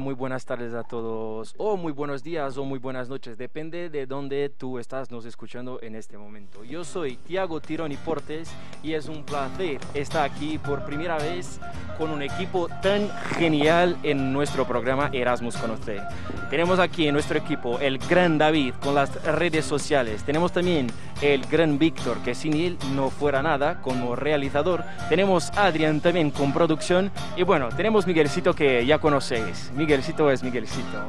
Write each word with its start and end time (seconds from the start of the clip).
Muy 0.00 0.14
buenas 0.14 0.44
tardes 0.44 0.74
a 0.74 0.84
todos, 0.84 1.54
o 1.56 1.76
muy 1.76 1.92
buenos 1.92 2.22
días 2.22 2.56
o 2.56 2.64
muy 2.64 2.78
buenas 2.78 3.08
noches, 3.08 3.36
depende 3.36 3.90
de 3.90 4.06
dónde 4.06 4.48
tú 4.48 4.78
estás 4.78 5.10
nos 5.10 5.24
escuchando 5.24 5.80
en 5.82 5.96
este 5.96 6.16
momento. 6.16 6.62
Yo 6.62 6.84
soy 6.84 7.16
Tiago 7.16 7.60
Tironi 7.60 7.96
Portes 7.96 8.50
y 8.82 8.92
es 8.92 9.08
un 9.08 9.24
placer 9.24 9.80
estar 9.94 10.24
aquí 10.24 10.58
por 10.58 10.84
primera 10.84 11.18
vez 11.18 11.60
con 11.96 12.10
un 12.10 12.22
equipo 12.22 12.68
tan 12.80 13.10
genial 13.36 13.96
en 14.04 14.32
nuestro 14.32 14.66
programa 14.66 15.10
Erasmus 15.12 15.56
con 15.56 15.72
usted. 15.72 16.00
Tenemos 16.48 16.78
aquí 16.78 17.08
en 17.08 17.14
nuestro 17.14 17.38
equipo 17.38 17.78
el 17.80 17.98
gran 17.98 18.38
David 18.38 18.74
con 18.80 18.94
las 18.94 19.22
redes 19.24 19.64
sociales, 19.64 20.22
tenemos 20.22 20.52
también 20.52 20.86
el 21.20 21.44
gran 21.46 21.78
Víctor 21.78 22.18
que 22.18 22.34
sin 22.34 22.54
él 22.54 22.78
no 22.94 23.10
fuera 23.10 23.42
nada 23.42 23.82
como 23.82 24.14
realizador, 24.14 24.84
tenemos 25.08 25.50
Adrián 25.56 26.00
también 26.00 26.30
con 26.30 26.52
producción 26.52 27.10
y 27.36 27.42
bueno, 27.42 27.68
tenemos 27.70 28.06
Miguelcito 28.06 28.54
que 28.54 28.86
ya 28.86 28.98
conocéis. 28.98 29.72
Miguelcito 29.88 30.30
es 30.30 30.42
Miguelcito. 30.42 31.08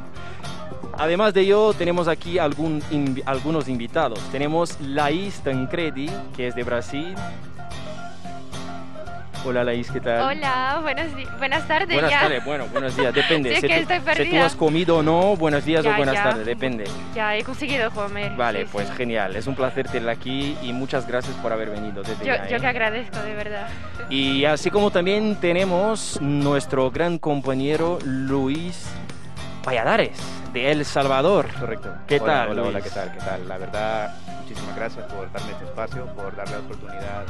Además 0.97 1.33
de 1.33 1.41
ello, 1.41 1.73
tenemos 1.73 2.07
aquí 2.07 2.39
algún, 2.39 2.81
algunos 3.25 3.67
invitados. 3.67 4.21
Tenemos 4.31 4.79
Laís 4.79 5.41
Tancredi, 5.41 6.09
que 6.33 6.47
es 6.47 6.55
de 6.55 6.63
Brasil. 6.63 7.13
Hola 9.45 9.63
Laís, 9.63 9.89
¿qué 9.89 10.01
tal? 10.01 10.21
Hola, 10.37 10.79
buenas, 10.81 11.07
buenas 11.37 11.67
tardes. 11.67 11.93
Buenas 11.93 12.11
ya. 12.11 12.21
tardes, 12.21 12.43
bueno, 12.43 12.65
buenos 12.71 12.95
días, 12.95 13.13
depende. 13.13 13.49
Sí, 13.59 13.61
si, 13.61 13.67
que 13.67 13.85
tú, 13.85 13.93
estoy 13.93 14.25
si 14.25 14.31
tú 14.31 14.37
has 14.37 14.55
comido 14.55 14.97
o 14.97 15.03
no, 15.03 15.35
buenos 15.35 15.65
días 15.65 15.83
Ya, 15.83 15.93
o 15.93 15.97
buenas 15.97 16.15
ya. 16.15 16.23
tardes, 16.23 16.45
depende. 16.45 16.83
Ya 17.15 17.35
he 17.35 17.43
conseguido 17.43 17.89
comer. 17.91 18.35
Vale, 18.35 18.63
sí, 18.63 18.69
pues 18.71 18.87
sí. 18.87 18.93
genial, 18.97 19.35
es 19.35 19.47
un 19.47 19.55
placer 19.55 19.87
tenerla 19.87 20.11
aquí 20.11 20.57
y 20.61 20.73
muchas 20.73 21.07
gracias 21.07 21.35
por 21.37 21.53
haber 21.53 21.69
venido 21.69 22.03
desde 22.03 22.25
Yo, 22.25 22.35
ya, 22.35 22.47
yo 22.47 22.57
¿eh? 22.57 22.59
que 22.59 22.67
agradezco, 22.67 23.19
de 23.19 23.33
verdad. 23.33 23.67
Y 24.09 24.45
así 24.45 24.71
como 24.71 24.89
también 24.91 25.35
tenemos 25.35 26.19
nuestro 26.19 26.89
gran 26.89 27.19
compañero 27.19 27.99
Luis 28.03 28.89
Valladares, 29.65 30.17
de 30.53 30.71
El 30.71 30.85
Salvador. 30.85 31.47
Correcto. 31.59 31.93
¿Qué 32.07 32.19
Hola, 32.19 32.33
tal, 32.33 32.49
Hola, 32.51 32.63
hola? 32.63 32.81
¿qué 32.81 32.89
tal? 32.89 33.11
¿Qué 33.11 33.19
tal? 33.19 33.47
La 33.47 33.57
verdad, 33.57 34.15
muchísimas 34.41 34.75
gracias 34.75 35.05
por 35.11 35.31
darme 35.31 35.51
este 35.51 35.65
espacio, 35.65 36.05
por 36.15 36.35
darle 36.35 36.53
la 36.53 36.59
oportunidad 36.59 37.25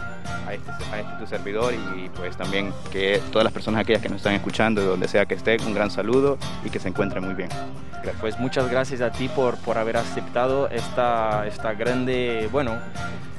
a 0.47 0.53
este, 0.53 0.71
a 0.71 0.99
este 0.99 1.13
tu 1.19 1.27
servidor 1.27 1.73
y 1.73 2.09
pues 2.09 2.37
también 2.37 2.73
que 2.91 3.21
todas 3.31 3.43
las 3.43 3.53
personas 3.53 3.81
aquellas 3.81 4.01
que 4.01 4.09
nos 4.09 4.17
están 4.17 4.33
escuchando, 4.33 4.81
de 4.81 4.87
donde 4.87 5.07
sea 5.07 5.25
que 5.25 5.35
estén, 5.35 5.61
un 5.65 5.73
gran 5.73 5.91
saludo 5.91 6.37
y 6.63 6.69
que 6.69 6.79
se 6.79 6.87
encuentren 6.87 7.23
muy 7.23 7.33
bien. 7.33 7.49
Gracias. 7.91 8.15
Pues 8.21 8.39
muchas 8.39 8.69
gracias 8.69 9.01
a 9.01 9.11
ti 9.11 9.27
por, 9.27 9.57
por 9.57 9.77
haber 9.77 9.97
aceptado 9.97 10.69
esta, 10.69 11.45
esta 11.47 11.73
grande, 11.73 12.47
bueno, 12.51 12.77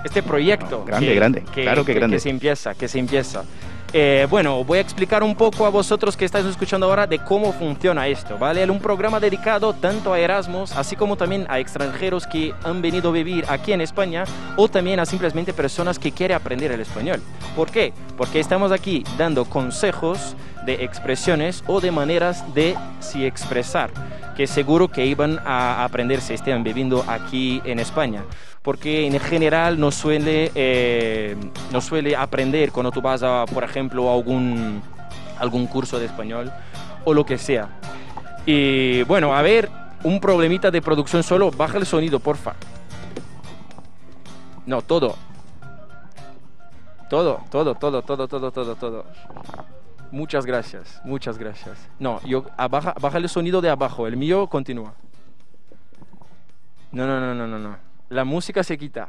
este 0.04 0.22
proyecto. 0.22 0.80
No, 0.80 0.84
grande, 0.84 1.14
grande, 1.14 1.42
claro 1.42 1.84
que 1.84 1.94
grande. 1.94 2.16
Que 2.16 2.20
se 2.20 2.30
empieza, 2.30 2.74
que 2.74 2.88
se 2.88 2.98
empieza. 2.98 3.44
Eh, 3.92 4.28
bueno, 4.30 4.62
voy 4.62 4.78
a 4.78 4.80
explicar 4.80 5.24
un 5.24 5.34
poco 5.34 5.66
a 5.66 5.68
vosotros 5.68 6.16
que 6.16 6.24
estáis 6.24 6.46
escuchando 6.46 6.86
ahora 6.86 7.08
de 7.08 7.18
cómo 7.18 7.52
funciona 7.52 8.06
esto, 8.06 8.38
¿vale? 8.38 8.68
Un 8.70 8.78
programa 8.78 9.18
dedicado 9.18 9.72
tanto 9.72 10.12
a 10.12 10.20
Erasmus, 10.20 10.76
así 10.76 10.94
como 10.94 11.16
también 11.16 11.44
a 11.48 11.58
extranjeros 11.58 12.24
que 12.24 12.54
han 12.62 12.82
venido 12.82 13.08
a 13.08 13.12
vivir 13.12 13.44
aquí 13.48 13.72
en 13.72 13.80
España 13.80 14.22
o 14.56 14.68
también 14.68 15.00
a 15.00 15.06
simplemente 15.06 15.52
personas 15.52 15.98
que 15.98 16.12
quieren 16.12 16.36
aprender 16.36 16.70
el 16.70 16.80
español. 16.80 17.20
¿Por 17.56 17.72
qué? 17.72 17.92
Porque 18.16 18.38
estamos 18.38 18.70
aquí 18.70 19.02
dando 19.18 19.44
consejos 19.44 20.36
de 20.64 20.84
expresiones 20.84 21.64
o 21.66 21.80
de 21.80 21.90
maneras 21.90 22.54
de 22.54 22.76
si 23.00 23.24
expresar, 23.24 23.90
que 24.36 24.46
seguro 24.46 24.86
que 24.86 25.04
iban 25.04 25.40
a 25.44 25.82
aprender 25.82 26.20
si 26.20 26.34
estén 26.34 26.62
viviendo 26.62 27.04
aquí 27.08 27.60
en 27.64 27.80
España 27.80 28.22
porque 28.62 29.06
en 29.06 29.18
general 29.18 29.80
no 29.80 29.90
suele, 29.90 30.52
eh, 30.54 31.36
no 31.72 31.80
suele 31.80 32.14
aprender 32.14 32.72
cuando 32.72 32.90
tú 32.90 33.00
vas 33.00 33.22
a, 33.22 33.46
por 33.46 33.64
ejemplo, 33.64 34.10
a 34.10 34.14
algún, 34.14 34.82
algún 35.38 35.66
curso 35.66 35.98
de 35.98 36.06
español 36.06 36.52
o 37.04 37.14
lo 37.14 37.24
que 37.24 37.38
sea. 37.38 37.68
Y 38.44 39.02
bueno, 39.04 39.34
a 39.34 39.42
ver, 39.42 39.70
un 40.04 40.20
problemita 40.20 40.70
de 40.70 40.82
producción 40.82 41.22
solo, 41.22 41.50
baja 41.50 41.78
el 41.78 41.86
sonido, 41.86 42.20
porfa. 42.20 42.54
No, 44.66 44.82
todo. 44.82 45.16
Todo, 47.08 47.42
todo, 47.50 47.74
todo, 47.74 48.02
todo, 48.02 48.28
todo, 48.28 48.50
todo, 48.52 48.76
todo. 48.76 49.04
Muchas 50.12 50.44
gracias, 50.44 51.00
muchas 51.04 51.38
gracias. 51.38 51.88
No, 51.98 52.20
yo, 52.24 52.44
baja, 52.70 52.94
baja 53.00 53.18
el 53.18 53.28
sonido 53.28 53.60
de 53.60 53.70
abajo, 53.70 54.06
el 54.06 54.16
mío 54.16 54.46
continúa. 54.48 54.94
No, 56.92 57.06
no, 57.06 57.20
no, 57.20 57.34
no, 57.34 57.46
no, 57.46 57.58
no. 57.58 57.89
La 58.10 58.24
música 58.24 58.62
se 58.64 58.76
quita. 58.76 59.08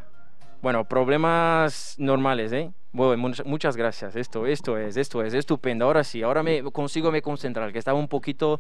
Bueno, 0.62 0.86
problemas 0.86 1.96
normales, 1.98 2.52
¿eh? 2.54 2.72
Bueno, 2.92 3.18
much- 3.30 3.44
muchas 3.46 3.76
gracias. 3.76 4.16
Esto, 4.16 4.46
esto 4.46 4.78
es, 4.78 4.96
esto 4.96 5.24
es 5.24 5.34
estupendo. 5.34 5.86
Ahora 5.86 6.04
sí, 6.04 6.22
ahora 6.22 6.44
me 6.44 6.62
consigo 6.72 7.12
me 7.12 7.24
concentrar, 7.24 7.72
que 7.74 7.80
estaba 7.80 7.98
un 7.98 8.08
poquito 8.08 8.60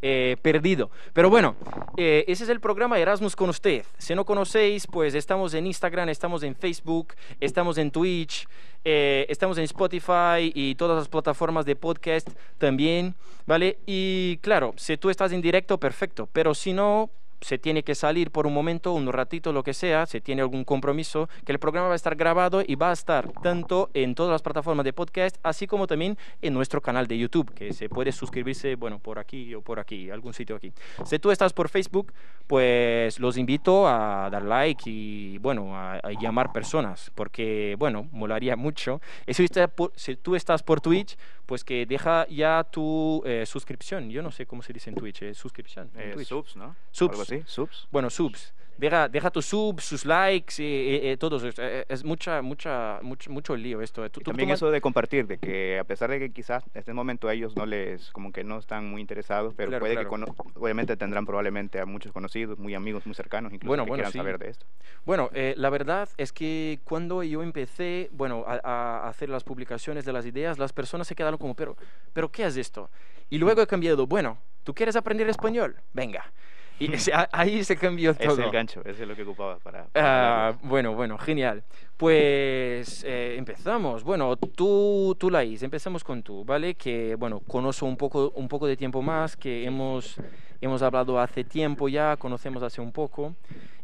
eh, 0.00 0.36
perdido. 0.40 0.90
Pero 1.12 1.28
bueno, 1.28 1.56
eh, 1.98 2.24
ese 2.26 2.44
es 2.44 2.48
el 2.50 2.58
programa 2.60 2.98
Erasmus 2.98 3.36
con 3.36 3.50
usted. 3.50 3.84
Si 3.98 4.14
no 4.14 4.24
conocéis, 4.24 4.86
pues 4.86 5.14
estamos 5.14 5.52
en 5.52 5.66
Instagram, 5.66 6.08
estamos 6.08 6.42
en 6.42 6.54
Facebook, 6.54 7.12
estamos 7.38 7.76
en 7.76 7.90
Twitch, 7.90 8.48
eh, 8.84 9.26
estamos 9.28 9.58
en 9.58 9.64
Spotify 9.64 10.50
y 10.54 10.74
todas 10.76 10.96
las 10.96 11.08
plataformas 11.08 11.66
de 11.66 11.76
podcast 11.76 12.30
también, 12.56 13.14
¿vale? 13.44 13.78
Y 13.84 14.38
claro, 14.38 14.72
si 14.76 14.96
tú 14.96 15.10
estás 15.10 15.32
en 15.32 15.42
directo, 15.42 15.76
perfecto. 15.78 16.26
Pero 16.32 16.54
si 16.54 16.72
no, 16.72 17.10
se 17.42 17.58
tiene 17.58 17.82
que 17.82 17.94
salir 17.94 18.30
por 18.30 18.46
un 18.46 18.54
momento, 18.54 18.92
un 18.94 19.06
ratito, 19.12 19.52
lo 19.52 19.62
que 19.62 19.74
sea, 19.74 20.06
se 20.06 20.20
tiene 20.20 20.40
algún 20.42 20.64
compromiso, 20.64 21.28
que 21.44 21.52
el 21.52 21.58
programa 21.58 21.88
va 21.88 21.92
a 21.92 21.96
estar 21.96 22.16
grabado 22.16 22.62
y 22.66 22.74
va 22.76 22.90
a 22.90 22.92
estar 22.94 23.30
tanto 23.42 23.90
en 23.94 24.14
todas 24.14 24.32
las 24.32 24.40
plataformas 24.42 24.84
de 24.84 24.92
podcast, 24.92 25.36
así 25.42 25.66
como 25.66 25.86
también 25.86 26.16
en 26.40 26.54
nuestro 26.54 26.80
canal 26.80 27.06
de 27.06 27.18
YouTube, 27.18 27.52
que 27.52 27.72
se 27.74 27.88
puede 27.88 28.12
suscribirse, 28.12 28.76
bueno, 28.76 28.98
por 28.98 29.18
aquí 29.18 29.54
o 29.54 29.60
por 29.60 29.78
aquí, 29.78 30.10
algún 30.10 30.32
sitio 30.32 30.56
aquí. 30.56 30.72
Si 31.04 31.18
tú 31.18 31.30
estás 31.30 31.52
por 31.52 31.68
Facebook, 31.68 32.12
pues 32.46 33.18
los 33.18 33.36
invito 33.38 33.88
a 33.88 34.28
dar 34.30 34.42
like 34.44 34.84
y, 34.88 35.38
bueno, 35.38 35.76
a, 35.76 35.94
a 35.94 36.10
llamar 36.20 36.52
personas, 36.52 37.10
porque, 37.14 37.76
bueno, 37.78 38.08
molaría 38.12 38.56
mucho. 38.56 39.00
Y 39.26 39.34
si, 39.34 39.44
usted 39.44 39.68
por- 39.68 39.92
si 39.96 40.16
tú 40.16 40.36
estás 40.36 40.62
por 40.62 40.80
Twitch, 40.80 41.16
pues 41.46 41.64
que 41.64 41.86
deja 41.86 42.26
ya 42.28 42.64
tu 42.64 43.22
eh, 43.26 43.44
suscripción. 43.46 44.10
Yo 44.10 44.22
no 44.22 44.30
sé 44.30 44.46
cómo 44.46 44.62
se 44.62 44.72
dice 44.72 44.90
en 44.90 44.96
Twitch, 44.96 45.22
eh, 45.22 45.34
suscripción. 45.34 45.90
en 45.94 46.10
Eh, 46.10 46.12
Twitch. 46.14 46.28
subs, 46.28 46.56
¿no? 46.56 46.76
Subs. 46.90 47.31
Así, 47.36 47.42
subs. 47.46 47.88
Bueno, 47.90 48.10
subs. 48.10 48.52
Deja, 48.78 49.06
deja 49.06 49.30
tus 49.30 49.44
subs, 49.46 49.84
sus 49.84 50.04
likes, 50.06 50.54
y, 50.60 50.64
y- 51.06 51.10
y 51.12 51.16
todos. 51.18 51.44
Es, 51.44 51.54
eh, 51.58 51.84
mucha, 52.04 52.40
mucha, 52.42 52.98
mucho, 53.02 53.30
mucho 53.30 53.54
lío 53.54 53.80
esto. 53.82 54.08
Tú- 54.10 54.20
Y 54.22 54.24
también 54.24 54.48
tú- 54.48 54.54
eso 54.54 54.70
de 54.70 54.80
compartir, 54.80 55.26
de 55.26 55.38
que 55.38 55.78
a 55.78 55.84
pesar 55.84 56.10
de 56.10 56.18
que 56.18 56.32
quizás 56.32 56.64
en 56.74 56.78
este 56.80 56.92
momento 56.92 57.28
a 57.28 57.34
ellos 57.34 57.54
no 57.54 57.66
les, 57.66 58.10
como 58.10 58.32
que 58.32 58.42
no 58.42 58.58
están 58.58 58.88
muy 58.90 59.00
interesados, 59.02 59.52
pero 59.54 59.68
Claro, 59.68 59.82
puede 59.82 59.94
claro. 59.94 60.10
que 60.34 60.58
obviamente 60.58 60.96
tendrán 60.96 61.26
probablemente 61.26 61.78
a 61.80 61.86
muchos 61.86 62.12
conocidos, 62.12 62.58
muy 62.58 62.74
amigos, 62.74 63.04
muy 63.06 63.14
cercanos, 63.14 63.52
incluso 63.52 63.68
Bueno, 63.68 63.84
que 63.84 63.90
bueno, 63.90 64.00
quieran 64.00 64.12
sí. 64.12 64.18
saber 64.18 64.38
de 64.38 64.48
esto. 64.50 64.66
Bueno, 65.04 65.30
eh, 65.34 65.54
la 65.58 65.68
verdad 65.70 66.08
es 66.16 66.32
que 66.32 66.80
cuando 66.82 67.22
yo 67.22 67.42
empecé, 67.42 68.08
bueno, 68.12 68.42
a, 68.48 68.54
a 69.04 69.08
hacer 69.08 69.28
las 69.28 69.44
publicaciones 69.44 70.04
de 70.06 70.12
las 70.14 70.24
ideas, 70.26 70.58
las 70.58 70.72
personas 70.72 71.06
se 71.06 71.14
quedaron 71.14 71.38
como, 71.38 71.54
pero, 71.54 71.76
pero 72.14 72.32
¿qué 72.32 72.46
es 72.46 72.56
esto? 72.56 72.90
Y 73.28 73.38
luego 73.38 73.60
he 73.62 73.66
cambiado, 73.66 74.06
bueno, 74.06 74.38
¿tú 74.64 74.74
quieres 74.74 74.96
aprender 74.96 75.28
español? 75.28 75.76
Venga. 75.92 76.24
Y 76.84 76.92
ese- 76.94 77.12
ahí 77.32 77.62
se 77.64 77.76
cambió 77.76 78.14
todo. 78.14 78.32
Es 78.32 78.38
el 78.38 78.50
gancho, 78.50 78.80
ese 78.84 79.02
es 79.02 79.08
lo 79.08 79.14
que 79.14 79.22
ocupaba 79.22 79.58
para... 79.58 79.84
para 79.86 80.48
Ah, 80.48 80.58
bueno, 80.62 80.94
bueno, 80.94 81.16
genial. 81.18 81.62
Pues 81.96 83.04
eh, 83.06 83.36
empezamos. 83.38 84.02
Bueno, 84.02 84.36
tú, 84.36 85.16
tú, 85.18 85.30
Laís, 85.30 85.62
empezamos 85.62 86.02
con 86.02 86.22
tú, 86.22 86.44
¿vale? 86.44 86.74
Que, 86.74 87.14
bueno, 87.14 87.40
conozco 87.40 87.86
un 87.86 87.96
poco, 87.96 88.32
un 88.34 88.48
poco 88.48 88.66
de 88.66 88.76
tiempo 88.76 89.02
más, 89.02 89.36
que 89.36 89.64
hemos, 89.64 90.16
hemos 90.60 90.82
hablado 90.82 91.18
hace 91.20 91.44
tiempo 91.44 91.88
ya, 91.88 92.16
conocemos 92.16 92.62
hace 92.62 92.80
un 92.80 92.92
poco. 92.92 93.34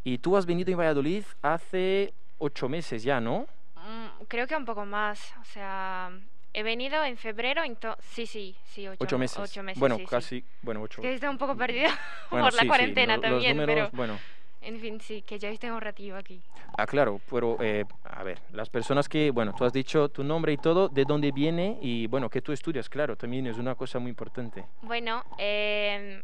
Y 0.04 0.18
tú 0.18 0.36
has 0.36 0.46
venido 0.46 0.70
en 0.72 0.78
Valladolid 0.78 1.22
hace 1.42 2.12
ocho 2.38 2.68
meses 2.68 3.02
ya, 3.02 3.20
¿no? 3.20 3.46
Mm, 3.76 4.24
creo 4.26 4.46
que 4.46 4.56
un 4.56 4.64
poco 4.64 4.84
más. 4.84 5.32
O 5.40 5.44
sea, 5.44 6.10
he 6.52 6.62
venido 6.62 7.02
en 7.04 7.16
febrero, 7.16 7.62
ento- 7.62 7.96
sí, 8.00 8.26
sí, 8.26 8.56
sí, 8.64 8.88
ocho, 8.88 9.04
Ocho 9.04 9.18
meses. 9.18 9.38
ocho 9.38 9.62
meses, 9.62 9.78
bueno, 9.80 9.96
sí, 9.96 10.02
sí. 10.02 10.08
casi, 10.08 10.44
bueno, 10.62 10.82
ocho. 10.82 11.02
Que 11.02 11.14
estoy 11.14 11.28
un 11.28 11.38
poco 11.38 11.56
perdida 11.56 11.88
Bueno, 12.30 12.46
por 12.46 12.54
la 12.54 12.62
sí, 12.62 12.68
cuarentena 12.68 13.16
lo- 13.16 13.22
los 13.22 13.30
también, 13.30 13.56
números, 13.56 13.74
pero 13.76 13.90
bueno. 13.96 14.18
en 14.62 14.80
fin, 14.80 15.00
sí, 15.00 15.22
que 15.22 15.38
ya 15.38 15.48
estoy 15.50 15.70
un 15.70 15.80
ratito 15.80 16.16
aquí. 16.16 16.40
Ah, 16.76 16.86
claro, 16.86 17.20
pero 17.30 17.56
eh, 17.60 17.84
a 18.04 18.22
ver, 18.22 18.40
las 18.52 18.68
personas 18.70 19.08
que, 19.08 19.30
bueno, 19.30 19.52
tú 19.52 19.64
has 19.64 19.72
dicho 19.72 20.08
tu 20.10 20.22
nombre 20.22 20.52
y 20.52 20.56
todo, 20.56 20.88
de 20.88 21.04
dónde 21.04 21.32
viene 21.32 21.78
y, 21.82 22.06
bueno, 22.06 22.28
que 22.30 22.40
tú 22.40 22.52
estudias, 22.52 22.88
claro, 22.88 23.16
también 23.16 23.46
es 23.46 23.58
una 23.58 23.74
cosa 23.74 23.98
muy 23.98 24.10
importante. 24.10 24.64
Bueno, 24.82 25.24
em, 25.38 26.22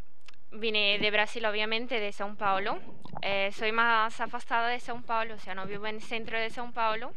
vine 0.52 0.98
de 1.00 1.10
Brasil, 1.10 1.44
obviamente, 1.44 1.98
de 1.98 2.10
São 2.10 2.36
Paulo. 2.36 2.78
Eh, 3.22 3.50
soy 3.52 3.72
más 3.72 4.20
afastada 4.20 4.68
de 4.68 4.76
São 4.78 5.02
Paulo, 5.02 5.34
o 5.34 5.38
sea, 5.38 5.54
no 5.54 5.66
vivo 5.66 5.86
en 5.86 5.96
el 5.96 6.02
centro 6.02 6.38
de 6.38 6.48
São 6.50 6.72
Paulo. 6.72 7.12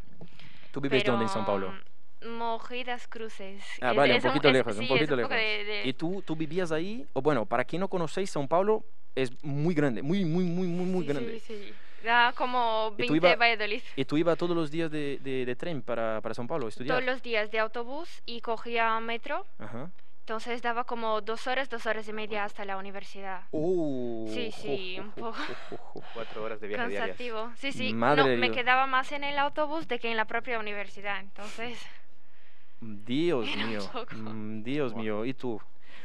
¿Tú 0.72 0.82
vives 0.82 1.04
dónde 1.04 1.26
en 1.26 1.30
São 1.30 1.46
Paulo? 1.46 1.74
Pero, 2.20 2.32
mm, 2.32 2.38
Mogi 2.38 2.84
das 2.84 3.08
Cruces. 3.08 3.64
Ah, 3.82 3.92
Es- 3.92 3.98
vale, 3.98 4.12
un 4.14 4.18
es 4.18 4.24
poquito 4.26 4.48
es- 4.50 4.54
lejos, 4.54 4.74
un 4.74 4.80
sí, 4.80 4.86
es 4.86 4.90
poquito 4.90 5.16
poco 5.16 5.18
lejos. 5.18 5.36
de- 5.36 5.64
de- 5.64 5.88
¿Y 5.88 5.94
tú, 5.94 6.22
tú 6.26 6.36
vivías 6.36 6.72
ahí? 6.72 7.06
O 7.14 7.22
bueno, 7.22 7.46
para 7.46 7.64
quien 7.64 7.80
no 7.82 7.88
conocéis, 7.88 8.36
São 8.36 8.48
Paulo 8.48 8.84
es 9.16 9.32
muy 9.44 9.74
grande, 9.74 10.02
muy, 10.02 10.26
muy, 10.26 10.44
muy, 10.46 10.68
muy, 10.68 10.86
muy 10.86 11.02
sí, 11.04 11.08
grande. 11.08 11.40
Sí, 11.40 11.56
sí. 11.66 11.74
Da 12.04 12.32
como 12.34 12.94
¿Y 12.98 13.08
tú 13.08 13.14
20 13.14 13.28
iba- 13.28 13.36
Valladolid. 13.36 13.82
¿Y 13.96 14.06
tú 14.06 14.18
ibas 14.18 14.38
todos 14.38 14.56
los 14.56 14.70
días 14.70 14.92
de, 14.92 15.18
de, 15.22 15.46
de 15.46 15.56
tren 15.56 15.82
para, 15.82 16.22
para 16.22 16.36
São 16.36 16.48
Paulo 16.48 16.68
a 16.68 16.70
estudiar? 16.70 16.96
Todos 16.98 17.06
los 17.06 17.22
días 17.24 17.50
de 17.52 17.60
autobús 17.60 18.22
y 18.26 18.42
cogía 18.42 19.00
metro 19.00 19.46
Ajá. 19.58 19.90
Entonces 20.20 20.62
daba 20.62 20.84
como 20.84 21.22
dos 21.22 21.48
horas, 21.48 21.70
dos 21.70 21.86
horas 21.86 22.06
y 22.10 22.12
media 22.12 22.44
hasta 22.44 22.66
la 22.66 22.76
universidad. 22.78 23.44
Uh, 23.52 24.30
Sí, 24.34 24.52
sí, 24.52 24.98
un 25.00 25.12
poco. 25.12 25.38
Cuatro 26.14 26.44
horas 26.44 26.60
de 26.60 26.68
viaje 26.68 26.90
diarias. 26.90 27.08
Cansativo. 27.18 27.50
Sí, 27.56 27.72
sí. 27.72 27.94
Madre 27.94 28.36
no, 28.36 28.42
me 28.42 28.52
quedaba 28.52 28.88
más 28.88 29.14
en 29.14 29.24
el 29.24 29.38
autobús 29.40 29.88
de 29.88 30.00
que 30.00 30.12
en 30.12 30.18
la 30.18 30.26
propia 30.26 30.60
universidad. 30.60 31.22
Entonces, 31.22 31.80
Dios 32.82 33.48
Era 33.54 33.66
mío, 33.68 33.80
mm, 34.12 34.64
Dios 34.64 34.94
Wow. 34.94 35.02
mío. 35.02 35.26
¿Y 35.26 35.34
tú? 35.34 35.60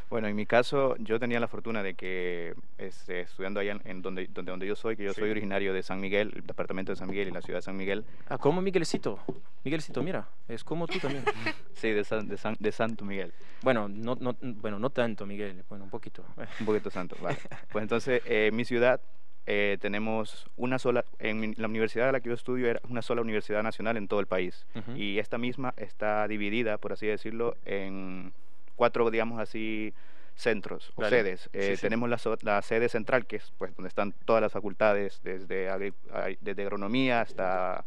Bueno, 0.09 0.29
en 0.29 0.37
mi 0.37 0.45
caso, 0.45 0.95
yo 0.99 1.19
tenía 1.19 1.41
la 1.41 1.49
fortuna 1.49 1.83
de 1.83 1.95
que 1.95 2.55
este, 2.77 3.21
estudiando 3.21 3.61
allá 3.61 3.73
en, 3.73 3.81
en 3.85 4.03
donde, 4.03 4.27
donde, 4.27 4.51
donde 4.51 4.67
yo 4.67 4.77
soy, 4.77 4.95
que 4.95 5.05
yo 5.05 5.15
Sí. 5.15 5.21
soy 5.21 5.31
originario 5.31 5.73
de 5.73 5.83
San 5.83 6.01
Miguel, 6.01 6.33
el 6.37 6.47
departamento 6.47 6.93
de 6.93 6.97
San 6.97 7.09
Miguel 7.09 7.29
y 7.29 7.31
la 7.31 7.41
ciudad 7.41 7.59
de 7.59 7.63
San 7.63 7.77
Miguel. 7.77 8.05
Ah, 8.29 8.37
como 8.37 8.61
Miguelcito. 8.61 9.19
Miguelcito, 9.65 10.03
mira, 10.03 10.29
es 10.49 10.65
como 10.65 10.87
tú 10.87 10.99
también. 10.99 11.25
Sí, 11.75 11.91
de, 11.91 12.05
San- 12.05 12.29
de, 12.29 12.37
San- 12.37 12.57
de 12.61 12.73
Santo 12.73 13.05
Miguel. 13.05 13.33
bueno, 13.63 13.89
no, 13.89 14.15
no, 14.21 14.37
bueno, 14.41 14.79
no 14.79 14.91
tanto, 14.91 15.25
Miguel. 15.27 15.65
Bueno, 15.69 15.85
un 15.85 15.91
poquito. 15.91 16.25
Un 16.61 16.67
poquito 16.67 16.91
santo, 16.91 17.17
vale. 17.21 17.39
Pues 17.73 17.83
entonces, 17.83 18.23
eh, 18.27 18.51
mi 18.53 18.65
ciudad 18.65 19.01
eh, 19.47 19.79
tenemos 19.81 20.47
una 20.56 20.79
sola, 20.79 21.05
en 21.19 21.55
la 21.56 21.67
universidad 21.69 22.09
a 22.09 22.12
la 22.12 22.21
que 22.21 22.29
yo 22.29 22.35
estudio 22.35 22.69
era 22.69 22.81
una 22.89 23.03
sola 23.03 23.23
universidad 23.23 23.62
nacional 23.62 23.97
en 23.97 24.09
todo 24.09 24.21
el 24.21 24.27
país. 24.27 24.67
Ujú. 24.75 24.93
Y 24.97 25.19
esta 25.19 25.39
misma 25.39 25.75
está 25.77 26.27
dividida, 26.29 26.79
por 26.79 26.93
así 26.93 27.06
decirlo, 27.06 27.56
en 27.65 28.33
cuatro, 28.77 29.11
digamos 29.11 29.41
así, 29.41 29.93
centros 30.35 30.93
o 30.94 31.03
Vale. 31.03 31.17
sedes. 31.17 31.50
Eh, 31.53 31.71
Sí, 31.71 31.77
sí. 31.77 31.83
Tenemos 31.83 32.09
la, 32.09 32.19
la 32.43 32.62
sede 32.62 32.89
central, 32.89 33.27
que 33.27 33.37
es 33.37 33.53
pues 33.59 33.75
donde 33.77 33.89
están 33.89 34.12
todas 34.25 34.41
las 34.41 34.53
facultades, 34.53 35.21
desde, 35.23 35.69
agri- 35.71 35.93
desde 36.41 36.62
agronomía 36.62 37.21
hasta, 37.21 37.85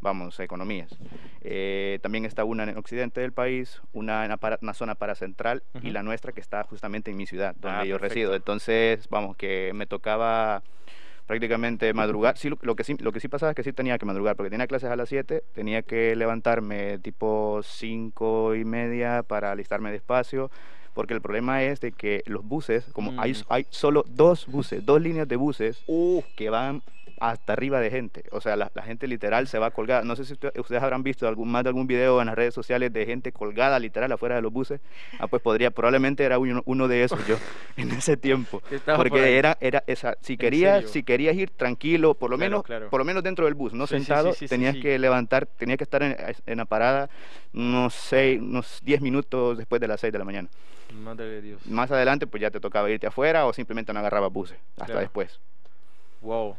vamos, 0.00 0.38
economías. 0.40 0.90
Eh, 1.40 1.98
también 2.02 2.24
está 2.24 2.44
una 2.44 2.62
en 2.64 2.68
el 2.70 2.78
occidente 2.78 3.20
del 3.20 3.32
país, 3.32 3.80
una 3.92 4.24
en 4.26 4.36
para- 4.38 4.58
una 4.62 4.74
zona 4.74 4.94
paracentral 4.94 5.62
y 5.74 5.78
Ujú. 5.78 5.88
la 5.90 6.02
nuestra 6.02 6.32
que 6.32 6.40
está 6.40 6.62
justamente 6.64 7.10
en 7.10 7.16
mi 7.16 7.26
ciudad, 7.26 7.54
donde 7.56 7.78
Ah, 7.80 7.84
yo 7.84 7.98
resido. 7.98 8.30
perfecto. 8.30 8.36
Entonces, 8.52 9.08
vamos, 9.08 9.36
que 9.36 9.72
me 9.74 9.86
tocaba 9.86 10.62
prácticamente 11.28 11.92
madrugar. 11.94 12.36
Sí, 12.36 12.48
lo, 12.48 12.74
que 12.74 12.82
sí, 12.82 12.96
lo 12.98 13.12
que 13.12 13.20
sí 13.20 13.28
pasaba 13.28 13.50
es 13.52 13.56
que 13.56 13.62
sí 13.62 13.72
tenía 13.72 13.98
que 13.98 14.06
madrugar, 14.06 14.34
porque 14.34 14.50
tenía 14.50 14.66
clases 14.66 14.90
a 14.90 14.96
las 14.96 15.08
7, 15.10 15.44
tenía 15.54 15.82
que 15.82 16.16
levantarme 16.16 16.98
tipo 16.98 17.60
5 17.62 18.56
y 18.56 18.64
media 18.64 19.22
para 19.22 19.52
alistarme 19.52 19.92
despacio, 19.92 20.50
porque 20.94 21.14
el 21.14 21.20
problema 21.20 21.62
es 21.62 21.80
de 21.80 21.92
que 21.92 22.22
los 22.26 22.42
buses, 22.44 22.84
como 22.92 23.20
hay, 23.20 23.32
Mm. 23.34 23.36
hay 23.50 23.66
solo 23.70 24.04
dos 24.08 24.46
buses, 24.46 24.84
dos 24.84 25.00
líneas 25.00 25.28
de 25.28 25.36
buses 25.36 25.84
Uh, 25.86 26.22
que 26.34 26.50
van 26.50 26.82
hasta 27.20 27.52
arriba 27.52 27.80
de 27.80 27.90
gente. 27.90 28.24
O 28.32 28.40
sea, 28.40 28.56
la, 28.56 28.70
la 28.74 28.82
gente 28.82 29.06
literal 29.06 29.46
se 29.48 29.58
va 29.58 29.70
colgada. 29.70 30.02
No 30.02 30.16
sé 30.16 30.24
si 30.24 30.32
usted- 30.34 30.52
ustedes 30.58 30.82
habrán 30.82 31.02
visto 31.02 31.26
algún, 31.28 31.50
más 31.50 31.62
de 31.64 31.68
algún 31.70 31.86
video 31.86 32.20
en 32.20 32.26
las 32.26 32.34
redes 32.36 32.54
sociales 32.54 32.92
de 32.92 33.06
gente 33.06 33.32
colgada 33.32 33.78
literal 33.78 34.10
afuera 34.12 34.36
de 34.36 34.42
los 34.42 34.52
buses. 34.52 34.80
Ah, 35.18 35.26
pues 35.26 35.42
podría, 35.42 35.70
probablemente 35.70 36.24
era 36.24 36.38
uno, 36.38 36.62
uno 36.66 36.88
de 36.88 37.04
esos 37.04 37.26
yo 37.26 37.36
en 37.76 37.90
ese 37.92 38.16
tiempo. 38.16 38.60
por. 38.60 38.96
Porque 38.96 39.38
era, 39.38 39.56
era 39.60 39.82
esa, 39.86 40.16
si 40.20 40.36
querías, 40.36 40.88
si 40.90 41.02
querías 41.02 41.36
ir 41.36 41.50
tranquilo, 41.50 42.14
por 42.14 42.30
lo 42.30 42.36
Claro, 42.36 42.50
menos, 42.50 42.64
claro. 42.64 42.90
por 42.90 43.00
lo 43.00 43.04
menos 43.04 43.22
dentro 43.22 43.44
del 43.44 43.54
bus, 43.54 43.72
no 43.72 43.86
Sí, 43.86 43.94
sentado, 43.96 44.32
sí, 44.32 44.40
sí, 44.40 44.48
tenías 44.48 44.76
que 44.76 44.98
levantar, 44.98 45.46
tenías 45.46 45.78
que 45.78 45.84
estar 45.84 46.02
en, 46.02 46.16
en 46.46 46.58
la 46.58 46.64
parada 46.64 47.08
unos 47.52 47.94
seis, 47.94 48.40
unos 48.40 48.80
10 48.84 49.00
minutos 49.00 49.56
después 49.58 49.80
de 49.80 49.88
las 49.88 50.00
6 50.00 50.12
de 50.12 50.18
la 50.18 50.24
mañana. 50.24 50.48
Madre 50.92 51.26
de 51.26 51.42
Dios. 51.42 51.66
Más 51.66 51.90
adelante, 51.90 52.26
pues 52.26 52.40
ya 52.40 52.50
te 52.50 52.60
tocaba 52.60 52.90
irte 52.90 53.06
afuera 53.06 53.46
o 53.46 53.52
simplemente 53.52 53.92
no 53.92 53.98
agarrabas 53.98 54.32
buses 54.32 54.56
hasta 54.72 54.86
Claro. 54.86 55.00
después. 55.00 55.40
Wow. 56.20 56.56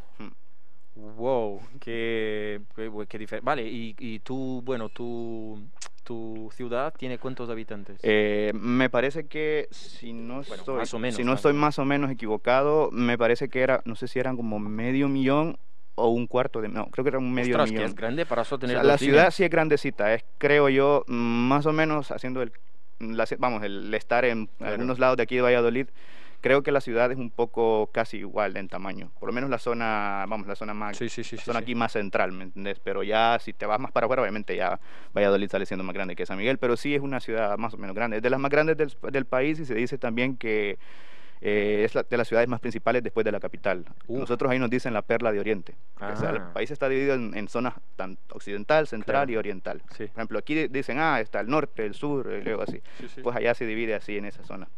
Wow, 1.00 1.62
qué, 1.80 2.62
qué, 2.76 2.92
qué 3.08 3.18
diferente. 3.18 3.46
Vale, 3.46 3.64
y, 3.68 3.96
y 4.00 4.20
tú, 4.20 4.62
bueno, 4.66 4.90
tu, 4.90 5.62
tu 6.04 6.50
ciudad 6.54 6.94
tiene 6.98 7.18
cuántos 7.18 7.50
habitantes? 7.50 8.00
Eh, 8.04 8.52
me 8.54 8.90
parece 8.90 9.28
que 9.28 9.68
si 9.72 10.12
no 10.14 10.42
Bueno, 10.42 10.56
estoy, 10.56 10.76
más 10.78 10.94
o 10.94 11.00
menos, 11.00 11.16
si 11.16 11.24
no 11.24 11.34
estoy 11.34 11.52
o 11.52 11.56
más 11.56 11.80
o 11.80 11.86
menos 11.86 12.12
equivocado, 12.12 12.90
me 12.92 13.18
parece 13.18 13.50
que 13.50 13.62
era, 13.62 13.82
no 13.86 13.96
sé 13.96 14.08
si 14.08 14.20
eran 14.20 14.36
como 14.36 14.60
medio 14.60 15.08
millón 15.08 15.58
o 15.96 16.10
un 16.10 16.28
cuarto 16.28 16.62
de, 16.62 16.68
no, 16.70 16.88
creo 16.92 17.04
que 17.04 17.10
era 17.10 17.18
un 17.20 17.34
medio 17.34 17.52
Ostras, 17.56 17.70
que 17.70 17.76
millón. 17.76 17.90
es 17.90 17.96
grande 17.96 18.26
para 18.26 18.44
solo 18.44 18.58
O 18.58 18.60
tener 18.60 18.76
sea, 18.76 18.84
dos 18.84 18.92
la 18.92 18.98
ciudad 18.98 19.14
líneas. 19.16 19.36
sí 19.36 19.44
es 19.44 19.50
grandecita, 19.50 20.14
es 20.14 20.24
creo 20.38 20.70
yo 20.70 21.04
más 21.08 21.66
o 21.66 21.74
menos 21.74 22.12
haciendo 22.12 22.42
el, 22.42 22.52
la 23.00 23.26
vamos, 23.38 23.64
el 23.64 23.94
estar 23.94 24.26
en 24.26 24.48
Claro. 24.58 24.74
algunos 24.74 25.00
lados 25.00 25.18
de 25.18 25.24
aquí 25.24 25.36
de 25.36 25.42
Valladolid. 25.42 25.88
Creo 26.42 26.64
que 26.64 26.72
la 26.72 26.80
ciudad 26.80 27.12
es 27.12 27.18
un 27.18 27.32
poco 27.32 27.90
casi 27.92 28.18
igual 28.18 28.56
en 28.56 28.70
tamaño, 28.70 29.12
por 29.20 29.28
lo 29.28 29.34
menos 29.34 29.50
la 29.50 29.58
zona, 29.60 30.26
vamos, 30.28 30.48
la 30.48 30.56
zona 30.56 30.74
más, 30.74 30.96
Sí, 30.98 31.10
sí, 31.10 31.24
sí. 31.24 31.36
la 31.36 31.42
zona 31.44 31.60
aquí 31.60 31.76
más 31.76 31.92
central, 31.92 32.32
¿me 32.32 32.46
entendés? 32.46 32.80
Pero 32.80 33.04
ya 33.04 33.38
si 33.42 33.52
te 33.52 33.66
vas 33.66 33.80
más 33.80 33.92
para 33.92 34.06
afuera, 34.06 34.22
obviamente 34.22 34.56
ya 34.56 34.80
Valladolid 35.14 35.50
sale 35.50 35.66
siendo 35.66 35.84
más 35.84 35.94
grande 35.94 36.16
que 36.16 36.26
San 36.26 36.38
Miguel, 36.38 36.58
pero 36.58 36.78
sí 36.78 36.96
es 36.96 37.02
una 37.02 37.20
ciudad 37.20 37.58
más 37.58 37.74
o 37.74 37.78
menos 37.78 37.94
grande. 37.96 38.18
Es 38.18 38.24
de 38.24 38.30
las 38.30 38.40
más 38.40 38.52
grandes 38.52 38.78
del, 38.78 38.96
del 39.12 39.26
país 39.26 39.60
y 39.60 39.66
se 39.66 39.76
dice 39.76 39.98
también 39.98 40.38
que 40.38 40.80
eh, 41.42 41.84
es 41.86 41.96
la- 41.96 42.04
de 42.04 42.18
las 42.18 42.28
ciudades 42.28 42.50
más 42.50 42.60
principales 42.60 43.02
después 43.04 43.24
de 43.24 43.32
la 43.32 43.40
capital. 43.40 43.86
Uf. 44.08 44.20
Nosotros 44.20 44.52
ahí 44.52 44.60
nos 44.60 44.70
dicen 44.70 44.94
la 44.94 45.02
perla 45.02 45.32
de 45.32 45.40
Oriente. 45.40 45.76
O 45.96 46.16
sea, 46.18 46.32
el 46.32 46.38
Ah. 46.38 46.54
país 46.54 46.70
está 46.72 46.90
dividido 46.90 47.16
en, 47.16 47.36
en 47.38 47.48
zonas 47.48 47.74
tanto 47.96 48.36
occidental, 48.36 48.88
central 48.88 49.26
Claro. 49.28 49.32
y 49.32 49.36
oriental. 49.38 49.82
Sí. 49.92 50.06
Por 50.08 50.18
ejemplo, 50.18 50.40
aquí 50.40 50.54
di- 50.56 50.68
dicen, 50.68 50.98
ah, 51.00 51.20
está 51.22 51.40
el 51.40 51.48
norte, 51.50 51.86
el 51.86 51.94
sur, 51.94 52.30
y 52.32 52.44
luego 52.44 52.64
así. 52.64 52.82
Sí, 53.00 53.08
sí. 53.08 53.22
Pues 53.22 53.36
allá 53.36 53.54
se 53.54 53.66
divide 53.66 53.96
así 53.96 54.18
en 54.18 54.26
esas 54.26 54.46
zonas, 54.48 54.70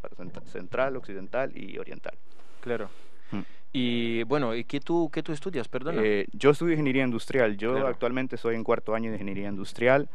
central, 0.45 0.95
occidental 0.97 1.51
y 1.57 1.77
oriental. 1.77 2.13
Claro. 2.61 2.89
Mm. 3.31 3.39
Y 3.73 4.23
bueno, 4.23 4.53
¿y 4.53 4.65
qué 4.65 4.79
tú, 4.81 5.09
qué 5.11 5.23
tú 5.23 5.31
estudias? 5.31 5.67
Perdona. 5.67 6.01
Eh, 6.03 6.27
yo 6.33 6.49
estudio 6.51 6.73
ingeniería 6.73 7.03
industrial. 7.05 7.55
Yo 7.57 7.71
Claro. 7.71 7.87
actualmente 7.87 8.37
soy 8.37 8.55
en 8.55 8.63
cuarto 8.63 8.93
año 8.93 9.09
de 9.09 9.15
ingeniería 9.15 9.47
industrial. 9.49 10.09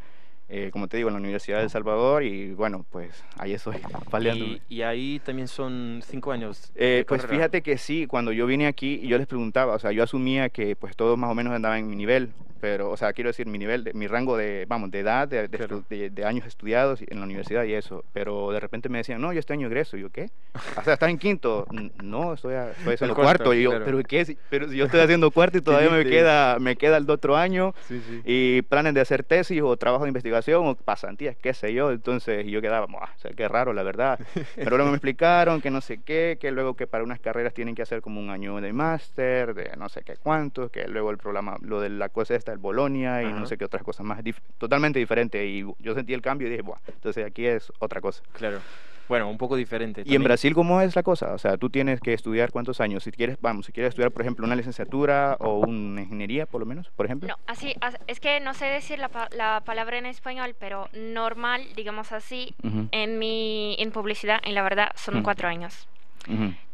Eh, 0.48 0.70
como 0.72 0.86
te 0.88 0.96
digo, 0.96 1.08
en 1.08 1.14
la 1.14 1.20
Universidad 1.20 1.58
de 1.58 1.64
El 1.64 1.70
Salvador 1.70 2.22
y 2.22 2.52
bueno, 2.52 2.86
pues 2.90 3.24
ahí 3.38 3.52
estoy 3.52 3.76
peleando. 4.10 4.44
y, 4.44 4.62
y 4.68 4.82
ahí 4.82 5.20
también 5.24 5.48
son 5.48 6.00
cinco 6.06 6.32
años. 6.32 6.72
Eh, 6.74 7.04
pues 7.08 7.22
carrera. 7.22 7.38
fíjate 7.38 7.62
que 7.62 7.78
sí, 7.78 8.06
cuando 8.06 8.32
yo 8.32 8.46
vine 8.46 8.66
aquí 8.66 9.00
yo 9.06 9.18
les 9.18 9.26
preguntaba, 9.26 9.74
o 9.74 9.78
sea, 9.78 9.92
yo 9.92 10.02
asumía 10.02 10.48
que 10.48 10.76
pues 10.76 10.94
todos 10.96 11.18
más 11.18 11.30
o 11.30 11.34
menos 11.34 11.52
andaban 11.52 11.78
en 11.80 11.88
mi 11.90 11.96
nivel, 11.96 12.30
pero, 12.58 12.90
o 12.90 12.96
sea, 12.96 13.12
quiero 13.12 13.28
decir, 13.28 13.46
mi 13.46 13.58
nivel, 13.58 13.84
de, 13.84 13.92
mi 13.92 14.06
rango 14.06 14.36
de, 14.36 14.64
vamos, 14.66 14.90
de 14.90 15.00
edad, 15.00 15.28
de, 15.28 15.46
de 15.46 15.58
Claro. 15.58 15.84
de- 15.90 16.08
de 16.10 16.24
años 16.24 16.46
estudiados 16.46 17.00
en 17.06 17.18
la 17.18 17.24
universidad 17.26 17.64
y 17.64 17.74
eso, 17.74 18.02
pero 18.12 18.50
de 18.50 18.58
repente 18.60 18.88
me 18.88 18.98
decían, 18.98 19.20
no, 19.20 19.32
yo 19.32 19.38
este 19.40 19.52
año 19.52 19.66
egreso, 19.66 19.96
y 19.96 20.00
yo, 20.00 20.10
¿qué? 20.10 20.30
O 20.76 20.82
sea, 20.82 20.94
¿estás 20.94 21.10
en 21.10 21.18
quinto? 21.18 21.66
"N- 21.70 21.92
No, 22.02 22.32
estoy, 22.32 22.54
a- 22.54 22.70
estoy 22.70 22.94
haciendo 22.94 23.14
cuarto, 23.14 23.44
cuarto, 23.44 23.54
y 23.54 23.62
yo, 23.62 23.70
claro. 23.70 23.84
¿pero 23.84 24.02
qué? 24.02 24.24
Si- 24.24 24.38
Pero 24.48 24.68
si 24.70 24.76
yo 24.78 24.86
estoy 24.86 25.00
haciendo 25.00 25.30
cuarto 25.30 25.58
y 25.58 25.60
todavía 25.62 25.90
me 25.90 25.98
dices? 25.98 26.12
queda, 26.12 26.58
me 26.58 26.76
queda 26.76 26.96
el 26.96 27.08
otro 27.10 27.36
año, 27.36 27.74
Sí, 27.86 28.00
sí. 28.00 28.22
y 28.24 28.62
planes 28.62 28.94
de 28.94 29.00
hacer 29.02 29.22
tesis 29.22 29.60
o 29.62 29.76
trabajo 29.76 30.04
de 30.04 30.08
investigación 30.08 30.35
o 30.54 30.74
pasantías, 30.76 31.36
qué 31.36 31.54
sé 31.54 31.72
yo. 31.72 31.90
Entonces 31.90 32.46
yo 32.46 32.60
quedaba, 32.60 32.86
"Buah, 32.86 33.10
o 33.14 33.18
sea, 33.18 33.30
qué 33.32 33.48
raro, 33.48 33.72
la 33.72 33.82
verdad. 33.82 34.18
Pero 34.54 34.76
luego 34.76 34.90
me 34.90 34.96
explicaron 34.96 35.60
que 35.60 35.70
no 35.70 35.80
sé 35.80 36.02
qué, 36.02 36.38
que 36.40 36.50
luego 36.50 36.74
que 36.74 36.86
para 36.86 37.04
unas 37.04 37.20
carreras 37.20 37.54
tienen 37.54 37.74
que 37.74 37.82
hacer 37.82 38.00
como 38.00 38.20
un 38.20 38.30
año 38.30 38.60
de 38.60 38.72
máster, 38.72 39.54
de 39.54 39.76
no 39.76 39.88
sé 39.88 40.02
qué 40.02 40.16
cuántos, 40.16 40.70
que 40.70 40.86
luego 40.88 41.10
el 41.10 41.18
programa, 41.18 41.56
lo 41.60 41.80
de 41.80 41.88
la 41.90 42.08
cosa 42.08 42.34
esta, 42.34 42.52
el 42.52 42.58
Bolonia 42.58 43.22
y 43.22 43.26
Ajá. 43.26 43.40
no 43.40 43.46
sé 43.46 43.56
qué 43.58 43.64
otras 43.64 43.82
cosas 43.82 44.04
más, 44.06 44.22
dif- 44.22 44.40
totalmente 44.58 44.98
diferente. 44.98 45.44
Y 45.46 45.64
yo 45.78 45.94
sentí 45.94 46.14
el 46.14 46.22
cambio 46.22 46.48
y 46.48 46.50
dije, 46.50 46.62
Buah, 46.62 46.78
entonces 46.88 47.24
aquí 47.26 47.46
es 47.46 47.72
otra 47.78 48.00
cosa. 48.00 48.22
Claro. 48.32 48.60
Bueno, 49.08 49.28
un 49.30 49.38
poco 49.38 49.56
diferente. 49.56 50.02
¿Y 50.04 50.14
en. 50.16 50.24
Brasil 50.24 50.54
cómo 50.54 50.80
es 50.80 50.96
la 50.96 51.02
cosa? 51.02 51.32
O 51.34 51.38
sea, 51.38 51.56
tú 51.56 51.70
tienes 51.70 52.00
que 52.00 52.12
estudiar 52.12 52.50
cuántos 52.50 52.80
años. 52.80 53.04
Si 53.04 53.12
quieres, 53.12 53.38
vamos, 53.40 53.66
si 53.66 53.72
quieres 53.72 53.90
estudiar, 53.90 54.10
por 54.10 54.22
ejemplo, 54.22 54.44
una 54.46 54.56
licenciatura 54.56 55.36
o 55.40 55.60
una 55.60 56.02
ingeniería, 56.02 56.46
por 56.46 56.60
lo 56.60 56.66
menos, 56.66 56.90
por 56.96 57.06
ejemplo. 57.06 57.28
no, 57.28 57.36
así, 57.46 57.74
as- 57.80 57.98
es 58.06 58.18
que 58.20 58.40
no 58.40 58.52
sé 58.54 58.66
decir 58.66 58.98
la, 58.98 59.08
pa- 59.08 59.28
la 59.30 59.62
palabra 59.64 59.98
en 59.98 60.06
español, 60.06 60.56
pero 60.58 60.88
normal, 60.92 61.62
digamos 61.76 62.12
así, 62.12 62.54
en 62.92 63.18
mi 63.18 63.76
en 63.78 63.90
publicidad, 63.92 64.40
en 64.44 64.54
la 64.54 64.62
verdad, 64.62 64.90
son 64.96 65.22
cuatro 65.22 65.48
años. 65.48 65.86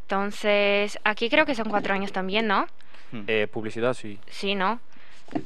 Entonces, 0.03 0.99
aquí 1.05 1.29
creo 1.29 1.47
que 1.47 1.55
son 1.55 1.69
cuatro 1.69 1.95
años 1.95 2.13
también, 2.13 2.47
¿no? 2.47 2.67
Eh, 3.27 3.47
publicidad, 3.53 3.95
sí. 3.95 4.19
Sí, 4.29 4.55
¿no? 4.55 4.81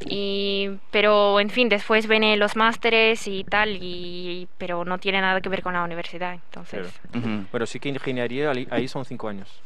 Y, 0.09 0.71
pero, 0.91 1.41
en 1.41 1.51
fin, 1.51 1.69
después 1.69 2.07
vienen 2.07 2.39
los 2.39 2.55
másteres 2.57 3.27
y 3.27 3.45
tal, 3.45 3.79
y, 3.81 4.49
pero 4.59 4.85
no 4.85 4.99
tiene 4.99 5.21
nada 5.21 5.41
que 5.41 5.49
ver 5.49 5.63
con 5.63 5.75
la 5.75 5.83
universidad, 5.83 6.35
entonces... 6.35 7.01
Ujú. 7.15 7.47
Bueno, 7.51 7.67
sí 7.67 7.81
que 7.81 7.89
ingeniería 7.89 8.53
ahí 8.71 8.89
son 8.89 9.05
cinco 9.05 9.29
años. 9.29 9.63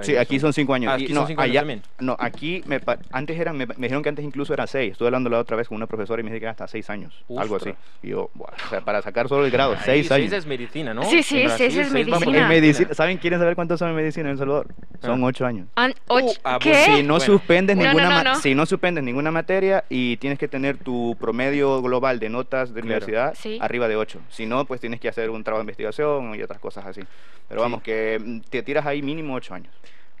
Sí, 0.00 0.16
aquí 0.16 0.40
son 0.40 0.52
cinco 0.54 0.72
años. 0.72 0.90
Ah, 0.92 0.98
Y 0.98 1.04
aquí 1.04 1.12
no, 1.12 1.20
son 1.20 1.28
cinco 1.28 1.42
años 1.42 1.50
allá- 1.52 1.60
también. 1.60 1.82
No, 2.00 2.16
aquí 2.18 2.62
me, 2.66 2.80
antes 3.10 3.38
eran, 3.38 3.56
me, 3.56 3.66
me 3.66 3.74
dijeron 3.76 4.02
que 4.02 4.08
antes 4.08 4.24
incluso 4.24 4.54
eran 4.54 4.66
seis. 4.66 4.92
Estuve 4.92 5.08
hablando 5.08 5.28
la 5.28 5.38
otra 5.38 5.56
vez 5.56 5.68
con 5.68 5.76
una 5.76 5.86
profesora 5.86 6.20
y 6.20 6.24
me 6.24 6.30
dijo 6.30 6.40
que 6.40 6.44
era 6.46 6.52
hasta 6.52 6.66
seis 6.66 6.88
años, 6.88 7.12
algo 7.36 7.56
así. 7.56 7.74
Y 8.02 8.08
yo, 8.08 8.30
buah, 8.34 8.48
o 8.66 8.68
sea, 8.70 8.80
para 8.80 9.02
sacar 9.02 9.28
solo 9.28 9.44
el 9.44 9.50
grado, 9.50 9.72
Ahí 9.74 9.78
seis 9.84 10.10
años. 10.12 10.32
es 10.32 10.46
medicina, 10.46 10.94
¿no? 10.94 11.02
Sí, 11.04 11.22
sí, 11.22 11.42
Brasil, 11.44 11.66
ese 11.66 11.80
es 11.82 11.88
seis 11.90 12.06
medicina. 12.08 12.48
Medicina, 12.48 12.94
¿saben? 12.94 13.18
¿Quieren 13.18 13.38
saber 13.38 13.54
cuántos 13.54 13.78
son 13.78 13.90
en 13.90 13.96
medicina 13.96 14.26
en 14.28 14.32
El 14.32 14.38
Salvador? 14.38 14.68
Son 15.02 15.22
Ah. 15.22 15.26
ocho 15.26 15.44
años. 15.44 15.68
An- 15.74 15.94
och- 16.08 16.38
ah, 16.44 16.58
¿Qué? 16.60 16.70
pues 16.70 16.84
Si 16.84 16.90
no 17.02 17.14
Bueno. 17.14 17.20
suspendes 17.20 17.76
No, 17.76 17.82
no, 17.82 17.88
ninguna, 17.90 18.22
no, 18.24 18.30
no. 18.32 18.40
si 18.40 18.54
no 18.54 18.64
suspendes 18.66 19.04
ninguna 19.04 19.30
materia 19.30 19.84
y 19.90 20.16
tienes 20.16 20.38
que 20.38 20.48
tener 20.48 20.78
tu 20.78 21.16
promedio 21.20 21.82
global 21.82 22.18
de 22.18 22.28
notas 22.30 22.70
de 22.72 22.80
Claro. 22.80 22.86
universidad 22.86 23.34
Sí. 23.34 23.58
arriba 23.60 23.88
de 23.88 23.96
8. 23.96 24.20
Si 24.30 24.46
no, 24.46 24.64
pues 24.64 24.80
tienes 24.80 25.00
que 25.00 25.08
hacer 25.08 25.28
un 25.30 25.44
trabajo 25.44 25.60
de 25.60 25.64
investigación 25.64 26.34
y 26.34 26.42
otras 26.42 26.58
cosas 26.60 26.86
así. 26.86 27.02
Pero 27.48 27.60
Sí. 27.60 27.62
vamos, 27.62 27.82
que 27.82 28.18
mm, 28.24 28.40
te 28.48 28.62
tiras 28.62 28.86
ahí 28.86 29.02
mínimo 29.02 29.34
ocho 29.34 29.52
años. 29.54 29.72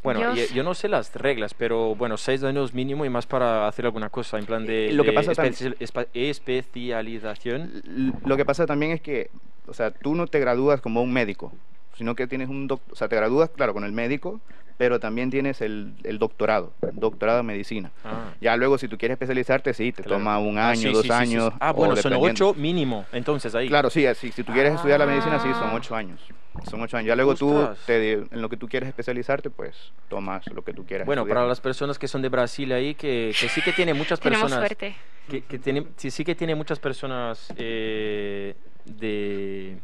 Bueno, 0.02 0.20
Yo 0.20 0.32
s- 0.32 0.52
yo, 0.54 0.62
no 0.64 0.74
sé 0.74 0.88
las 0.88 1.14
reglas, 1.14 1.54
pero 1.54 1.94
bueno, 1.94 2.16
seis 2.16 2.42
años 2.42 2.74
mínimo 2.74 3.04
y 3.04 3.08
más 3.10 3.26
para 3.26 3.68
hacer 3.68 3.84
alguna 3.86 4.08
cosa, 4.10 4.38
en 4.38 4.46
plan 4.46 4.66
de, 4.66 4.92
Lo 4.92 5.04
que 5.04 5.10
de 5.10 5.14
pasa 5.14 5.32
espa- 5.32 6.08
especialización. 6.12 7.82
Lo 8.24 8.36
que 8.36 8.44
pasa 8.44 8.66
también 8.66 8.92
es 8.92 9.00
que, 9.00 9.30
o 9.66 9.74
sea, 9.74 9.90
tú 9.92 10.14
no 10.14 10.26
te 10.26 10.40
gradúas 10.40 10.80
como 10.80 11.02
un 11.02 11.12
médico, 11.12 11.52
sino 11.96 12.14
que 12.14 12.26
tienes 12.26 12.48
un 12.48 12.66
doctor, 12.68 12.92
o 12.92 12.96
sea, 12.96 13.08
te 13.08 13.16
gradúas, 13.16 13.50
claro, 13.50 13.72
con 13.74 13.84
el 13.84 13.92
médico, 13.92 14.40
pero 14.78 14.98
también 14.98 15.30
tienes 15.30 15.60
el, 15.60 15.94
el 16.02 16.18
doctorado, 16.18 16.72
doctorado 16.94 17.40
en 17.40 17.46
medicina. 17.46 17.92
Ah. 18.04 18.32
Ya 18.40 18.56
luego, 18.56 18.78
si 18.78 18.88
tú 18.88 18.98
quieres 18.98 19.14
especializarte, 19.14 19.74
sí, 19.74 19.92
te 19.92 20.02
Claro. 20.02 20.18
toma 20.18 20.38
un 20.38 20.58
Ah, 20.58 20.70
año, 20.70 20.80
sí, 20.80 20.92
dos 20.92 21.02
sí, 21.02 21.08
sí, 21.08 21.14
sí, 21.20 21.26
sí. 21.26 21.34
años. 21.36 21.52
Ah, 21.60 21.70
o 21.70 21.74
bueno, 21.74 21.94
son 21.96 22.10
dependiendo. 22.12 22.48
ocho 22.50 22.58
mínimo, 22.58 23.04
entonces 23.12 23.54
ahí. 23.54 23.68
Claro, 23.68 23.90
sí, 23.90 24.06
así, 24.06 24.32
si 24.32 24.42
tú 24.42 24.52
quieres 24.52 24.74
estudiar 24.74 24.98
la 24.98 25.06
medicina, 25.06 25.38
sí, 25.38 25.48
son 25.52 25.70
Ah. 25.70 25.74
ocho 25.74 25.94
años. 25.94 26.20
Son 26.68 26.80
ocho 26.82 26.96
años. 26.96 27.08
Ya 27.08 27.16
luego 27.16 27.34
tú, 27.34 27.66
te, 27.86 28.12
en 28.14 28.42
lo 28.42 28.48
que 28.48 28.56
tú 28.56 28.68
quieres 28.68 28.88
especializarte, 28.88 29.50
pues 29.50 29.92
tomas 30.08 30.46
lo 30.52 30.62
que 30.62 30.72
tú 30.72 30.84
quieras. 30.84 31.06
Bueno, 31.06 31.22
estudiar. 31.22 31.36
para 31.36 31.48
las 31.48 31.60
personas 31.60 31.98
que 31.98 32.08
son 32.08 32.20
de 32.22 32.28
Brasil 32.28 32.72
ahí, 32.72 32.94
que, 32.94 33.32
que 33.38 33.48
sí 33.48 33.62
que 33.62 33.72
tiene 33.72 33.94
muchas 33.94 34.18
Tenemos 34.20 34.44
personas. 34.50 34.66
suerte. 34.68 34.96
Que, 35.28 35.42
que 35.42 35.58
tiene, 35.58 35.86
sí, 35.96 36.10
sí 36.10 36.24
que 36.24 36.34
tiene 36.34 36.54
muchas 36.56 36.78
personas 36.80 37.52
eh, 37.56 38.54
de, 38.84 39.76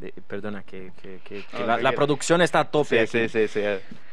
de- 0.00 0.12
Perdona, 0.26 0.62
que, 0.62 0.90
que- 1.02 1.20
que- 1.24 1.42
que 1.44 1.58
No, 1.60 1.76
la, 1.78 1.92
producción 1.92 2.40
está 2.40 2.60
a 2.60 2.64
tope. 2.70 3.06
Sí, 3.06 3.18
aquí. 3.18 3.28
sí, 3.28 3.48
sí, 3.48 3.60
sí. 3.60 3.60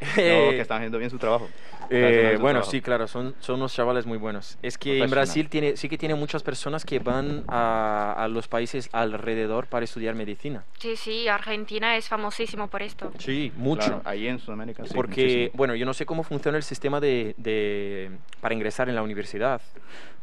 No, 0.00 0.50
que 0.50 0.60
están 0.60 0.78
haciendo 0.78 0.98
bien 0.98 1.10
su 1.10 1.18
trabajo. 1.18 1.48
Eh, 1.90 2.36
bueno, 2.40 2.62
sí, 2.62 2.80
claro, 2.80 3.06
son, 3.08 3.34
son 3.40 3.56
unos 3.56 3.72
chavales 3.74 4.06
muy 4.06 4.18
buenos. 4.18 4.58
Es 4.62 4.76
que 4.78 5.02
en. 5.02 5.10
Brasil 5.10 5.48
tiene, 5.48 5.76
sí 5.76 5.88
que 5.88 5.96
tiene 5.98 6.14
muchas 6.14 6.42
personas 6.42 6.84
que 6.84 6.98
van 6.98 7.44
a, 7.48 8.14
a 8.16 8.28
los 8.28 8.46
países 8.48 8.88
alrededor 8.92 9.66
para 9.66 9.84
estudiar 9.84 10.14
medicina. 10.14 10.64
Sí, 10.78 10.96
sí, 10.96 11.28
Argentina 11.28 11.96
es 11.96 12.08
famosísimo 12.08 12.68
por 12.68 12.82
esto. 12.82 13.10
Sí, 13.18 13.52
mucho. 13.56 13.80
Claro, 13.86 14.02
ahí 14.04 14.26
en 14.28 14.38
Sudamérica 14.38 14.84
sí. 14.86 14.92
Porque, 14.94 15.22
muchísimo. 15.22 15.50
bueno, 15.54 15.74
yo 15.74 15.86
no 15.86 15.94
sé 15.94 16.04
cómo 16.06 16.22
funciona 16.22 16.56
el 16.58 16.62
sistema 16.64 17.00
de, 17.00 17.34
de- 17.38 18.10
para 18.40 18.54
ingresar 18.54 18.88
en 18.88 18.94
la 18.94 19.02
universidad. 19.02 19.60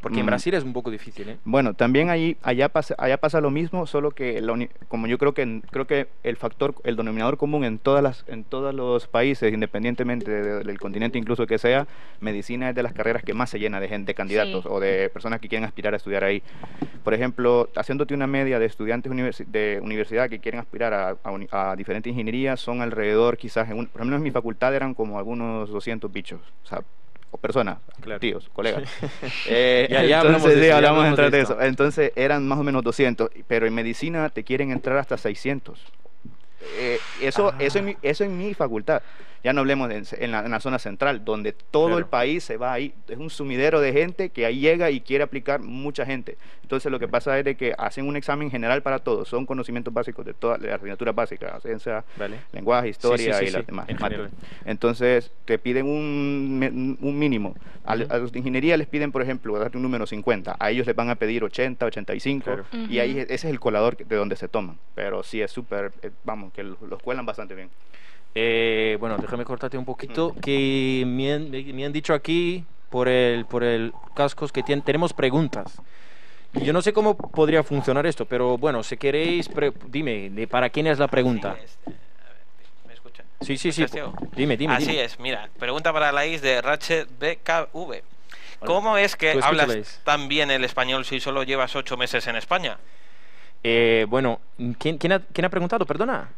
Porque 0.02 0.20
en 0.20 0.26
Mm. 0.26 0.28
Brasil 0.28 0.54
es 0.54 0.64
un 0.64 0.74
poco 0.74 0.92
difícil, 0.92 1.30
¿eh? 1.30 1.38
Bueno, 1.46 1.74
también 1.74 2.12
ahí, 2.12 2.38
allá, 2.44 2.70
pasa, 2.70 2.94
allá 3.00 3.18
pasa 3.18 3.42
lo 3.42 3.50
mismo, 3.50 3.88
solo 3.88 4.12
que 4.12 4.40
la 4.40 4.52
uni- 4.54 4.70
como 4.88 5.08
yo 5.08 5.18
creo 5.18 5.34
que 5.34 5.62
creo 5.72 5.88
que 5.88 6.10
el 6.22 6.38
factor, 6.38 6.76
el 6.84 6.96
denominador 6.96 7.38
común 7.38 7.64
en 7.64 7.80
todas 7.80 8.04
las, 8.04 8.24
en 8.28 8.44
todos 8.44 8.72
los 8.76 9.08
países, 9.08 9.52
independientemente 9.52 10.30
de- 10.30 10.64
del 10.64 10.80
continente 10.80 11.18
incluso 11.18 11.48
que 11.48 11.55
sea, 11.58 11.88
medicina 12.20 12.70
es 12.70 12.76
de 12.76 12.84
las 12.84 12.94
carreras 12.94 13.24
que 13.24 13.34
más 13.34 13.50
se 13.50 13.60
llena 13.60 13.80
de 13.80 13.88
gente, 13.88 14.08
de 14.12 14.14
candidatos 14.16 14.64
Sí. 14.64 14.70
o 14.72 14.80
de 14.80 15.10
personas 15.10 15.40
que 15.40 15.48
quieren 15.50 15.66
aspirar 15.66 15.94
a 15.94 15.98
estudiar 15.98 16.24
ahí. 16.24 16.42
Por 17.04 17.14
ejemplo, 17.14 17.70
haciéndote 17.76 18.14
una 18.14 18.28
media 18.28 18.58
de 18.60 18.66
estudiantes 18.66 19.12
universi- 19.12 19.46
de 19.48 19.80
universidad 19.82 20.30
que 20.30 20.40
quieren 20.40 20.60
aspirar 20.60 20.94
a, 20.94 21.18
a 21.52 21.72
a 21.72 21.76
diferentes 21.76 22.10
ingenierías, 22.10 22.60
son 22.60 22.82
alrededor 22.82 23.38
quizás, 23.38 23.70
en 23.70 23.78
un- 23.80 23.88
por 23.88 24.02
ejemplo 24.02 24.16
en 24.18 24.24
mi 24.24 24.32
facultad 24.32 24.74
eran 24.76 24.94
como 24.94 25.18
algunos 25.20 25.70
200 25.70 26.12
bichos, 26.12 26.40
o 26.64 26.68
sea, 26.68 26.82
personas, 27.42 27.78
Claro. 28.00 28.20
tíos, 28.22 28.50
colegas. 28.54 28.84
Eh, 29.50 29.88
Ya- 29.92 30.04
ya 30.06 30.20
hablamos 30.22 30.38
entonces, 30.44 30.60
de 30.62 30.66
eso, 30.68 30.70
ya 30.72 30.76
hablamos 30.78 30.98
hablamos 31.00 31.04
de 31.04 31.10
entrar 31.26 31.32
de 31.32 31.42
eso. 31.42 31.62
Entonces 31.62 32.12
eran 32.16 32.48
más 32.48 32.58
o 32.60 32.64
menos 32.64 32.82
200, 32.84 33.30
pero 33.48 33.68
en 33.68 33.74
medicina 33.74 34.30
te 34.30 34.44
quieren 34.46 34.72
entrar 34.72 34.98
hasta 34.98 35.18
600. 35.18 35.80
Eh, 36.80 36.98
eso, 37.22 37.50
Ah. 37.50 37.56
eso, 37.60 37.80
en 37.80 37.86
mi, 37.86 37.98
eso 38.02 38.24
en 38.24 38.38
mi 38.38 38.54
facultad. 38.54 39.02
Ya 39.46 39.54
no 39.54 39.62
hablemos 39.62 39.90
de 39.90 40.04
en, 40.25 40.32
la, 40.32 40.44
en 40.44 40.50
la 40.50 40.60
zona 40.60 40.80
central, 40.80 41.24
donde 41.24 41.54
todo 41.54 42.00
el 42.00 42.08
país 42.08 42.44
se 42.44 42.58
va 42.58 42.74
ahí. 42.74 42.96
Es 43.08 43.20
un 43.20 43.30
sumidero 43.30 43.80
de 43.80 43.94
gente 43.94 44.32
que 44.32 44.44
ahí 44.44 44.60
llega 44.60 44.90
y 44.90 45.02
quiere 45.02 45.24
aplicar 45.24 45.60
mucha 45.60 46.04
gente. 46.04 46.40
Entonces 46.64 46.92
lo 46.92 46.98
que 46.98 47.08
pasa 47.08 47.38
es 47.38 47.46
de 47.46 47.54
que 47.54 47.75
hacen 47.78 48.08
un 48.08 48.16
examen 48.16 48.50
general 48.50 48.82
para 48.82 48.98
todos. 48.98 49.30
Son 49.30 49.46
conocimientos 49.46 49.94
básicos 49.94 50.25
de 50.25 50.34
todas 50.34 50.60
las 50.60 50.74
asignaturas 50.74 51.14
básicas, 51.14 51.62
ciencia, 51.62 52.04
¿Vale? 52.18 52.40
lenguaje, 52.54 52.90
historia 52.90 53.36
sí, 53.36 53.46
sí, 53.46 53.50
y 53.50 53.52
las 53.52 53.62
sí, 53.62 53.68
demás. 53.68 53.88
en. 53.88 54.32
Entonces 54.66 55.32
te 55.46 55.60
piden 55.60 55.86
un, 55.86 56.98
mínimo. 57.00 57.54
A, 57.84 57.96
los 57.96 58.32
de 58.32 58.40
ingeniería 58.40 58.75
les 58.78 58.88
piden, 58.88 59.12
por 59.12 59.22
ejemplo, 59.22 59.60
darte 59.60 59.78
un 59.78 59.84
número 59.84 60.08
50. 60.08 60.56
A 60.60 60.72
ellos 60.72 60.88
les 60.88 60.96
van 60.96 61.12
a 61.12 61.16
pedir 61.18 61.44
80, 61.44 61.86
85. 61.86 62.44
Claro. 62.44 62.66
Y 62.90 62.98
ahí 62.98 63.20
ese 63.20 63.36
es 63.36 63.44
el 63.46 63.60
colador 63.60 63.96
de 63.96 64.16
donde 64.16 64.38
se 64.38 64.48
toman. 64.48 64.80
Pero 64.96 65.22
sí 65.22 65.40
es 65.40 65.52
súper, 65.52 65.92
eh, 66.02 66.10
vamos, 66.24 66.52
que 66.52 66.64
los, 66.64 66.82
los 66.82 67.00
cuelan 67.00 67.28
bastante 67.28 67.54
bien. 67.54 67.70
Eh, 68.38 68.98
bueno, 69.00 69.18
déjame 69.18 69.46
cortarte 69.46 69.77
un 69.77 69.86
poquito. 69.86 70.36
Que 70.42 71.04
me 71.08 71.34
han, 71.34 71.50
me- 71.50 71.63
me 71.63 71.86
han 71.86 71.94
dicho 71.94 72.13
aquí 72.13 72.65
por 72.89 73.08
el, 73.08 73.46
por 73.46 73.63
el 73.63 73.94
cascos 74.13 74.51
que 74.51 74.63
tien- 74.63 74.84
tenemos 74.84 75.13
preguntas. 75.13 75.82
Yo 76.54 76.72
no 76.74 76.82
sé 76.82 76.94
cómo 76.94 77.18
podría 77.18 77.63
funcionar 77.63 78.06
esto, 78.06 78.25
pero 78.25 78.58
bueno, 78.58 78.84
si 78.84 78.98
queréis, 78.98 79.50
pre- 79.50 79.74
dime, 79.88 80.30
de 80.30 80.48
¿para 80.48 80.70
quién 80.70 80.88
es 80.88 81.00
la 81.00 81.08
pregunta? 81.08 81.56
Sí, 83.42 83.54
este. 83.54 83.72
Sí, 83.72 83.72
sí. 83.72 83.86
Dime, 84.36 84.58
dime. 84.58 84.74
Así 84.74 84.88
dime. 84.88 85.04
es, 85.04 85.20
mira, 85.20 85.50
pregunta 85.60 85.92
para 85.94 86.12
la 86.12 86.25
is 86.25 86.42
de 86.42 86.62
Ratchet 86.62 87.08
BKV. 87.20 88.01
¿Cómo 88.65 88.98
es 88.98 89.15
que 89.15 89.38
hablas 89.44 90.01
tan 90.04 90.27
bien 90.27 90.50
el 90.50 90.63
español 90.63 91.06
si 91.06 91.20
solo 91.20 91.44
llevas 91.44 91.75
ocho 91.75 91.98
meses 91.98 92.25
en 92.27 92.36
España? 92.38 92.77
Eh, 93.63 94.06
bueno, 94.10 94.39
¿quién, 94.80 94.98
quién 94.98 95.12
ha, 95.13 95.20
quién 95.20 95.46
ha 95.46 95.50
preguntado? 95.50 95.86
Perdona. 95.86 96.30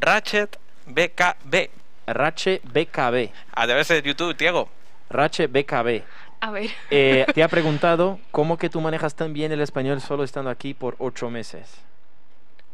Ratchet 0.00 0.58
BKB. 0.86 1.70
Rache 2.06 2.60
BKB. 2.64 3.30
A 3.52 3.66
través 3.66 3.88
de 3.88 4.02
YouTube, 4.02 4.36
Diego. 4.36 4.68
Rache 5.10 5.46
BKB. 5.48 6.02
A 6.40 6.50
ver. 6.50 6.70
Eh, 6.90 7.26
te 7.34 7.42
ha 7.42 7.48
preguntado 7.56 8.20
cómo 8.30 8.56
que 8.58 8.68
tú 8.68 8.80
manejas 8.80 9.14
tan 9.14 9.32
bien 9.32 9.52
el 9.52 9.60
español 9.60 10.00
solo 10.00 10.22
estando 10.24 10.50
aquí 10.50 10.74
por 10.74 10.94
ocho 10.98 11.30
meses. 11.30 11.80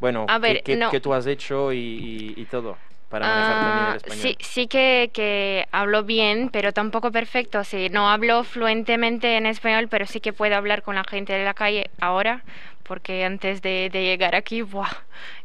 Bueno, 0.00 0.26
A 0.28 0.34
¿qué- 0.36 0.40
ver, 0.40 0.62
qué, 0.62 0.76
no. 0.76 0.90
qué 0.90 1.00
tú 1.00 1.14
has 1.14 1.26
hecho 1.26 1.72
y, 1.72 1.78
y- 1.78 2.34
y 2.40 2.44
todo 2.46 2.76
para 3.08 3.26
manejar 3.28 3.60
tan 3.60 3.74
bien 3.74 3.86
el 3.88 3.92
Ah, 3.92 3.96
español? 3.96 4.18
sí, 4.22 4.36
sí 4.40 4.66
que, 4.68 5.10
que 5.12 5.66
hablo 5.70 6.02
bien, 6.02 6.48
pero 6.50 6.72
tampoco 6.72 7.12
perfecto. 7.12 7.62
Sí, 7.62 7.88
no 7.90 8.08
hablo 8.10 8.42
fluentemente 8.42 9.36
en 9.36 9.44
español, 9.46 9.88
pero 9.88 10.06
sí 10.06 10.20
que 10.20 10.32
puedo 10.32 10.56
hablar 10.56 10.82
con 10.82 10.94
la 10.96 11.04
gente 11.04 11.32
de 11.34 11.44
la 11.44 11.52
calle 11.54 11.90
ahora, 12.00 12.42
porque 12.82 13.24
antes 13.24 13.62
de, 13.62 13.88
de 13.90 14.04
llegar 14.04 14.34
aquí, 14.34 14.62
¡buah! 14.62 14.90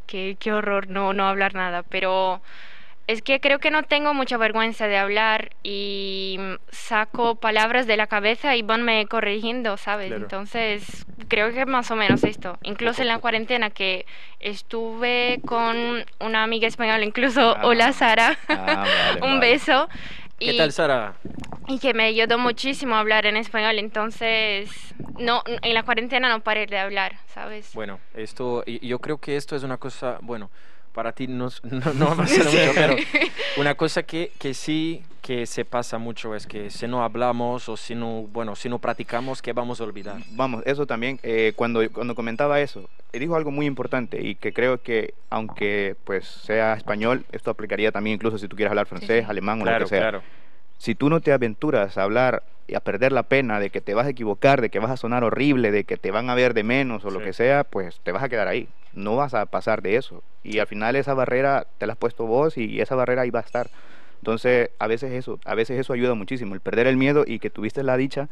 Qué, 0.06 0.38
qué 0.40 0.54
horror 0.54 0.90
no, 0.90 1.14
no 1.14 1.28
hablar 1.28 1.54
nada. 1.54 1.84
Pero 1.84 2.42
es 3.08 3.22
que 3.22 3.40
creo 3.40 3.60
que 3.60 3.72
no 3.72 3.84
tengo 3.84 4.14
mucha 4.14 4.38
vergüenza 4.38 4.88
de 4.88 4.98
hablar 4.98 5.52
y 5.64 6.40
saco 6.72 7.36
palabras 7.36 7.88
de 7.88 7.98
la 7.98 8.08
cabeza 8.08 8.56
y 8.56 8.62
vanme 8.64 9.06
corrigiendo, 9.08 9.78
¿sabes? 9.78 10.08
Claro. 10.08 10.24
Entonces, 10.24 11.06
creo 11.30 11.54
que 11.54 11.66
más 11.66 11.90
o 11.92 11.96
menos 11.96 12.24
esto. 12.24 12.58
Incluso 12.64 13.02
en 13.02 13.08
la 13.10 13.20
cuarentena 13.20 13.70
que 13.70 14.06
estuve 14.40 15.40
con 15.46 16.06
una 16.20 16.44
amiga 16.44 16.68
española, 16.68 17.04
incluso, 17.06 17.56
Ah. 17.58 17.62
hola 17.64 17.94
Sara, 17.94 18.38
Ah, 18.50 18.86
vale, 18.86 19.22
un 19.22 19.40
vale. 19.40 19.52
beso. 19.52 19.88
¿Qué 20.40 20.54
y, 20.54 20.58
tal, 20.58 20.72
Sara? 20.72 21.14
y 21.68 21.80
que 21.80 21.94
me 21.94 22.04
ayudó 22.06 22.38
muchísimo 22.38 22.96
a 22.96 23.00
hablar 23.00 23.26
en 23.26 23.38
español, 23.38 23.80
entonces 23.80 24.70
no 25.20 25.44
en 25.46 25.74
la 25.74 25.84
cuarentena 25.84 26.30
no 26.30 26.42
paré 26.42 26.66
de 26.68 26.78
hablar, 26.78 27.18
¿sabes? 27.34 27.72
Bueno, 27.74 28.00
esto, 28.14 28.64
y- 28.66 28.86
yo 28.88 29.00
creo 29.00 29.18
que 29.18 29.36
esto 29.36 29.56
es 29.56 29.64
una 29.64 29.78
cosa, 29.78 30.18
bueno, 30.22 30.50
para 30.98 31.12
ti 31.12 31.28
no, 31.28 31.46
es- 31.46 31.64
no, 31.64 31.94
no 31.94 32.16
va 32.18 32.24
a 32.24 32.28
ser 32.28 32.46
mucho, 32.46 32.72
pero 32.74 32.96
una 33.58 33.76
cosa 33.76 34.02
que, 34.02 34.32
que 34.40 34.56
sí 34.56 35.04
que 35.22 35.46
se 35.46 35.64
pasa 35.64 36.00
mucho 36.00 36.34
es 36.34 36.48
que 36.48 36.72
si 36.72 36.88
no 36.88 37.04
hablamos 37.04 37.70
o 37.70 37.78
si 37.78 37.94
no, 37.94 38.24
bueno, 38.34 38.56
si 38.56 38.68
no 38.68 38.80
practicamos, 38.80 39.44
¿qué 39.44 39.54
vamos 39.54 39.80
a 39.80 39.84
olvidar? 39.84 40.18
Vamos, 40.32 40.64
eso 40.66 40.88
también, 40.88 41.20
eh, 41.22 41.54
cuando, 41.56 41.88
cuando 41.92 42.16
comentaba 42.16 42.60
eso, 42.62 42.90
eh, 43.14 43.20
dijo 43.20 43.36
algo 43.36 43.52
muy 43.52 43.68
importante 43.68 44.20
y 44.26 44.34
que 44.34 44.54
creo 44.54 44.82
que 44.82 45.14
aunque 45.30 45.96
pues 46.04 46.26
sea 46.26 46.74
español, 46.74 47.26
esto 47.32 47.52
aplicaría 47.52 47.92
también 47.92 48.16
incluso 48.16 48.40
si 48.40 48.48
tú 48.48 48.56
quieres 48.56 48.72
hablar 48.72 48.88
francés, 48.88 49.24
sí. 49.26 49.30
alemán 49.30 49.58
o 49.62 49.66
lo 49.66 49.70
Claro, 49.70 49.86
que 49.86 49.90
sea. 49.90 50.00
claro. 50.02 50.24
Si 50.80 50.96
tú 50.96 51.10
no 51.12 51.22
te 51.22 51.32
aventuras 51.32 51.96
a 52.00 52.04
hablar 52.04 52.42
y 52.68 52.74
a 52.74 52.80
perder 52.80 53.12
la 53.12 53.24
pena 53.24 53.60
de 53.60 53.70
que 53.70 53.82
te 53.82 53.94
vas 53.94 54.08
a 54.08 54.10
equivocar, 54.10 54.62
de 54.62 54.70
que 54.72 54.80
vas 54.80 54.90
a 54.92 54.98
sonar 54.98 55.24
horrible, 55.24 55.70
de 55.72 55.84
que 55.84 55.98
te 55.98 56.10
van 56.10 56.32
a 56.32 56.36
ver 56.36 56.56
de 56.56 56.64
menos 56.64 57.06
o 57.06 57.12
lo 57.12 57.20
Sí. 57.20 57.26
que 57.26 57.34
sea, 57.34 57.64
pues 57.66 58.00
te 58.04 58.12
vas 58.12 58.24
a 58.24 58.30
quedar 58.30 58.48
ahí. 58.48 58.68
No 58.98 59.16
vas 59.16 59.34
a 59.34 59.46
pasar 59.46 59.82
de 59.82 59.96
eso. 59.96 60.24
Y 60.44 60.60
al 60.60 60.68
final 60.68 60.96
esa 60.96 61.14
barrera 61.14 61.68
te 61.78 61.86
la 61.88 61.94
has 61.94 62.00
puesto 62.00 62.26
vos 62.26 62.58
y 62.58 62.82
esa 62.82 62.96
barrera 62.96 63.22
ahí 63.22 63.30
va 63.30 63.40
a 63.40 63.44
estar. 63.44 63.70
Entonces, 64.20 64.72
a 64.80 64.88
veces 64.88 65.12
eso, 65.14 65.40
a 65.46 65.54
veces 65.56 65.80
eso 65.80 65.94
ayuda 65.94 66.16
muchísimo, 66.16 66.56
el 66.56 66.62
perder 66.62 66.88
el 66.88 66.98
miedo 66.98 67.24
y 67.26 67.40
que 67.40 67.50
tuviste 67.52 67.84
la 67.84 67.96
dicha 67.98 68.28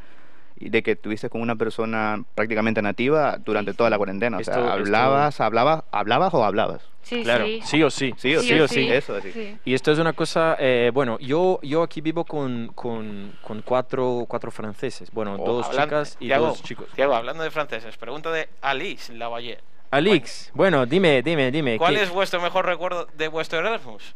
y 0.58 0.70
de 0.70 0.82
que 0.84 0.92
estuviste 0.92 1.30
con 1.30 1.42
una 1.42 1.56
persona 1.56 2.24
prácticamente 2.34 2.82
nativa 2.82 3.38
durante 3.38 3.74
toda 3.74 3.90
la 3.90 3.98
cuarentena. 3.98 4.38
O 4.38 4.44
sea, 4.44 4.56
esto- 4.56 4.72
hablabas, 4.72 5.40
hablabas, 5.42 5.84
hablabas 5.92 6.34
o 6.34 6.44
hablabas. 6.44 6.82
Sí, 7.04 7.22
Claro, 7.22 7.46
sí. 7.46 7.60
sí 7.64 7.84
o 7.84 7.90
sí. 7.92 8.14
Sí 8.18 8.36
o 8.36 8.42
sí, 8.42 8.48
sí 8.48 8.60
o 8.60 8.68
sí. 8.68 8.88
Eso, 8.90 9.16
así. 9.16 9.32
Sí. 9.32 9.58
Y 9.66 9.74
esto 9.76 9.92
es 9.92 10.00
una 10.00 10.14
cosa, 10.14 10.56
eh, 10.58 10.90
bueno, 10.92 11.20
yo, 11.20 11.60
yo 11.62 11.84
aquí 11.84 12.02
vivo 12.02 12.26
con, 12.26 12.72
con, 12.74 13.34
con 13.44 13.62
cuatro, 13.62 14.26
cuatro 14.28 14.50
franceses, 14.50 15.12
bueno, 15.12 15.36
Oh, 15.38 15.46
dos 15.46 15.68
hablan- 15.68 15.84
chicas 15.86 16.18
y 16.20 16.26
Tiago, 16.28 16.48
dos 16.48 16.64
chicos. 16.64 16.88
Tiago, 16.96 17.14
hablando 17.14 17.44
de 17.44 17.52
franceses, 17.52 17.96
pregunta 17.98 18.32
de 18.32 18.50
Alice 18.62 19.14
Lavalle. 19.14 19.60
Alix, 19.92 20.52
bueno, 20.54 20.86
dime, 20.86 21.22
dime, 21.22 21.52
dime. 21.52 21.78
¿Cuál 21.78 21.96
¿qué- 21.96 22.04
es 22.04 22.10
vuestro 22.10 22.42
mejor 22.42 22.66
recuerdo 22.66 23.08
de 23.18 23.28
vuestro 23.28 23.60
Erasmus? 23.60 24.16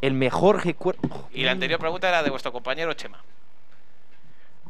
el 0.00 0.12
mejor 0.14 0.64
recuerdo? 0.64 1.00
Y 1.32 1.42
la 1.44 1.52
anterior 1.52 1.80
pregunta 1.80 2.08
era 2.08 2.22
de 2.22 2.30
vuestro 2.30 2.52
compañero 2.52 2.92
Chema. 2.94 3.18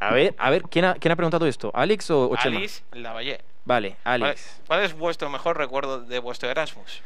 A 0.01 0.13
ver, 0.13 0.35
a 0.39 0.49
ver, 0.51 0.63
¿quién 0.63 0.85
ha, 0.85 0.95
quién 0.95 1.13
ha 1.13 1.17
preguntado 1.17 1.47
esto? 1.47 1.71
¿Alex 1.75 2.11
o, 2.11 2.31
o 2.31 2.37
Chema? 2.37 2.57
Alice 2.59 2.83
Lavalle. 2.93 3.41
Vale, 3.65 3.97
¿Cuál, 4.05 4.23
Alex. 4.23 4.61
cuál 4.67 4.83
es 4.85 4.95
vuestro 4.97 5.29
mejor 5.29 5.59
recuerdo 5.59 6.01
de 6.01 6.19
vuestro 6.21 6.49
Erasmus? 6.49 7.03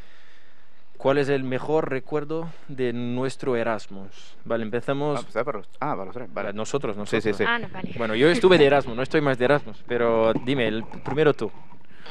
¿Cuál 0.98 1.18
es 1.18 1.28
el 1.30 1.42
mejor 1.42 1.90
recuerdo 1.90 2.48
de 2.68 2.92
nuestro 2.92 3.56
Erasmus? 3.56 4.36
Vale, 4.44 4.62
empezamos. 4.62 5.18
Ah, 5.18 5.22
pues, 5.24 5.36
ah, 5.36 5.44
para 5.44 5.58
los- 5.58 5.68
ah, 5.80 5.92
para 5.96 6.04
los 6.04 6.14
tres, 6.14 6.32
vale. 6.32 6.46
Vale, 6.48 6.56
nosotros, 6.56 6.94
Sí, 6.94 6.98
nosotros. 7.00 7.24
sí, 7.24 7.32
sí. 7.32 7.44
Ah, 7.44 7.58
no, 7.58 7.68
vale. 7.70 7.90
Bueno, 7.96 8.14
yo 8.14 8.28
estuve 8.28 8.56
de 8.56 8.66
Erasmus, 8.66 8.94
no 8.96 9.02
estoy 9.02 9.20
más 9.20 9.36
de 9.36 9.46
Erasmus, 9.46 9.82
pero 9.88 10.32
dime, 10.34 10.68
el 10.68 10.84
primero 10.84 11.34
tú. 11.34 11.50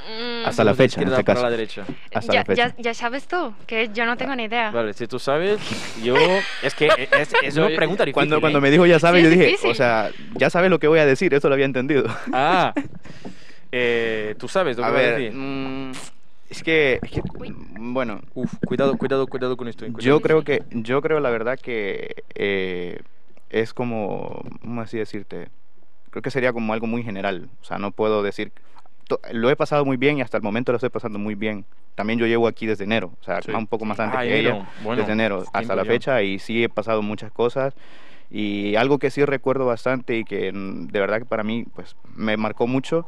Mm, 0.08 0.46
Hasta 0.46 0.64
la 0.64 0.74
fecha, 0.74 1.02
en 1.02 1.08
este 1.10 1.24
caso. 1.24 1.44
la 1.44 1.50
derecha. 1.50 1.86
Hasta 2.14 2.34
ya, 2.34 2.40
la 2.40 2.46
fecha. 2.46 2.68
ya, 2.70 2.76
ya 2.82 2.94
sabes 2.94 3.28
tú, 3.28 3.54
que 3.68 3.90
yo 3.94 4.06
no 4.06 4.18
tengo 4.18 4.36
ni 4.36 4.44
idea. 4.46 4.72
Vale, 4.72 4.94
si 4.94 5.08
tú 5.08 5.20
sabes, 5.20 5.60
yo... 6.04 6.16
Es 6.64 6.74
que 6.76 6.88
es, 7.20 7.34
es 7.44 7.58
una 7.58 7.68
pregunta 7.68 8.04
difícil. 8.04 8.14
Cuando, 8.14 8.38
¿eh? 8.38 8.42
cuando 8.42 8.62
me 8.62 8.72
dijo 8.72 8.86
ya 8.86 9.00
sabes, 9.00 9.20
Sí, 9.22 9.26
yo 9.26 9.30
dije, 9.30 9.46
difícil. 9.48 9.70
o 9.72 9.76
sea, 9.76 10.10
ya 10.38 10.50
sabes 10.50 10.70
lo 10.70 10.80
que 10.80 10.88
voy 10.88 11.00
a 11.00 11.06
decir, 11.06 11.34
eso 11.34 11.48
lo 11.50 11.54
había 11.54 11.66
entendido. 11.66 12.06
Ah, 12.34 12.74
eh, 13.72 14.36
tú 14.38 14.48
sabes 14.48 14.78
lo 14.78 14.84
que 14.84 14.88
A 14.90 14.92
voy 14.92 15.00
a 15.00 15.04
ver, 15.04 15.20
decir. 15.20 15.34
mm, 15.38 15.92
es 16.50 16.64
que, 16.64 17.00
es 17.02 17.10
que, 17.12 17.22
Uy. 17.40 17.52
mm, 17.52 17.94
bueno, 17.94 18.22
Uf, 18.34 18.54
cuidado, 18.66 18.98
cuidado, 18.98 19.28
cuidado 19.28 19.56
con 19.58 19.68
esto. 19.68 19.86
cuidado. 19.86 20.02
yo 20.02 20.20
creo 20.22 20.44
que, 20.44 20.64
yo 20.72 21.02
creo 21.02 21.20
la 21.20 21.30
verdad 21.30 21.58
que 21.60 22.24
eh, 22.36 23.00
es 23.50 23.74
como, 23.74 24.44
¿cómo 24.62 24.82
así 24.82 24.98
decirte? 24.98 25.50
Creo 26.10 26.22
que 26.22 26.32
sería 26.32 26.52
como 26.52 26.74
algo 26.74 26.88
muy 26.88 27.04
general, 27.04 27.50
o 27.62 27.64
sea, 27.64 27.78
no 27.80 27.92
puedo 27.92 28.22
decir, 28.24 28.52
lo 29.32 29.50
he 29.50 29.56
pasado 29.56 29.84
muy 29.86 29.98
bien 29.98 30.18
y 30.18 30.22
hasta 30.22 30.38
el 30.38 30.44
momento 30.44 30.72
lo 30.72 30.78
estoy 30.78 30.90
pasando 30.90 31.20
muy 31.20 31.36
bien. 31.36 31.66
También 31.96 32.18
yo 32.20 32.26
llevo 32.26 32.48
aquí 32.48 32.66
desde 32.66 32.86
enero, 32.86 33.12
o 33.20 33.24
sea, 33.24 33.42
Sí. 33.42 33.52
un 33.52 33.68
poco 33.68 33.84
más 33.86 34.00
antes 34.00 34.18
Ah, 34.20 34.24
que 34.24 34.40
enero, 34.40 34.56
ella, 34.58 34.70
bueno, 34.84 35.02
desde 35.02 35.14
enero 35.14 35.44
hasta 35.52 35.76
la 35.76 35.84
ya. 35.84 35.88
fecha 35.92 36.22
y 36.22 36.40
sí 36.40 36.64
he 36.64 36.70
pasado 36.70 37.02
muchas 37.02 37.32
cosas. 37.32 37.74
Y 38.30 38.76
algo 38.78 38.98
que 38.98 39.10
sí 39.12 39.26
recuerdo 39.26 39.66
bastante 39.66 40.18
y 40.18 40.24
que 40.24 40.54
mm, 40.54 40.88
de 40.88 41.00
verdad 41.02 41.20
que 41.20 41.26
para 41.26 41.44
mí 41.44 41.66
pues 41.76 41.96
me 42.16 42.38
marcó 42.38 42.66
mucho 42.66 43.06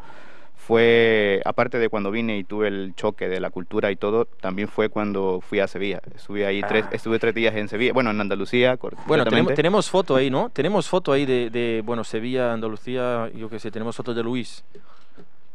fue, 0.55 1.41
aparte 1.45 1.77
de 1.77 1.89
cuando 1.89 2.09
vine 2.11 2.37
y 2.37 2.43
tuve 2.45 2.67
el 2.69 2.93
choque 2.95 3.27
de 3.27 3.39
la 3.41 3.49
cultura 3.49 3.91
y 3.91 3.95
todo, 3.97 4.25
también 4.25 4.67
fue 4.69 4.87
cuando 4.89 5.41
fui 5.41 5.59
a 5.59 5.67
Sevilla. 5.67 5.99
Estuve 6.15 6.45
ahí 6.45 6.61
tres, 6.67 6.85
Ah. 6.87 6.89
estuve 6.93 7.19
tres 7.19 7.35
días 7.35 7.53
en 7.55 7.67
Sevilla, 7.67 7.91
bueno, 7.93 8.11
en 8.11 8.21
Andalucía. 8.21 8.77
Bueno, 9.05 9.25
tenemos, 9.25 9.53
tenemos 9.55 9.89
foto 9.89 10.15
ahí, 10.15 10.29
¿no? 10.29 10.49
Tenemos 10.49 10.87
foto 10.87 11.11
ahí 11.11 11.25
de, 11.25 11.49
de, 11.49 11.81
bueno, 11.85 12.03
Sevilla, 12.05 12.53
Andalucía, 12.53 13.29
yo 13.35 13.49
qué 13.49 13.59
sé, 13.59 13.71
tenemos 13.71 13.95
foto 13.95 14.13
de 14.13 14.23
Luis. 14.23 14.63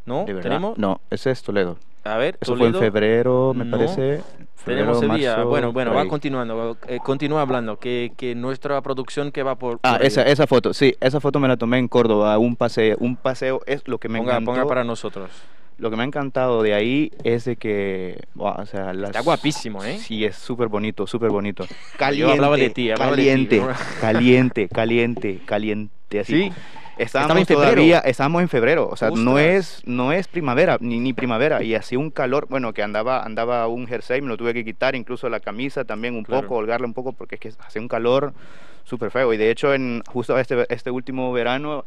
¿No? 0.08 0.24
¿De 0.24 0.32
verdad? 0.32 0.42
¿Tenemos? 0.50 0.78
No, 0.78 1.00
ese 1.10 1.30
es 1.30 1.42
Toledo. 1.42 1.76
A 2.04 2.16
ver, 2.16 2.38
Eso 2.40 2.56
fue 2.56 2.68
en 2.68 2.74
febrero, 2.74 3.52
me 3.54 3.64
No. 3.66 3.76
parece. 3.76 4.22
Febrero, 4.56 4.92
Tenemos 4.92 4.98
Sevilla. 5.00 5.32
marzo, 5.36 5.48
bueno, 5.48 5.72
bueno, 5.72 5.94
va 5.94 6.06
continuando. 6.08 6.76
eh, 6.88 6.98
continúa 7.04 7.42
hablando. 7.42 7.78
Que, 7.78 8.12
que 8.16 8.34
nuestra 8.34 8.80
producción 8.80 9.30
que 9.30 9.42
va 9.42 9.54
por. 9.56 9.78
Ah, 9.82 9.96
por 9.98 10.06
esa, 10.06 10.22
esa 10.22 10.46
foto, 10.46 10.72
sí, 10.74 10.94
esa 11.00 11.20
foto 11.20 11.38
me 11.38 11.46
la 11.48 11.56
tomé 11.56 11.78
en 11.78 11.86
Córdoba, 11.88 12.36
un 12.38 12.56
paseo, 12.56 12.96
un 13.00 13.16
paseo 13.16 13.60
es 13.66 13.86
lo 13.86 13.98
que 13.98 14.08
me 14.08 14.18
ponga, 14.18 14.32
encantó. 14.32 14.52
ponga 14.52 14.66
para 14.66 14.84
nosotros. 14.84 15.30
Lo 15.76 15.90
que 15.90 15.96
me 15.96 16.02
ha 16.02 16.06
encantado 16.06 16.62
de 16.62 16.74
ahí 16.74 17.12
es 17.22 17.44
de 17.44 17.54
que, 17.56 18.18
buah, 18.34 18.62
o 18.62 18.66
sea, 18.66 18.92
las- 18.92 19.10
Está 19.10 19.20
guapísimo, 19.20 19.84
¿eh? 19.84 19.98
Sí, 19.98 20.24
es 20.24 20.34
súper 20.34 20.66
bonito, 20.66 21.06
súper 21.06 21.30
bonito. 21.30 21.64
Yo 21.66 21.74
Caliente, 21.96 22.32
hablaba 22.32 22.56
de 22.56 22.70
ti, 22.70 22.90
hablaba 22.90 23.12
de 23.14 23.16
ti, 23.22 23.28
caliente, 23.28 23.60
¿no? 23.60 23.68
caliente, 24.00 24.68
caliente, 24.68 25.40
caliente, 25.44 26.20
así. 26.20 26.32
Sí. 26.48 26.52
Estábamos 26.98 27.30
Estaba 27.30 27.40
en 27.40 27.46
febrero. 27.46 27.70
todavía, 27.72 27.98
estábamos 28.00 28.42
en 28.42 28.48
febrero, 28.48 28.88
o 28.90 28.96
sea, 28.96 29.10
no 29.10 29.38
es, 29.38 29.82
no 29.86 30.12
es 30.12 30.28
primavera, 30.28 30.78
ni, 30.80 30.98
ni 31.00 31.12
primavera, 31.12 31.62
y 31.62 31.74
hacía 31.74 31.98
un 31.98 32.10
calor, 32.10 32.46
bueno, 32.48 32.72
que 32.72 32.82
andaba, 32.82 33.22
andaba 33.22 33.66
un 33.68 33.86
jersey, 33.86 34.20
me 34.20 34.28
lo 34.28 34.36
tuve 34.36 34.52
que 34.54 34.64
quitar, 34.64 34.94
incluso 34.96 35.28
la 35.28 35.40
camisa 35.40 35.84
también 35.84 36.14
un 36.16 36.24
Claro. 36.24 36.42
poco, 36.42 36.56
holgarla 36.56 36.86
un 36.86 36.94
poco, 36.94 37.12
porque 37.12 37.36
es 37.36 37.40
que 37.40 37.52
hacía 37.64 37.80
un 37.80 37.88
calor 37.88 38.32
súper 38.84 39.10
feo, 39.10 39.32
y 39.32 39.36
de 39.36 39.50
hecho, 39.50 39.72
en, 39.74 40.02
justo 40.08 40.36
este, 40.38 40.66
este 40.72 40.90
último 40.90 41.32
verano, 41.32 41.84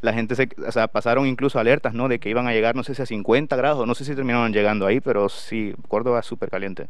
la 0.00 0.12
gente 0.12 0.34
se, 0.34 0.48
o 0.66 0.72
sea, 0.72 0.88
pasaron 0.88 1.26
incluso 1.26 1.58
alertas, 1.58 1.92
¿no? 1.92 2.08
De 2.08 2.18
que 2.18 2.30
iban 2.30 2.46
a 2.46 2.52
llegar, 2.52 2.74
no 2.76 2.84
sé 2.84 2.94
si 2.94 3.02
a 3.02 3.06
50 3.06 3.54
grados, 3.56 3.86
no 3.86 3.94
sé 3.94 4.04
si 4.04 4.14
terminaron 4.14 4.52
llegando 4.52 4.86
ahí, 4.86 5.00
pero 5.00 5.28
sí, 5.28 5.74
Córdoba 5.88 6.20
es 6.20 6.26
súper 6.26 6.50
caliente. 6.50 6.88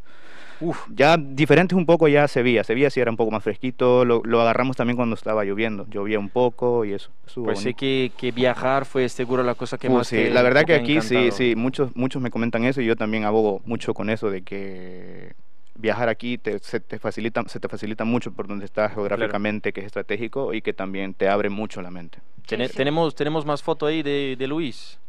Uf, 0.61 0.87
Ya 0.93 1.17
diferentes 1.17 1.77
un 1.77 1.85
poco 1.85 2.07
ya 2.07 2.27
Sevilla, 2.27 2.63
Sevilla 2.63 2.89
sí 2.89 2.99
era 2.99 3.09
un 3.11 3.17
poco 3.17 3.31
más 3.31 3.43
fresquito, 3.43 4.03
lo, 4.05 4.21
lo 4.25 4.41
agarramos 4.41 4.75
también 4.75 4.97
cuando 4.97 5.15
estaba 5.15 5.43
lloviendo, 5.45 5.85
llovía 5.89 6.19
un 6.19 6.29
poco 6.29 6.83
y 6.85 6.93
eso. 6.93 7.09
estuvo 7.25 7.45
pues 7.45 7.59
sé 7.59 7.65
bonito. 7.65 7.79
que, 7.79 8.11
que 8.17 8.31
viajar 8.31 8.85
fue 8.85 9.07
seguro 9.09 9.43
la 9.43 9.55
cosa 9.55 9.77
que 9.77 9.87
Uh, 9.87 9.97
más. 9.97 10.07
sí, 10.07 10.15
te- 10.17 10.29
la 10.29 10.41
verdad 10.41 10.65
que 10.65 10.73
aquí 10.75 11.01
sí, 11.01 11.15
encantado. 11.15 11.31
sí, 11.31 11.55
muchos, 11.55 11.95
muchos 11.95 12.21
me 12.21 12.29
comentan 12.29 12.65
eso 12.65 12.81
y 12.81 12.85
yo 12.85 12.95
también 12.95 13.23
abogo 13.23 13.61
mucho 13.65 13.93
con 13.93 14.09
eso 14.09 14.29
de 14.29 14.41
que 14.41 15.33
viajar 15.75 16.09
aquí 16.09 16.37
te, 16.37 16.59
se, 16.59 16.81
te 16.81 16.99
facilita, 16.99 17.41
se 17.47 17.59
te 17.61 17.69
facilita 17.69 18.03
mucho 18.03 18.33
por 18.33 18.47
donde 18.47 18.65
estás 18.65 18.93
geográficamente, 18.93 19.71
que 19.71 19.79
es 19.79 19.85
estratégico 19.85 20.53
y 20.53 20.61
que 20.61 20.73
también 20.73 21.13
te 21.13 21.29
abre 21.29 21.49
mucho 21.49 21.81
la 21.81 21.89
mente. 21.89 22.19
Sí, 22.47 22.57
sí. 22.67 22.73
Tenemos, 22.77 23.15
tenemos 23.15 23.45
más 23.45 23.63
foto 23.63 23.85
ahí 23.85 24.03
de, 24.03 24.35
de 24.37 24.47
Luis. 24.47 24.99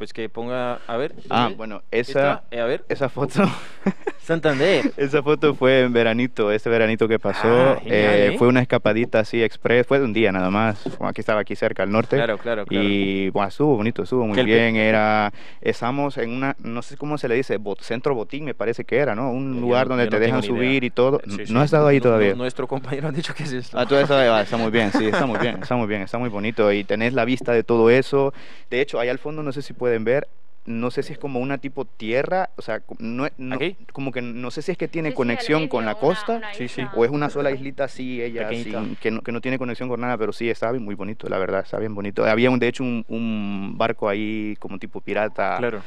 Pues 0.00 0.14
que 0.14 0.30
ponga. 0.30 0.78
A 0.86 0.96
ver. 0.96 1.12
Ah, 1.28 1.42
¿dónde? 1.42 1.56
bueno, 1.56 1.82
esa, 1.90 2.44
Eh, 2.50 2.58
a 2.58 2.64
ver. 2.64 2.86
esa 2.88 3.10
foto... 3.10 3.42
Santander. 4.22 4.92
Esa 4.96 5.22
foto 5.24 5.54
fue 5.54 5.80
en 5.80 5.92
veranito, 5.92 6.52
ese 6.52 6.70
veranito 6.70 7.08
que 7.08 7.18
pasó. 7.18 7.48
Ah, 7.48 7.78
genial, 7.82 8.04
eh, 8.14 8.26
¿eh? 8.34 8.38
Fue 8.38 8.46
una 8.46 8.60
escapadita 8.60 9.18
así 9.20 9.42
express, 9.42 9.86
fue 9.86 9.98
de 9.98 10.04
un 10.04 10.12
día 10.12 10.30
nada 10.30 10.50
más. 10.50 10.84
Aquí 11.00 11.20
estaba 11.20 11.40
aquí 11.40 11.56
cerca 11.56 11.82
al 11.82 11.90
norte. 11.90 12.14
Claro, 12.16 12.38
claro, 12.38 12.64
claro. 12.64 12.84
Y 12.86 13.28
bueno, 13.30 13.48
estuvo 13.48 13.76
bonito, 13.76 14.04
estuvo 14.04 14.24
muy 14.26 14.38
el 14.38 14.46
pe- 14.46 14.52
bien. 14.54 14.76
Era, 14.76 15.32
estamos 15.60 16.16
en 16.18 16.30
una, 16.30 16.54
no 16.62 16.80
sé 16.82 16.96
cómo 16.96 17.18
se 17.18 17.26
le 17.28 17.34
dice, 17.34 17.58
bot- 17.58 17.80
centro 17.80 18.14
botín 18.14 18.44
me 18.44 18.54
parece 18.54 18.84
que 18.84 18.98
era, 18.98 19.16
¿no? 19.16 19.32
Un 19.32 19.54
Yo 19.56 19.60
lugar 19.62 19.88
no- 19.88 19.96
donde 19.96 20.08
te 20.08 20.16
no 20.16 20.20
dejan 20.20 20.38
idea. 20.40 20.48
subir 20.48 20.84
y 20.84 20.90
todo. 20.90 21.20
Sí, 21.26 21.46
sí. 21.46 21.52
No 21.52 21.62
he 21.62 21.64
estado 21.64 21.88
ahí 21.88 21.96
Nu- 21.96 22.02
todavía. 22.04 22.30
nu- 22.30 22.36
nuestro 22.36 22.68
compañero 22.68 23.08
ha 23.08 23.12
dicho 23.12 23.34
que 23.34 23.42
es 23.42 23.52
esto. 23.52 23.76
Ah, 23.78 23.82
eso 23.84 24.14
ah, 24.14 24.42
está 24.42 24.56
muy 24.56 24.70
bien, 24.70 24.92
sí, 24.92 25.06
está 25.06 25.26
muy 25.26 25.38
bien, 25.40 25.58
está 25.60 25.74
muy 25.74 25.88
bien, 25.88 26.02
está 26.02 26.18
muy 26.18 26.28
bonito. 26.28 26.70
Y 26.72 26.84
tenés 26.84 27.14
la 27.14 27.24
vista 27.24 27.52
de 27.52 27.64
todo 27.64 27.90
eso. 27.90 28.32
De 28.70 28.80
hecho, 28.80 29.00
ahí 29.00 29.08
al 29.08 29.18
fondo, 29.18 29.42
no 29.42 29.50
sé 29.50 29.62
si 29.62 29.72
pueden 29.90 30.04
ver, 30.04 30.28
no 30.66 30.92
sé 30.92 31.02
si 31.02 31.12
es 31.14 31.18
como 31.18 31.40
una 31.40 31.58
tipo 31.58 31.84
tierra, 31.84 32.50
o 32.56 32.62
sea, 32.62 32.80
no, 33.00 33.26
es- 33.26 33.32
no- 33.38 33.58
como 33.92 34.12
que 34.12 34.22
no 34.22 34.52
sé 34.52 34.62
si 34.62 34.70
es 34.70 34.78
que 34.78 34.86
tiene 34.86 35.08
Sí, 35.10 35.14
conexión 35.16 35.66
con 35.66 35.84
la 35.84 35.92
una- 35.92 36.00
costa. 36.00 36.36
una 36.36 36.54
Sí, 36.54 36.68
sí. 36.68 36.82
O 36.94 37.04
es 37.04 37.10
una 37.10 37.28
sola 37.28 37.50
islita 37.50 37.84
así, 37.84 38.22
ella, 38.22 38.48
sin- 38.50 38.94
que, 38.96 39.10
no, 39.10 39.20
que 39.22 39.32
no 39.32 39.40
tiene 39.40 39.58
conexión 39.58 39.88
con 39.88 40.00
nada, 40.00 40.16
pero 40.16 40.32
sí, 40.32 40.48
está 40.48 40.70
bien, 40.70 40.84
muy 40.84 40.94
bonito, 40.94 41.28
la 41.28 41.38
verdad, 41.38 41.62
está 41.64 41.78
bien 41.80 41.92
bonito. 41.96 42.24
Había, 42.24 42.50
un, 42.50 42.60
de 42.60 42.68
hecho, 42.68 42.84
un, 42.84 43.04
un 43.08 43.74
barco 43.76 44.08
ahí 44.08 44.54
como 44.60 44.78
tipo 44.78 45.00
pirata, 45.00 45.56
Claro. 45.58 45.82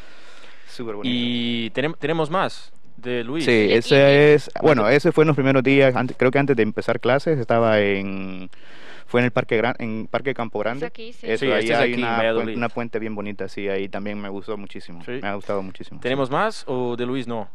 súper 0.68 0.96
bonito. 0.96 1.16
Y 1.16 1.72
tenem- 1.74 1.96
tenemos 1.98 2.30
más 2.30 2.74
de 2.98 3.24
Luis. 3.24 3.46
Sí, 3.46 3.68
ese 3.72 4.34
es, 4.34 4.52
bueno, 4.62 4.90
ese 4.90 5.14
fue 5.14 5.24
en 5.24 5.28
los 5.30 5.36
primeros 5.38 5.64
días, 5.64 5.96
antes- 5.96 6.18
creo 6.20 6.30
que 6.32 6.40
antes 6.40 6.58
de 6.58 6.64
empezar 6.64 7.00
clases, 7.00 7.40
estaba 7.40 7.80
en, 7.80 8.50
fue 9.06 9.22
en 9.22 9.26
el 9.26 9.32
Parque 9.32 9.58
Gran, 9.58 9.76
en 9.80 10.08
Parque 10.08 10.34
Campo 10.34 10.60
Grande. 10.60 10.86
aquí, 10.86 11.14
sí. 11.14 11.28
Eso, 11.30 11.46
Sí, 11.46 11.52
ahí 11.52 11.60
este 11.62 11.74
es 11.74 11.80
hay 11.80 11.92
aquí, 11.94 12.02
una, 12.04 12.18
puen- 12.34 12.56
una 12.58 12.70
puente 12.70 13.00
bien 13.00 13.16
bonita, 13.16 13.48
sí, 13.48 13.68
ahí 13.68 13.90
también 13.90 14.20
me 14.22 14.30
gustó 14.30 14.58
muchísimo, 14.58 15.04
Sí. 15.06 15.20
me 15.22 15.28
ha 15.28 15.36
gustado 15.36 15.62
muchísimo. 15.62 16.00
sí. 16.00 16.04
¿Tenemos 16.04 16.30
más 16.30 16.64
o 16.68 16.96
de 16.96 17.06
Luis 17.06 17.28
no? 17.28 17.50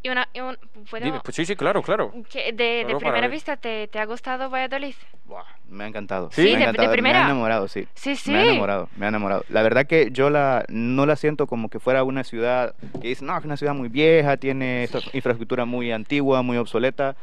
Y 0.00 0.10
una, 0.10 0.28
y 0.32 0.38
un- 0.40 0.56
¿puedo- 0.88 1.04
Dime, 1.04 1.18
pues 1.24 1.34
sí, 1.34 1.44
sí, 1.44 1.56
claro, 1.56 1.82
claro. 1.82 2.12
que 2.30 2.52
de, 2.52 2.84
de 2.86 2.96
primera 3.00 3.26
vista, 3.26 3.56
¿te, 3.56 3.88
¿te 3.88 3.98
ha 3.98 4.04
gustado 4.06 4.48
Valladolid? 4.48 4.94
Buah, 5.24 5.42
me 5.68 5.82
ha 5.82 5.86
encantado. 5.88 6.30
Sí, 6.30 6.42
me 6.42 6.46
de- 6.50 6.52
ha 6.54 6.56
de 6.58 6.62
encantado, 6.66 6.88
Me 6.88 6.92
primera. 6.92 7.20
ha 7.22 7.24
enamorado, 7.24 7.66
sí. 7.66 7.88
Sí, 7.94 8.14
sí. 8.14 8.30
Me 8.30 8.38
ha 8.38 8.44
enamorado, 8.44 8.88
me 8.96 9.06
ha 9.06 9.08
enamorado. 9.08 9.44
La 9.48 9.60
verdad 9.62 9.86
que 9.86 10.10
yo 10.12 10.30
la 10.30 10.64
no 10.68 11.04
la 11.04 11.16
siento 11.16 11.48
como 11.48 11.68
que 11.68 11.80
fuera 11.80 12.04
una 12.04 12.22
ciudad 12.22 12.76
que 13.02 13.08
dice, 13.08 13.24
no, 13.24 13.36
es 13.36 13.44
una 13.44 13.56
ciudad 13.56 13.74
muy 13.74 13.88
vieja, 13.88 14.36
tiene 14.36 14.84
esta 14.84 15.00
infraestructura 15.12 15.64
muy 15.64 15.90
antigua, 15.90 16.42
muy 16.42 16.58
obsoleta. 16.58 17.16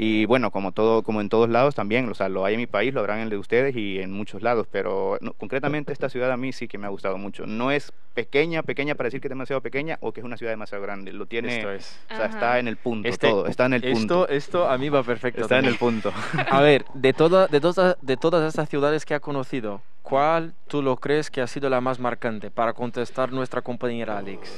Y 0.00 0.26
bueno, 0.26 0.52
como 0.52 0.70
todo, 0.70 1.02
como 1.02 1.20
en 1.20 1.28
todos 1.28 1.48
lados 1.48 1.74
también, 1.74 2.08
o 2.08 2.14
sea, 2.14 2.28
lo 2.28 2.44
hay 2.44 2.54
en 2.54 2.60
mi 2.60 2.68
país, 2.68 2.94
lo 2.94 3.00
habrán 3.00 3.18
en 3.18 3.24
el 3.24 3.30
de 3.30 3.36
ustedes 3.36 3.74
y 3.74 3.98
en 3.98 4.12
muchos 4.12 4.42
lados, 4.42 4.68
pero 4.70 5.18
no, 5.20 5.32
concretamente 5.32 5.92
esta 5.92 6.08
ciudad 6.08 6.30
a 6.30 6.36
mí 6.36 6.52
sí 6.52 6.68
que 6.68 6.78
me 6.78 6.86
ha 6.86 6.90
gustado 6.90 7.18
mucho. 7.18 7.46
No 7.48 7.72
es 7.72 7.92
pequeña, 8.14 8.62
pequeña 8.62 8.94
para 8.94 9.08
decir 9.08 9.20
que 9.20 9.26
es 9.26 9.30
demasiado 9.30 9.60
pequeña 9.60 9.98
o 10.00 10.12
que 10.12 10.20
es 10.20 10.24
una 10.24 10.36
ciudad 10.36 10.52
demasiado 10.52 10.84
grande. 10.84 11.12
Lo 11.12 11.26
tiene, 11.26 11.56
Esto 11.56 11.72
es. 11.72 11.98
o 12.12 12.14
sea, 12.14 12.26
Ajá. 12.26 12.34
está 12.34 12.58
en 12.60 12.68
el 12.68 12.76
punto 12.76 13.08
Este- 13.08 13.28
todo, 13.28 13.46
está 13.48 13.66
en 13.66 13.72
el 13.72 13.82
punto. 13.82 14.28
Esto, 14.28 14.34
esto 14.62 14.68
a 14.70 14.78
mí 14.78 14.88
va 14.88 15.02
perfecto. 15.02 15.40
Está 15.42 15.58
en 15.58 15.64
el 15.64 15.76
punto. 15.76 16.12
A 16.48 16.60
ver, 16.60 16.84
de, 16.94 17.12
toda, 17.12 17.48
de, 17.48 17.60
toda- 17.60 17.98
de 18.00 18.16
todas 18.16 18.46
estas 18.48 18.68
ciudades 18.68 19.04
que 19.04 19.14
ha 19.14 19.20
conocido, 19.20 19.82
¿cuál 20.02 20.54
tú 20.68 20.80
lo 20.80 20.96
crees 20.96 21.28
que 21.28 21.40
ha 21.40 21.48
sido 21.48 21.68
la 21.68 21.80
más 21.80 21.98
marcante 21.98 22.52
para 22.52 22.72
contestar 22.72 23.32
nuestra 23.32 23.62
compañera 23.62 24.16
Alex? 24.16 24.48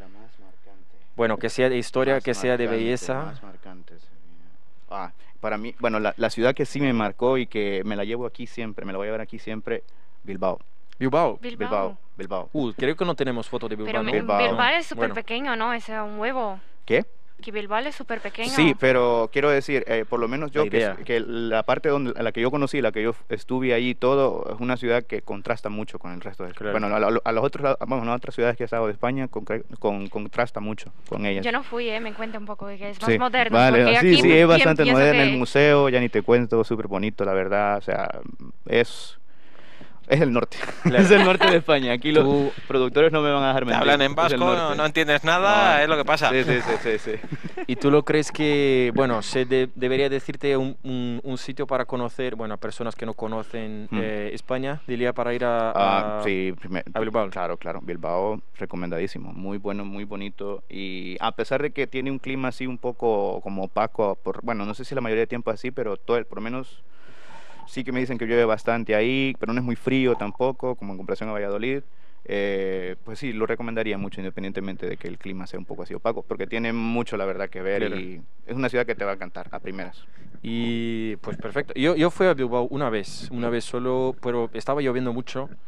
La 0.00 0.06
más 0.08 0.36
marcante. 0.40 0.96
Bueno, 1.14 1.36
que 1.36 1.48
sea 1.48 1.68
de 1.68 1.78
historia, 1.78 2.14
Más 2.14 2.24
que 2.24 2.34
sea 2.34 2.56
de 2.56 2.66
belleza. 2.66 3.14
más. 3.40 3.40
Ah, 4.94 5.12
para 5.40 5.58
mí, 5.58 5.74
bueno, 5.80 5.98
la, 6.00 6.14
la 6.16 6.30
ciudad 6.30 6.54
que 6.54 6.64
sí 6.64 6.80
me 6.80 6.92
marcó 6.92 7.36
y 7.36 7.46
que 7.46 7.82
me 7.84 7.96
la 7.96 8.04
llevo 8.04 8.26
aquí 8.26 8.46
siempre, 8.46 8.84
me 8.86 8.92
la 8.92 8.98
voy 8.98 9.06
a 9.06 9.08
llevar 9.08 9.20
aquí 9.20 9.38
siempre, 9.38 9.82
Bilbao. 10.22 10.60
Bilbao. 10.98 11.38
Bilbao. 11.40 11.68
Bilbao, 11.68 11.98
Bilbao. 12.16 12.48
Uh, 12.52 12.72
creo 12.72 12.96
que 12.96 13.04
no 13.04 13.14
tenemos 13.16 13.48
foto 13.48 13.68
de 13.68 13.74
Bilbao. 13.76 13.92
Pero 13.92 14.04
Bilbao. 14.12 14.38
Bilbao 14.38 14.68
es 14.78 14.86
súper 14.86 15.08
Bueno. 15.08 15.14
pequeño, 15.14 15.56
¿no? 15.56 15.72
Es 15.72 15.88
un 15.88 16.18
huevo. 16.18 16.60
¿Qué? 16.84 17.04
Que 17.44 17.52
Bilbao 17.52 17.80
es 17.80 17.94
súper 17.94 18.20
pequeño. 18.22 18.48
Sí, 18.48 18.74
pero 18.80 19.28
quiero 19.30 19.50
decir, 19.50 19.84
eh, 19.86 20.06
por 20.08 20.18
lo 20.18 20.28
menos 20.28 20.50
yo, 20.50 20.64
La 20.64 20.70
que, 20.70 21.04
que 21.04 21.20
la 21.20 21.62
parte 21.62 21.90
donde, 21.90 22.14
a 22.18 22.22
la 22.22 22.32
que 22.32 22.40
yo 22.40 22.50
conocí, 22.50 22.80
la 22.80 22.90
que 22.90 23.02
yo 23.02 23.14
estuve 23.28 23.74
ahí 23.74 23.90
y 23.90 23.94
todo, 23.94 24.46
es 24.54 24.60
una 24.60 24.78
ciudad 24.78 25.02
que 25.04 25.20
contrasta 25.20 25.68
mucho 25.68 25.98
con 25.98 26.12
el 26.12 26.22
resto 26.22 26.44
de 26.44 26.52
Claro. 26.52 26.72
Bueno, 26.78 26.86
a, 26.94 26.98
la- 26.98 27.20
a 27.22 27.32
los 27.32 27.44
otros, 27.44 27.62
lados- 27.62 27.78
vamos, 27.80 28.02
a 28.02 28.06
las 28.06 28.16
otras 28.16 28.34
ciudades 28.34 28.56
que 28.56 28.62
he 28.62 28.66
estado 28.66 28.86
de 28.86 28.92
España, 28.92 29.28
concre- 29.28 29.62
con, 29.78 30.06
contrasta 30.08 30.60
mucho 30.60 30.90
con 31.08 31.26
ellas. 31.26 31.44
Yo 31.44 31.52
no 31.52 31.62
fui, 31.62 31.88
¿eh? 31.90 32.00
Me 32.00 32.14
cuenta 32.14 32.38
un 32.38 32.46
poco 32.46 32.66
que 32.68 32.88
es 32.90 33.00
más 33.02 33.10
Sí, 33.12 33.18
moderno. 33.18 33.58
Vale, 33.58 33.84
sí, 33.90 33.96
aquí 33.96 34.16
sí, 34.22 34.32
es 34.32 34.46
bastante 34.46 34.84
moderno 34.86 35.22
el 35.22 35.30
que- 35.32 35.36
museo, 35.36 35.88
ya 35.90 36.00
ni 36.00 36.08
te 36.08 36.22
cuento, 36.22 36.64
súper 36.64 36.86
bonito, 36.86 37.26
la 37.26 37.34
verdad, 37.34 37.76
o 37.76 37.82
sea, 37.82 38.08
es... 38.66 39.18
Es 40.08 40.20
el 40.20 40.32
norte. 40.32 40.56
Claro. 40.82 40.98
es 41.02 41.10
el 41.10 41.24
norte 41.24 41.46
de 41.50 41.56
España. 41.56 41.92
Aquí 41.92 42.12
los 42.12 42.24
Tú- 42.24 42.52
productores 42.68 43.10
no 43.12 43.22
me 43.22 43.30
van 43.30 43.42
a 43.42 43.48
dejar 43.48 43.64
mentir. 43.64 43.80
hablan 43.80 44.02
en 44.02 44.10
Es 44.10 44.16
vasco, 44.16 44.74
no, 44.76 44.84
entiendes 44.86 45.24
nada, 45.24 45.76
No. 45.78 45.82
es 45.82 45.88
lo 45.88 45.96
que 45.96 46.04
pasa. 46.04 46.30
Sí, 46.30 46.44
sí, 46.44 46.58
sí, 46.60 46.72
sí, 46.82 46.98
sí. 46.98 47.12
¿Y 47.66 47.76
tú 47.76 47.90
lo 47.90 48.04
crees 48.04 48.30
que, 48.30 48.92
bueno, 48.94 49.22
se 49.22 49.44
de- 49.46 49.70
debería 49.74 50.08
decirte 50.10 50.56
un, 50.56 50.76
un- 50.82 51.20
un 51.24 51.38
sitio 51.38 51.66
para 51.66 51.86
conocer, 51.86 52.34
bueno, 52.36 52.54
a 52.54 52.56
personas 52.58 52.94
que 52.94 53.06
no 53.06 53.14
conocen 53.14 53.88
Mm. 53.90 53.98
eh, 54.02 54.30
España, 54.34 54.80
diría 54.86 55.12
para 55.14 55.32
ir 55.34 55.44
a... 55.44 55.70
Ah, 55.70 56.18
a- 56.20 56.22
sí, 56.24 56.52
primer- 56.60 56.84
a 56.92 57.00
Bilbao. 57.00 57.30
Claro, 57.30 57.56
claro. 57.56 57.80
Bilbao, 57.82 58.40
recomendadísimo. 58.58 59.32
Muy 59.32 59.58
bueno, 59.58 59.84
muy 59.84 60.04
bonito. 60.04 60.62
Y 60.68 61.16
a 61.20 61.32
pesar 61.32 61.62
de 61.62 61.70
que 61.70 61.86
tiene 61.86 62.10
un 62.10 62.18
clima 62.18 62.48
así 62.48 62.66
un 62.66 62.76
poco 62.78 63.40
como 63.42 63.64
opaco, 63.64 64.16
por, 64.22 64.42
bueno, 64.42 64.66
no 64.66 64.74
sé 64.74 64.84
si 64.84 64.94
la 64.94 65.00
mayoría 65.00 65.22
de 65.22 65.26
tiempo 65.28 65.50
así, 65.50 65.70
pero 65.70 65.96
todo, 65.96 66.18
el- 66.18 66.26
por 66.26 66.38
lo 66.38 66.42
menos 66.42 66.82
sí 67.66 67.84
que 67.84 67.92
me 67.92 68.00
dicen 68.00 68.18
que 68.18 68.26
llueve 68.26 68.44
bastante 68.44 68.94
ahí, 68.94 69.34
pero 69.38 69.52
no 69.52 69.60
es 69.60 69.64
muy 69.64 69.76
frío 69.76 70.14
tampoco, 70.16 70.74
como 70.76 70.92
en 70.92 70.96
comparación 70.98 71.28
a 71.28 71.32
Valladolid. 71.32 71.82
Eh, 72.26 72.96
pues 73.04 73.18
sí, 73.18 73.34
lo 73.34 73.44
recomendaría 73.46 73.98
mucho 73.98 74.20
independientemente 74.20 74.86
de 74.88 74.96
que 74.96 75.08
el 75.08 75.18
clima 75.18 75.46
sea 75.46 75.58
un 75.58 75.66
poco 75.66 75.82
así 75.82 75.92
opaco, 75.92 76.22
porque 76.22 76.46
tiene 76.46 76.72
mucho, 76.72 77.16
la 77.18 77.26
verdad, 77.26 77.50
que 77.50 77.60
ver 77.60 77.86
Claro. 77.86 78.00
y 78.00 78.22
es 78.46 78.56
una 78.56 78.70
ciudad 78.70 78.86
que 78.86 78.94
te 78.94 79.04
va 79.04 79.10
a 79.10 79.14
encantar 79.14 79.48
a 79.50 79.58
primeras. 79.58 80.04
Y 80.42 81.16
pues 81.16 81.36
perfecto. 81.36 81.74
Yo, 81.74 81.96
yo 81.96 82.10
fui 82.10 82.26
a 82.26 82.34
Bilbao 82.34 82.66
una 82.70 82.88
vez, 82.88 83.28
una 83.30 83.50
vez 83.50 83.64
solo, 83.64 84.16
pero 84.22 84.48
estaba 84.54 84.80
lloviendo 84.80 85.12
mucho. 85.12 85.48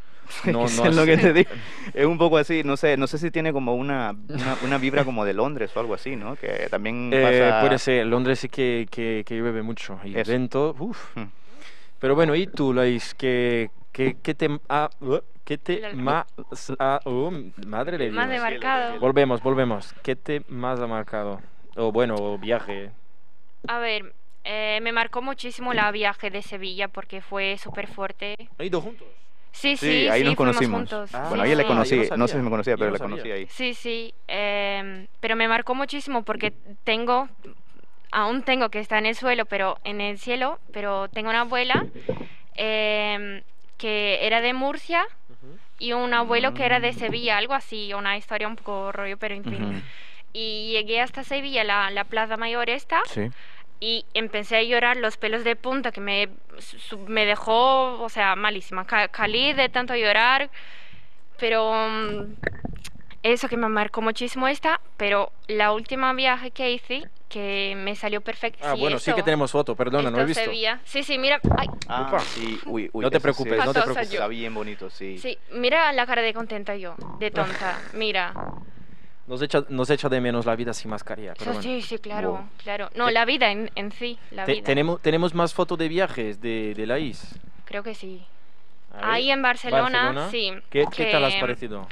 No, 0.44 0.52
no 0.52 0.64
es 0.86 0.96
lo 0.96 1.06
que 1.06 1.16
te 1.18 1.32
digo. 1.32 1.50
Es 1.94 2.04
un 2.04 2.18
poco 2.18 2.36
así, 2.36 2.62
no 2.64 2.76
sé, 2.76 2.96
no 2.96 3.06
sé 3.06 3.16
si 3.16 3.30
tiene 3.30 3.52
como 3.52 3.76
una, 3.76 4.12
una, 4.28 4.56
una 4.64 4.76
vibra 4.78 5.04
como 5.04 5.24
de 5.24 5.32
Londres 5.34 5.70
o 5.76 5.78
algo 5.78 5.94
así, 5.94 6.16
¿no? 6.16 6.34
Que 6.34 6.66
también 6.68 7.10
Eh, 7.12 7.22
pasa... 7.48 7.60
puede 7.60 7.78
ser, 7.78 8.06
Londres 8.06 8.40
sí 8.40 8.48
que, 8.48 8.88
que, 8.90 9.22
que 9.24 9.36
llueve 9.36 9.62
mucho. 9.62 10.00
Y 10.04 10.18
Eso. 10.18 10.32
vento, 10.32 10.74
uff. 10.80 11.16
Hmm. 11.16 11.26
Pero 11.98 12.14
bueno, 12.14 12.34
¿y 12.34 12.46
tú, 12.46 12.72
Lais? 12.72 13.14
¿Qué, 13.14 13.70
qué, 13.92 14.16
qué 14.22 14.34
te, 14.34 14.48
ha- 14.68 14.90
uh, 15.00 15.18
qué 15.44 15.58
te 15.58 15.80
La- 15.80 15.92
más... 15.94 16.26
ha- 16.78 17.00
madre 17.66 17.98
de 17.98 18.10
Más 18.10 18.28
Dios. 18.28 18.42
de 18.42 18.50
marcado. 18.50 19.00
Volvemos, 19.00 19.42
volvemos. 19.42 19.94
¿Qué 20.02 20.16
te 20.16 20.42
más 20.48 20.80
ha 20.80 20.86
marcado? 20.86 21.40
O 21.76 21.92
bueno, 21.92 22.16
o 22.16 22.38
viaje. 22.38 22.90
A 23.68 23.78
ver, 23.78 24.14
eh, 24.44 24.78
me 24.82 24.92
marcó 24.92 25.22
muchísimo 25.22 25.72
la 25.74 25.90
viaje 25.90 26.30
de 26.30 26.42
Sevilla 26.42 26.88
porque 26.88 27.20
fue 27.20 27.56
súper 27.58 27.86
fuerte. 27.88 28.36
¿Han 28.58 28.66
ido 28.66 28.80
juntos? 28.80 29.08
Sí, 29.52 29.76
Sí, 29.76 30.02
sí, 30.02 30.08
ahí 30.08 30.20
sí, 30.20 30.26
nos 30.26 30.36
conocimos. 30.36 30.78
juntos. 30.80 31.14
Ah, 31.14 31.26
Bueno, 31.30 31.44
sí, 31.44 31.50
ahí 31.50 31.56
le 31.56 31.64
conocí, 31.64 32.08
yo 32.08 32.16
no 32.16 32.28
sé 32.28 32.36
si 32.36 32.42
me 32.42 32.50
conocía, 32.50 32.76
pero 32.76 32.90
le 32.90 32.98
conocí 32.98 33.30
ahí. 33.30 33.46
Sí, 33.48 33.72
sí, 33.72 34.14
em, 34.28 35.06
pero 35.20 35.34
me 35.34 35.48
marcó 35.48 35.74
muchísimo 35.74 36.22
porque 36.22 36.52
tengo, 36.84 37.28
aún 38.12 38.42
tengo 38.42 38.68
que 38.70 38.78
está 38.80 38.98
en 38.98 39.06
el 39.06 39.14
suelo, 39.14 39.44
pero 39.46 39.78
en 39.84 40.00
el 40.00 40.18
cielo, 40.18 40.58
pero 40.72 41.08
tengo 41.08 41.30
una 41.30 41.40
abuela 41.42 41.86
em, 42.54 43.42
que 43.78 44.26
era 44.26 44.40
de 44.40 44.52
Murcia 44.54 45.06
y 45.78 45.92
un 45.92 46.14
abuelo 46.14 46.54
que 46.54 46.64
era 46.64 46.80
de 46.80 46.92
Sevilla, 46.94 47.36
algo 47.36 47.52
así, 47.54 47.92
una 47.92 48.16
historia 48.16 48.48
un 48.48 48.56
poco 48.56 48.92
rollo, 48.92 49.18
pero 49.18 49.34
en 49.34 49.44
fin. 49.44 49.62
Ujú. 49.64 49.82
Y 50.32 50.70
llegué 50.72 51.00
hasta 51.00 51.22
Sevilla, 51.24 51.64
la, 51.64 51.90
la 51.90 52.04
Plaza 52.04 52.36
Mayor 52.36 52.70
esta, 52.70 53.00
Sí. 53.06 53.30
y 53.80 54.04
empecé 54.14 54.56
a 54.56 54.62
llorar 54.62 54.96
los 54.96 55.16
pelos 55.18 55.44
de 55.44 55.54
punta 55.56 55.92
que 55.92 56.00
me, 56.00 56.28
su- 56.58 56.98
me 56.98 57.26
dejó, 57.26 58.00
o 58.02 58.08
sea, 58.08 58.36
malísima. 58.36 58.86
Ca- 58.86 59.08
Calí 59.08 59.52
de 59.52 59.68
tanto 59.68 59.94
llorar, 59.94 60.48
pero 61.38 61.72
mm, 61.74 62.34
eso 63.32 63.48
que 63.48 63.56
me 63.56 63.68
marcó 63.68 64.02
muchísimo 64.02 64.48
esta, 64.48 64.80
pero 64.96 65.32
la 65.48 65.72
última 65.72 66.12
viaje 66.12 66.50
que 66.50 66.70
hice, 66.72 67.02
que 67.28 67.74
me 67.76 67.94
salió 67.96 68.20
perfecto. 68.20 68.64
Ah, 68.66 68.74
bueno, 68.74 68.98
sí 68.98 69.12
que 69.12 69.22
tenemos 69.22 69.50
foto, 69.50 69.74
perdona, 69.74 70.10
no 70.10 70.20
he 70.20 70.24
visto. 70.24 70.42
Sevilla. 70.44 70.80
Sí, 70.84 71.02
sí, 71.02 71.18
mira, 71.18 71.40
ay, 71.58 71.66
Ah, 71.88 72.18
sí, 72.20 72.58
uy, 72.66 72.88
uy, 72.92 73.02
No 73.04 73.10
te 73.10 73.20
preocupes, 73.20 73.52
sí, 73.60 73.66
no 73.66 73.72
te 73.72 73.80
preocupes. 73.82 74.12
Está 74.12 74.28
bien 74.28 74.54
bonito, 74.54 74.90
sí. 74.90 75.18
sí, 75.18 75.36
mira 75.52 75.92
la 75.92 76.06
cara 76.06 76.22
de 76.22 76.32
contenta 76.34 76.76
yo, 76.76 76.94
de 77.18 77.30
tonta, 77.30 77.80
mira. 77.94 78.32
Nos 79.26 79.42
echa, 79.42 79.64
nos 79.70 79.90
echa 79.90 80.08
de 80.08 80.20
menos 80.20 80.46
la 80.46 80.54
vida 80.54 80.72
sin 80.72 80.88
mascarilla. 80.92 81.32
Pero 81.36 81.50
Sí, 81.54 81.56
bueno. 81.58 81.62
sí, 81.62 81.82
sí, 81.82 81.98
claro, 81.98 82.30
Wow. 82.32 82.48
claro. 82.62 82.90
No, 82.94 83.06
Te- 83.06 83.12
la 83.12 83.24
vida 83.24 83.50
en, 83.50 83.72
en 83.74 83.90
sí, 83.90 84.18
la 84.30 84.44
Te- 84.44 84.52
vida. 84.52 84.64
tenemos, 84.64 85.02
tenemos 85.02 85.34
más 85.34 85.52
fotos 85.52 85.76
de 85.78 85.88
viajes 85.88 86.40
de, 86.40 86.74
de 86.74 86.86
la 86.86 87.00
IS. 87.00 87.34
Creo 87.64 87.82
que 87.82 87.94
sí. 87.96 88.24
Ahí 89.02 89.30
en 89.32 89.42
Barcelona, 89.42 90.12
Barcelona. 90.12 90.30
sí. 90.30 90.52
¿Qué, 90.70 90.86
qué 90.94 91.06
tal 91.10 91.24
has 91.24 91.34
que- 91.34 91.40
parecido? 91.40 91.88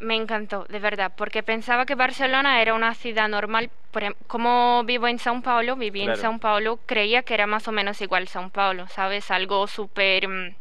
Me 0.00 0.14
encantó, 0.14 0.64
de 0.68 0.78
verdad, 0.78 1.12
porque 1.16 1.42
pensaba 1.42 1.84
que 1.84 1.96
Barcelona 1.96 2.62
era 2.62 2.74
una 2.74 2.94
ciudad 2.94 3.28
normal. 3.28 3.70
Em- 3.94 4.14
como 4.28 4.84
vivo 4.84 5.08
en 5.08 5.18
São 5.18 5.42
Paulo, 5.42 5.74
viví 5.74 6.04
Claro. 6.04 6.14
en 6.20 6.24
São 6.24 6.38
Paulo, 6.38 6.78
creía 6.86 7.22
que 7.24 7.34
era 7.34 7.46
más 7.48 7.66
o 7.66 7.72
menos 7.72 8.00
igual 8.00 8.28
São 8.28 8.48
Paulo, 8.50 8.86
¿sabes? 8.88 9.30
Algo 9.32 9.66
súper, 9.66 10.28
mm, 10.28 10.54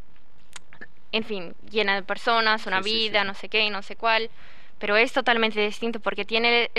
en 1.12 1.24
fin, 1.24 1.56
llena 1.70 1.96
de 1.96 2.04
personas, 2.04 2.66
una 2.66 2.82
Sí, 2.82 2.90
sí, 2.90 3.00
sí, 3.00 3.10
vida, 3.10 3.22
sí. 3.22 3.28
no 3.28 3.34
sé 3.36 3.50
qué, 3.50 3.62
y 3.64 3.70
no 3.70 3.82
sé 3.84 3.96
cuál. 3.96 4.30
Pero 4.80 4.96
es 4.96 5.12
totalmente 5.14 5.60
distinto 5.60 6.00
porque 6.00 6.26
tiene 6.26 6.70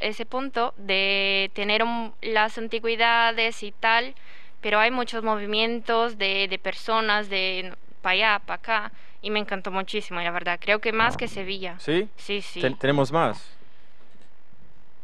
ese 0.00 0.26
punto 0.26 0.72
de 0.76 1.50
tener 1.54 1.84
las 2.22 2.56
antigüedades 2.58 3.62
y 3.62 3.72
tal, 3.72 4.14
pero 4.60 4.78
hay 4.78 4.90
muchos 4.90 5.22
movimientos 5.22 6.16
de, 6.18 6.48
de 6.48 6.58
personas 6.58 7.28
de 7.28 7.72
para 8.02 8.12
allá, 8.14 8.38
para 8.44 8.56
acá, 8.56 8.92
y 9.22 9.30
me 9.30 9.38
encantó 9.38 9.70
muchísimo, 9.70 10.20
la 10.20 10.30
verdad. 10.30 10.58
Creo 10.60 10.80
que 10.80 10.92
más 10.92 11.16
que 11.16 11.28
Sevilla. 11.28 11.76
¿Sí? 11.78 12.08
Sí, 12.16 12.42
sí. 12.42 12.60
Ten- 12.60 12.76
¿Tenemos 12.76 13.10
más? 13.12 13.42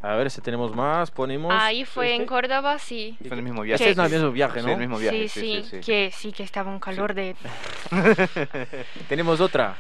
A 0.00 0.14
ver 0.14 0.30
si 0.30 0.40
tenemos 0.40 0.74
más. 0.76 1.11
Ponemos. 1.11 1.52
Ahí 1.52 1.84
fue 1.84 2.08
en 2.14 2.20
este. 2.22 2.26
Córdoba, 2.26 2.78
sí. 2.78 3.16
Fue 3.26 3.37
el 3.37 3.42
mismo 3.42 3.62
viaje. 3.62 3.82
Este 3.90 4.00
es 4.00 4.06
el 4.06 4.12
mismo 4.16 4.30
viaje, 4.30 4.61
Sí, 4.61 4.66
¿no? 4.66 4.72
el 4.72 4.78
mismo 4.78 4.98
viaje. 4.98 5.28
sí, 5.28 5.40
sí, 5.40 5.62
sí, 5.64 5.70
sí. 5.70 5.80
que 5.87 6.11
sí 6.12 6.32
que 6.32 6.42
estaba 6.44 6.70
un 6.70 6.78
calor 6.78 7.14
de... 7.14 7.34
Tenemos 9.08 9.40
otra. 9.40 9.74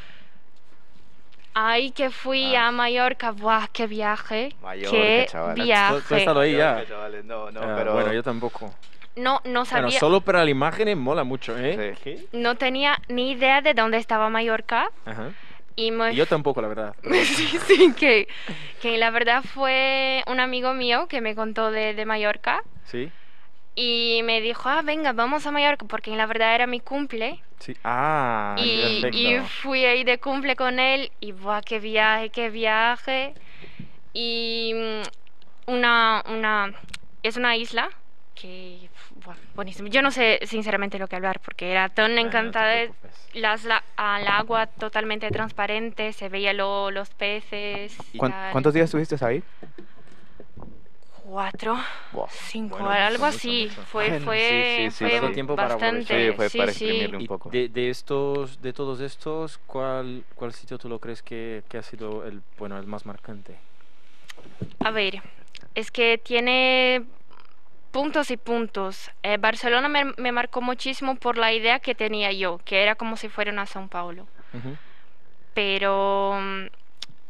Ahí 1.54 1.90
que 1.90 2.10
fui 2.10 2.54
Ah. 2.54 2.68
a 2.68 2.72
Mallorca, 2.72 3.30
¡buah, 3.32 3.66
qué 3.72 3.86
viaje! 3.86 4.54
Mallorca, 4.62 4.90
¡Qué 4.90 5.26
chaval. 5.28 5.54
Tú- 5.54 5.54
tú 5.56 5.62
has 5.62 5.66
viaje! 5.66 6.16
estado 6.18 6.40
ahí 6.40 6.52
ya. 6.56 6.72
Mallorca, 6.72 6.88
chavales, 6.88 7.24
No, 7.24 7.50
no, 7.50 7.60
Ah, 7.60 7.74
pero... 7.76 7.92
Bueno, 7.94 8.12
yo 8.12 8.22
tampoco. 8.22 8.74
No, 9.16 9.40
no 9.44 9.50
Bueno, 9.50 9.64
sabía, 9.64 9.98
solo 9.98 10.20
para 10.20 10.44
la 10.44 10.50
imagen 10.50 10.96
mola 10.98 11.24
mucho, 11.24 11.58
¿eh? 11.58 11.96
No 12.32 12.56
tenía 12.56 13.00
ni 13.08 13.32
idea 13.32 13.60
de 13.60 13.74
dónde 13.74 13.98
estaba 13.98 14.28
Mallorca 14.30 14.90
Ajá. 15.04 15.32
y 15.74 15.90
me... 15.90 16.12
Y 16.12 16.16
yo 16.16 16.26
tampoco, 16.26 16.62
la 16.62 16.68
verdad. 16.68 16.94
sí, 17.24 17.58
sí, 17.66 17.92
que, 17.94 18.28
que 18.80 18.96
la 18.98 19.10
verdad 19.10 19.42
fue 19.42 20.22
un 20.26 20.40
amigo 20.40 20.72
mío 20.74 21.06
que 21.08 21.20
me 21.20 21.34
contó 21.34 21.70
de, 21.70 21.94
de 21.94 22.04
Mallorca 22.06 22.62
¿Sí? 22.84 23.10
y 23.74 24.22
me 24.24 24.40
dijo, 24.40 24.68
ah, 24.68 24.82
venga, 24.82 25.12
vamos 25.12 25.46
a 25.46 25.52
Mallorca, 25.52 25.86
porque 25.86 26.10
la 26.16 26.26
verdad 26.26 26.54
era 26.54 26.66
mi 26.66 26.80
cumple. 26.80 27.42
Sí. 27.60 27.76
Ah, 27.84 28.56
y, 28.58 29.04
y 29.12 29.38
fui 29.40 29.84
ahí 29.84 30.02
de 30.04 30.18
cumple 30.18 30.56
con 30.56 30.78
él 30.80 31.12
y 31.20 31.30
¡buah, 31.32 31.62
qué 31.62 31.78
viaje, 31.78 32.30
qué 32.30 32.50
viaje! 32.50 33.34
Y 34.12 34.72
mm, 34.74 35.72
una, 35.72 36.24
una, 36.28 36.72
es 37.22 37.36
una 37.36 37.56
isla 37.56 37.88
que, 38.34 38.87
¡buah, 39.28 39.36
buenísimo. 39.54 39.88
Yo 39.88 40.00
no 40.00 40.10
sé 40.10 40.40
sinceramente 40.44 40.98
lo 40.98 41.06
que 41.06 41.16
hablar 41.16 41.40
porque 41.40 41.70
era 41.70 41.88
tan 41.90 42.14
no 42.14 42.20
te 42.22 42.26
encantada. 42.26 42.86
las, 43.34 43.64
la, 43.64 43.84
al 43.96 44.26
agua 44.26 44.66
totalmente 44.66 45.30
transparente, 45.30 46.12
se 46.14 46.28
veía 46.30 46.54
lo- 46.54 46.90
los 46.90 47.10
peces. 47.10 47.94
y 48.14 48.18
¿Cuán-. 48.18 48.34
¿Cuántos 48.52 48.72
días 48.72 48.84
estuviste 48.86 49.22
ahí? 49.24 49.42
Cuatro, 51.24 51.76
Buah. 52.12 52.26
cinco, 52.30 52.78
Bueno, 52.78 52.90
algo 52.90 53.24
mucho, 53.26 53.36
así. 53.36 53.68
mucho. 53.68 53.82
Fue, 53.84 54.18
fue, 54.20 54.64
sí, 54.76 54.90
sí, 54.90 55.10
sí, 55.10 55.18
fue 55.18 55.30
tiempo 55.32 55.56
para 55.56 55.68
bastante. 55.68 56.30
Sí, 56.30 56.36
fue 56.36 56.48
para 56.48 56.72
exprimirle 56.72 57.16
un 57.18 57.26
poco. 57.26 57.50
de, 57.50 57.68
de 57.68 57.90
estos, 57.90 58.62
de 58.62 58.72
todos 58.72 59.00
estos, 59.00 59.58
¿cuál, 59.66 60.24
cuál 60.34 60.54
sitio 60.54 60.78
tú 60.78 60.88
lo 60.88 60.98
crees 60.98 61.22
que, 61.22 61.62
que 61.68 61.76
ha 61.76 61.82
sido 61.82 62.24
el, 62.24 62.40
bueno, 62.58 62.78
el 62.78 62.86
más 62.86 63.04
marcante? 63.04 63.56
A 64.80 64.90
ver, 64.90 65.20
es 65.74 65.90
que 65.90 66.16
tiene 66.16 67.04
puntos 67.90 68.30
y 68.30 68.36
puntos. 68.36 69.10
Eh, 69.22 69.36
Barcelona 69.38 69.88
me, 69.88 70.12
me 70.16 70.32
marcó 70.32 70.60
muchísimo 70.60 71.16
por 71.16 71.38
la 71.38 71.52
idea 71.52 71.80
que 71.80 71.94
tenía 71.94 72.32
yo, 72.32 72.58
que 72.64 72.82
era 72.82 72.94
como 72.94 73.16
si 73.16 73.28
fuera 73.28 73.52
una 73.52 73.66
São 73.66 73.88
Paulo. 73.88 74.26
Pero 75.54 76.38
mm, 76.40 76.66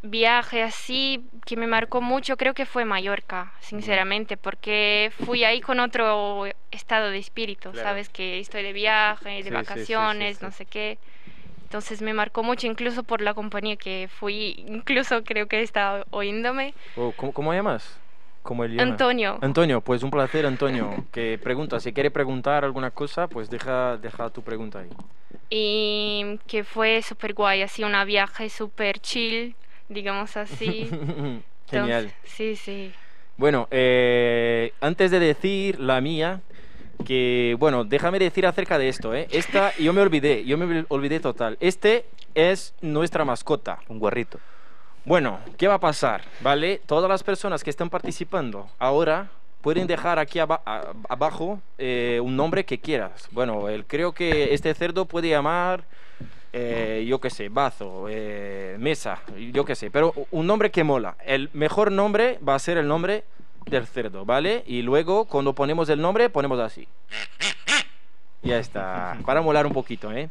viaje 0.02 0.62
así 0.62 1.24
que 1.46 1.56
me 1.56 1.66
marcó 1.66 2.00
mucho 2.00 2.36
creo 2.36 2.54
que 2.54 2.66
fue 2.66 2.84
Mallorca, 2.84 3.52
sinceramente, 3.60 4.36
porque 4.36 5.10
fui 5.24 5.44
ahí 5.44 5.60
con 5.60 5.80
otro 5.80 6.44
estado 6.70 7.10
de 7.10 7.18
espíritu, 7.18 7.70
Claro. 7.72 7.88
sabes 7.88 8.08
que 8.08 8.38
estoy 8.38 8.62
de 8.62 8.72
viaje, 8.72 9.30
de 9.30 9.42
Sí, 9.42 9.48
sí, 9.48 9.54
vacaciones, 9.54 10.38
sí. 10.38 10.44
no 10.44 10.52
sé 10.52 10.66
qué. 10.66 10.98
Entonces 11.64 12.00
me 12.00 12.14
marcó 12.14 12.42
mucho, 12.42 12.66
incluso 12.66 13.02
por 13.02 13.20
la 13.20 13.34
compañía 13.34 13.76
que 13.76 14.08
fui, 14.10 14.54
incluso 14.66 15.22
creo 15.22 15.46
que 15.48 15.60
está 15.62 16.04
oyéndome. 16.10 16.72
Oh, 16.96 17.12
¿cómo, 17.16 17.32
¿Cómo 17.32 17.52
llamas? 17.52 17.98
Antonio, 18.78 19.38
Antonio, 19.42 19.80
pues 19.80 20.02
un 20.02 20.10
placer, 20.10 20.46
Antonio. 20.46 21.04
Que 21.12 21.38
pregunta, 21.42 21.80
si 21.80 21.92
quiere 21.92 22.10
preguntar 22.10 22.64
alguna 22.64 22.90
cosa, 22.90 23.26
pues 23.28 23.50
deja, 23.50 23.96
deja 23.98 24.30
tu 24.30 24.42
pregunta 24.42 24.80
ahí. 24.80 24.88
y 25.50 26.38
que 26.46 26.64
fue 26.64 27.02
súper 27.02 27.34
guay, 27.34 27.62
así 27.62 27.84
una 27.84 28.04
viaje 28.04 28.48
súper 28.48 28.98
chill, 29.00 29.54
digamos 29.88 30.36
así. 30.36 30.88
Genial. 31.70 32.04
Entonces, 32.04 32.14
sí, 32.24 32.56
sí. 32.56 32.92
Bueno, 33.36 33.68
eh, 33.70 34.72
antes 34.80 35.10
de 35.10 35.20
decir 35.20 35.78
la 35.78 36.00
mía, 36.00 36.40
que, 37.04 37.56
bueno, 37.58 37.84
déjame 37.84 38.18
decir 38.18 38.46
acerca 38.46 38.78
de 38.78 38.88
esto, 38.88 39.14
¿eh? 39.14 39.28
Esta, 39.30 39.76
yo 39.76 39.92
me 39.92 40.00
olvidé, 40.00 40.44
yo 40.44 40.58
me 40.58 40.84
olvidé 40.88 41.20
total. 41.20 41.56
Este 41.60 42.06
es 42.34 42.74
nuestra 42.80 43.24
mascota. 43.24 43.78
Un 43.88 43.98
guarrito. 43.98 44.40
Bueno, 45.08 45.38
¿qué 45.56 45.66
va 45.66 45.76
a 45.76 45.80
pasar? 45.80 46.20
¿Vale? 46.42 46.82
Todas 46.84 47.08
las 47.08 47.22
personas 47.22 47.64
que 47.64 47.70
están 47.70 47.88
participando 47.88 48.68
ahora 48.78 49.30
pueden 49.62 49.86
dejar 49.86 50.18
aquí 50.18 50.38
abajo 50.38 51.62
eh, 51.78 52.20
un 52.22 52.36
nombre 52.36 52.66
que 52.66 52.78
quieras. 52.78 53.26
Bueno, 53.30 53.70
el, 53.70 53.86
creo 53.86 54.12
que 54.12 54.52
este 54.52 54.74
cerdo 54.74 55.06
puede 55.06 55.30
llamar, 55.30 55.84
eh, 56.52 57.06
yo 57.08 57.22
qué 57.22 57.30
sé, 57.30 57.48
Bazo, 57.48 58.04
eh, 58.10 58.76
Mesa, 58.78 59.22
yo 59.50 59.64
qué 59.64 59.74
sé, 59.74 59.90
pero 59.90 60.12
un 60.30 60.46
nombre 60.46 60.70
que 60.70 60.84
mola. 60.84 61.16
El 61.24 61.48
mejor 61.54 61.90
nombre 61.90 62.38
va 62.46 62.54
a 62.54 62.58
ser 62.58 62.76
el 62.76 62.86
nombre 62.86 63.24
del 63.64 63.86
cerdo, 63.86 64.26
¿vale? 64.26 64.62
Y 64.66 64.82
luego 64.82 65.24
cuando 65.24 65.54
ponemos 65.54 65.88
el 65.88 66.02
nombre 66.02 66.28
ponemos 66.28 66.60
así. 66.60 66.86
Ya 68.42 68.58
está, 68.58 69.18
para 69.26 69.42
molar 69.42 69.66
un 69.66 69.72
poquito, 69.72 70.12
¿eh? 70.12 70.30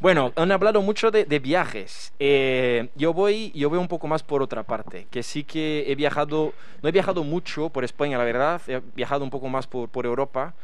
Bueno, 0.00 0.32
han 0.36 0.50
hablado 0.52 0.80
mucho 0.80 1.10
de, 1.10 1.26
de 1.26 1.38
viajes. 1.38 2.12
Eh, 2.18 2.88
yo 2.94 3.12
voy, 3.12 3.52
yo 3.54 3.68
voy 3.68 3.78
un 3.78 3.88
poco 3.88 4.08
más 4.08 4.22
por 4.22 4.42
otra 4.42 4.62
parte, 4.62 5.06
que 5.10 5.22
sí 5.22 5.44
que 5.44 5.84
he 5.86 5.94
viajado, 5.94 6.54
no 6.82 6.88
he 6.88 6.92
viajado 6.92 7.24
mucho 7.24 7.68
por 7.68 7.84
España, 7.84 8.16
la 8.16 8.24
verdad, 8.24 8.62
he 8.68 8.80
viajado 8.94 9.22
un 9.22 9.30
poco 9.30 9.48
más 9.48 9.66
por, 9.66 9.90
por 9.90 10.06
Europa, 10.06 10.54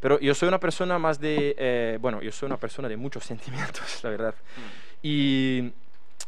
pero 0.00 0.20
yo 0.20 0.34
soy 0.34 0.48
una 0.48 0.60
persona 0.60 0.98
más 0.98 1.18
de, 1.18 1.56
eh, 1.58 1.98
bueno, 1.98 2.20
yo 2.20 2.30
soy 2.30 2.46
una 2.46 2.58
persona 2.58 2.88
de 2.88 2.98
muchos 2.98 3.24
sentimientos, 3.32 4.04
la 4.04 4.10
verdad. 4.10 4.34
Y 5.02 5.72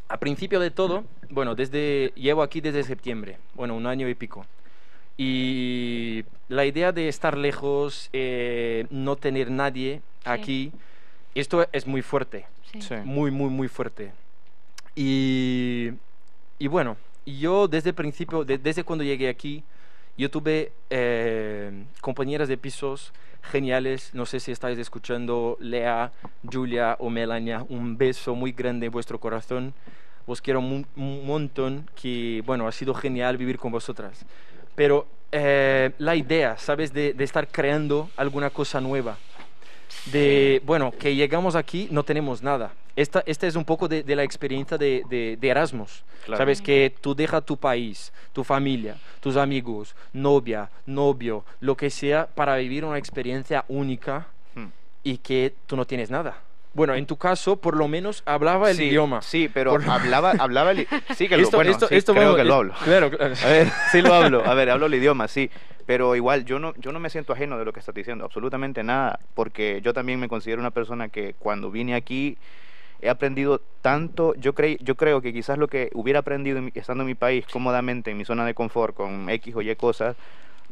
a 0.09 0.17
principio 0.17 0.59
de 0.59 0.71
todo, 0.71 1.03
bueno, 1.29 1.53
desde, 1.53 2.11
llevo 2.15 2.41
aquí 2.41 2.59
desde 2.59 2.83
septiembre, 2.83 3.37
bueno, 3.53 3.75
un 3.75 3.85
año 3.85 4.09
y 4.09 4.15
pico. 4.15 4.47
Y 5.17 6.23
la 6.47 6.65
idea 6.65 6.91
de 6.91 7.07
estar 7.09 7.35
lejos, 7.37 8.09
eh, 8.13 8.85
no 8.91 9.15
tener 9.15 9.49
nadie 9.49 10.01
aquí, 10.23 10.71
esto 11.35 11.67
es 11.71 11.87
muy 11.87 12.01
fuerte, 12.03 12.45
Sí. 12.71 12.81
Sí. 12.81 12.95
muy, 13.03 13.31
muy, 13.31 13.49
muy 13.49 13.67
fuerte. 13.67 14.11
Y, 14.95 15.89
y 16.59 16.67
bueno, 16.67 16.97
yo 17.25 17.67
desde 17.67 17.89
el 17.89 17.95
principio, 17.95 18.43
de- 18.45 18.57
desde 18.57 18.83
cuando 18.83 19.03
llegué 19.03 19.27
aquí, 19.29 19.63
yo 20.17 20.29
tuve 20.29 20.71
eh, 20.89 21.71
compañeras 22.01 22.47
de 22.47 22.57
pisos 22.57 23.11
geniales. 23.43 24.11
No 24.13 24.25
sé 24.25 24.39
si 24.39 24.51
estáis 24.51 24.77
escuchando, 24.79 25.57
Lea, 25.59 26.11
Julia 26.51 26.95
o 26.99 27.09
Melania, 27.09 27.63
un 27.69 27.97
beso 27.97 28.33
muy 28.35 28.51
grande 28.51 28.87
en 28.87 28.91
vuestro 28.91 29.19
corazón. 29.19 29.73
Os 30.25 30.41
quiero 30.41 30.59
un 30.59 30.85
montón, 31.25 31.89
que 31.95 32.43
bueno, 32.45 32.67
ha 32.67 32.71
sido 32.71 32.93
genial 32.93 33.37
vivir 33.37 33.57
con 33.59 33.71
vosotras. 33.71 34.25
Pero 34.77 35.07
eh, 35.31 35.91
la 35.97 36.15
idea, 36.15 36.55
¿sabes? 36.57 36.93
De, 36.93 37.11
de 37.13 37.23
estar 37.23 37.47
creando 37.49 38.09
alguna 38.15 38.49
cosa 38.51 38.79
nueva 38.79 39.17
de, 40.05 40.61
bueno, 40.65 40.91
que 40.97 41.15
llegamos 41.15 41.55
aquí, 41.55 41.87
no 41.91 42.03
tenemos 42.03 42.41
nada. 42.41 42.71
Esta, 42.95 43.23
esta 43.25 43.45
es 43.47 43.55
un 43.55 43.65
poco 43.65 43.87
de, 43.87 44.03
de 44.03 44.15
la 44.15 44.23
experiencia 44.23 44.77
de, 44.77 45.03
de- 45.09 45.49
Erasmus. 45.49 46.03
Claro. 46.25 46.37
Sabes 46.37 46.61
que 46.61 46.93
tú 47.01 47.13
dejas 47.15 47.43
tu 47.45 47.57
país, 47.57 48.13
tu 48.33 48.43
familia, 48.43 48.97
tus 49.19 49.35
amigos, 49.35 49.95
novia, 50.13 50.69
novio, 50.85 51.43
lo 51.59 51.75
que 51.75 51.89
sea, 51.89 52.27
para 52.27 52.55
vivir 52.57 52.85
una 52.85 52.97
experiencia 52.99 53.65
única 53.67 54.27
Hmm. 54.55 54.67
y 55.03 55.17
que 55.17 55.53
tú 55.65 55.75
no 55.75 55.85
tienes 55.85 56.09
nada. 56.09 56.37
Bueno, 56.77 56.93
en 56.93 57.07
tu 57.07 57.17
caso, 57.17 57.55
por 57.59 57.75
lo 57.75 57.87
menos 57.87 58.21
hablaba 58.27 58.69
el 58.69 58.77
sí, 58.77 58.83
idioma. 58.85 59.23
Sí, 59.23 59.49
pero 59.51 59.71
Por- 59.71 59.89
hablaba, 59.89 60.31
hablaba 60.39 60.71
el 60.71 60.87
Sí, 61.15 61.27
que 61.27 61.35
lo, 61.35 61.41
Esto- 61.43 61.57
bueno, 61.57 61.71
esto- 61.71 61.87
sí, 61.87 61.95
esto 61.95 62.13
creo 62.13 62.25
vamos- 62.25 62.37
que 62.37 62.43
lo 62.43 62.53
hablo. 62.53 62.73
Claro, 62.83 63.09
claro. 63.09 63.33
A 63.43 63.47
ver, 63.47 63.67
sí 63.91 64.01
lo 64.03 64.13
hablo. 64.13 64.45
A 64.45 64.53
ver, 64.53 64.69
hablo 64.69 64.85
el 64.85 64.93
idioma, 64.93 65.27
sí. 65.27 65.49
Pero 65.87 66.15
igual, 66.15 66.45
yo 66.45 66.59
no, 66.59 66.75
yo 66.77 66.91
no 66.91 66.99
me 66.99 67.09
siento 67.09 67.33
ajeno 67.33 67.57
de 67.57 67.65
lo 67.65 67.73
que 67.73 67.79
estás 67.79 67.95
diciendo, 67.95 68.25
absolutamente 68.25 68.83
nada, 68.83 69.19
porque 69.33 69.81
yo 69.83 69.91
también 69.93 70.19
me 70.19 70.27
considero 70.29 70.61
una 70.61 70.69
persona 70.71 71.09
que 71.09 71.33
cuando 71.39 71.71
vine 71.71 71.95
aquí 71.95 72.37
he 73.01 73.09
aprendido 73.09 73.61
tanto, 73.81 74.35
yo, 74.35 74.53
creí, 74.53 74.77
yo 74.81 74.93
creo 74.95 75.19
que 75.21 75.33
quizás 75.33 75.57
lo 75.57 75.67
que 75.67 75.89
hubiera 75.95 76.19
aprendido 76.19 76.59
estando 76.75 77.01
en 77.03 77.07
mi 77.07 77.15
país 77.15 77.45
cómodamente, 77.51 78.11
en 78.11 78.17
mi 78.17 78.25
zona 78.25 78.45
de 78.45 78.53
confort, 78.53 78.95
con 78.95 79.29
X 79.31 79.55
o 79.55 79.61
Y 79.63 79.75
cosas, 79.75 80.15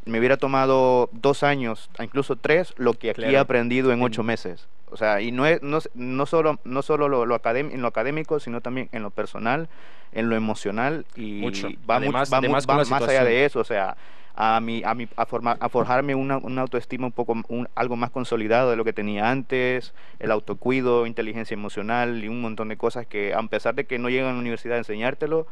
me 0.05 0.19
hubiera 0.19 0.37
tomado 0.37 1.09
dos 1.11 1.43
años, 1.43 1.89
incluso 1.99 2.35
tres, 2.35 2.73
lo 2.77 2.93
que 2.93 3.09
aquí 3.11 3.23
he 3.23 3.37
aprendido 3.37 3.91
en 3.91 4.01
ocho 4.01 4.23
meses. 4.23 4.67
O 4.91 4.97
sea, 4.97 5.19
y 5.19 5.31
no, 5.31 5.45
es, 5.45 5.61
no, 5.63 5.79
no 5.95 6.25
solo, 6.25 6.59
no 6.63 6.81
solo 6.81 7.09
lo, 7.09 7.25
lo 7.25 7.41
en 7.43 7.81
lo 7.81 7.87
académico, 7.87 8.39
sino 8.39 8.61
también 8.61 8.87
en 8.91 9.01
lo 9.03 9.09
personal, 9.09 9.67
en 10.11 10.29
lo 10.29 10.35
emocional 10.35 11.05
y 11.15 11.41
Mucho. 11.41 11.69
va, 11.89 11.99
va 11.99 12.21
además 12.37 12.65
va 12.69 12.83
más 12.85 13.01
allá 13.01 13.23
de 13.23 13.45
eso, 13.45 13.59
o 13.59 13.63
sea, 13.63 13.97
a, 14.35 14.59
mi, 14.61 14.83
a, 14.85 14.93
mi, 14.93 15.07
a, 15.15 15.25
forma- 15.25 15.57
a 15.59 15.69
forjarme 15.69 16.13
una, 16.13 16.37
una 16.37 16.61
autoestima 16.61 17.07
un 17.07 17.11
poco, 17.11 17.35
un- 17.47 17.67
algo 17.73 17.95
más 17.95 18.11
consolidado 18.11 18.69
de 18.69 18.75
lo 18.75 18.83
que 18.85 18.93
tenía 18.93 19.31
antes, 19.31 19.93
el 20.19 20.31
autocuido, 20.31 21.07
inteligencia 21.07 21.55
emocional 21.55 22.23
y 22.23 22.27
un 22.27 22.41
montón 22.41 22.69
de 22.69 22.77
cosas 22.77 23.07
que 23.07 23.33
a 23.33 23.41
pesar 23.43 23.75
de 23.75 23.85
que 23.85 23.97
no 23.97 24.09
llegan 24.09 24.29
a 24.29 24.33
la 24.33 24.39
universidad 24.39 24.75
a 24.75 24.79
enseñártelo, 24.79 25.47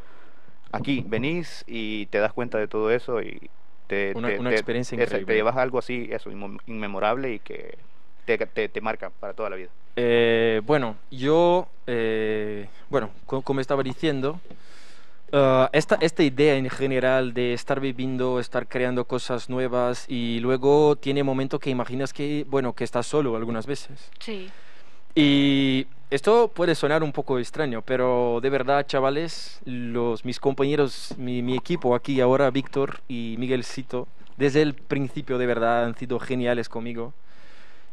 aquí 0.72 1.04
venís 1.08 1.64
y 1.68 2.06
te 2.08 2.20
das 2.20 2.34
cuenta 2.34 2.58
de 2.60 2.68
todo 2.68 2.92
eso 2.92 3.22
y 3.22 3.50
te, 3.88 4.14
Una- 4.16 4.28
te- 4.30 4.40
una 4.40 4.50
te- 4.50 4.56
experiencia 4.56 4.96
ese- 4.96 5.04
increíble. 5.06 5.26
te 5.34 5.36
llevas 5.38 5.58
algo 5.58 5.80
así, 5.80 6.08
eso, 6.12 6.30
inmemorable 6.66 7.34
y 7.34 7.40
que 7.40 7.78
te, 8.26 8.38
te, 8.38 8.70
te 8.70 8.82
marca 8.82 9.10
para 9.10 9.34
toda 9.34 9.50
la 9.50 9.56
vida. 9.56 9.70
Eh, 9.96 10.62
bueno, 10.66 10.98
yo, 11.12 11.68
eh, 11.88 12.68
bueno, 12.90 13.12
co- 13.26 13.42
como 13.42 13.60
estaba 13.60 13.84
diciendo, 13.84 14.40
ah, 15.32 15.70
esta, 15.74 15.98
esta 16.02 16.24
idea 16.24 16.56
en 16.56 16.70
general 16.70 17.34
de 17.34 17.54
estar 17.54 17.80
viviendo, 17.80 18.40
estar 18.40 18.68
creando 18.68 19.06
cosas 19.06 19.50
nuevas 19.50 20.06
y 20.08 20.40
luego 20.40 20.96
tiene 20.96 21.24
momentos 21.24 21.60
que 21.60 21.70
imaginas 21.70 22.14
que, 22.14 22.46
bueno, 22.48 22.74
que 22.74 22.84
estás 22.84 23.06
solo 23.06 23.36
algunas 23.36 23.66
veces. 23.68 24.10
Sí. 24.20 24.50
Y 25.16 25.86
esto 26.10 26.48
puede 26.48 26.76
sonar 26.76 27.04
un 27.04 27.12
poco 27.12 27.38
extraño, 27.38 27.82
pero 27.82 28.40
de 28.42 28.50
verdad, 28.50 28.86
chavales, 28.88 29.60
los, 29.66 30.26
mis 30.26 30.40
compañeros, 30.40 31.14
mi, 31.18 31.56
equipo 31.56 31.96
aquí 31.96 32.20
ahora, 32.20 32.50
Víctor 32.50 33.02
y 33.08 33.36
Miguelcito, 33.38 34.08
desde 34.38 34.62
el 34.64 34.74
principio 34.74 35.38
de 35.38 35.46
verdad 35.46 35.86
han 35.86 35.96
sido 35.96 36.20
geniales 36.20 36.68
conmigo 36.68 37.14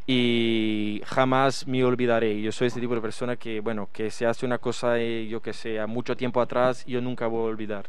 y 0.07 1.01
jamás 1.05 1.67
me 1.67 1.83
olvidaré. 1.83 2.41
Yo 2.41 2.51
soy 2.51 2.67
este 2.67 2.81
tipo 2.81 2.95
de 2.95 3.01
persona 3.01 3.35
que, 3.35 3.59
bueno, 3.59 3.87
que 3.93 4.09
se 4.09 4.25
hace 4.25 4.45
una 4.45 4.57
cosa, 4.57 4.99
eh, 4.99 5.27
yo 5.27 5.41
que 5.41 5.53
sé, 5.53 5.79
a 5.79 5.85
mucho 5.87 6.17
tiempo 6.17 6.41
atrás, 6.41 6.85
yo 6.85 7.01
nunca 7.01 7.27
voy 7.27 7.41
a 7.41 7.51
olvidar. 7.51 7.85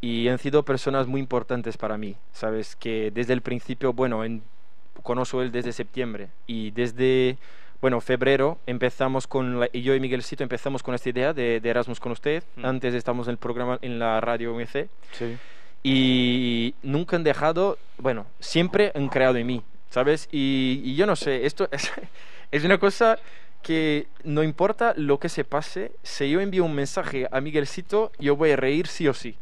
Y 0.00 0.28
han 0.28 0.38
sido 0.38 0.64
personas 0.64 1.06
muy 1.06 1.20
importantes 1.20 1.76
para 1.76 1.98
mí, 1.98 2.16
¿sabes? 2.32 2.76
Que 2.76 3.10
desde 3.10 3.32
el 3.32 3.42
principio, 3.42 3.92
bueno, 3.92 4.24
en, 4.24 4.42
conozco 5.02 5.42
él 5.42 5.52
desde 5.52 5.72
septiembre 5.72 6.28
y 6.46 6.70
desde, 6.72 7.38
bueno, 7.80 8.00
febrero 8.00 8.58
empezamos 8.66 9.26
con, 9.26 9.60
la- 9.60 9.68
y 9.72 9.82
yo 9.82 9.94
y 9.94 10.00
Miguelcito 10.00 10.42
empezamos 10.42 10.82
con 10.82 10.94
esta 10.94 11.08
idea 11.08 11.32
de, 11.32 11.60
de 11.60 11.68
Erasmus 11.68 12.00
con 12.00 12.12
usted. 12.12 12.42
Mm. 12.56 12.64
Antes 12.64 12.94
estamos 12.94 13.26
en 13.28 13.32
el 13.32 13.38
programa 13.38 13.78
en 13.82 13.98
la 13.98 14.20
radio 14.20 14.54
MC 14.54 14.88
Sí. 15.12 15.36
y 15.82 16.74
nunca 16.82 17.16
han 17.16 17.22
dejado, 17.24 17.78
bueno, 17.98 18.26
siempre 18.40 18.92
han 18.94 19.08
creado 19.08 19.36
en 19.36 19.46
mí, 19.46 19.62
¿sabes? 19.90 20.28
Y, 20.32 20.80
y 20.84 20.96
yo 20.96 21.06
no 21.06 21.16
sé, 21.16 21.46
esto 21.46 21.68
es, 21.70 21.90
es 22.50 22.64
una 22.64 22.78
cosa 22.78 23.18
que 23.62 24.06
no 24.24 24.42
importa 24.42 24.94
lo 24.96 25.18
que 25.18 25.28
se 25.28 25.44
pase, 25.44 25.92
si 26.02 26.30
yo 26.30 26.40
envío 26.40 26.64
un 26.64 26.74
mensaje 26.74 27.26
a 27.30 27.40
Miguelcito, 27.40 28.12
yo 28.18 28.36
voy 28.36 28.52
a 28.52 28.56
reír 28.56 28.86
sí 28.86 29.06
o 29.08 29.14
sí, 29.14 29.36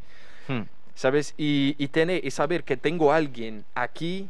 Hmm. 0.47 0.63
¿sabes? 0.95 1.33
Y, 1.39 1.75
y, 1.79 1.89
tener, 1.89 2.23
y 2.25 2.31
saber 2.31 2.65
que 2.65 2.77
tengo 2.77 3.13
a 3.13 3.17
alguien 3.17 3.65
aquí 3.75 4.29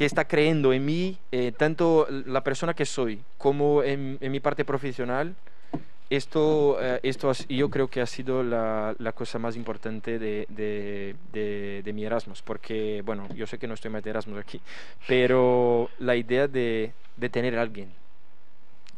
que 0.00 0.06
está 0.06 0.24
creyendo 0.26 0.72
en 0.72 0.82
mí, 0.82 1.18
eh, 1.30 1.52
tanto 1.52 2.06
la 2.24 2.42
persona 2.42 2.72
que 2.72 2.86
soy 2.86 3.22
como 3.36 3.82
en, 3.82 4.16
en 4.22 4.32
mi 4.32 4.40
parte 4.40 4.64
profesional, 4.64 5.34
esto, 6.08 6.78
eh, 6.80 7.00
esto 7.02 7.30
yo 7.50 7.68
creo 7.68 7.88
que 7.88 8.00
ha 8.00 8.06
sido 8.06 8.42
la, 8.42 8.94
la 8.98 9.12
cosa 9.12 9.38
más 9.38 9.56
importante 9.56 10.18
de, 10.18 10.46
de, 10.48 11.16
de- 11.34 11.82
de 11.84 11.92
mi 11.92 12.06
Erasmus, 12.06 12.40
porque, 12.40 13.02
bueno, 13.04 13.28
yo 13.34 13.46
sé 13.46 13.58
que 13.58 13.66
no 13.66 13.74
estoy 13.74 13.90
más 13.90 14.02
de 14.02 14.08
Erasmus 14.08 14.38
aquí, 14.38 14.58
pero 15.06 15.90
la 15.98 16.16
idea 16.16 16.48
de, 16.48 16.94
tener 17.30 17.58
a 17.58 17.60
alguien, 17.60 17.92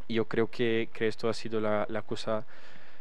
yo 0.08 0.26
creo 0.26 0.46
que, 0.46 0.88
que 0.92 1.08
esto 1.08 1.28
ha 1.28 1.34
sido 1.34 1.60
la, 1.60 1.84
la 1.88 2.02
cosa 2.02 2.44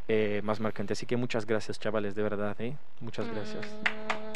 eh, 0.07 0.41
más 0.43 0.59
marcante. 0.59 0.93
Así 0.93 1.05
que 1.05 1.17
muchas 1.17 1.45
gracias, 1.45 1.79
chavales, 1.79 2.15
de 2.15 2.23
verdad, 2.23 2.55
¿eh? 2.61 2.73
Muchas 2.99 3.31
gracias. 3.31 4.30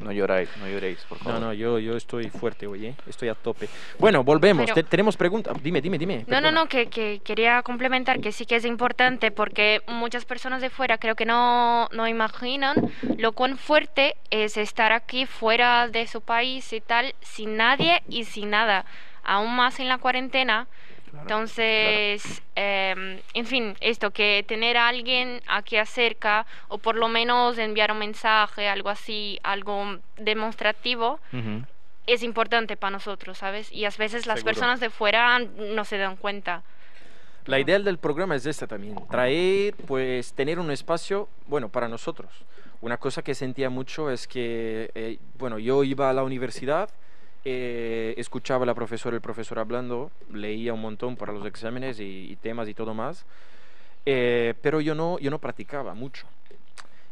No 0.00 0.12
lloráis, 0.12 0.48
no 0.58 0.68
lloréis, 0.68 0.98
por 1.08 1.18
favor. 1.18 1.40
No, 1.40 1.46
no, 1.48 1.52
yo, 1.52 1.78
yo 1.78 1.96
estoy 1.96 2.30
fuerte 2.30 2.66
hoy, 2.66 2.86
¿eh? 2.86 2.94
Estoy 3.06 3.28
a 3.28 3.34
tope. 3.34 3.68
Bueno, 3.98 4.22
volvemos. 4.22 4.64
Pero- 4.64 4.74
Te- 4.74 4.82
tenemos 4.84 5.16
preguntas. 5.16 5.56
Dime, 5.62 5.80
dime, 5.80 5.98
dime. 5.98 6.24
No, 6.28 6.40
no, 6.40 6.52
no, 6.52 6.66
que, 6.68 6.86
que 6.86 7.20
quería 7.24 7.62
complementar 7.62 8.20
que 8.20 8.30
sí 8.32 8.46
que 8.46 8.56
es 8.56 8.64
importante 8.64 9.30
porque 9.30 9.82
muchas 9.88 10.24
personas 10.24 10.60
de 10.62 10.70
fuera 10.70 10.98
creo 10.98 11.14
que 11.16 11.26
no, 11.26 11.88
no 11.92 12.06
imaginan 12.06 12.76
lo 13.16 13.32
cuán 13.32 13.58
fuerte 13.58 14.16
es 14.30 14.56
estar 14.56 14.92
aquí 14.92 15.26
fuera 15.26 15.88
de 15.88 16.06
su 16.06 16.20
país 16.20 16.72
y 16.72 16.80
tal, 16.80 17.14
sin 17.20 17.56
nadie 17.56 18.02
y 18.08 18.24
sin 18.24 18.50
nada. 18.50 18.84
Aún 19.24 19.54
más 19.56 19.80
en 19.80 19.88
la 19.88 19.98
cuarentena. 19.98 20.68
Claro, 21.10 21.22
Entonces, 21.22 22.42
em, 22.54 23.20
en 23.34 23.46
fin, 23.46 23.76
esto, 23.80 24.10
que 24.10 24.44
tener 24.46 24.76
a 24.76 24.88
alguien 24.88 25.40
aquí 25.46 25.76
acerca 25.76 26.46
o 26.68 26.78
por 26.78 26.96
lo 26.96 27.08
menos 27.08 27.56
enviar 27.58 27.92
un 27.92 27.98
mensaje, 27.98 28.68
algo 28.68 28.90
así, 28.90 29.38
algo 29.42 29.98
demostrativo, 30.16 31.18
Ujú. 31.32 31.64
es 32.06 32.22
importante 32.22 32.76
para 32.76 32.90
nosotros, 32.90 33.38
¿sabes? 33.38 33.72
Y 33.72 33.84
a 33.84 33.90
veces 33.90 34.26
las 34.26 34.40
Seguro. 34.40 34.44
personas 34.44 34.80
de 34.80 34.90
fuera 34.90 35.38
no 35.38 35.84
se 35.84 35.98
dan 35.98 36.16
cuenta. 36.16 36.62
La 37.46 37.58
idea 37.58 37.78
del 37.78 37.96
programa 37.96 38.36
es 38.36 38.44
esta 38.44 38.66
también, 38.66 38.96
traer, 39.10 39.74
pues, 39.86 40.34
tener 40.34 40.58
un 40.58 40.70
espacio, 40.70 41.30
bueno, 41.46 41.70
para 41.70 41.88
nosotros. 41.88 42.30
Una 42.82 42.98
cosa 42.98 43.22
que 43.22 43.34
sentía 43.34 43.70
mucho 43.70 44.10
es 44.10 44.28
que, 44.28 44.90
eh, 44.94 45.18
bueno, 45.38 45.58
yo 45.58 45.82
iba 45.82 46.10
a 46.10 46.12
la 46.12 46.22
universidad, 46.22 46.90
eh, 47.44 48.14
escuchaba 48.16 48.64
a 48.64 48.66
la 48.66 48.74
profesora, 48.74 49.14
el 49.16 49.22
profesor 49.22 49.58
hablando, 49.58 50.10
leía 50.32 50.74
un 50.74 50.80
montón 50.80 51.16
para 51.16 51.32
los 51.32 51.46
exámenes 51.46 52.00
y, 52.00 52.30
y 52.30 52.36
temas 52.36 52.68
y 52.68 52.74
todo 52.74 52.94
más, 52.94 53.24
eh, 54.06 54.54
pero 54.62 54.80
yo 54.80 54.94
no, 54.94 55.18
yo 55.18 55.30
no 55.30 55.38
practicaba 55.38 55.94
mucho. 55.94 56.26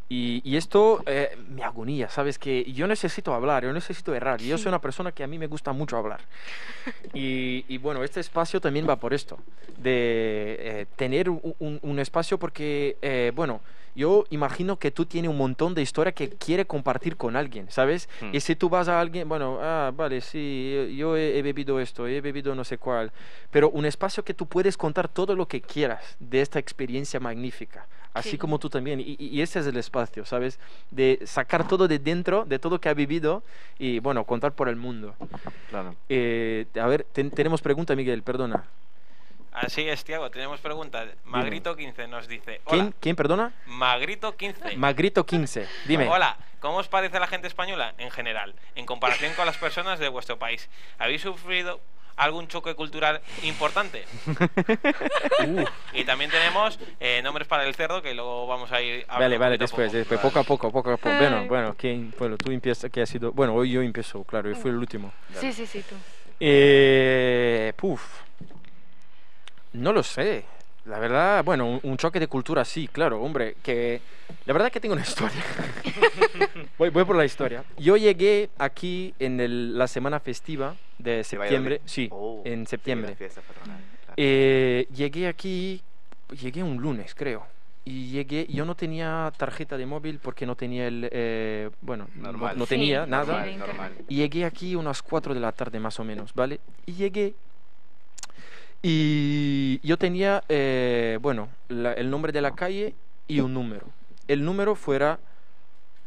Y, 0.09 0.41
y 0.45 0.57
esto 0.57 1.03
eh, 1.07 1.37
me 1.49 1.65
agonía, 1.65 2.09
¿sabes? 2.09 2.39
Que 2.39 2.63
yo 2.73 2.87
necesito 2.87 3.35
hablar, 3.35 3.65
yo 3.65 3.73
necesito 3.73 4.15
errar. 4.15 4.41
Yo 4.41 4.57
soy 4.57 4.69
una 4.71 4.81
persona 4.81 5.11
que 5.11 5.25
a 5.25 5.27
mí 5.27 5.37
me 5.37 5.49
gusta 5.49 5.73
mucho 5.73 5.97
hablar. 5.97 6.21
Y, 7.13 7.65
y 7.69 7.79
bueno, 7.79 8.05
este 8.05 8.21
espacio 8.21 8.61
también 8.61 8.89
va 8.89 8.97
por 8.97 9.13
esto, 9.15 9.37
de 9.79 10.57
eh, 10.61 10.87
tener 10.95 11.29
un, 11.29 11.41
un- 11.59 11.81
un 11.83 11.99
espacio 11.99 12.39
porque, 12.39 13.33
bueno, 13.35 13.61
yo 13.97 14.25
imagino 14.31 14.79
que 14.79 14.91
tú 14.93 15.07
tienes 15.07 15.31
un 15.31 15.39
montón 15.39 15.75
de 15.75 15.83
historia 15.83 16.13
que 16.13 16.29
quiere 16.29 16.67
compartir 16.67 17.17
con 17.17 17.35
alguien, 17.35 17.71
¿sabes? 17.71 18.09
Hmm. 18.21 18.35
Y 18.35 18.41
si 18.41 18.55
tú 18.55 18.69
vas 18.69 18.87
a 18.89 19.01
alguien, 19.01 19.29
bueno, 19.29 19.59
ah, 19.61 19.91
vale, 19.97 20.21
sí, 20.21 20.95
yo- 20.97 21.17
he, 21.17 21.39
he 21.39 21.43
bebido 21.43 21.81
esto, 21.81 22.07
he 22.07 22.21
bebido 22.21 22.55
no 22.55 22.63
sé 22.63 22.77
cuál, 22.79 23.11
pero 23.51 23.71
un 23.71 23.87
espacio 23.87 24.23
que 24.23 24.35
tú 24.35 24.47
puedes 24.47 24.77
contar 24.77 25.09
todo 25.09 25.35
lo 25.35 25.49
que 25.49 25.61
quieras 25.61 26.17
de 26.21 26.43
esta 26.43 26.59
experiencia 26.59 27.19
magnífica, 27.19 27.87
así 28.13 28.31
Sí. 28.33 28.39
como 28.39 28.59
tú 28.59 28.69
también. 28.69 29.01
Y, 29.01 29.17
y- 29.19 29.29
y 29.29 29.41
ese 29.41 29.61
es 29.61 29.67
el 29.67 29.77
espacio, 29.79 30.25
¿sabes? 30.27 30.61
De 30.91 31.21
sacar 31.25 31.67
todo 31.67 31.89
de 31.89 31.99
dentro, 31.99 32.45
de 32.45 32.59
todo 32.59 32.79
que 32.81 32.89
ha 32.91 32.95
vivido 32.95 33.43
y, 33.79 33.99
bueno, 34.01 34.25
contar 34.25 34.53
por 34.53 34.69
el 34.69 34.77
mundo. 34.77 35.15
Claro. 35.71 35.95
Eh, 36.09 36.67
a 36.81 36.87
ver, 36.87 37.05
ten- 37.13 37.31
tenemos 37.31 37.63
pregunta, 37.63 37.97
Miguel, 37.97 38.23
perdona. 38.23 38.65
Así 39.57 39.89
es, 39.89 40.05
Tiago, 40.05 40.31
tenemos 40.31 40.61
preguntas. 40.61 41.09
Magrito15 41.25 42.09
nos 42.11 42.29
dice: 42.29 42.61
¿Quién, 42.67 42.81
Hola, 42.83 42.93
¿quién 43.01 43.17
perdona? 43.17 43.53
Magrito15. 43.67 44.77
Magrito 44.77 45.25
15, 45.25 45.67
dime. 45.87 46.07
Hola, 46.09 46.37
¿cómo 46.61 46.77
os 46.77 46.89
parece 46.89 47.19
la 47.19 47.27
gente 47.27 47.47
española 47.47 47.95
en 47.97 48.11
general, 48.11 48.55
en 48.75 48.85
comparación 48.85 49.33
con 49.33 49.47
las 49.47 49.57
personas 49.57 49.99
de 49.99 50.11
vuestro 50.11 50.39
país? 50.39 50.69
¿Habéis 50.99 51.23
sufrido 51.23 51.81
algún 52.17 52.49
choque 52.49 52.75
cultural 52.75 53.23
importante? 53.45 54.05
Uh, 55.47 55.65
Y 55.95 56.05
también 56.05 56.31
tenemos 56.31 56.79
eh, 57.01 57.23
nombres 57.23 57.49
para 57.49 57.65
el 57.67 57.75
cerdo 57.75 58.03
que 58.03 58.13
luego 58.13 58.47
vamos 58.47 58.71
a 58.73 58.83
ir 58.83 59.07
hablando 59.09 59.25
vale, 59.25 59.39
vale, 59.39 59.55
a 59.55 59.59
después, 59.59 59.89
poco. 59.89 59.97
después, 59.97 60.21
poco 60.21 60.39
a 60.39 60.45
poco, 60.45 60.71
poco 60.71 60.91
a 60.93 60.97
poco. 60.99 61.17
Bueno, 61.17 61.39
Ay. 61.39 61.49
bueno, 61.49 61.75
¿quién? 61.79 62.13
Bueno, 62.19 62.37
tú 62.37 62.51
empiezas, 62.53 62.91
¿qué 62.91 63.01
ha 63.01 63.07
sido? 63.07 63.33
Bueno, 63.33 63.55
hoy 63.55 63.71
yo 63.71 63.81
empiezo, 63.81 64.23
claro, 64.25 64.51
yo 64.51 64.57
fui 64.57 64.71
el 64.71 64.77
último. 64.77 65.15
Sí, 65.41 65.51
sí, 65.51 65.65
sí, 65.65 65.83
tú. 65.89 65.95
Eh, 66.39 67.73
puf, 67.77 68.03
no 69.77 69.93
lo 69.93 70.03
sé. 70.03 70.45
La 70.87 70.99
verdad, 71.01 71.43
bueno, 71.45 71.67
un, 71.69 71.81
un 71.83 71.97
choque 71.97 72.21
de 72.21 72.29
cultura 72.29 72.65
sí, 72.65 72.87
claro, 72.87 73.21
hombre, 73.21 73.57
que 73.63 74.01
la 74.45 74.53
verdad 74.53 74.71
que 74.71 74.79
tengo 74.81 74.95
una 74.95 75.03
historia. 75.07 75.43
voy, 76.79 76.91
voy 76.91 77.05
por 77.05 77.17
la 77.17 77.25
historia. 77.25 77.65
Yo 77.77 77.97
llegué 77.97 78.51
aquí 78.59 79.15
en 79.19 79.41
el- 79.41 79.77
la 79.77 79.89
semana 79.89 80.21
festiva 80.21 80.77
de 80.99 81.25
septiembre, 81.25 81.81
sí, 81.85 82.09
Oh, 82.13 82.41
en 82.45 82.67
sí, 82.67 82.71
septiembre. 82.71 83.11
la 83.11 83.17
fiesta 83.17 83.41
patronal, 83.41 83.81
claro. 84.05 84.15
Eh, 84.17 84.87
llegué 84.95 85.27
aquí, 85.27 85.83
llegué 86.41 86.63
un 86.63 86.77
lunes, 86.81 87.15
creo. 87.15 87.47
Y 87.85 88.11
llegué, 88.11 88.47
yo 88.49 88.65
no 88.65 88.75
tenía 88.75 89.33
tarjeta 89.37 89.77
de 89.77 89.87
móvil 89.87 90.19
porque 90.21 90.45
no 90.47 90.57
tenía 90.57 90.89
el, 90.89 91.09
eh, 91.13 91.71
bueno, 91.81 92.09
no- 92.17 92.33
Normal. 92.33 92.59
no, 92.59 92.65
Sí, 92.67 92.71
tenía 92.71 93.07
normal. 93.07 93.27
nada. 93.27 93.45
Sí, 93.45 93.51
normal, 93.57 93.69
normal. 93.77 93.93
Y 94.09 94.17
llegué 94.17 94.45
aquí 94.45 94.75
unas 94.75 95.03
4 95.03 95.35
de 95.35 95.41
la 95.41 95.53
tarde 95.53 95.79
más 95.81 95.99
o 96.01 96.05
menos, 96.05 96.33
¿vale? 96.35 96.59
Y 96.87 96.95
llegué 96.95 97.35
y 98.83 99.81
yo 99.87 99.97
tenía, 99.97 100.43
eh, 100.49 101.19
bueno, 101.21 101.49
la- 101.69 101.93
el 101.95 102.11
nombre 102.11 102.33
de 102.33 102.41
la 102.41 102.55
calle 102.55 102.95
y 103.29 103.41
un 103.41 103.55
número. 103.55 103.87
El 104.29 104.45
número 104.45 104.75
fuera 104.75 105.19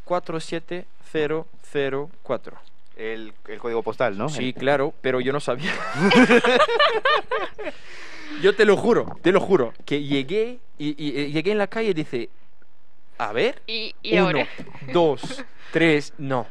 47004. 0.06 2.58
El, 2.96 3.34
el 3.48 3.60
código 3.60 3.82
postal, 3.84 4.18
¿no? 4.18 4.28
Sí, 4.30 4.54
claro, 4.54 4.94
pero 5.02 5.22
yo 5.22 5.32
no 5.32 5.40
sabía. 5.40 5.72
yo 8.42 8.54
te 8.56 8.66
lo 8.66 8.76
juro, 8.76 9.06
te 9.22 9.32
lo 9.32 9.40
juro, 9.40 9.74
que 9.86 10.04
llegué 10.04 10.60
y, 10.78 10.90
y- 11.02 11.18
y 11.22 11.32
llegué 11.32 11.52
en 11.52 11.58
la 11.60 11.68
calle 11.68 11.92
y 11.92 11.94
dice, 11.94 12.30
a 13.18 13.32
ver, 13.32 13.62
Y, 13.68 13.96
y 14.04 14.14
uno, 14.18 14.26
ahora. 14.28 14.48
dos, 14.92 15.46
tres, 15.72 16.14
no, 16.18 16.46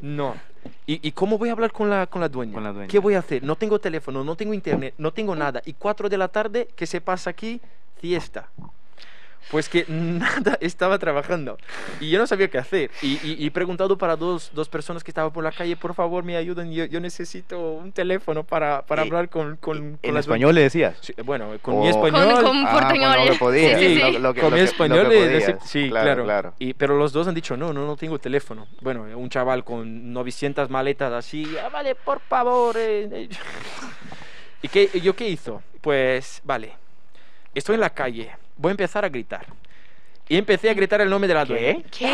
no. 0.00 0.36
¿Y, 0.86 1.06
y 1.06 1.12
cómo 1.12 1.38
voy 1.38 1.50
a 1.50 1.52
hablar 1.52 1.72
con 1.72 1.90
la, 1.90 2.06
con 2.06 2.20
la 2.20 2.28
dueña? 2.28 2.54
Con 2.54 2.64
la 2.64 2.72
dueña. 2.72 2.88
¿Qué 2.88 2.98
voy 2.98 3.14
a 3.14 3.18
hacer? 3.18 3.42
No 3.42 3.56
tengo 3.56 3.78
teléfono, 3.78 4.24
no 4.24 4.36
tengo 4.36 4.54
internet, 4.54 4.94
no 4.98 5.12
tengo 5.12 5.34
nada. 5.34 5.60
Y 5.64 5.74
cuatro 5.74 6.08
de 6.08 6.18
la 6.18 6.28
tarde, 6.28 6.68
¿qué 6.74 6.86
se 6.86 7.00
pasa 7.00 7.30
aquí? 7.30 7.60
Fiesta. 8.00 8.48
Pues 9.50 9.68
que 9.68 9.84
nada 9.88 10.58
estaba 10.60 10.98
trabajando 10.98 11.56
y 12.00 12.10
yo 12.10 12.18
no 12.18 12.26
sabía 12.26 12.48
qué 12.48 12.58
hacer. 12.58 12.90
Y, 13.00 13.14
y- 13.26 13.36
y 13.38 13.46
he 13.46 13.50
preguntado 13.50 13.96
para 13.96 14.14
dos, 14.16 14.50
dos 14.52 14.68
personas 14.68 15.02
que 15.02 15.10
estaban 15.10 15.32
por 15.32 15.42
la 15.42 15.52
calle, 15.52 15.74
por 15.76 15.94
favor 15.94 16.22
me 16.22 16.36
ayuden, 16.36 16.70
yo, 16.72 16.84
yo 16.84 17.00
necesito 17.00 17.58
un 17.72 17.90
teléfono 17.92 18.44
para, 18.44 18.82
para 18.82 19.02
hablar 19.02 19.28
con, 19.30 19.56
con, 19.56 19.78
con 19.92 19.98
¿En 20.02 20.14
la 20.14 20.20
español 20.20 20.54
le 20.54 20.62
decías? 20.62 20.92
dueña". 20.94 21.02
Sí, 21.02 21.14
bueno, 21.24 21.50
con 21.62 21.74
O- 21.76 21.80
mi 21.84 21.90
Con- 21.92 22.06
español. 22.06 22.42
con 22.44 22.66
Ah, 22.66 22.72
portuñol. 22.72 23.08
bueno, 23.08 23.24
lo 23.24 23.32
que 23.32 23.38
podías, 23.38 23.80
Sí, 23.80 23.86
sí, 23.86 23.94
sí. 23.94 24.12
lo- 24.12 24.18
lo 24.18 24.34
que- 24.34 24.40
con 24.42 24.50
lo 24.50 24.56
mi 24.56 24.60
que- 24.60 24.66
lo 24.66 24.70
español 24.72 25.08
que 25.08 25.14
le 25.14 25.20
podías. 25.24 25.46
decía- 25.46 25.58
sí, 25.64 25.88
claro. 25.88 26.24
claro. 26.24 26.54
Y, 26.58 26.74
pero 26.74 26.98
los 26.98 27.12
dos 27.12 27.26
han 27.28 27.34
dicho, 27.34 27.56
no, 27.56 27.72
no, 27.72 27.86
no 27.86 27.96
tengo 27.96 28.18
teléfono. 28.18 28.66
Bueno, 28.82 29.04
un 29.16 29.30
chaval 29.30 29.64
con 29.64 30.12
900 30.12 30.68
maletas 30.68 31.12
así, 31.12 31.46
"Ah, 31.64 31.68
vale, 31.70 31.94
por 31.94 32.20
favor. 32.20 32.76
eh, 32.76 33.08
eh". 33.10 33.28
¿Y 34.62 34.68
qué, 34.68 34.90
yo 35.02 35.14
qué 35.16 35.28
hizo? 35.28 35.62
Pues, 35.80 36.40
vale, 36.44 36.72
estoy 37.54 37.76
en 37.76 37.80
la 37.80 37.90
calle, 37.90 38.30
voy 38.58 38.70
a 38.70 38.72
empezar 38.72 39.04
a 39.04 39.08
gritar. 39.08 39.46
Y 40.28 40.36
empecé 40.36 40.68
a 40.68 40.74
gritar 40.74 41.00
el 41.00 41.08
nombre 41.08 41.26
de 41.26 41.34
la 41.34 41.44
dueña. 41.46 41.82
¿Qué? 41.90 42.06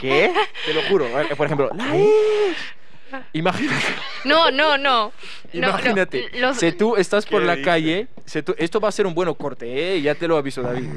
¿Qué? 0.00 0.32
¿Qué? 0.32 0.34
Te 0.66 0.74
lo 0.74 0.82
juro. 0.82 1.06
Por 1.36 1.46
ejemplo, 1.46 1.70
Laís. 1.72 2.56
Imagínate. 3.32 3.84
No, 4.24 4.50
no, 4.50 4.78
no. 4.78 5.12
No, 5.52 5.60
no, 5.60 5.68
Imagínate, 5.68 6.30
los- 6.40 6.56
si 6.58 6.72
tú 6.72 6.96
estás 6.96 7.26
por 7.26 7.40
¿Qué 7.42 7.46
la 7.46 7.52
dices? 7.56 7.66
calle, 7.66 8.08
si 8.24 8.42
tú- 8.42 8.54
esto 8.56 8.80
va 8.80 8.88
a 8.88 8.92
ser 8.92 9.06
un 9.06 9.14
buen 9.14 9.32
corte, 9.34 9.96
¿eh? 9.96 10.00
ya 10.00 10.14
te 10.14 10.26
lo 10.26 10.36
aviso 10.38 10.62
David. 10.62 10.88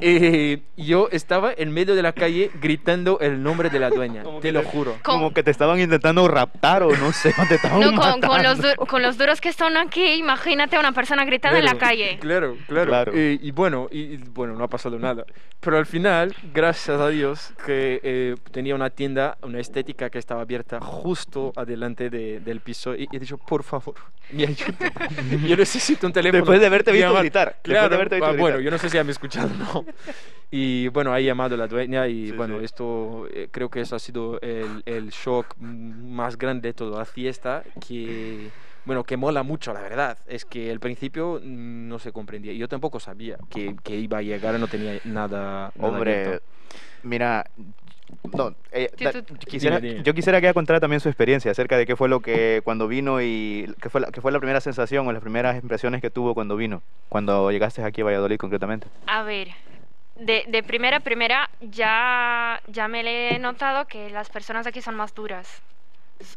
Eh, 0.00 0.60
yo 0.76 1.08
estaba 1.10 1.52
en 1.56 1.72
medio 1.72 1.94
de 1.94 2.02
la 2.02 2.12
calle 2.12 2.50
gritando 2.60 3.18
el 3.20 3.42
nombre 3.42 3.70
de 3.70 3.78
la 3.80 3.90
dueña, 3.90 4.22
Como 4.22 4.40
te 4.40 4.52
lo 4.52 4.60
te- 4.62 4.66
juro. 4.68 4.92
Con- 5.02 5.16
Como 5.18 5.34
que 5.34 5.42
te 5.42 5.50
estaban 5.50 5.80
intentando 5.80 6.26
raptar 6.28 6.82
o 6.82 6.94
no 6.96 7.12
sé, 7.12 7.32
te 7.48 7.54
estaban 7.56 7.80
No, 7.80 7.94
con, 8.00 8.20
con 8.20 8.42
los 8.42 8.58
du- 8.58 8.86
con 8.86 9.02
los 9.02 9.16
duros 9.18 9.40
que 9.40 9.48
están 9.48 9.76
aquí, 9.76 10.04
imagínate 10.14 10.76
a 10.76 10.80
una 10.80 10.92
persona 10.92 11.24
gritando 11.24 11.58
en 11.58 11.64
la 11.64 11.72
Claro, 11.72 11.86
calle. 11.86 12.18
Claro, 12.20 12.56
claro. 12.66 12.88
Claro. 12.90 13.12
Eh, 13.14 13.38
y 13.40 13.50
bueno, 13.50 13.88
y, 13.90 14.00
y 14.00 14.16
bueno, 14.18 14.54
no 14.54 14.64
ha 14.64 14.68
pasado 14.68 14.98
nada. 14.98 15.24
Pero 15.60 15.78
al 15.78 15.86
final, 15.86 16.34
gracias 16.54 17.00
a 17.00 17.08
Dios, 17.08 17.52
que 17.66 18.00
eh, 18.02 18.34
tenía 18.52 18.74
una 18.74 18.90
tienda, 18.90 19.38
una 19.42 19.58
estética 19.60 20.10
que 20.10 20.18
estaba 20.18 20.42
abierta 20.42 20.78
justo 20.80 21.37
adelante 21.56 22.10
de- 22.10 22.40
del 22.40 22.60
piso. 22.60 22.94
Y 22.94 23.08
he 23.12 23.18
dicho, 23.18 23.38
por 23.38 23.62
favor, 23.62 23.94
me 24.32 24.44
ayuda. 24.44 24.76
Yo 25.46 25.56
necesito 25.56 26.06
un 26.06 26.12
teléfono. 26.12 26.38
Después 26.42 26.60
de 26.60 26.66
haberte 26.66 26.92
visto 26.92 27.08
Llamar- 27.08 27.20
gritar, 27.22 27.48
después 27.48 27.62
de 27.64 27.72
Claro. 27.72 27.94
haberte 27.96 28.14
visto 28.16 28.26
ah, 28.26 28.32
gritar. 28.32 28.40
bueno, 28.42 28.60
yo 28.60 28.70
no 28.70 28.78
sé 28.78 28.90
si 28.90 28.98
han 28.98 29.08
escuchado 29.10 29.48
no. 29.58 29.84
Y 30.50 30.88
bueno, 30.88 31.14
he 31.14 31.22
llamado 31.22 31.56
la 31.58 31.66
dueña 31.66 32.06
y 32.08 32.30
Sí, 32.30 32.32
bueno, 32.32 32.58
sí. 32.58 32.64
esto 32.64 33.26
eh, 33.30 33.48
creo 33.50 33.68
que 33.68 33.80
eso 33.82 33.96
ha 33.96 33.98
sido 33.98 34.40
el, 34.40 34.82
el 34.86 35.10
shock 35.10 35.54
más 35.58 36.38
grande 36.38 36.68
de 36.68 36.72
toda 36.74 36.98
la 37.00 37.04
fiesta 37.04 37.62
que... 37.86 38.48
Bueno, 38.86 39.04
que 39.04 39.18
mola 39.18 39.42
mucho, 39.42 39.74
la 39.74 39.82
verdad. 39.82 40.16
Es 40.26 40.46
que 40.46 40.70
al 40.70 40.80
principio 40.80 41.38
no 41.44 41.98
se 41.98 42.10
comprendía. 42.12 42.52
Y 42.52 42.56
yo 42.58 42.68
tampoco 42.68 42.98
sabía 42.98 43.36
que, 43.50 43.76
que 43.84 43.96
iba 43.96 44.16
a 44.18 44.22
llegar, 44.22 44.58
no 44.58 44.66
tenía 44.66 44.98
nada. 45.04 45.70
nada 45.76 45.86
Hombre, 45.86 46.24
abierto. 46.24 46.46
mira, 47.02 47.44
no, 48.32 48.54
eh, 48.72 48.90
da- 48.98 49.12
quisiera, 49.46 49.80
yo 49.80 50.14
quisiera 50.14 50.40
que 50.40 50.46
ella 50.46 50.54
contara 50.54 50.80
también 50.80 51.00
su 51.00 51.08
experiencia 51.08 51.50
acerca 51.50 51.76
de 51.76 51.86
qué 51.86 51.96
fue 51.96 52.08
lo 52.08 52.20
que 52.20 52.60
cuando 52.64 52.88
vino 52.88 53.20
y 53.22 53.72
qué 53.80 53.90
fue 53.90 54.00
la, 54.00 54.08
qué 54.10 54.20
fue 54.20 54.32
la 54.32 54.38
primera 54.38 54.60
sensación 54.60 55.06
o 55.06 55.12
las 55.12 55.22
primeras 55.22 55.60
impresiones 55.62 56.00
que 56.00 56.10
tuvo 56.10 56.34
cuando 56.34 56.56
vino, 56.56 56.82
cuando 57.08 57.50
llegaste 57.50 57.82
aquí 57.82 58.00
a 58.00 58.04
Valladolid 58.04 58.36
concretamente. 58.38 58.86
A 59.06 59.22
ver, 59.22 59.48
de, 60.16 60.44
de 60.48 60.62
primera 60.62 60.98
a 60.98 61.00
primera 61.00 61.50
ya, 61.60 62.60
ya 62.68 62.88
me 62.88 63.02
le 63.02 63.34
he 63.34 63.38
notado 63.38 63.86
que 63.86 64.10
las 64.10 64.28
personas 64.28 64.66
aquí 64.66 64.80
son 64.82 64.94
más 64.96 65.14
duras. 65.14 65.62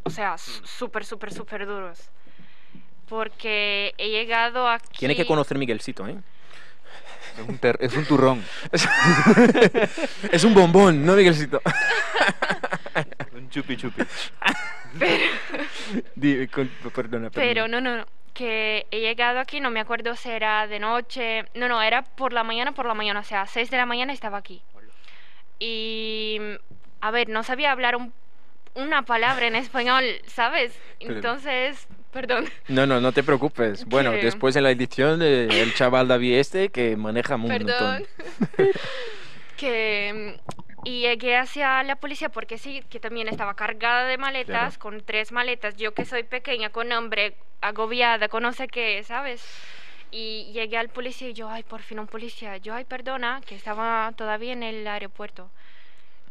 O 0.03 0.09
sea, 0.09 0.35
s- 0.35 0.61
súper, 0.63 1.03
súper, 1.05 1.31
súper 1.33 1.65
duros. 1.65 2.09
Porque 3.09 3.93
he 3.97 4.09
llegado 4.09 4.67
aquí... 4.69 4.99
Tiene 4.99 5.15
que 5.15 5.25
conocer 5.25 5.57
Miguelcito, 5.57 6.07
¿eh? 6.07 6.15
Es 7.37 7.47
un, 7.47 7.57
ter- 7.57 7.77
es 7.79 7.95
un 7.95 8.05
turrón. 8.05 8.43
es 10.31 10.43
un 10.43 10.53
bombón, 10.53 11.05
¿no, 11.05 11.13
Miguelcito? 11.13 11.61
un 13.33 13.49
chupi 13.49 13.77
chupi. 13.77 14.03
Con- 16.51 16.69
perdona, 16.93 17.29
Pero 17.31 17.67
no, 17.67 17.81
no, 17.81 17.97
no. 17.97 18.05
Que 18.33 18.87
he 18.91 19.01
llegado 19.01 19.39
aquí, 19.39 19.59
no 19.59 19.71
me 19.71 19.81
acuerdo 19.81 20.15
si 20.15 20.29
era 20.29 20.65
de 20.67 20.79
noche. 20.79 21.45
No, 21.53 21.67
no, 21.67 21.81
era 21.81 22.03
por 22.03 22.33
la 22.33 22.43
mañana, 22.43 22.71
por 22.71 22.85
la 22.85 22.93
mañana. 22.93 23.19
O 23.19 23.23
sea, 23.23 23.41
a 23.41 23.47
6 23.47 23.69
de 23.69 23.77
la 23.77 23.85
mañana 23.85 24.13
estaba 24.13 24.37
aquí. 24.37 24.61
Y. 25.59 26.39
A 27.01 27.11
ver, 27.11 27.29
no 27.29 27.43
sabía 27.43 27.71
hablar 27.71 27.95
un, 27.95 28.13
una 28.75 29.01
palabra 29.03 29.47
en 29.47 29.55
español, 29.55 30.03
¿sabes? 30.27 30.71
Claro. 30.99 31.15
Entonces, 31.15 31.87
perdón. 32.11 32.45
No, 32.67 32.85
no, 32.85 32.99
no 33.01 33.11
te 33.11 33.23
preocupes. 33.23 33.85
Bueno, 33.89 34.11
después 34.11 34.55
en 34.55 34.63
la 34.63 34.71
edición 34.71 35.21
eh, 35.21 35.47
el 35.61 35.73
chaval 35.73 36.07
David 36.07 36.35
este 36.37 36.69
que 36.69 36.95
maneja 36.97 37.35
un 37.35 37.47
Perdón. 37.47 38.05
montón. 38.57 38.67
que 39.57 40.37
mm, 40.37 40.51
y 40.87 41.01
llegué 41.01 41.37
hacia 41.37 41.83
la 41.83 41.95
policía 41.95 42.29
porque 42.29 42.57
sí, 42.57 42.81
que 42.89 42.99
también 42.99 43.27
estaba 43.27 43.55
cargada 43.55 44.05
de 44.05 44.17
maletas, 44.17 44.77
Claro. 44.77 44.79
con 44.79 45.01
tres 45.03 45.31
maletas, 45.31 45.75
yo 45.77 45.93
que 45.93 46.05
soy 46.05 46.23
pequeña, 46.23 46.69
con 46.71 46.91
hambre, 46.91 47.35
agobiada, 47.61 48.27
con 48.29 48.43
no 48.43 48.51
sé 48.53 48.67
qué, 48.67 49.03
¿sabes? 49.03 49.43
Y 50.09 50.51
llegué 50.53 50.77
al 50.77 50.89
policía 50.89 51.29
y 51.29 51.33
yo, 51.33 51.47
ay, 51.49 51.63
por 51.63 51.81
fin 51.81 51.99
un 51.99 52.07
policía, 52.07 52.57
yo, 52.57 52.73
ay, 52.73 52.85
perdona, 52.85 53.41
que 53.45 53.55
estaba 53.55 54.11
todavía 54.17 54.53
en 54.53 54.63
el 54.63 54.87
aeropuerto. 54.87 55.51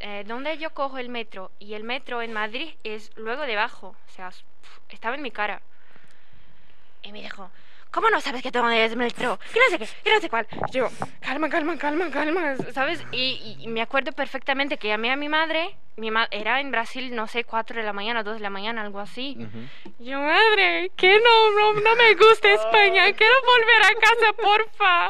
Eh, 0.01 0.24
¿Dónde 0.26 0.57
yo 0.57 0.70
cojo 0.70 0.98
el 0.98 1.11
metro? 1.11 1.51
Y 1.59 1.74
el 1.74 1.84
metro 1.84 2.22
en 2.22 2.32
Madrid 2.32 2.74
es 2.84 3.11
luego 3.16 3.42
debajo, 3.42 3.88
o 4.09 4.12
sea, 4.12 4.30
estaba 4.88 5.14
en 5.14 5.22
mi 5.22 5.30
cara. 5.30 5.61
Y 7.03 7.12
me 7.12 7.20
dijo, 7.20 7.51
¿cómo 7.90 8.09
no 8.09 8.20
sabes 8.20 8.42
que 8.42 8.48
es 8.48 8.55
el 8.92 8.96
metro? 8.96 9.38
Que 9.53 9.61
no 9.61 9.66
sé 9.70 9.78
qué, 9.78 10.03
que 10.03 10.14
no 10.14 10.20
sé 10.20 10.30
cuál. 10.30 10.46
Yo, 10.72 10.88
calma, 11.20 11.51
calma, 11.51 11.76
calma, 11.76 12.11
calma, 12.11 12.57
¿sabes? 12.72 13.05
Y, 13.12 13.59
y 13.61 13.68
me 13.68 13.82
acuerdo 13.82 14.12
perfectamente 14.12 14.78
que 14.78 14.88
llamé 14.88 15.11
a 15.12 15.16
mi 15.16 15.28
madre, 15.28 15.76
mi 15.97 16.11
ma 16.11 16.26
era 16.30 16.61
en 16.61 16.70
Brasil, 16.70 17.14
no 17.14 17.26
sé, 17.26 17.45
4 17.45 17.76
de 17.76 17.82
la 17.84 17.93
mañana, 17.93 18.22
2 18.22 18.34
de 18.34 18.41
la 18.41 18.51
mañana, 18.51 18.80
algo 18.82 19.01
así. 19.01 19.36
Yo, 19.99 20.18
madre, 20.20 20.91
que 20.97 21.18
no, 21.20 21.51
no, 21.59 21.80
no 21.80 21.97
me 21.97 22.14
gusta 22.14 22.51
España, 22.55 23.12
quiero 23.12 23.34
volver 23.45 23.82
a 23.84 24.01
casa, 24.01 24.32
porfa. 24.43 25.09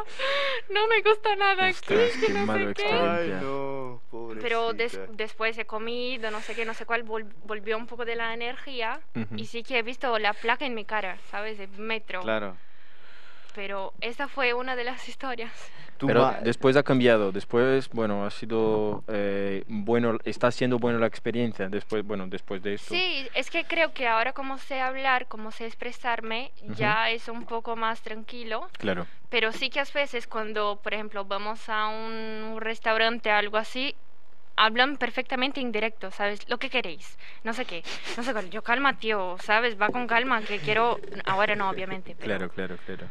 No 0.70 0.86
me 0.88 1.00
gusta 1.02 1.36
nada 1.36 1.66
aquí, 1.66 1.76
Ostras, 1.94 2.10
que 2.20 2.26
qué 2.26 2.32
no 2.32 2.52
sé 2.52 2.58
qué. 2.58 2.70
experiencia. 2.70 3.14
Ay, 3.38 3.42
no, 3.42 4.02
Pero 4.40 4.72
des- 4.72 4.98
después 5.12 5.56
he 5.58 5.64
comido, 5.66 6.30
no 6.30 6.40
sé 6.40 6.54
qué, 6.54 6.64
no 6.64 6.74
sé 6.74 6.86
cuál, 6.86 7.04
vol- 7.04 7.32
volvió 7.44 7.76
un 7.76 7.86
poco 7.86 8.04
de 8.04 8.16
la 8.16 8.34
energía. 8.34 9.00
Y 9.36 9.46
sí 9.46 9.62
que 9.62 9.78
he 9.78 9.82
visto 9.82 10.18
la 10.18 10.32
placa 10.32 10.64
en 10.66 10.74
mi 10.74 10.84
cara, 10.84 11.18
¿sabes? 11.30 11.60
El 11.60 11.68
metro. 11.78 12.20
Claro. 12.22 12.56
Pero 13.54 13.92
esa 14.00 14.28
fue 14.28 14.54
una 14.54 14.76
de 14.76 14.84
las 14.84 15.08
historias. 15.08 15.52
Pero 15.98 16.32
después 16.42 16.76
ha 16.76 16.82
cambiado, 16.82 17.30
después, 17.30 17.88
bueno, 17.90 18.24
ha 18.24 18.30
sido 18.30 19.04
eh, 19.08 19.64
bueno, 19.66 20.16
está 20.24 20.50
siendo 20.50 20.78
buena 20.78 20.98
la 20.98 21.06
experiencia, 21.06 21.68
después, 21.68 22.04
bueno, 22.06 22.26
después 22.26 22.62
de 22.62 22.74
esto. 22.74 22.94
Sí, 22.94 23.28
es 23.34 23.50
que 23.50 23.64
creo 23.64 23.92
que 23.92 24.08
ahora 24.08 24.32
como 24.32 24.56
sé 24.58 24.80
hablar, 24.80 25.26
como 25.26 25.50
sé 25.50 25.66
expresarme, 25.66 26.52
ya 26.76 27.10
es 27.10 27.28
un 27.28 27.44
poco 27.44 27.76
más 27.76 28.00
tranquilo. 28.00 28.68
Claro, 28.78 29.06
Pero 29.28 29.52
sí 29.52 29.68
que 29.68 29.80
a 29.80 29.86
veces 29.94 30.26
cuando, 30.26 30.80
por 30.82 30.94
ejemplo, 30.94 31.24
vamos 31.24 31.68
a 31.68 31.88
un 31.88 32.58
restaurante, 32.60 33.30
algo 33.30 33.58
así, 33.58 33.94
hablan 34.60 34.98
perfectamente 34.98 35.58
indirecto, 35.60 36.10
¿sabes? 36.10 36.46
Lo 36.50 36.58
que 36.58 36.68
queréis, 36.68 37.16
no 37.44 37.54
sé 37.54 37.64
qué, 37.64 37.82
no 38.18 38.22
sé 38.22 38.32
cuál. 38.32 38.50
Yo 38.50 38.62
calma, 38.62 38.98
tío, 38.98 39.36
¿sabes? 39.42 39.80
Va 39.80 39.88
con 39.88 40.06
calma, 40.06 40.42
que 40.42 40.58
quiero... 40.58 41.00
Ahora 41.24 41.56
no, 41.56 41.70
obviamente, 41.70 42.14
pero... 42.14 42.26
claro, 42.26 42.50
claro, 42.50 42.76
claro. 42.84 43.06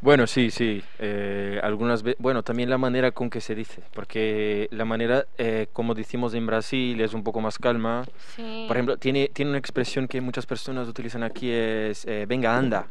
Bueno, 0.00 0.26
sí, 0.26 0.50
sí. 0.50 0.82
eh, 0.98 1.60
algunas 1.62 2.02
veces, 2.02 2.20
bueno, 2.20 2.42
también 2.42 2.68
la 2.68 2.78
manera 2.78 3.12
con 3.12 3.30
que 3.30 3.40
se 3.40 3.54
dice, 3.54 3.80
porque 3.94 4.68
la 4.72 4.84
manera, 4.84 5.26
eh, 5.38 5.68
como 5.72 5.94
decimos 5.94 6.34
en 6.34 6.46
Brasil, 6.46 7.00
es 7.00 7.14
un 7.14 7.22
poco 7.22 7.40
más 7.40 7.56
calma. 7.56 8.04
Sí. 8.34 8.64
Por 8.66 8.76
ejemplo, 8.76 8.96
tiene, 8.96 9.28
tiene 9.28 9.52
una 9.52 9.58
expresión 9.58 10.08
que 10.08 10.20
muchas 10.20 10.46
personas 10.46 10.88
utilizan 10.88 11.22
aquí, 11.22 11.50
es 11.50 12.04
eh, 12.06 12.26
venga, 12.26 12.56
anda. 12.56 12.88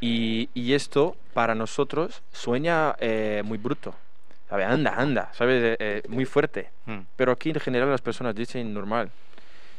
Y, 0.00 0.48
y 0.54 0.74
esto 0.74 1.16
para 1.34 1.56
nosotros 1.56 2.22
suena 2.32 2.94
eh, 3.00 3.42
muy 3.44 3.58
bruto. 3.58 3.94
¿Sabe? 4.52 4.64
Anda, 4.66 4.94
anda, 4.98 5.30
¿sabes? 5.32 5.62
Eh, 5.64 5.76
eh, 5.80 6.02
muy 6.10 6.26
fuerte. 6.26 6.68
Hmm. 6.84 6.98
Pero 7.16 7.32
aquí 7.32 7.48
en 7.48 7.58
general 7.58 7.88
las 7.90 8.02
personas 8.02 8.34
dicen 8.34 8.74
normal. 8.74 9.10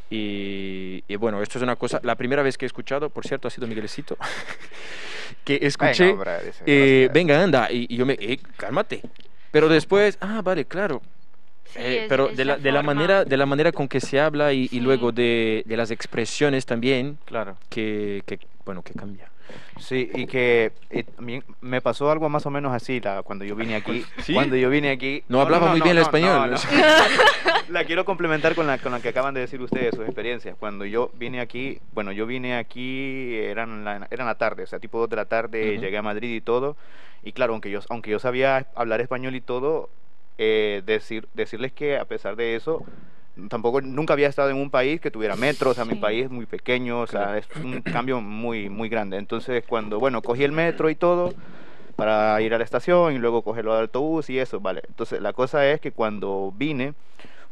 Y, 0.10 1.04
y 1.08 1.16
bueno, 1.16 1.44
esto 1.44 1.60
es 1.60 1.64
una 1.64 1.76
cosa, 1.76 2.00
la 2.02 2.16
primera 2.16 2.42
vez 2.42 2.58
que 2.58 2.66
he 2.66 2.68
escuchado, 2.68 3.12
por 3.12 3.24
cierto, 3.24 3.48
ha 3.48 3.52
sido 3.52 3.68
Miguelcito, 3.68 4.18
que 5.44 5.60
escuché, 5.62 6.06
Venga, 6.06 6.14
hombre, 6.14 6.46
dice, 6.46 6.64
eh, 6.66 7.10
venga, 7.14 7.44
anda, 7.44 7.72
y, 7.72 7.86
y 7.88 7.98
yo 7.98 8.06
me, 8.08 8.14
eh, 8.20 8.40
cálmate. 8.58 9.02
Pero 9.52 9.70
después, 9.70 10.18
ah, 10.22 10.42
vale, 10.44 10.66
claro. 10.66 11.04
Sí, 11.66 11.80
Eh, 11.80 12.04
es- 12.04 12.10
pero 12.10 12.30
es 12.32 12.38
de 12.38 12.44
la, 12.46 12.58
de 12.58 12.72
la 12.72 12.82
manera 12.82 13.26
de 13.26 13.38
la 13.38 13.46
manera 13.46 13.72
con 13.72 13.88
que 13.88 14.00
se 14.00 14.20
habla 14.20 14.54
y, 14.54 14.64
y 14.64 14.68
Sí. 14.70 14.80
luego 14.80 15.12
de, 15.12 15.62
de 15.68 15.78
las 15.78 15.92
expresiones 15.92 16.66
también 16.66 17.20
Claro. 17.26 17.58
que, 17.70 18.24
que 18.26 18.40
bueno 18.66 18.82
que 18.82 18.94
cambia 18.94 19.30
Sí, 19.80 20.10
y 20.14 20.28
que 20.28 20.72
eh, 20.90 21.06
a 21.18 21.22
mí 21.22 21.42
me 21.62 21.82
pasó 21.82 22.10
algo 22.12 22.30
más 22.30 22.46
o 22.46 22.50
menos 22.50 22.74
así 22.74 23.00
la, 23.00 23.24
cuando 23.24 23.46
yo 23.46 23.56
vine 23.56 23.76
aquí. 23.76 24.06
¿Sí? 24.20 24.34
Cuando 24.34 24.56
yo 24.56 24.70
vine 24.70 24.92
aquí. 24.92 25.24
No 25.28 25.42
hablaba 25.42 25.70
muy 25.72 25.82
bien 25.82 25.98
el 25.98 26.04
español. 26.04 26.52
no, 26.52 26.58
no. 26.58 26.58
la 27.70 27.86
quiero 27.86 28.06
complementar 28.06 28.56
con 28.56 28.68
la, 28.68 28.78
con 28.78 28.92
la 28.92 29.00
que 29.00 29.10
acaban 29.10 29.34
de 29.34 29.42
decir 29.42 29.62
ustedes, 29.62 29.96
sus 29.96 30.06
experiencias. 30.06 30.56
Cuando 30.58 30.86
yo 30.86 31.12
vine 31.16 31.40
aquí, 31.40 31.80
bueno, 31.94 32.12
yo 32.12 32.26
vine 32.26 32.56
aquí, 32.58 33.36
eran 33.36 33.84
la, 33.84 34.08
eran 34.12 34.28
la 34.28 34.36
tarde, 34.36 34.64
o 34.64 34.68
sea, 34.68 34.80
tipo 34.80 35.00
2 35.00 35.10
de 35.10 35.16
la 35.16 35.26
tarde, 35.26 35.74
Ujú. 35.74 35.82
llegué 35.82 35.98
a 35.98 36.02
Madrid 36.02 36.36
y 36.36 36.42
todo. 36.42 36.78
Y 37.24 37.32
claro, 37.32 37.54
aunque 37.54 37.72
yo, 37.72 37.80
aunque 37.90 38.12
yo 38.12 38.20
sabía 38.20 38.68
hablar 38.76 39.02
español 39.02 39.36
y 39.36 39.42
todo, 39.42 39.90
eh, 40.38 40.82
decir, 40.86 41.28
decirles 41.34 41.72
que 41.72 41.98
a 41.98 42.06
pesar 42.06 42.36
de 42.36 42.56
eso, 42.56 42.84
tampoco 43.50 43.82
nunca 43.82 44.14
había 44.14 44.28
estado 44.28 44.50
en 44.50 44.58
un 44.58 44.70
país 44.70 45.02
que 45.02 45.12
tuviera 45.12 45.36
metro, 45.36 45.72
o 45.72 45.74
sea, 45.74 45.86
mi 45.86 45.96
país 45.96 46.26
es 46.26 46.30
muy 46.32 46.46
pequeño, 46.46 47.02
o 47.02 47.08
sea, 47.08 47.22
Claro. 47.22 47.38
es 47.40 47.48
un 47.64 47.82
cambio 47.82 48.22
muy, 48.22 48.70
muy 48.70 48.90
grande. 48.90 49.18
Entonces, 49.18 49.64
cuando, 49.68 50.00
bueno, 50.00 50.22
cogí 50.22 50.44
el 50.44 50.52
metro 50.52 50.90
y 50.90 50.96
todo 50.96 51.34
para 51.96 52.42
ir 52.42 52.54
a 52.54 52.58
la 52.58 52.64
estación 52.64 53.14
y 53.14 53.18
luego 53.20 53.42
coger 53.44 53.66
el 53.66 53.72
autobús 53.72 54.30
y 54.30 54.40
eso, 54.40 54.60
vale. 54.60 54.82
Entonces, 54.88 55.22
la 55.22 55.34
cosa 55.34 55.70
es 55.70 55.80
que 55.80 55.92
cuando 55.92 56.52
vine, 56.56 56.94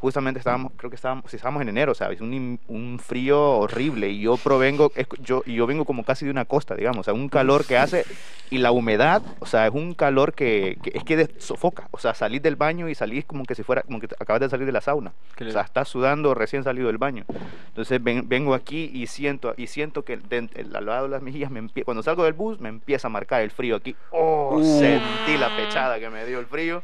justamente 0.02 0.38
estábamos, 0.38 0.72
creo 0.76 0.90
que 0.90 0.96
estábamos, 0.96 1.24
si 1.30 1.36
estábamos 1.36 1.62
en 1.62 1.68
enero, 1.70 1.94
¿sabes? 1.94 2.20
Un, 2.20 2.60
un 2.68 2.98
frío 2.98 3.40
horrible 3.58 4.10
y 4.10 4.20
yo 4.20 4.36
provengo, 4.36 4.92
es- 4.96 5.06
yo, 5.22 5.42
yo 5.44 5.66
vengo 5.66 5.84
como 5.86 6.04
casi 6.04 6.24
de 6.26 6.30
una 6.30 6.44
costa, 6.44 6.74
digamos, 6.74 6.98
o 6.98 7.02
sea, 7.04 7.14
un 7.14 7.28
calor 7.30 7.64
que 7.64 7.78
hace 7.78 8.04
y 8.50 8.58
la 8.58 8.70
humedad, 8.72 9.22
o 9.38 9.46
sea, 9.46 9.66
es 9.66 9.72
un 9.72 9.94
calor 9.94 10.34
que, 10.34 10.76
que 10.82 10.90
es 10.94 11.04
que 11.04 11.16
de- 11.16 11.30
sofoca, 11.40 11.88
o 11.92 11.98
sea, 11.98 12.12
salir 12.12 12.42
del 12.42 12.56
baño 12.56 12.88
y 12.90 12.94
salir 12.94 13.24
como 13.24 13.44
que 13.44 13.54
si 13.54 13.62
fuera, 13.62 13.82
como 13.82 13.98
que 14.00 14.08
acabas 14.18 14.40
de 14.40 14.48
salir 14.50 14.66
de 14.66 14.72
la 14.72 14.80
sauna, 14.82 15.12
o 15.40 15.50
sea, 15.50 15.62
estás 15.62 15.88
sudando 15.88 16.34
recién 16.34 16.64
salido 16.64 16.88
del 16.88 16.98
baño. 16.98 17.24
Entonces 17.68 18.02
ven- 18.02 18.28
vengo 18.28 18.52
aquí 18.54 18.90
y 18.92 19.06
siento, 19.06 19.54
y 19.56 19.68
siento 19.68 20.04
que 20.04 20.16
de- 20.18 20.50
el- 20.54 20.74
al 20.76 20.84
lado 20.84 21.04
de 21.04 21.10
las 21.10 21.22
mejillas, 21.22 21.50
me 21.50 21.62
empie- 21.62 21.84
cuando 21.84 22.02
salgo 22.02 22.24
del 22.24 22.32
bus, 22.34 22.60
me 22.60 22.68
empieza 22.68 23.06
a 23.06 23.10
marcar 23.10 23.40
el 23.42 23.52
frío 23.52 23.76
aquí. 23.76 23.94
Oh, 24.10 24.56
Uh. 24.56 24.78
sentí 24.80 25.38
la 25.38 25.54
pechada 25.56 25.98
que 26.00 26.10
me 26.10 26.26
dio 26.26 26.40
el 26.40 26.46
frío 26.46 26.82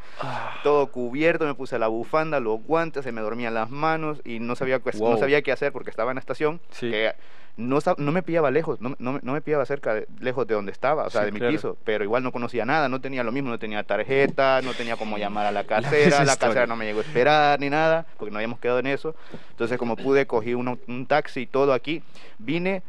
todo 0.62 0.86
cubierto, 0.86 1.44
me 1.44 1.54
puse 1.54 1.78
la 1.78 1.88
bufanda, 1.88 2.40
los 2.40 2.62
guantes, 2.62 3.04
se 3.08 3.12
me 3.12 3.22
dormían 3.22 3.54
las 3.54 3.70
manos 3.70 4.20
y 4.22 4.38
no 4.38 4.54
sabía, 4.54 4.80
qué- 4.80 4.90
no 4.92 4.98
Wow. 4.98 5.18
sabía 5.18 5.40
qué 5.40 5.50
hacer 5.50 5.72
porque 5.72 5.88
estaba 5.88 6.10
en 6.10 6.16
la 6.16 6.20
estación, 6.20 6.60
Sí. 6.72 6.90
que 6.90 7.12
no, 7.56 7.78
no 7.96 8.12
me 8.12 8.22
pillaba 8.22 8.50
lejos, 8.50 8.82
no, 8.82 8.94
no, 8.98 9.14
me- 9.14 9.20
no 9.22 9.32
me 9.32 9.40
pillaba 9.40 9.64
cerca, 9.64 9.94
de- 9.94 10.06
lejos 10.20 10.46
de 10.46 10.52
donde 10.54 10.72
estaba, 10.72 11.04
o 11.06 11.10
sea, 11.10 11.22
Sí, 11.22 11.26
de 11.26 11.32
mi 11.32 11.38
claro. 11.38 11.52
piso, 11.52 11.76
pero 11.84 12.04
igual 12.04 12.22
no 12.22 12.32
conocía 12.32 12.66
nada, 12.66 12.90
no 12.90 13.00
tenía 13.00 13.24
lo 13.24 13.32
mismo, 13.32 13.48
no 13.48 13.58
tenía 13.58 13.82
tarjeta, 13.82 14.60
no 14.62 14.74
tenía 14.74 14.96
cómo 14.96 15.16
llamar 15.16 15.46
a 15.46 15.52
la 15.52 15.64
casera, 15.64 16.22
la 16.22 16.36
casera 16.36 16.66
no 16.66 16.76
me 16.76 16.84
llegó 16.84 16.98
a 17.00 17.02
esperar 17.02 17.58
ni 17.60 17.70
nada, 17.70 18.04
porque 18.18 18.30
no 18.30 18.36
habíamos 18.36 18.58
quedado 18.60 18.78
en 18.80 18.88
eso, 18.88 19.14
entonces 19.52 19.78
como 19.78 19.96
pude, 19.96 20.26
cogí 20.26 20.52
un 20.52 21.06
taxi 21.08 21.40
y 21.40 21.46
todo 21.46 21.72
aquí, 21.72 22.02
vine, 22.38 22.82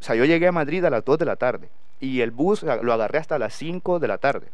o 0.00 0.04
sea, 0.04 0.14
yo 0.14 0.24
llegué 0.24 0.46
a 0.46 0.52
Madrid 0.52 0.84
a 0.84 0.90
las 0.90 1.04
2 1.04 1.18
de 1.18 1.24
la 1.24 1.34
tarde 1.34 1.68
y 1.98 2.20
el 2.20 2.30
bus 2.30 2.62
lo 2.62 2.92
agarré 2.92 3.18
hasta 3.18 3.36
las 3.36 3.52
5 3.54 3.98
de 3.98 4.06
la 4.06 4.18
tarde. 4.18 4.46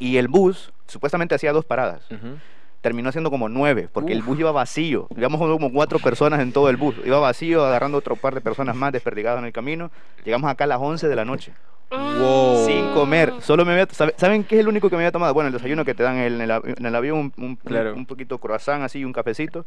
Y 0.00 0.16
el 0.18 0.28
bus 0.28 0.72
supuestamente 0.86 1.34
hacía 1.34 1.52
dos 1.52 1.64
paradas 1.64 2.02
Ujú. 2.10 2.36
Terminó 2.80 3.10
siendo 3.12 3.30
como 3.30 3.48
nueve, 3.48 3.88
porque 3.92 4.12
el 4.12 4.22
bus 4.22 4.38
iba 4.38 4.52
vacío. 4.52 5.08
Íbamos 5.16 5.40
como 5.40 5.72
cuatro 5.72 5.98
personas 5.98 6.40
en 6.40 6.52
todo 6.52 6.68
el 6.70 6.76
bus. 6.76 6.94
Iba 7.04 7.18
vacío, 7.18 7.64
agarrando 7.64 7.98
otro 7.98 8.16
par 8.16 8.34
de 8.34 8.40
personas 8.40 8.76
más 8.76 8.92
desperdigadas 8.92 9.40
en 9.40 9.46
el 9.46 9.52
camino. 9.52 9.90
Llegamos 10.24 10.50
acá 10.50 10.64
a 10.64 10.66
las 10.68 10.78
11 10.80 11.08
de 11.08 11.16
la 11.16 11.24
noche, 11.24 11.52
Wow. 11.90 12.64
sin 12.66 12.88
comer. 12.92 13.32
Solo 13.40 13.64
me 13.64 13.72
había, 13.72 13.86
¿sabe- 13.90 14.14
¿Saben 14.16 14.44
qué 14.44 14.56
es 14.56 14.60
el 14.60 14.68
único 14.68 14.88
que 14.90 14.96
me 14.96 15.02
había 15.02 15.12
tomado? 15.12 15.34
Bueno, 15.34 15.48
el 15.48 15.52
desayuno 15.52 15.84
que 15.84 15.94
te 15.94 16.02
dan 16.02 16.16
en 16.18 16.40
el, 16.40 16.50
en 16.50 16.86
el 16.86 16.94
avión, 16.94 17.32
un, 17.36 17.44
un, 17.44 17.56
Claro. 17.56 17.94
un 17.94 18.06
poquito 18.06 18.38
croissant 18.38 18.82
así 18.82 19.00
y 19.00 19.04
un 19.04 19.12
cafecito. 19.12 19.64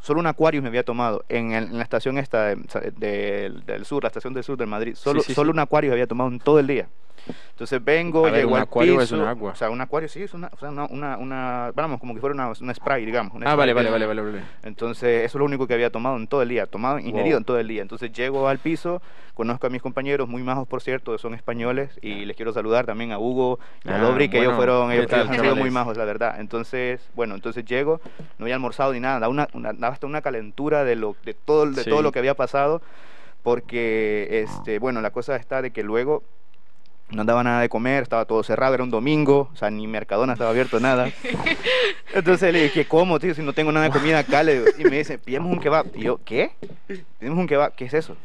Solo 0.00 0.20
un 0.20 0.26
Aquarius 0.26 0.62
me 0.62 0.68
había 0.68 0.84
tomado 0.84 1.24
en, 1.28 1.52
el- 1.52 1.64
en 1.64 1.76
la 1.76 1.82
estación 1.82 2.18
esta 2.18 2.44
de- 2.54 2.92
del, 2.96 3.66
del 3.66 3.84
sur, 3.84 4.02
la 4.04 4.08
estación 4.08 4.32
del 4.32 4.44
sur 4.44 4.56
de 4.56 4.66
Madrid. 4.66 4.94
Solo, 4.94 5.20
sí, 5.22 5.34
solo 5.34 5.50
sí. 5.50 5.54
un 5.54 5.58
Aquarius 5.60 5.92
había 5.92 6.06
tomado 6.06 6.30
en 6.30 6.38
todo 6.38 6.58
el 6.58 6.66
día. 6.66 6.86
Entonces 7.50 7.84
vengo, 7.84 8.20
A 8.26 8.30
ver, 8.30 8.40
llego 8.40 8.50
un 8.52 8.56
al 8.56 8.62
Aquarius 8.62 9.02
piso. 9.02 9.16
es 9.16 9.20
un 9.20 9.26
agua. 9.26 9.52
O 9.52 9.54
sea, 9.56 9.68
un 9.70 9.80
acuario 9.80 10.08
sí, 10.08 10.22
es 10.22 10.32
una, 10.32 10.48
o 10.52 10.56
sea, 10.58 10.70
una, 10.70 10.86
una, 10.86 11.16
una- 11.18 11.72
vamos, 11.74 11.98
como 11.98 12.14
que 12.14 12.20
fuera 12.20 12.34
una, 12.34 12.52
una 12.60 12.72
spray, 12.74 13.04
digamos. 13.04 13.34
una 13.34 13.50
ah 13.50 13.56
vale 13.56 13.72
spray 13.72 13.84
vale 13.86 13.98
de- 14.00 14.06
vale 14.06 14.20
vale 14.22 14.32
vale 14.38 14.44
entonces, 14.62 15.24
eso 15.24 15.38
es 15.38 15.40
lo 15.40 15.44
único 15.44 15.66
que 15.66 15.74
había 15.74 15.90
tomado 15.90 16.16
en 16.16 16.26
todo 16.28 16.42
el 16.42 16.48
día, 16.48 16.66
tomado, 16.66 16.98
ingerido 17.00 17.30
Wow. 17.34 17.38
en 17.38 17.44
todo 17.44 17.58
el 17.58 17.66
día. 17.68 17.82
Entonces, 17.82 18.12
llego 18.12 18.48
al 18.48 18.58
piso, 18.58 19.02
conozco 19.34 19.66
a 19.66 19.70
mis 19.70 19.82
compañeros, 19.82 20.28
muy 20.28 20.42
majos, 20.42 20.68
por 20.68 20.80
cierto, 20.82 21.18
son 21.18 21.34
españoles, 21.34 21.98
y 22.00 22.24
les 22.24 22.36
quiero 22.36 22.52
saludar 22.52 22.86
también 22.86 23.10
a 23.12 23.18
Hugo 23.18 23.58
y 23.84 23.88
a 23.90 23.96
Ah, 23.96 23.98
Dobri, 24.00 24.28
que 24.28 24.38
ellos 24.38 24.54
bueno, 24.54 24.56
fueron, 24.58 24.90
¿qué 24.90 24.96
ellos, 24.98 25.06
tal, 25.08 25.20
ellos 25.22 25.30
han 25.38 25.40
sido 25.44 25.56
muy 25.56 25.70
majos, 25.70 25.96
la 25.96 26.04
verdad. 26.04 26.38
Entonces, 26.40 27.00
bueno, 27.14 27.34
entonces 27.34 27.64
llego, 27.64 28.00
no 28.38 28.44
había 28.44 28.54
almorzado 28.54 28.92
ni 28.92 29.00
nada, 29.00 29.18
daba, 29.18 29.28
una, 29.32 29.48
una- 29.52 29.74
hasta 29.88 30.06
una 30.06 30.22
calentura 30.22 30.84
de, 30.84 30.94
lo, 30.96 31.16
de, 31.24 31.34
todo, 31.34 31.66
de 31.66 31.82
Sí. 31.82 31.90
todo 31.90 32.02
lo 32.02 32.12
que 32.12 32.20
había 32.20 32.34
pasado, 32.34 32.80
porque, 33.42 34.42
este, 34.44 34.78
bueno, 34.78 35.00
la 35.00 35.10
cosa 35.10 35.36
está 35.36 35.62
de 35.62 35.70
que 35.70 35.82
luego 35.82 36.22
no 37.10 37.24
daba 37.24 37.42
nada 37.42 37.60
de 37.60 37.68
comer, 37.68 38.02
estaba 38.02 38.24
todo 38.24 38.42
cerrado, 38.42 38.74
era 38.74 38.84
un 38.84 38.90
domingo, 38.90 39.50
o 39.52 39.56
sea, 39.56 39.70
ni 39.70 39.86
Mercadona 39.86 40.34
estaba 40.34 40.50
abierto, 40.50 40.78
nada. 40.78 41.10
Entonces 42.14 42.52
le 42.52 42.64
dije, 42.64 42.86
¿cómo, 42.86 43.18
tío? 43.18 43.34
Si 43.34 43.42
no 43.42 43.52
tengo 43.52 43.72
nada 43.72 43.86
de 43.86 43.92
comida 43.92 44.18
acá, 44.18 44.42
le 44.42 44.54
digo, 44.54 44.66
y 44.78 44.84
me 44.84 44.98
dice, 44.98 45.18
pillamos 45.18 45.52
un 45.52 45.60
kebab. 45.60 45.86
Y 45.94 46.02
yo, 46.02 46.20
¿qué? 46.24 46.52
Pidimos 47.18 47.38
un 47.38 47.46
kebab, 47.46 47.74
¿qué 47.74 47.86
es 47.86 47.94
eso? 47.94 48.16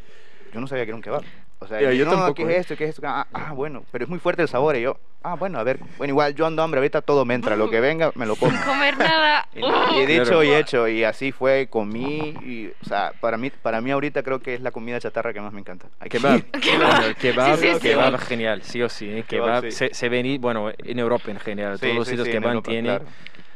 Yo 0.53 0.59
no 0.59 0.67
sabía 0.67 0.83
que 0.83 0.89
era 0.89 0.95
un 0.95 1.01
kebab. 1.01 1.23
O 1.63 1.67
sea, 1.67 1.81
yo, 1.81 1.91
yo 1.91 2.05
no, 2.05 2.11
tampoco, 2.11 2.33
¿qué 2.33 2.43
¿eh? 2.43 2.53
es 2.55 2.59
esto? 2.61 2.75
¿Qué 2.75 2.83
es 2.83 2.89
esto? 2.91 3.01
Ah, 3.07 3.25
ah, 3.33 3.53
bueno, 3.53 3.83
pero 3.91 4.03
es 4.03 4.09
muy 4.09 4.19
fuerte 4.19 4.41
el 4.41 4.47
sabor. 4.49 4.75
Y 4.75 4.81
yo, 4.81 4.97
ah, 5.23 5.35
bueno, 5.35 5.57
a 5.59 5.63
ver, 5.63 5.79
bueno, 5.97 6.11
igual 6.11 6.35
yo 6.35 6.45
ando 6.45 6.61
hambre, 6.61 6.79
ahorita 6.79 7.01
todo 7.01 7.23
me 7.23 7.33
entra, 7.33 7.55
lo 7.55 7.69
que 7.69 7.79
venga, 7.79 8.11
me 8.15 8.25
lo 8.25 8.35
como. 8.35 8.51
Sin 8.51 8.61
comer 8.65 8.97
nada. 8.97 9.47
Y, 9.55 9.59
y 9.61 9.99
he 10.01 10.07
dicho 10.07 10.43
y 10.43 10.51
hecho, 10.51 10.87
y 10.87 11.03
así 11.03 11.31
fue, 11.31 11.67
comí, 11.69 12.29
y, 12.43 12.71
o 12.81 12.85
sea, 12.85 13.13
para 13.21 13.37
mí, 13.37 13.49
para 13.61 13.81
mí 13.81 13.91
ahorita 13.91 14.23
creo 14.23 14.39
que 14.39 14.55
es 14.55 14.61
la 14.61 14.71
comida 14.71 14.99
chatarra 14.99 15.31
que 15.31 15.39
más 15.41 15.53
me 15.53 15.59
encanta. 15.59 15.87
Kebab. 16.09 16.41
Bueno, 16.51 17.05
el 17.05 17.15
kebab, 17.15 17.57
Sí, 17.57 17.67
sí, 17.67 17.73
sí. 17.75 17.79
kebab 17.79 18.17
genial, 18.19 18.61
sí 18.63 18.81
o 18.81 18.89
sí. 18.89 19.09
¿eh? 19.09 19.23
Kebab, 19.27 19.61
Kebab, 19.61 19.63
sí. 19.65 19.71
se, 19.71 19.93
se 19.93 20.09
ven, 20.09 20.25
y- 20.25 20.37
bueno, 20.39 20.71
en 20.77 20.99
Europa 20.99 21.29
en 21.31 21.39
general, 21.39 21.77
Sí, 21.77 21.85
todos 21.85 21.95
los 21.95 22.05
sí, 22.07 22.11
sitios 22.11 22.25
sí, 22.27 22.31
que 22.31 22.39
van 22.39 22.61
tienen 22.63 22.97
claro. 22.97 23.05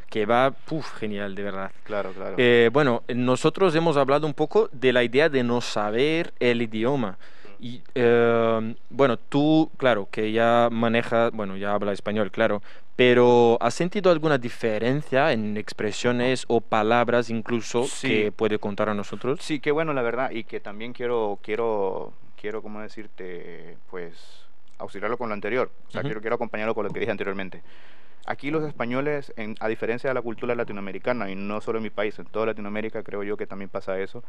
kebab, 0.10 0.54
puf, 0.66 0.94
genial, 1.00 1.34
de 1.36 1.44
verdad. 1.44 1.72
Claro, 1.84 2.14
claro. 2.14 2.36
Eh, 2.38 2.70
bueno, 2.72 3.04
nosotros 3.08 3.74
hemos 3.76 3.98
hablado 3.98 4.28
un 4.28 4.34
poco 4.34 4.70
de 4.72 4.94
la 4.94 5.04
idea 5.04 5.30
de 5.30 5.44
no 5.44 5.62
saber 5.62 6.34
el 6.40 6.62
idioma. 6.62 7.18
Y 7.60 7.82
eh, 7.96 8.76
bueno, 8.90 9.18
tú, 9.18 9.72
claro, 9.78 10.08
que 10.12 10.32
ya 10.32 10.70
manejas, 10.72 11.32
bueno, 11.32 11.58
ya 11.58 11.74
habla 11.74 11.92
español, 11.92 12.30
claro, 12.32 12.62
pero 12.96 13.58
¿has 13.62 13.74
sentido 13.74 14.12
alguna 14.12 14.38
diferencia 14.38 15.32
en 15.32 15.58
expresiones 15.58 16.46
o 16.48 16.62
palabras 16.62 17.30
incluso 17.30 17.84
Sí. 17.84 18.08
que 18.08 18.32
puede 18.32 18.60
contar 18.60 18.90
a 18.90 18.94
nosotros? 18.94 19.40
Sí, 19.42 19.60
qué 19.60 19.72
bueno, 19.72 19.94
la 19.94 20.02
verdad, 20.02 20.32
y 20.32 20.44
que 20.44 20.60
también 20.60 20.94
quiero, 20.94 21.40
quiero, 21.42 22.14
quiero, 22.40 22.62
¿cómo 22.62 22.82
decirte? 22.82 23.78
Pues 23.90 24.46
auxiliarlo 24.80 25.18
con 25.18 25.30
lo 25.30 25.34
anterior. 25.34 25.72
O 25.88 25.92
sea, 25.92 26.04
quiero, 26.04 26.22
quiero 26.22 26.36
acompañarlo 26.36 26.76
con 26.76 26.86
lo 26.86 26.92
que 26.92 27.00
dije 27.00 27.12
anteriormente. 27.12 27.64
Aquí 28.28 28.52
los 28.52 28.64
españoles, 28.66 29.34
en- 29.38 29.56
a 29.60 29.68
diferencia 29.68 30.10
de 30.10 30.14
la 30.14 30.22
cultura 30.22 30.54
latinoamericana, 30.54 31.32
y 31.32 31.36
no 31.36 31.62
solo 31.62 31.78
en 31.80 31.84
mi 31.84 31.90
país, 31.90 32.20
en 32.20 32.26
toda 32.26 32.46
Latinoamérica 32.48 33.02
creo 33.02 33.24
yo 33.24 33.38
que 33.38 33.48
también 33.48 33.70
pasa 33.70 34.00
eso, 34.00 34.24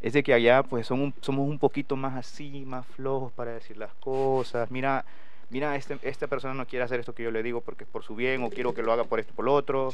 es 0.00 0.12
de 0.12 0.22
que 0.22 0.32
allá 0.34 0.62
pues 0.62 0.86
son 0.86 1.00
un- 1.00 1.14
somos 1.20 1.48
un 1.48 1.58
poquito 1.58 1.96
más 1.96 2.16
así, 2.16 2.64
más 2.66 2.86
flojos 2.86 3.32
para 3.32 3.52
decir 3.52 3.76
las 3.76 3.92
cosas. 3.94 4.70
Mira, 4.70 5.04
mira, 5.50 5.74
este, 5.76 5.98
esta 6.02 6.26
persona 6.26 6.54
no 6.54 6.66
quiere 6.66 6.84
hacer 6.84 7.00
esto 7.00 7.14
que 7.14 7.22
yo 7.24 7.30
le 7.30 7.42
digo 7.42 7.60
porque 7.60 7.84
es 7.84 7.90
por 7.90 8.02
su 8.04 8.14
bien, 8.14 8.42
o 8.42 8.50
quiero 8.50 8.74
que 8.74 8.82
lo 8.82 8.92
haga 8.92 9.04
por 9.04 9.18
esto, 9.20 9.32
por 9.34 9.44
lo 9.44 9.54
otro. 9.54 9.90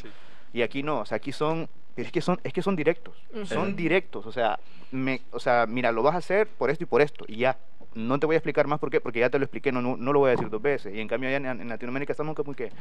Y 0.53 0.63
aquí 0.63 0.83
no, 0.83 1.01
o 1.01 1.07
sea, 1.07 1.17
aquí 1.17 1.33
son, 1.33 1.69
es 1.97 2.13
que 2.13 2.21
son, 2.21 2.39
es 2.45 2.53
que 2.53 2.63
son 2.63 2.77
directos, 2.77 3.15
son 3.47 3.75
directos, 3.77 4.27
o 4.27 4.33
sea, 4.33 4.59
me, 4.95 5.21
o 5.33 5.41
sea, 5.41 5.67
mira, 5.67 5.93
lo 5.93 6.03
vas 6.03 6.15
a 6.15 6.19
hacer 6.19 6.47
por 6.47 6.71
esto 6.71 6.85
y 6.85 6.87
por 6.87 7.03
esto, 7.03 7.25
y 7.29 7.37
ya. 7.39 7.59
No 7.95 8.19
te 8.19 8.27
voy 8.27 8.35
a 8.35 8.39
explicar 8.39 8.67
más 8.67 8.81
por 8.81 8.91
qué, 8.91 9.01
porque 9.01 9.21
ya 9.21 9.31
te 9.31 9.39
lo 9.39 9.45
expliqué, 9.45 9.71
no, 9.71 9.81
no, 9.81 9.97
no 9.97 10.13
lo 10.13 10.19
voy 10.19 10.29
a 10.29 10.31
decir 10.33 10.51
dos 10.51 10.61
veces. 10.61 10.93
Y 10.93 11.01
en 11.01 11.07
cambio 11.07 11.29
allá 11.29 11.37
en, 11.37 11.61
en 11.61 11.69
Latinoamérica 11.69 12.13
estamos 12.13 12.35
como 12.35 12.53
que, 12.53 12.73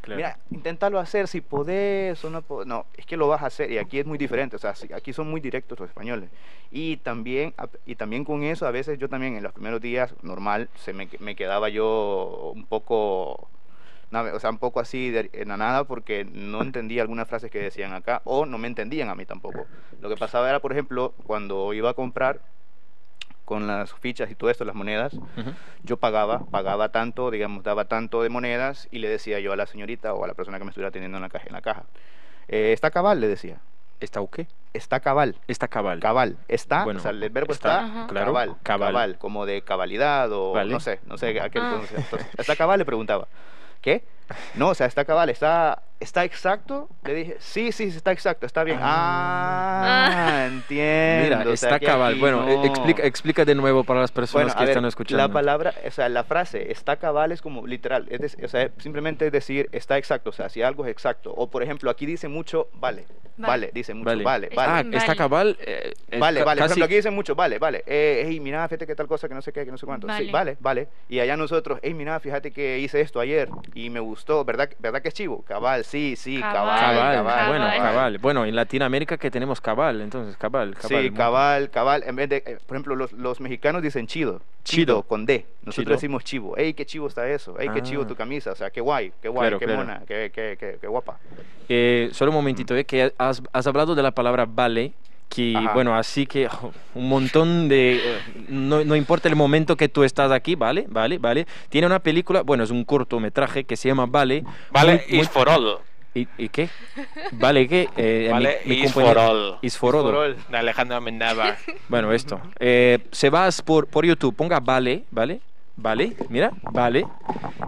Claro. 0.00 0.16
mira, 0.16 0.38
inténtalo 0.50 0.98
hacer 0.98 1.28
si 1.28 1.42
podés 1.42 2.24
o 2.24 2.30
no 2.30 2.40
podés. 2.40 2.66
No, 2.66 2.86
es 2.96 3.04
que 3.04 3.18
lo 3.18 3.28
vas 3.28 3.42
a 3.42 3.46
hacer, 3.46 3.70
y 3.70 3.76
aquí 3.76 3.98
es 3.98 4.06
muy 4.06 4.16
diferente, 4.16 4.56
o 4.56 4.58
sea, 4.58 4.72
aquí 4.94 5.12
son 5.12 5.30
muy 5.30 5.40
directos 5.42 5.78
los 5.78 5.88
españoles. 5.90 6.30
Y 6.70 6.96
también, 6.98 7.52
y 7.84 7.94
también 7.96 8.24
con 8.24 8.42
eso, 8.42 8.66
a 8.66 8.70
veces 8.70 8.98
yo 8.98 9.10
también 9.10 9.36
en 9.36 9.42
los 9.42 9.52
primeros 9.52 9.82
días, 9.82 10.14
normal, 10.22 10.70
se 10.76 10.94
me, 10.94 11.08
me 11.18 11.36
quedaba 11.36 11.68
yo 11.68 12.52
un 12.54 12.64
poco 12.64 13.50
o 14.12 14.40
sea, 14.40 14.50
un 14.50 14.58
poco 14.58 14.80
así 14.80 15.10
de, 15.10 15.30
en 15.32 15.48
la 15.48 15.56
nada 15.56 15.84
porque 15.84 16.24
no 16.24 16.62
entendía 16.62 17.02
algunas 17.02 17.28
frases 17.28 17.50
que 17.50 17.58
decían 17.60 17.92
acá 17.92 18.22
o 18.24 18.46
no 18.46 18.58
me 18.58 18.66
entendían 18.68 19.08
a 19.08 19.14
mí 19.14 19.26
tampoco. 19.26 19.66
Lo 20.00 20.08
que 20.08 20.16
pasaba 20.16 20.48
era, 20.48 20.60
por 20.60 20.72
ejemplo, 20.72 21.14
cuando 21.26 21.72
iba 21.74 21.90
a 21.90 21.94
comprar 21.94 22.40
con 23.44 23.66
las 23.66 23.94
fichas 23.94 24.30
y 24.30 24.34
todo 24.34 24.50
esto, 24.50 24.64
las 24.66 24.74
monedas, 24.74 25.16
yo 25.82 25.96
pagaba, 25.96 26.40
pagaba 26.50 26.90
tanto, 26.90 27.30
digamos, 27.30 27.62
daba 27.64 27.86
tanto 27.86 28.22
de 28.22 28.28
monedas 28.28 28.88
y 28.90 28.98
le 28.98 29.08
decía 29.08 29.40
yo 29.40 29.52
a 29.52 29.56
la 29.56 29.66
señorita 29.66 30.12
o 30.12 30.22
a 30.24 30.26
la 30.26 30.34
persona 30.34 30.58
que 30.58 30.64
me 30.64 30.70
estuviera 30.70 30.88
atendiendo 30.90 31.16
en 31.16 31.22
la 31.22 31.30
caja, 31.30 31.46
en 31.46 31.52
la 31.54 31.62
caja 31.62 31.84
"Eh, 32.48 32.72
está 32.72 32.90
cabal, 32.90 33.20
le 33.20 33.28
decía, 33.28 33.58
¿Está 34.00 34.20
o 34.20 34.30
qué? 34.30 34.46
está 34.74 35.00
cabal. 35.00 35.34
Está 35.48 35.66
cabal. 35.66 35.98
Cabal, 35.98 36.36
está, 36.46 36.84
Bueno, 36.84 37.00
o 37.00 37.02
sea, 37.02 37.10
el 37.10 37.30
verbo 37.30 37.52
está, 37.52 38.06
claro, 38.08 38.26
cabal, 38.32 38.56
cabal. 38.62 38.92
cabal, 38.92 39.18
como 39.18 39.44
de 39.44 39.62
cabalidad 39.62 40.30
o 40.30 40.52
Vale. 40.52 40.70
no 40.72 40.78
sé, 40.78 41.00
no 41.06 41.16
sé 41.18 41.40
a 41.40 41.48
qué 41.50 41.58
Ah. 41.58 41.70
entonces, 41.72 41.98
entonces, 41.98 42.28
¿Está 42.38 42.54
cabal? 42.54 42.78
Le 42.78 42.84
preguntaba. 42.84 43.26
¿Qué? 43.80 44.04
No, 44.54 44.68
o 44.70 44.74
sea, 44.74 44.86
está 44.86 45.04
cabal, 45.04 45.30
está, 45.30 45.82
está 46.00 46.24
exacto. 46.24 46.88
Le 47.04 47.14
dije, 47.14 47.36
sí, 47.40 47.72
sí, 47.72 47.84
está 47.84 48.12
exacto, 48.12 48.46
está 48.46 48.64
bien. 48.64 48.78
Ah, 48.80 50.44
entiendo. 50.52 51.24
Mira, 51.38 51.50
o 51.50 51.56
sea, 51.56 51.76
está 51.76 51.80
cabal. 51.86 52.12
aquí 52.12 52.20
Bueno, 52.20 52.42
no. 52.44 52.64
explica, 52.64 53.02
explica 53.04 53.44
de 53.44 53.54
nuevo 53.54 53.84
para 53.84 54.00
las 54.00 54.12
personas 54.12 54.46
Bueno, 54.46 54.58
que 54.58 54.64
ver, 54.64 54.70
están 54.70 54.84
escuchando. 54.84 55.22
la 55.26 55.32
palabra, 55.32 55.74
o 55.86 55.90
sea, 55.90 56.08
la 56.08 56.24
frase 56.24 56.70
está 56.72 56.96
cabal 56.96 57.32
es 57.32 57.42
como 57.42 57.66
literal, 57.66 58.06
es 58.10 58.20
dec- 58.20 58.44
o 58.44 58.48
sea, 58.48 58.70
simplemente 58.78 59.30
decir 59.30 59.68
está 59.72 59.98
exacto, 59.98 60.30
o 60.30 60.32
sea, 60.32 60.48
si 60.48 60.62
algo 60.62 60.84
es 60.84 60.90
exacto. 60.90 61.32
O 61.36 61.48
por 61.50 61.62
ejemplo, 61.62 61.90
aquí 61.90 62.06
dice 62.06 62.28
mucho 62.28 62.68
vale, 62.74 63.04
vale, 63.36 63.48
Vale. 63.48 63.70
dice 63.72 63.94
mucho 63.94 64.06
Vale. 64.10 64.24
vale. 64.24 64.48
Ah, 64.56 64.82
está 64.92 65.14
cabal. 65.14 65.56
eh, 65.60 65.92
Vale, 66.18 66.42
vale. 66.42 66.60
Por 66.60 66.66
ejemplo, 66.66 66.84
aquí 66.84 66.94
dicen 66.96 67.14
mucho, 67.14 67.34
vale, 67.34 67.58
vale. 67.58 67.84
Eh, 67.86 68.24
hey, 68.26 68.40
mira, 68.40 68.66
fíjate 68.68 68.86
que 68.86 68.94
tal 68.96 69.06
cosa, 69.06 69.28
que 69.28 69.34
no 69.34 69.42
sé 69.42 69.52
qué, 69.52 69.64
que 69.64 69.70
no 69.70 69.78
sé 69.78 69.86
cuánto. 69.86 70.06
Sí, 70.08 70.12
Vale. 70.30 70.32
vale, 70.32 70.56
vale. 70.60 70.88
Y 71.08 71.20
allá 71.20 71.36
nosotros, 71.36 71.78
hey, 71.82 71.94
mira, 71.94 72.18
fíjate 72.20 72.50
que 72.50 72.78
hice 72.78 73.00
esto 73.00 73.20
ayer 73.20 73.48
y 73.74 73.90
me 73.90 74.00
gustó, 74.00 74.44
¿verdad, 74.44 74.68
¿verdad 74.78 75.02
que 75.02 75.08
es 75.08 75.14
chivo? 75.14 75.42
Cabal, 75.42 75.84
sí, 75.88 76.14
sí, 76.16 76.40
cabal, 76.40 76.78
Cabal, 76.80 77.14
cabal. 77.14 77.24
Cabal, 77.34 77.48
bueno, 77.48 77.66
cabal. 77.78 78.18
Bueno, 78.18 78.44
en 78.44 78.54
Latinoamérica 78.54 79.16
que 79.16 79.30
tenemos 79.30 79.60
cabal, 79.60 80.00
entonces 80.02 80.36
cabal, 80.36 80.74
cabal. 80.74 81.02
Sí, 81.04 81.10
cabal, 81.10 81.70
cabal. 81.70 82.02
En 82.06 82.16
vez 82.16 82.28
de, 82.28 82.36
eh, 82.46 82.58
por 82.66 82.76
ejemplo, 82.76 82.94
los, 82.94 83.12
los 83.12 83.40
mexicanos 83.40 83.82
dicen 83.82 84.06
chido. 84.06 84.40
Chido. 84.64 84.84
Chido, 84.96 85.02
con 85.02 85.24
D. 85.24 85.46
Nosotros 85.64 85.84
Chido. 85.86 85.94
decimos 85.96 86.24
chivo. 86.24 86.54
Hey, 86.56 86.74
qué 86.74 86.84
chivo 86.84 87.08
está 87.08 87.26
eso. 87.28 87.56
Hey, 87.58 87.68
qué 87.72 87.82
chivo 87.82 88.02
Ah. 88.02 88.06
tu 88.06 88.14
camisa. 88.14 88.52
O 88.52 88.54
sea, 88.54 88.70
qué 88.70 88.80
guay, 88.82 89.12
qué 89.22 89.28
guay, 89.28 89.44
Claro, 89.48 89.58
qué 89.58 89.64
claro. 89.64 89.80
mona, 89.80 90.02
qué, 90.06 90.30
qué, 90.34 90.56
qué, 90.60 90.76
qué 90.80 90.86
guapa. 90.86 91.18
Eh, 91.68 92.10
solo 92.12 92.30
un 92.30 92.36
momentito, 92.36 92.76
eh, 92.76 92.84
que 92.84 93.12
has, 93.18 93.42
has 93.52 93.66
hablado 93.66 93.94
de 93.94 94.02
la 94.02 94.10
palabra 94.10 94.46
vale, 94.46 94.92
que 95.28 95.54
Ajá. 95.56 95.74
bueno, 95.74 95.94
así 95.96 96.26
que 96.26 96.48
un 96.94 97.08
montón 97.08 97.68
de... 97.68 97.96
eh, 97.96 98.18
no, 98.48 98.84
no 98.84 98.96
importa 98.96 99.28
el 99.28 99.36
momento 99.36 99.76
que 99.76 99.88
tú 99.88 100.02
estás 100.04 100.32
aquí, 100.32 100.54
vale, 100.54 100.86
vale, 100.88 101.18
vale. 101.18 101.46
Tiene 101.68 101.86
una 101.86 101.98
película, 102.00 102.42
bueno, 102.42 102.64
es 102.64 102.70
un 102.70 102.84
cortometraje 102.84 103.64
que 103.64 103.76
se 103.76 103.88
llama 103.88 104.06
Vale. 104.06 104.44
Vale, 104.70 104.92
muy- 105.08 105.16
muy- 105.16 105.20
is 105.20 105.28
for 105.28 105.48
all. 105.48 105.78
¿Y, 106.14 106.26
y 106.38 106.48
qué? 106.48 106.70
Vale, 107.32 107.68
¿qué? 107.68 107.88
Eh, 107.96 108.28
Vale, 108.32 108.60
mi, 108.64 108.76
mi 108.76 108.82
is 108.84 108.92
for 108.92 109.18
all. 109.18 109.58
Is 109.62 109.76
for 109.76 109.94
all. 109.94 110.02
For 110.02 110.14
all. 110.14 110.36
De 110.48 110.56
Alejandro 110.56 110.96
Amenábar. 110.96 111.58
Bueno, 111.88 112.12
esto. 112.12 112.40
Eh, 112.58 112.98
se 113.12 113.28
vas 113.30 113.60
por, 113.62 113.86
por 113.86 114.06
YouTube, 114.06 114.34
ponga 114.34 114.58
Vale, 114.60 115.04
¿vale? 115.10 115.40
Vale, 115.80 116.16
mira, 116.28 116.50
vale. 116.72 117.06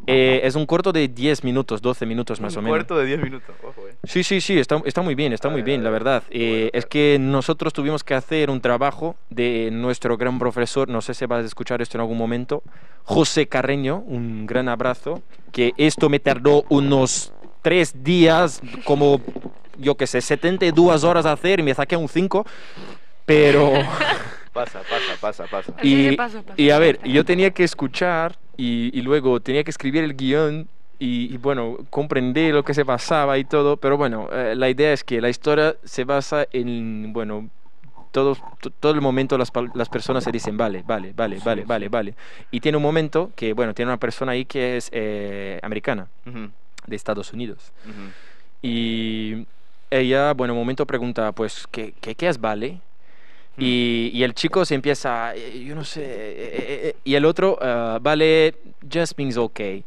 Eh, 0.04 0.40
es 0.42 0.56
un 0.56 0.66
corto 0.66 0.90
de 0.90 1.06
10 1.06 1.44
minutos, 1.44 1.80
12 1.80 2.06
minutos 2.06 2.40
más 2.40 2.54
Un 2.54 2.58
o 2.58 2.62
menos. 2.62 2.76
cuarto 2.78 2.98
de 2.98 3.06
10 3.06 3.22
minutos. 3.22 3.54
Ojo, 3.62 3.86
eh. 3.88 3.94
Sí, 4.02 4.24
sí, 4.24 4.40
sí, 4.40 4.58
está, 4.58 4.82
está 4.84 5.00
muy 5.00 5.14
bien, 5.14 5.32
está 5.32 5.48
muy 5.48 5.62
bien, 5.62 5.84
la 5.84 5.90
ver. 5.90 6.02
verdad. 6.02 6.22
Eh, 6.30 6.70
es 6.72 6.86
que 6.86 7.18
nosotros 7.20 7.72
tuvimos 7.72 8.02
que 8.02 8.14
hacer 8.14 8.50
un 8.50 8.60
trabajo 8.60 9.14
de 9.30 9.70
nuestro 9.72 10.16
gran 10.16 10.40
profesor, 10.40 10.88
no 10.88 11.00
sé 11.02 11.14
si 11.14 11.24
vas 11.26 11.44
a 11.44 11.46
escuchar 11.46 11.80
esto 11.82 11.98
en 11.98 12.00
algún 12.00 12.18
momento, 12.18 12.64
José 13.04 13.46
Carreño, 13.46 13.98
un 13.98 14.44
gran 14.44 14.68
abrazo, 14.68 15.22
que 15.52 15.72
esto 15.76 16.08
me 16.08 16.18
tardó 16.18 16.64
unos 16.68 17.32
tres 17.62 18.02
días, 18.02 18.60
como 18.84 19.20
yo 19.78 19.96
que 19.96 20.08
sé, 20.08 20.20
72 20.20 21.04
horas 21.04 21.26
a 21.26 21.32
hacer 21.32 21.60
y 21.60 21.62
me 21.62 21.74
saqué 21.74 21.96
un 21.96 22.08
5, 22.08 22.44
pero... 23.24 23.72
Pasa, 24.52 24.80
pasa, 24.80 25.16
pasa, 25.20 25.46
pasa. 25.46 25.72
Y, 25.82 26.10
sí, 26.10 26.16
pasa, 26.16 26.42
pasa. 26.42 26.60
y 26.60 26.70
a 26.70 26.78
ver, 26.78 27.00
yo 27.04 27.24
tenía 27.24 27.50
que 27.50 27.64
escuchar 27.64 28.36
y, 28.56 28.90
y 28.98 29.02
luego 29.02 29.40
tenía 29.40 29.62
que 29.64 29.70
escribir 29.70 30.02
el 30.04 30.14
guion 30.16 30.68
y, 30.98 31.32
y, 31.32 31.36
bueno, 31.38 31.78
comprender 31.90 32.52
lo 32.54 32.62
que 32.64 32.74
se 32.74 32.84
pasaba 32.84 33.38
y 33.38 33.44
todo, 33.44 33.76
pero 33.76 33.96
bueno, 33.96 34.28
eh, 34.32 34.54
la 34.56 34.68
idea 34.68 34.92
es 34.92 35.02
que 35.04 35.20
la 35.20 35.28
historia 35.30 35.76
se 35.84 36.04
basa 36.04 36.46
en, 36.52 37.12
bueno, 37.12 37.48
todo, 38.10 38.36
to- 38.60 38.70
todo 38.70 38.92
el 38.92 39.00
momento 39.00 39.38
las, 39.38 39.50
las 39.72 39.88
personas 39.88 40.24
se 40.24 40.32
dicen, 40.32 40.56
vale, 40.56 40.82
vale, 40.84 41.12
vale, 41.14 41.36
Sí, 41.38 41.42
vale, 41.44 41.62
sí. 41.62 41.66
vale, 41.68 41.88
vale. 41.88 42.14
Y 42.50 42.60
tiene 42.60 42.76
un 42.76 42.82
momento 42.82 43.30
que, 43.36 43.52
bueno, 43.54 43.72
tiene 43.72 43.90
una 43.90 43.98
persona 44.00 44.32
ahí 44.32 44.44
que 44.44 44.76
es 44.76 44.90
eh, 44.92 45.58
americana, 45.62 46.08
de 46.86 46.96
Estados 46.96 47.32
Unidos. 47.32 47.72
Y 48.62 49.46
ella, 49.90 50.34
bueno, 50.34 50.52
un 50.54 50.58
momento 50.58 50.86
pregunta, 50.86 51.32
pues, 51.32 51.66
¿qué, 51.70 51.94
qué, 52.00 52.14
qué 52.14 52.28
es 52.28 52.38
vale? 52.40 52.80
Y, 53.60 54.10
y 54.14 54.22
el 54.24 54.34
chico 54.34 54.64
se 54.64 54.74
empieza, 54.74 55.34
"Eh, 55.36 55.62
yo 55.66 55.74
no 55.74 55.84
sé, 55.84 56.02
eh, 56.02 56.06
eh, 56.06 56.80
eh", 56.84 56.96
y 57.04 57.14
el 57.14 57.24
otro, 57.24 57.58
"Ah, 57.60 57.98
vale, 58.00 58.54
just 58.92 59.16
means 59.18 59.36
okay. 59.36 59.84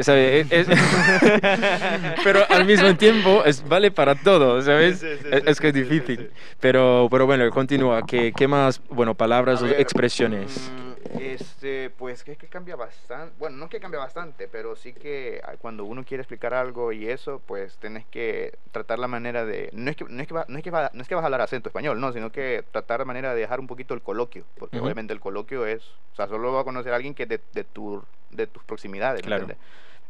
¿Sabe? 0.00 0.40
Es- 0.50 0.68
es- 0.68 0.68
pero 2.24 2.40
al 2.48 2.64
mismo 2.66 2.94
tiempo 2.96 3.42
es 3.44 3.66
vale 3.66 3.90
para 3.90 4.14
todo, 4.14 4.60
¿sabes? 4.62 4.98
Sí, 5.00 5.06
sí, 5.06 5.28
sí, 5.32 5.38
es, 5.46 5.60
que 5.60 5.68
es 5.68 5.74
difícil. 5.74 6.30
Pero, 6.60 7.08
pero 7.10 7.24
bueno, 7.26 7.48
continúa. 7.50 8.02
¿Qué, 8.06 8.32
qué 8.36 8.46
más, 8.46 8.80
bueno, 8.90 9.14
palabras 9.14 9.62
o 9.62 9.66
expresiones? 9.66 10.70
Este, 11.10 11.90
pues 11.90 12.22
que 12.24 12.32
es 12.32 12.38
que 12.38 12.48
cambia 12.48 12.76
bastante, 12.76 13.34
bueno, 13.38 13.56
no 13.56 13.64
es 13.64 13.70
que 13.70 13.80
cambia 13.80 13.98
bastante, 14.00 14.48
pero 14.48 14.76
sí 14.76 14.92
que 14.92 15.40
ah, 15.44 15.56
cuando 15.56 15.84
uno 15.84 16.04
quiere 16.04 16.22
explicar 16.22 16.54
algo 16.54 16.92
y 16.92 17.08
eso, 17.08 17.40
pues 17.46 17.78
tenés 17.78 18.04
que 18.06 18.58
tratar 18.72 18.98
la 18.98 19.08
manera 19.08 19.44
de, 19.44 19.70
no 19.72 19.90
es 19.90 19.96
que 19.96 20.04
no 20.04 20.20
es 20.20 20.28
que, 20.28 20.34
va- 20.34 20.44
no 20.48 20.58
es 20.58 20.64
que, 20.64 20.70
va- 20.70 20.90
no 20.92 21.02
es 21.02 21.08
que 21.08 21.14
vas 21.14 21.22
a 21.22 21.26
hablar 21.26 21.40
acento 21.40 21.68
español, 21.68 22.00
no, 22.00 22.12
sino 22.12 22.30
que 22.30 22.64
tratar 22.70 23.00
la 23.00 23.04
manera 23.06 23.34
de 23.34 23.40
dejar 23.40 23.60
un 23.60 23.66
poquito 23.66 23.94
el 23.94 24.02
coloquio, 24.02 24.44
porque 24.56 24.80
obviamente 24.80 25.12
el 25.12 25.20
coloquio 25.20 25.66
es, 25.66 25.82
o 26.12 26.16
sea, 26.16 26.28
solo 26.28 26.52
va 26.52 26.60
a 26.60 26.64
conocer 26.64 26.92
a 26.92 26.96
alguien 26.96 27.14
que 27.14 27.24
es 27.24 27.28
de, 27.28 27.40
de, 27.52 27.64
tu, 27.64 28.04
de 28.30 28.46
tus 28.46 28.62
proximidades, 28.64 29.22
¿me 29.22 29.26
Claro. 29.28 29.44
entiendes? 29.44 29.66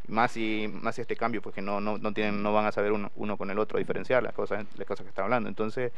Más 0.08 0.32
si, 0.32 0.68
más 0.82 0.94
si 0.94 1.02
este 1.02 1.16
cambio, 1.16 1.42
porque 1.42 1.60
no, 1.60 1.80
no, 1.80 1.98
no, 1.98 2.12
tienen, 2.12 2.42
no 2.42 2.52
van 2.52 2.66
a 2.66 2.72
saber 2.72 2.92
uno, 2.92 3.12
uno 3.14 3.36
con 3.36 3.50
el 3.50 3.58
otro 3.58 3.78
diferenciar 3.78 4.22
las 4.22 4.32
cosas, 4.32 4.64
las 4.76 4.86
cosas 4.86 5.04
que 5.04 5.10
están 5.10 5.24
hablando. 5.24 5.48
Entonces, 5.48 5.92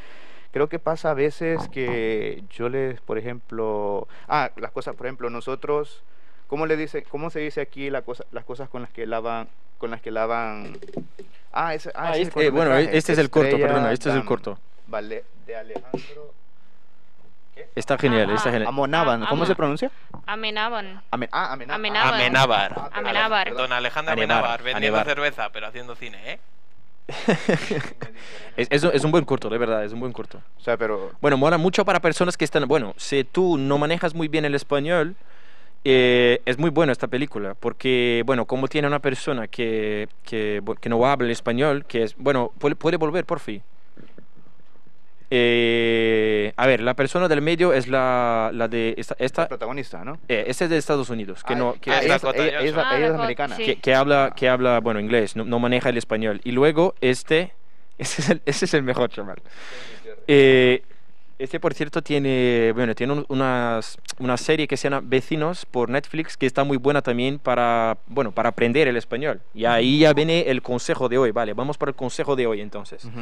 creo 0.52 0.68
que 0.68 0.78
pasa 0.78 1.10
a 1.10 1.14
veces 1.14 1.68
que 1.68 2.42
yo 2.50 2.68
les, 2.68 3.00
por 3.00 3.18
ejemplo, 3.18 4.08
ah, 4.28 4.50
las 4.56 4.72
cosas, 4.72 4.96
por 4.96 5.06
ejemplo, 5.06 5.30
nosotros, 5.30 6.02
¿cómo 6.48 6.66
le 6.66 6.76
dice, 6.76 7.04
cómo 7.04 7.30
se 7.30 7.40
dice 7.40 7.60
aquí 7.60 7.88
la 7.88 8.02
cosa, 8.02 8.24
las 8.32 8.44
cosas 8.44 8.68
con 8.68 8.82
las 8.82 8.90
que 8.90 9.06
lavan, 9.06 9.48
con 9.78 9.90
las 9.90 10.00
que 10.00 10.10
lavan? 10.10 10.76
Ah, 11.52 11.74
ese, 11.74 11.90
ah, 11.90 12.10
Ah, 12.10 12.16
es 12.16 12.28
este, 12.28 12.46
eh, 12.46 12.50
bueno, 12.50 12.76
este 12.76 13.12
es 13.12 13.18
el 13.18 13.30
corto, 13.30 13.48
Estrella 13.48 13.66
perdona, 13.68 13.92
este 13.92 14.08
es 14.10 14.16
el 14.16 14.24
corto. 14.24 14.58
Vale, 14.88 15.24
de 15.46 15.56
Alejandro 15.56 16.39
Está 17.74 17.96
genial, 17.98 18.30
está 18.30 18.50
genial. 18.50 18.68
Amonaban, 18.68 19.24
¿cómo 19.26 19.46
se 19.46 19.54
pronuncia? 19.54 19.90
Amenaban. 20.26 21.02
Ame- 21.10 21.28
ah, 21.32 21.52
Amena- 21.52 21.74
Amenábar. 21.74 22.14
Amenábar. 22.14 22.68
Perdón, 22.74 22.90
Amenábar. 22.92 23.44
perdón. 23.48 23.62
Don 23.62 23.72
Alejandro 23.72 24.12
Anebar, 24.12 24.36
Amenábar, 24.36 24.62
vendiendo 24.62 25.04
cerveza, 25.04 25.50
pero 25.52 25.66
haciendo 25.66 25.94
cine, 25.96 26.18
¿eh? 26.32 26.38
Es, 28.56 28.68
es 28.70 28.84
un- 28.84 28.90
es 28.92 29.04
un 29.04 29.10
buen 29.10 29.24
corto, 29.24 29.48
de 29.48 29.58
verdad, 29.58 29.84
es 29.84 29.92
un 29.92 30.00
buen 30.00 30.12
corto. 30.12 30.40
O 30.58 30.60
sea, 30.60 30.76
pero 30.76 31.12
Bueno, 31.20 31.36
mola 31.36 31.56
mucho 31.58 31.84
para 31.84 32.00
personas 32.00 32.36
que 32.36 32.44
están... 32.44 32.66
Bueno, 32.68 32.94
si 32.96 33.24
tú 33.24 33.56
no 33.58 33.78
manejas 33.78 34.14
muy 34.14 34.28
bien 34.28 34.44
el 34.44 34.54
español, 34.54 35.16
eh, 35.84 36.42
es 36.44 36.58
muy 36.58 36.70
bueno 36.70 36.92
esta 36.92 37.08
película, 37.08 37.54
porque, 37.58 38.22
bueno, 38.26 38.44
como 38.44 38.68
tiene 38.68 38.86
una 38.86 38.98
persona 38.98 39.48
que, 39.48 40.08
que, 40.24 40.60
que 40.80 40.88
no 40.88 41.04
habla 41.06 41.26
el 41.26 41.32
español, 41.32 41.84
que 41.86 42.02
es... 42.02 42.14
Bueno, 42.16 42.52
puede, 42.58 42.76
puede 42.76 42.96
volver, 42.98 43.24
por 43.24 43.40
fin. 43.40 43.62
Eh, 45.32 46.52
a 46.56 46.66
ver, 46.66 46.80
la 46.80 46.94
persona 46.94 47.28
del 47.28 47.40
medio 47.40 47.72
es 47.72 47.86
la, 47.88 48.50
la 48.52 48.68
de... 48.68 48.94
Esta, 48.96 49.14
esta, 49.18 49.48
protagonista, 49.48 50.04
¿no? 50.04 50.18
eh, 50.28 50.44
esta 50.48 50.64
es 50.64 50.70
de 50.70 50.76
Estados 50.76 51.08
Unidos, 51.10 51.44
que 51.44 51.54
Ah, 51.54 51.56
no... 51.56 51.74
Que 51.80 51.90
ah, 51.90 51.98
es 52.00 52.04
ella, 52.06 52.60
ella-. 52.60 52.82
Ah, 52.90 52.96
ella 52.96 53.06
es 53.06 53.12
americana. 53.14 53.56
sí. 53.56 53.64
que, 53.64 53.76
que 53.76 53.94
habla, 53.94 54.32
que 54.36 54.48
habla, 54.48 54.80
bueno, 54.80 55.00
inglés, 55.00 55.36
no, 55.36 55.44
no 55.44 55.58
maneja 55.58 55.88
el 55.88 55.96
español. 55.98 56.40
Y 56.44 56.52
luego 56.52 56.94
este, 57.00 57.52
ese 57.98 58.22
es 58.22 58.30
el, 58.30 58.42
ese 58.44 58.64
es 58.64 58.74
el 58.74 58.82
mejor, 58.82 59.10
chaval. 59.10 59.38
Eh, 60.26 60.82
este, 61.38 61.58
por 61.58 61.72
cierto, 61.74 62.02
tiene, 62.02 62.72
bueno, 62.74 62.94
tiene 62.94 63.12
un- 63.14 63.24
unas, 63.28 63.96
una 64.18 64.36
serie 64.36 64.68
que 64.68 64.76
se 64.76 64.90
llama 64.90 65.00
Vecinos 65.02 65.64
por 65.64 65.88
Netflix, 65.88 66.36
que 66.36 66.44
está 66.46 66.64
muy 66.64 66.76
buena 66.76 67.00
también 67.02 67.38
para, 67.38 67.96
bueno, 68.08 68.30
para 68.32 68.50
aprender 68.50 68.88
el 68.88 68.96
español. 68.96 69.40
Y 69.54 69.64
ahí 69.64 70.00
ya 70.00 70.12
viene 70.12 70.42
el 70.50 70.60
consejo 70.60 71.08
de 71.08 71.16
hoy, 71.18 71.30
vale, 71.30 71.54
vamos 71.54 71.78
por 71.78 71.88
el 71.88 71.94
consejo 71.94 72.36
de 72.36 72.46
hoy 72.46 72.60
entonces. 72.60 73.04
Ujú. 73.06 73.20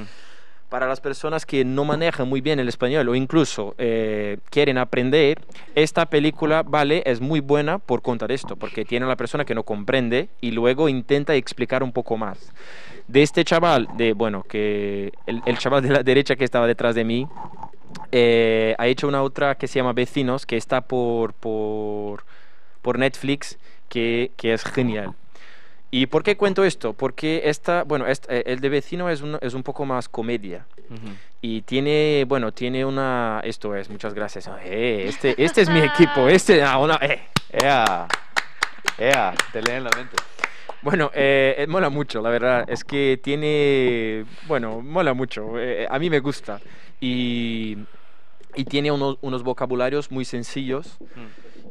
Para 0.68 0.86
las 0.86 1.00
personas 1.00 1.46
que 1.46 1.64
no 1.64 1.86
manejan 1.86 2.28
muy 2.28 2.42
bien 2.42 2.60
el 2.60 2.68
español 2.68 3.08
o 3.08 3.14
incluso 3.14 3.74
eh, 3.78 4.36
quieren 4.50 4.76
aprender, 4.76 5.40
esta 5.74 6.06
película, 6.06 6.62
vale, 6.62 7.02
es 7.06 7.22
muy 7.22 7.40
buena 7.40 7.78
por 7.78 8.02
contar 8.02 8.30
esto, 8.32 8.54
porque 8.56 8.84
tiene 8.84 9.06
a 9.06 9.08
la 9.08 9.16
persona 9.16 9.46
que 9.46 9.54
no 9.54 9.62
comprende 9.62 10.28
y 10.42 10.50
luego 10.50 10.90
intenta 10.90 11.34
explicar 11.34 11.82
un 11.82 11.92
poco 11.92 12.18
más. 12.18 12.52
De 13.06 13.22
este 13.22 13.44
chaval, 13.44 13.88
de, 13.96 14.12
bueno, 14.12 14.42
que 14.42 15.12
el, 15.26 15.58
chaval 15.58 15.82
de 15.82 15.88
la 15.88 16.02
derecha 16.02 16.36
que 16.36 16.44
estaba 16.44 16.66
detrás 16.66 16.94
de 16.94 17.04
mí, 17.04 17.26
eh, 18.12 18.74
ha 18.78 18.86
hecho 18.88 19.08
una 19.08 19.22
otra 19.22 19.54
que 19.54 19.68
se 19.68 19.78
llama 19.78 19.94
Vecinos, 19.94 20.44
que 20.44 20.58
está 20.58 20.82
por, 20.82 21.32
por, 21.32 22.24
por 22.82 22.98
Netflix, 22.98 23.58
que, 23.88 24.32
que 24.36 24.52
es 24.52 24.64
genial. 24.64 25.14
¿Y 25.90 26.06
por 26.06 26.22
qué 26.22 26.36
cuento 26.36 26.64
esto? 26.64 26.92
Porque 26.92 27.42
esta, 27.44 27.82
bueno, 27.84 28.06
esta- 28.06 28.34
eh, 28.34 28.42
el 28.46 28.60
de 28.60 28.68
vecino 28.68 29.08
es 29.08 29.22
un, 29.22 29.38
es 29.40 29.54
un 29.54 29.62
poco 29.62 29.84
más 29.86 30.08
comedia. 30.08 30.66
Y 31.40 31.62
tiene, 31.62 32.24
bueno, 32.26 32.52
tiene 32.52 32.84
una... 32.84 33.40
Esto 33.44 33.74
es, 33.76 33.88
muchas 33.90 34.12
gracias. 34.14 34.48
Ah, 34.48 34.58
eh, 34.64 35.04
este, 35.06 35.34
este 35.42 35.60
es 35.62 35.70
mi 35.70 35.80
equipo, 35.80 36.28
este... 36.28 36.62
ah, 36.62 36.78
una- 36.78 36.98
eh. 37.02 37.20
Ea, 37.50 38.06
ea, 38.98 39.34
te 39.52 39.62
leen 39.62 39.84
la 39.84 39.90
mente. 39.96 40.16
Bueno, 40.82 41.10
eh, 41.14 41.54
eh, 41.58 41.66
mola 41.66 41.88
mucho, 41.90 42.20
la 42.22 42.30
verdad. 42.30 42.64
Es 42.68 42.84
que 42.84 43.18
tiene... 43.22 44.24
Bueno, 44.46 44.80
mola 44.82 45.14
mucho. 45.14 45.58
eh, 45.58 45.86
a 45.90 45.98
mí 45.98 46.08
me 46.10 46.20
gusta. 46.20 46.60
Y, 47.00 47.78
y 48.54 48.64
tiene 48.64 48.90
unos, 48.90 49.18
unos 49.20 49.42
vocabularios 49.42 50.10
muy 50.10 50.24
sencillos. 50.24 50.98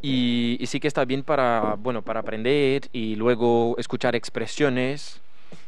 Y, 0.01 0.57
y 0.59 0.65
sí 0.67 0.79
que 0.79 0.87
está 0.87 1.05
bien 1.05 1.23
para, 1.23 1.75
bueno, 1.79 2.01
para 2.01 2.19
aprender 2.21 2.83
y 2.93 3.15
luego 3.15 3.75
escuchar 3.77 4.15
expresiones 4.15 5.21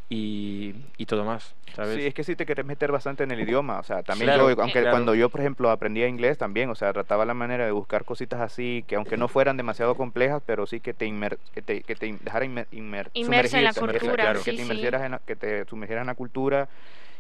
y, 0.10 0.74
y 0.98 1.06
todo 1.06 1.24
más, 1.24 1.54
¿sabes? 1.76 1.96
Sí, 1.96 2.08
es 2.08 2.14
que 2.14 2.24
sí 2.24 2.36
te 2.36 2.46
querés 2.46 2.66
meter 2.66 2.92
bastante 2.92 3.24
en 3.24 3.32
el 3.32 3.40
idioma, 3.42 3.80
o 3.80 3.84
sea, 3.84 4.02
también 4.02 4.28
Claro, 4.32 4.50
yo, 4.50 4.62
aunque 4.62 4.80
claro. 4.82 4.90
cuando 4.92 5.14
yo, 5.14 5.30
por 5.30 5.40
ejemplo, 5.42 5.70
aprendía 5.70 6.08
inglés 6.08 6.38
también, 6.38 6.70
o 6.70 6.76
sea, 6.76 6.92
trataba 6.94 7.26
la 7.26 7.36
manera 7.36 7.66
de 7.66 7.72
buscar 7.72 8.06
cositas 8.06 8.42
así, 8.42 8.84
que 8.88 8.96
aunque 8.96 9.18
no 9.18 9.28
fueran 9.28 9.56
demasiado 9.56 9.94
complejas, 9.96 10.42
pero 10.46 10.66
sí 10.66 10.80
que 10.80 10.94
te, 10.94 11.06
inmer, 11.06 11.38
que 11.54 11.62
te, 11.62 11.82
que 11.84 11.96
te 11.96 12.08
in- 12.08 12.20
dejara 12.24 12.46
inmer, 12.46 12.68
inmer- 12.72 13.10
Inmerso 13.14 13.58
en 13.58 13.64
la 13.66 13.74
cultura, 13.74 14.16
claro. 14.16 14.40
que 14.40 14.52
sí, 14.52 14.58
te 14.58 14.66
sí. 14.66 14.86
en 14.86 15.12
la, 15.12 15.20
que 15.20 15.36
te 15.36 15.66
sumergieras 15.66 16.02
en 16.02 16.08
la 16.08 16.16
cultura 16.16 16.70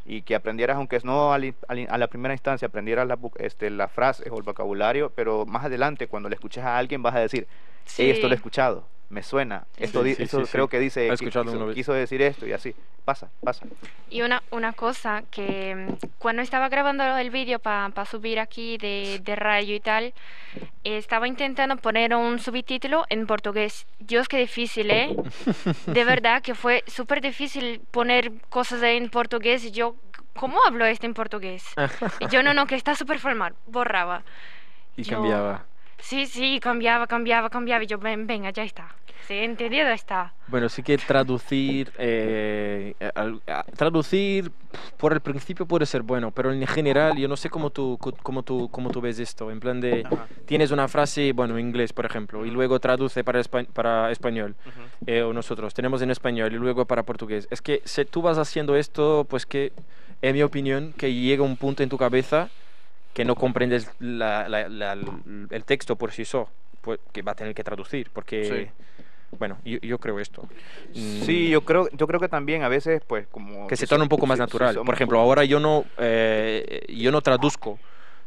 y 0.06 0.22
que 0.24 0.36
aprendieras, 0.36 0.78
aunque 0.78 1.00
no 1.04 1.34
al 1.34 1.56
a 1.68 1.98
la 1.98 2.08
primera 2.08 2.34
instancia 2.34 2.68
aprendieras 2.68 3.08
la, 3.08 3.18
bu- 3.18 3.32
este, 3.38 3.70
las 3.70 3.92
frases 3.92 4.28
o 4.32 4.38
el 4.38 4.44
vocabulario, 4.44 5.12
pero 5.16 5.46
más 5.46 5.66
adelante 5.66 6.08
cuando 6.08 6.30
le 6.30 6.36
escuches 6.36 6.64
a 6.64 6.78
alguien 6.78 7.04
vas 7.04 7.16
a 7.16 7.20
decir, 7.20 7.48
"Ey, 7.98 8.10
esto 8.10 8.28
lo 8.28 8.34
he 8.34 8.38
Sí. 8.38 8.40
escuchado, 8.40 8.88
me 9.10 9.24
suena, 9.24 9.64
esto, 9.78 10.04
Sí, 10.04 10.16
sí, 10.16 10.24
esto 10.24 10.46
sí, 10.46 10.52
creo 10.52 10.66
sí. 10.66 10.72
que 10.72 10.80
dice, 10.80 11.10
quiso, 11.18 11.74
quiso 11.74 11.94
decir 11.94 12.22
esto 12.22 12.46
y 12.48 12.54
así, 12.54 12.76
pasa, 13.06 13.30
pasa. 13.44 13.66
Y 14.10 14.22
una, 14.22 14.42
una 14.52 14.74
cosa 14.74 15.24
que 15.32 15.76
mm, 15.76 16.08
cuando 16.20 16.42
estaba 16.42 16.70
grabando 16.70 17.04
el 17.18 17.30
vídeo 17.30 17.60
para 17.60 18.06
subir 18.06 18.40
aquí 18.40 18.78
de, 18.78 19.20
de 19.24 19.36
rayo 19.36 19.74
y 19.76 19.80
tal, 19.80 20.14
estaba 20.84 21.28
intentando 21.28 21.76
poner 21.78 22.16
un 22.16 22.40
subtítulo 22.40 23.06
en 23.10 23.28
portugués. 23.28 23.86
Dios, 24.00 24.28
qué 24.28 24.38
difícil, 24.38 24.90
¿eh? 24.92 25.10
De 25.88 26.04
verdad 26.04 26.42
que 26.42 26.56
fue 26.56 26.84
súper 26.88 27.22
difícil 27.22 27.82
poner 27.92 28.32
cosas 28.50 28.82
en 28.84 29.10
portugués 29.10 29.64
y 29.66 29.72
yo, 29.72 29.96
¿cómo 30.36 30.60
hablo 30.66 30.86
esto 30.86 31.06
en 31.06 31.14
portugués? 31.14 31.64
Y 32.20 32.28
yo, 32.28 32.44
no, 32.44 32.54
no, 32.54 32.66
que 32.68 32.76
está 32.76 32.96
súper 32.96 33.20
formal, 33.20 33.54
borraba. 33.68 34.24
y 34.98 35.04
yo- 35.04 35.16
cambiaba. 35.16 35.66
Sí, 36.02 36.26
sí, 36.26 36.60
cambiaba, 36.60 37.08
cambiaba, 37.08 37.50
cambiaba 37.50 37.84
y 37.84 37.88
yo, 37.88 37.98
ven, 37.98 38.26
venga, 38.28 38.50
ya 38.52 38.64
está. 38.64 38.94
Sí, 39.28 39.36
entendido 39.36 39.88
está. 39.90 40.34
Bueno, 40.48 40.68
sí 40.70 40.82
que 40.82 40.98
traducir, 40.98 41.92
eh, 42.00 42.96
al- 43.14 43.40
a- 43.46 43.64
traducir 43.64 44.52
por 44.98 45.14
el 45.14 45.20
principio 45.22 45.68
puede 45.68 45.86
ser 45.86 46.02
bueno, 46.02 46.32
pero 46.32 46.52
en 46.52 46.66
general 46.66 47.16
yo 47.18 47.28
no 47.28 47.38
sé 47.38 47.50
cómo 47.52 47.70
tú, 47.70 48.00
cómo 48.24 48.42
tú, 48.42 48.70
cómo 48.72 48.90
tú 48.90 49.02
ves 49.02 49.20
esto. 49.20 49.52
En 49.52 49.60
plan 49.60 49.80
de, 49.80 50.04
Ajá. 50.06 50.28
tienes 50.48 50.72
una 50.72 50.88
frase, 50.88 51.32
bueno, 51.34 51.56
en 51.60 51.68
inglés, 51.68 51.94
por 51.94 52.06
ejemplo, 52.08 52.44
y 52.46 52.50
luego 52.50 52.80
traduce 52.80 53.24
para, 53.24 53.40
espa- 53.40 53.68
para 53.68 54.10
español, 54.12 54.56
eh, 55.06 55.22
o 55.22 55.32
nosotros 55.34 55.76
tenemos 55.76 56.02
en 56.02 56.10
español 56.10 56.52
y 56.52 56.56
luego 56.58 56.86
para 56.86 57.04
portugués. 57.04 57.48
Es 57.52 57.62
que 57.62 57.84
si 57.86 58.04
tú 58.06 58.24
vas 58.24 58.40
haciendo 58.40 58.76
esto, 58.76 59.28
pues 59.30 59.46
que, 59.46 59.72
en 60.24 60.34
mi 60.34 60.42
opinión, 60.42 60.94
que 60.98 61.14
llega 61.14 61.44
un 61.44 61.58
punto 61.58 61.84
en 61.84 61.90
tu 61.90 61.98
cabeza 62.00 62.50
que 63.14 63.26
no 63.26 63.36
comprendes 63.36 63.90
la- 64.00 64.48
la- 64.50 64.70
la- 64.70 64.98
el 65.50 65.64
texto 65.66 65.96
por 65.96 66.12
sí 66.12 66.26
solo, 66.26 66.50
pues, 66.82 67.00
que 67.12 67.22
va 67.22 67.32
a 67.34 67.36
tener 67.36 67.54
que 67.54 67.64
traducir, 67.64 68.10
porque... 68.14 68.72
Bueno, 69.38 69.60
yo, 69.64 69.78
yo 69.82 70.00
creo 70.00 70.20
esto. 70.20 70.44
Mm, 70.96 71.22
Sí, 71.22 71.50
yo 71.50 71.62
creo, 71.62 71.88
yo 71.92 72.08
creo 72.08 72.20
que 72.20 72.28
también 72.30 72.64
a 72.64 72.68
veces, 72.68 73.02
pues, 73.06 73.28
como... 73.28 73.68
que 73.68 73.76
se 73.78 73.86
torna 73.86 74.04
un 74.04 74.10
poco 74.10 74.26
más 74.26 74.40
natural. 74.40 74.76
Por 74.84 74.94
ejemplo, 74.96 75.20
ahora 75.20 75.44
yo 75.46 75.60
no, 75.60 75.86
eh, 76.00 76.86
yo 76.90 77.12
no 77.12 77.22
traduzco, 77.22 77.78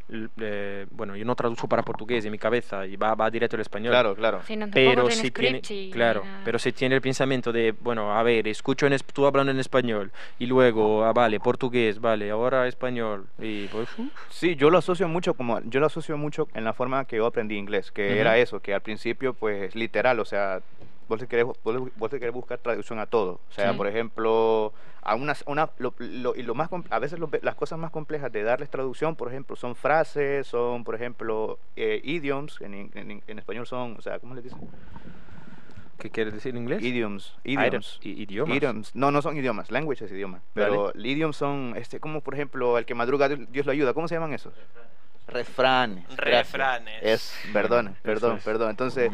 eh, 0.09 0.87
bueno, 0.91 1.17
yo 1.17 1.25
no 1.25 1.35
traduzco 1.35 1.69
para 1.69 1.83
portugués 1.83 2.25
en 2.25 2.33
mi 2.33 2.39
cabeza 2.39 2.87
y 2.87 2.97
va, 2.97 3.15
va 3.15 3.31
directo 3.31 3.57
al 3.57 3.63
español. 3.63 3.93
Claro, 3.93 4.15
claro. 4.15 4.43
Sí, 4.47 4.57
no, 4.57 4.67
Pero 4.73 5.09
si 5.11 5.31
tiene, 5.31 5.63
y 5.69 5.91
claro, 5.91 6.25
pero 6.45 6.59
si 6.59 6.73
tiene 6.73 6.95
el 6.97 7.01
pensamiento 7.01 7.53
de, 7.53 7.73
bueno, 7.81 8.13
a 8.17 8.23
ver, 8.23 8.49
escucho 8.49 8.87
en, 8.87 8.93
es- 8.95 9.05
tú 9.05 9.27
hablando 9.27 9.53
en 9.53 9.59
español 9.61 10.13
y 10.39 10.47
luego, 10.47 11.05
ah, 11.05 11.13
vale, 11.13 11.41
portugués, 11.41 12.01
vale, 12.01 12.31
ahora 12.31 12.67
español 12.67 13.27
y 13.41 13.69
pues, 13.69 13.89
uh, 13.99 14.09
Sí, 14.29 14.57
yo 14.57 14.71
lo 14.71 14.79
asocio 14.79 15.09
mucho 15.09 15.35
como, 15.35 15.61
yo 15.65 15.79
lo 15.81 15.87
asocio 15.87 16.17
mucho 16.17 16.49
en 16.55 16.65
la 16.65 16.73
forma 16.73 17.05
que 17.05 17.17
yo 17.17 17.27
aprendí 17.27 17.57
inglés, 17.57 17.91
que 17.93 18.11
Ujú. 18.13 18.21
era 18.21 18.39
eso, 18.39 18.61
que 18.61 18.75
al 18.75 18.81
principio, 18.81 19.35
pues, 19.35 19.75
literal, 19.75 20.19
o 20.21 20.25
sea, 20.25 20.61
vos 21.09 21.21
te 21.21 21.27
querés, 21.27 21.45
vos, 21.45 21.93
vos 21.95 22.11
te 22.11 22.19
querés 22.19 22.35
buscar 22.35 22.59
traducción 22.59 22.99
a 22.99 23.07
todo. 23.07 23.41
O 23.49 23.53
sea, 23.53 23.73
Sí. 23.73 23.77
por 23.77 23.87
ejemplo, 23.87 24.73
a 25.03 25.15
una, 25.17 25.35
una 25.47 25.71
lo, 25.79 25.95
lo- 25.99 26.35
y 26.37 26.43
lo 26.43 26.55
más, 26.55 26.69
a 26.91 26.99
veces 26.99 27.19
lo- 27.19 27.29
las 27.43 27.55
cosas 27.57 27.79
más 27.79 27.91
complejas 27.91 28.31
de 28.33 28.43
darles 28.43 28.71
traducción, 28.71 29.17
por 29.17 29.29
ejemplo, 29.29 29.57
son 29.57 29.75
frases, 29.75 30.47
son, 30.47 30.85
por 30.85 30.95
ejemplo, 30.95 31.59
eh, 31.77 32.01
idioms, 32.05 32.61
en, 32.61 32.75
en- 32.95 33.23
en 33.27 33.39
español 33.39 33.67
son, 33.67 33.97
o 33.99 34.03
sea, 34.03 34.19
¿cómo 34.21 34.35
les 34.35 34.45
dicen? 34.45 34.59
¿qué 35.99 36.11
quiere 36.11 36.33
decir 36.33 36.51
en 36.57 36.63
inglés? 36.63 36.83
Idioms, 36.83 37.37
idioms. 37.45 38.01
idiomas. 38.03 38.57
Idioms. 38.57 38.97
No, 38.97 39.13
no 39.13 39.23
son 39.23 39.37
idiomas, 39.37 39.71
language 39.71 40.05
es 40.05 40.11
idioma. 40.11 40.41
Vale. 40.55 40.69
Pero 40.69 40.93
idioms 40.97 41.37
son, 41.37 41.75
este, 41.77 42.01
como 42.01 42.21
por 42.23 42.35
ejemplo, 42.35 42.77
el 42.77 42.85
que 42.87 42.95
madruga, 42.97 43.29
Dios 43.29 43.41
Dios 43.53 43.67
lo 43.67 43.73
ayuda. 43.73 43.95
¿Cómo 43.95 44.09
se 44.09 44.17
llaman 44.17 44.33
esos? 44.33 44.53
Refranes. 45.27 46.05
gracias. 46.17 46.53
Refranes. 46.53 47.03
Es, 47.03 47.35
perdón, 47.53 47.89
Eso 47.89 47.97
perdón, 48.03 48.37
es. 48.39 48.45
perdón. 48.45 48.71
Entonces, 48.71 49.11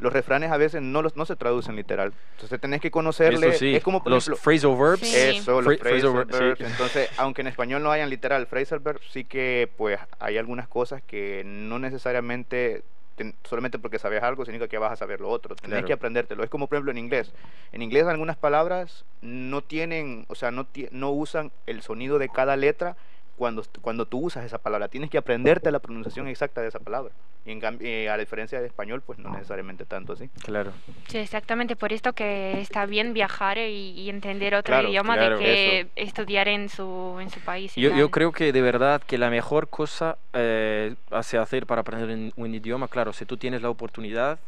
los 0.00 0.12
refranes 0.12 0.50
a 0.50 0.56
veces 0.56 0.80
no, 0.82 1.02
los, 1.02 1.16
no 1.16 1.26
se 1.26 1.36
traducen 1.36 1.76
literal. 1.76 2.12
Entonces 2.36 2.60
tenés 2.60 2.80
que 2.80 2.90
conocerle. 2.90 3.48
Eso 3.48 3.58
sí, 3.58 3.74
Es 3.76 3.82
como, 3.82 4.02
por 4.02 4.12
los 4.12 4.24
ejemplo, 4.28 4.42
phrasal 4.42 4.76
verbs. 4.76 5.06
Sí. 5.08 5.16
Eso, 5.38 5.60
los 5.60 5.74
Phra- 5.74 5.78
phrasal 5.78 6.00
phrasal 6.00 6.14
ver- 6.24 6.26
sí. 6.34 6.44
verbs. 6.44 6.60
Entonces, 6.72 7.10
aunque 7.18 7.40
en 7.42 7.48
español 7.48 7.82
no 7.82 7.90
hayan 7.90 8.08
literal 8.08 8.46
phrasal 8.46 8.78
verbs, 8.78 9.06
sí 9.10 9.24
que 9.24 9.70
pues 9.76 9.98
hay 10.20 10.38
algunas 10.38 10.68
cosas 10.68 11.02
que 11.02 11.42
no 11.44 11.78
necesariamente 11.78 12.82
ten- 13.16 13.34
solamente 13.44 13.78
porque 13.80 13.98
sabes 13.98 14.22
algo 14.22 14.44
significa 14.44 14.68
que 14.68 14.78
vas 14.78 14.92
a 14.92 14.96
saber 14.96 15.20
lo 15.20 15.28
otro. 15.28 15.56
Tenés 15.56 15.70
Claro. 15.70 15.86
que 15.88 15.92
aprendértelo. 15.92 16.44
Es 16.44 16.50
como 16.50 16.68
por 16.68 16.76
ejemplo 16.76 16.92
en 16.92 16.98
inglés. 16.98 17.32
En 17.72 17.82
inglés 17.82 18.06
algunas 18.06 18.36
palabras 18.36 19.04
no 19.22 19.60
tienen, 19.62 20.24
o 20.28 20.34
sea, 20.36 20.50
no, 20.52 20.66
no 20.92 21.10
usan 21.10 21.50
el 21.66 21.82
sonido 21.82 22.18
de 22.18 22.28
cada 22.28 22.56
letra 22.56 22.96
cuando, 23.38 23.64
cuando 23.80 24.04
tú 24.06 24.18
usas 24.18 24.44
esa 24.44 24.58
palabra. 24.58 24.88
Tienes 24.88 25.08
que 25.08 25.16
aprenderte 25.16 25.70
la 25.70 25.78
pronunciación 25.78 26.28
exacta 26.28 26.60
de 26.60 26.68
esa 26.68 26.78
palabra. 26.80 27.12
Y 27.46 27.52
en 27.52 27.60
cambio, 27.60 27.88
eh, 27.88 28.08
a 28.10 28.12
la 28.16 28.18
diferencia 28.20 28.60
de 28.60 28.66
español, 28.66 29.00
pues 29.00 29.18
no 29.18 29.30
necesariamente 29.30 29.86
tanto 29.86 30.12
así. 30.12 30.28
Claro. 30.44 30.72
Sí, 31.06 31.16
exactamente 31.18 31.76
por 31.76 31.92
esto 31.94 32.12
que 32.12 32.60
está 32.60 32.84
bien 32.84 33.14
viajar 33.14 33.56
y, 33.56 33.92
y 33.92 34.10
entender 34.10 34.54
otro 34.54 34.72
Claro, 34.74 34.88
idioma 34.90 35.14
claro. 35.14 35.38
de 35.38 35.44
que 35.44 35.86
estudiar 35.96 36.48
en 36.48 36.68
su, 36.68 37.16
en 37.20 37.30
su 37.30 37.40
país. 37.40 37.78
y 37.78 37.80
Yo, 37.80 37.94
yo 37.96 38.10
creo 38.10 38.32
que 38.32 38.52
de 38.52 38.60
verdad 38.60 39.00
que 39.06 39.16
la 39.16 39.30
mejor 39.30 39.68
cosa 39.68 40.18
eh, 40.34 40.94
hace 41.10 41.38
hacer 41.38 41.64
para 41.64 41.80
aprender 41.80 42.10
un, 42.10 42.32
un 42.36 42.54
idioma, 42.54 42.88
claro, 42.88 43.12
si 43.14 43.24
tú 43.24 43.36
tienes 43.38 43.62
la 43.62 43.70
oportunidad, 43.70 44.38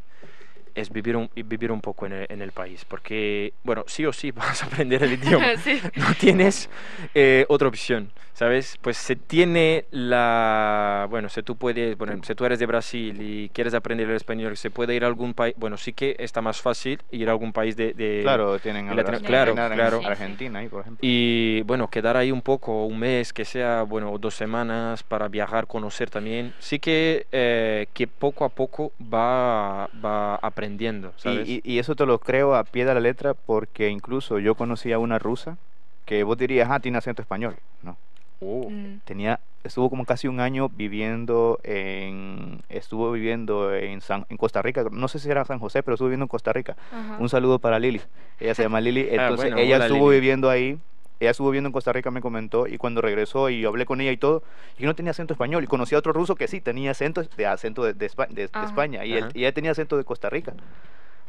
es 0.74 0.90
vivir 0.90 1.16
un, 1.16 1.30
vivir 1.34 1.72
un 1.72 1.80
poco 1.80 2.06
en 2.06 2.12
el, 2.12 2.26
en 2.28 2.42
el 2.42 2.52
país. 2.52 2.84
Porque, 2.84 3.52
bueno, 3.64 3.84
sí 3.86 4.04
o 4.06 4.12
sí 4.12 4.30
vas 4.32 4.62
a 4.62 4.66
aprender 4.66 5.02
el 5.02 5.12
idioma. 5.14 5.46
Sí. 5.60 5.80
no 5.96 6.14
tienes 6.18 6.70
eh, 7.14 7.44
otra 7.48 7.68
opción, 7.68 8.12
¿sabes? 8.32 8.78
Pues 8.80 8.96
se 8.96 9.14
tiene 9.16 9.84
la... 9.90 11.06
Bueno, 11.10 11.28
si 11.28 11.42
tú 11.42 11.56
puedes, 11.56 11.96
bueno, 11.98 12.20
si 12.24 12.34
tú 12.34 12.44
eres 12.44 12.58
de 12.58 12.66
Brasil 12.66 13.16
y 13.20 13.48
quieres 13.50 13.74
aprender 13.74 14.08
el 14.08 14.16
español, 14.16 14.56
se 14.56 14.70
puede 14.70 14.94
ir 14.94 15.04
a 15.04 15.06
algún 15.06 15.34
país, 15.34 15.54
bueno, 15.58 15.76
sí 15.76 15.92
que 15.92 16.16
está 16.18 16.40
más 16.40 16.60
fácil 16.60 17.00
ir 17.10 17.28
a 17.28 17.32
algún 17.32 17.52
país 17.52 17.76
de... 17.76 17.92
de- 17.94 18.20
Claro, 18.22 18.58
tienen 18.58 18.88
a 18.88 18.94
Latino- 18.94 19.20
claro, 19.20 19.52
a 19.52 19.70
claro. 19.70 20.00
Argentina 20.04 20.60
ahí, 20.60 20.68
por 20.68 20.80
ejemplo. 20.82 20.98
Y 21.02 21.62
bueno, 21.62 21.88
quedar 21.88 22.16
ahí 22.16 22.30
un 22.32 22.42
poco, 22.42 22.86
un 22.86 22.98
mes, 22.98 23.32
que 23.32 23.44
sea, 23.44 23.82
bueno, 23.82 24.16
dos 24.18 24.34
semanas 24.34 25.02
para 25.02 25.28
viajar, 25.28 25.66
conocer 25.66 26.10
también. 26.10 26.54
Sí 26.58 26.78
que, 26.78 27.26
eh, 27.32 27.86
que 27.92 28.06
poco 28.06 28.44
a 28.44 28.48
poco 28.48 28.92
va, 29.02 29.88
va 30.04 30.36
aprendiendo, 30.60 31.12
¿sabes? 31.16 31.48
Y, 31.48 31.60
y- 31.64 31.72
y 31.74 31.78
eso 31.78 31.94
te 31.96 32.06
lo 32.06 32.18
creo 32.18 32.54
a 32.54 32.64
pie 32.64 32.84
de 32.84 32.94
la 32.94 33.00
letra 33.00 33.34
porque 33.34 33.88
incluso 33.88 34.38
yo 34.38 34.54
conocí 34.54 34.92
a 34.92 34.98
una 34.98 35.18
rusa 35.18 35.56
que 36.04 36.22
vos 36.22 36.36
dirías, 36.36 36.68
ah, 36.70 36.80
tiene 36.80 36.98
acento 36.98 37.22
español. 37.22 37.56
No, 37.82 37.96
Oh, 38.42 38.70
Mm. 38.70 39.00
tenía, 39.04 39.40
estuvo 39.64 39.90
como 39.90 40.04
casi 40.06 40.26
un 40.28 40.40
año 40.40 40.68
viviendo 40.70 41.58
en, 41.62 42.60
estuvo 42.70 43.12
viviendo 43.12 43.74
en, 43.74 44.00
San, 44.00 44.24
en 44.30 44.36
Costa 44.38 44.62
Rica, 44.62 44.84
no 44.90 45.08
sé 45.08 45.18
si 45.18 45.30
era 45.30 45.44
San 45.44 45.58
José, 45.58 45.82
pero 45.82 45.94
estuvo 45.94 46.08
viviendo 46.08 46.24
en 46.24 46.28
Costa 46.28 46.52
Rica. 46.52 46.76
Un 47.18 47.28
saludo 47.28 47.58
para 47.58 47.78
Lili, 47.78 48.00
ella 48.38 48.54
se 48.54 48.62
llama 48.62 48.80
Lili, 48.80 49.02
Ah, 49.10 49.12
entonces 49.12 49.36
bueno, 49.36 49.58
ella 49.58 49.76
hola, 49.76 49.86
estuvo 49.86 50.08
Lili. 50.08 50.20
viviendo 50.20 50.48
ahí. 50.50 50.78
Ella 51.20 51.32
estuvo 51.32 51.50
viviendo 51.50 51.68
en 51.68 51.72
Costa 51.72 51.92
Rica, 51.92 52.10
me 52.10 52.22
comentó, 52.22 52.66
y 52.66 52.78
cuando 52.78 53.02
regresó 53.02 53.50
y 53.50 53.60
yo 53.60 53.68
hablé 53.68 53.84
con 53.84 54.00
ella 54.00 54.10
y 54.10 54.16
todo, 54.16 54.42
y 54.76 54.80
que 54.80 54.86
no 54.86 54.94
tenía 54.94 55.10
acento 55.10 55.34
español. 55.34 55.62
Y 55.62 55.66
conocí 55.66 55.94
a 55.94 55.98
otro 55.98 56.14
ruso 56.14 56.34
que 56.34 56.48
sí 56.48 56.62
tenía 56.62 56.92
acento 56.92 57.22
de 57.22 57.46
acento 57.46 57.84
de, 57.84 57.92
de 57.92 58.08
de- 58.08 58.34
de 58.34 58.48
Ajá. 58.50 58.64
España, 58.64 59.04
y, 59.04 59.12
él, 59.12 59.24
Ajá. 59.24 59.32
y 59.34 59.40
ella 59.40 59.52
tenía 59.52 59.72
acento 59.72 59.98
de 59.98 60.04
Costa 60.04 60.30
Rica. 60.30 60.54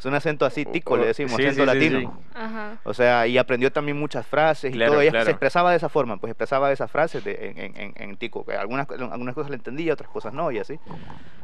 Es 0.02 0.06
un 0.08 0.16
acento 0.16 0.47
así 0.47 0.66
tico, 0.66 0.95
Oh, 0.95 0.97
le 0.97 1.06
decimos, 1.06 1.34
sí, 1.36 1.45
acento 1.45 1.62
sí, 1.62 1.66
latino. 1.80 1.99
sí. 1.99 2.08
Ajá. 2.34 2.78
O 2.86 2.91
sea, 2.95 3.28
y 3.28 3.38
aprendió 3.38 3.72
también 3.72 3.99
muchas 3.99 4.26
frases 4.26 4.72
y 4.72 4.74
Claro, 4.74 4.93
todo. 4.93 5.02
Ella 5.02 5.12
claro. 5.12 5.26
se 5.26 5.32
expresaba 5.32 5.70
de 5.70 5.78
esa 5.78 5.89
forma, 5.89 6.18
pues 6.18 6.32
expresaba 6.32 6.72
esas 6.72 6.89
frases 6.89 7.24
de, 7.24 7.54
en, 7.56 7.78
en, 7.80 7.93
en, 7.95 8.18
tico. 8.18 8.43
Que 8.43 8.56
algunas, 8.56 8.89
algunas 8.89 9.36
cosas 9.36 9.52
le 9.52 9.58
entendía, 9.58 9.93
otras 9.93 10.10
cosas 10.10 10.34
no, 10.34 10.52
y 10.52 10.58
así. 10.58 10.80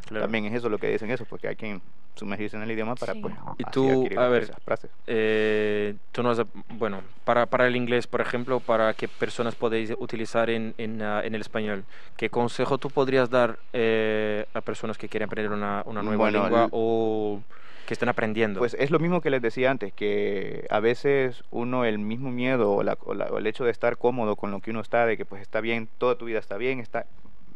Claro. 0.08 0.24
También 0.24 0.46
es 0.46 0.56
eso 0.56 0.70
lo 0.70 0.80
que 0.80 0.90
dicen 0.90 1.12
eso, 1.12 1.26
porque 1.26 1.50
hay 1.50 1.56
que 1.56 1.80
sumergirse 2.16 2.58
en 2.58 2.64
el 2.64 2.72
idioma 2.72 2.96
para, 2.96 3.14
Sí. 3.14 3.20
pues, 3.22 3.36
Y 3.60 3.64
tú, 3.66 4.10
a 4.18 4.28
ver, 4.28 4.42
esas 4.44 4.60
frases. 4.64 4.90
Eh, 5.06 5.94
tú 6.12 6.24
no 6.24 6.32
has, 6.32 6.42
bueno, 6.70 7.02
para, 7.26 7.46
para 7.46 7.68
el 7.68 7.76
inglés, 7.76 8.08
por 8.08 8.22
ejemplo, 8.22 8.60
para 8.60 8.92
qué 8.96 9.08
personas 9.08 9.54
podéis 9.54 9.94
utilizar 10.00 10.50
en, 10.50 10.74
en, 10.80 11.00
ah, 11.04 11.22
en 11.24 11.36
el 11.36 11.42
español, 11.42 11.84
¿qué 12.16 12.32
consejo 12.32 12.80
tú 12.80 12.90
podrías 12.90 13.30
dar 13.30 13.60
eh, 13.72 14.48
a 14.56 14.62
personas 14.62 14.98
que 14.98 15.08
quieren 15.10 15.28
aprender 15.28 15.52
una, 15.52 15.84
una 15.86 16.02
nueva 16.02 16.18
Bueno, 16.24 16.42
lengua 16.44 16.64
el- 16.64 16.70
o 16.72 17.42
que 17.88 17.96
estén 17.96 18.10
aprendiendo? 18.10 18.60
Pues 18.60 18.76
es 18.80 18.92
lo 18.92 19.00
mismo 19.00 19.22
que 19.22 19.32
les 19.32 19.42
decía 19.42 19.72
antes, 19.72 19.92
que 19.94 20.68
a 20.70 20.80
veces 20.80 21.44
uno 21.50 21.86
el 21.86 21.98
mismo 21.98 22.30
miedo 22.30 22.72
o, 22.74 22.84
la- 22.84 22.98
o 23.04 23.16
la- 23.16 23.26
o 23.26 23.40
el 23.40 23.48
hecho 23.48 23.66
de 23.66 23.72
estar 23.72 23.98
cómodo 23.98 24.36
con 24.36 24.52
lo 24.52 24.60
que 24.60 24.70
uno 24.72 24.82
está, 24.82 25.06
de 25.08 25.18
que 25.18 25.26
pues 25.26 25.42
está 25.42 25.60
bien, 25.62 25.90
toda 25.98 26.16
tu 26.16 26.26
vida 26.26 26.38
está 26.40 26.58
bien, 26.58 26.80
está, 26.80 27.08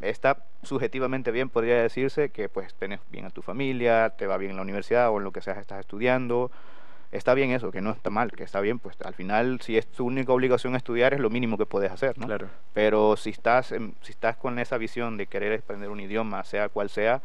está 0.01 0.43
subjetivamente 0.63 1.29
bien, 1.31 1.49
podría 1.49 1.81
decirse 1.81 2.29
que 2.29 2.49
pues 2.49 2.73
tenés 2.73 2.99
bien 3.11 3.25
a 3.25 3.29
tu 3.29 3.41
familia, 3.43 4.09
te 4.11 4.25
va 4.25 4.37
bien 4.37 4.51
en 4.51 4.55
la 4.57 4.63
universidad 4.63 5.11
o 5.11 5.17
en 5.19 5.23
lo 5.25 5.31
que 5.31 5.41
sea 5.41 5.53
estás 5.59 5.79
estudiando, 5.81 6.49
está 7.11 7.33
bien 7.33 7.51
eso, 7.51 7.71
que 7.71 7.81
no 7.81 7.91
está 7.91 8.09
mal, 8.09 8.31
que 8.31 8.43
está 8.43 8.61
bien, 8.61 8.79
pues 8.79 8.95
al 9.03 9.13
final 9.13 9.59
si 9.61 9.77
es 9.77 9.85
tu 9.85 10.05
única 10.07 10.31
obligación 10.31 10.75
estudiar 10.75 11.13
es 11.13 11.19
lo 11.19 11.29
mínimo 11.29 11.57
que 11.57 11.65
puedes 11.65 11.91
hacer, 11.91 12.17
¿no? 12.17 12.25
Claro. 12.27 12.47
Pero 12.73 13.17
si 13.17 13.31
estás, 13.31 13.71
en- 13.73 13.95
si 14.01 14.11
estás 14.13 14.37
con 14.37 14.57
esa 14.59 14.77
visión 14.77 15.17
de 15.17 15.27
querer 15.27 15.59
aprender 15.59 15.89
un 15.89 15.99
idioma, 15.99 16.43
sea 16.45 16.69
cual 16.69 16.89
sea, 16.89 17.21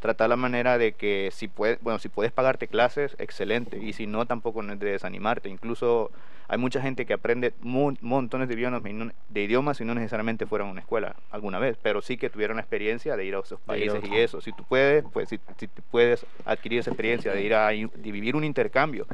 tratar 0.00 0.28
la 0.28 0.36
manera 0.36 0.78
de 0.78 0.92
que 0.92 1.30
si 1.32 1.48
puedes, 1.48 1.80
bueno, 1.82 1.98
si 1.98 2.08
puedes 2.08 2.32
pagarte 2.32 2.68
clases, 2.68 3.16
excelente, 3.18 3.78
y 3.82 3.92
si 3.92 4.06
no, 4.06 4.26
tampoco 4.26 4.62
no 4.62 4.72
es 4.72 4.78
de 4.78 4.92
desanimarte. 4.92 5.48
Incluso 5.48 6.10
hay 6.46 6.56
mucha 6.58 6.80
gente 6.80 7.04
que 7.04 7.12
aprende 7.12 7.52
mon- 7.60 7.98
montones 8.00 8.48
de 8.48 8.54
idiomas, 8.54 8.82
de 8.82 9.42
idiomas 9.42 9.80
y 9.80 9.84
no 9.84 9.94
necesariamente 9.94 10.46
fueron 10.46 10.68
a 10.68 10.70
una 10.72 10.80
escuela 10.80 11.16
alguna 11.30 11.58
vez, 11.58 11.76
pero 11.82 12.00
sí 12.00 12.16
que 12.16 12.30
tuvieron 12.30 12.56
la 12.56 12.62
experiencia 12.62 13.16
de 13.16 13.24
ir 13.24 13.34
a 13.34 13.40
esos 13.40 13.60
países 13.60 14.02
y 14.04 14.16
eso. 14.16 14.40
Si 14.40 14.52
tú 14.52 14.64
puedes, 14.64 15.04
pues 15.12 15.28
si, 15.28 15.38
si 15.58 15.66
puedes 15.90 16.24
adquirir 16.44 16.78
esa 16.80 16.90
experiencia 16.90 17.32
de 17.32 17.42
ir 17.42 17.54
a 17.54 17.68
de 17.68 17.88
vivir 18.12 18.34
un 18.36 18.44
intercambio, 18.44 19.06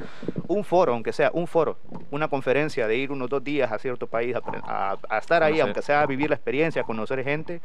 un 0.47 0.63
foro, 0.65 0.93
aunque 0.93 1.13
sea 1.13 1.31
un 1.33 1.47
foro, 1.47 1.79
una 2.11 2.29
conferencia, 2.29 2.87
de 2.87 2.97
ir 2.97 3.11
unos 3.11 3.29
dos 3.29 3.43
días 3.43 3.73
a 3.73 3.79
cierto 3.79 4.07
país 4.07 4.37
a, 4.37 4.41
apre- 4.43 4.61
a- 4.67 4.99
a 5.09 5.19
estar 5.19 5.43
ahí, 5.43 5.55
Conocer. 5.55 5.63
aunque 5.67 5.83
sea 5.83 6.03
a 6.03 6.07
vivir 6.07 6.29
la 6.29 6.37
experiencia, 6.37 6.83
a 6.83 6.85
conocer 6.85 7.25
gente, 7.25 7.61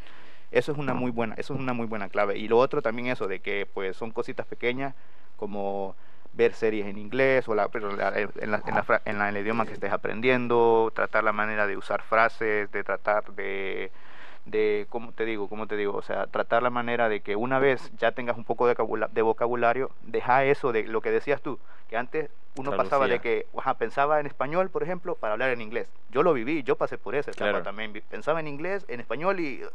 eso 0.51 0.71
es 0.71 0.77
una 0.77 0.93
muy 0.93 1.11
buena, 1.11 1.35
eso 1.35 1.53
es 1.53 1.59
una 1.59 1.73
muy 1.73 1.85
buena 1.87 2.09
clave. 2.09 2.37
Y 2.37 2.47
lo 2.47 2.57
otro 2.57 2.81
también 2.81 3.07
eso 3.07 3.27
de 3.27 3.39
que 3.41 3.67
pues 3.73 3.95
son 3.97 4.11
cositas 4.11 4.45
pequeñas 4.47 4.95
como 5.37 5.95
ver 6.33 6.53
series 6.53 6.85
en 6.87 6.97
inglés 6.97 7.47
o 7.49 7.55
la, 7.55 7.69
pero 7.69 7.95
la- 7.95 8.09
en, 8.19 8.51
la- 8.51 8.61
en 8.65 8.75
la 8.75 9.01
en 9.05 9.21
el 9.21 9.37
idioma 9.37 9.65
que 9.65 9.73
estés 9.73 9.91
aprendiendo, 9.91 10.91
tratar 10.95 11.23
la 11.23 11.33
manera 11.33 11.67
de 11.67 11.77
usar 11.77 12.01
frases, 12.03 12.71
de 12.71 12.83
tratar 12.83 13.31
de 13.33 13.91
de 14.45 14.87
cómo 14.89 15.11
te 15.11 15.25
digo, 15.25 15.47
cómo 15.49 15.67
te 15.67 15.75
digo, 15.75 15.93
o 15.95 16.01
sea, 16.01 16.25
tratar 16.27 16.63
la 16.63 16.69
manera 16.69 17.09
de 17.09 17.21
que 17.21 17.35
una 17.35 17.59
vez 17.59 17.91
ya 17.97 18.11
tengas 18.13 18.37
un 18.37 18.43
poco 18.45 18.67
de 18.67 19.21
vocabulario, 19.21 19.91
deja 20.01 20.43
eso 20.45 20.71
de 20.71 20.83
lo 20.83 21.01
que 21.01 21.11
decías 21.11 21.41
tú, 21.41 21.59
que 21.89 21.97
antes 21.97 22.29
uno 22.55 22.71
pasaba 22.75 23.07
de 23.07 23.19
que 23.19 23.47
ajá, 23.57 23.73
pensaba 23.77 24.19
en 24.19 24.25
español, 24.27 24.69
por 24.69 24.83
ejemplo, 24.83 25.15
para 25.15 25.33
hablar 25.33 25.49
en 25.49 25.61
inglés. 25.61 25.89
Yo 26.09 26.23
lo 26.23 26.33
viví, 26.33 26.63
yo 26.63 26.75
pasé 26.77 26.97
por 26.97 27.15
esa 27.15 27.31
etapa 27.31 27.49
Claro. 27.51 27.63
también. 27.63 27.91
Pensaba 28.09 28.39
en 28.39 28.47
inglés, 28.47 28.85
en 28.87 28.99
español 28.99 29.39
y 29.39 29.61
uh, 29.63 29.67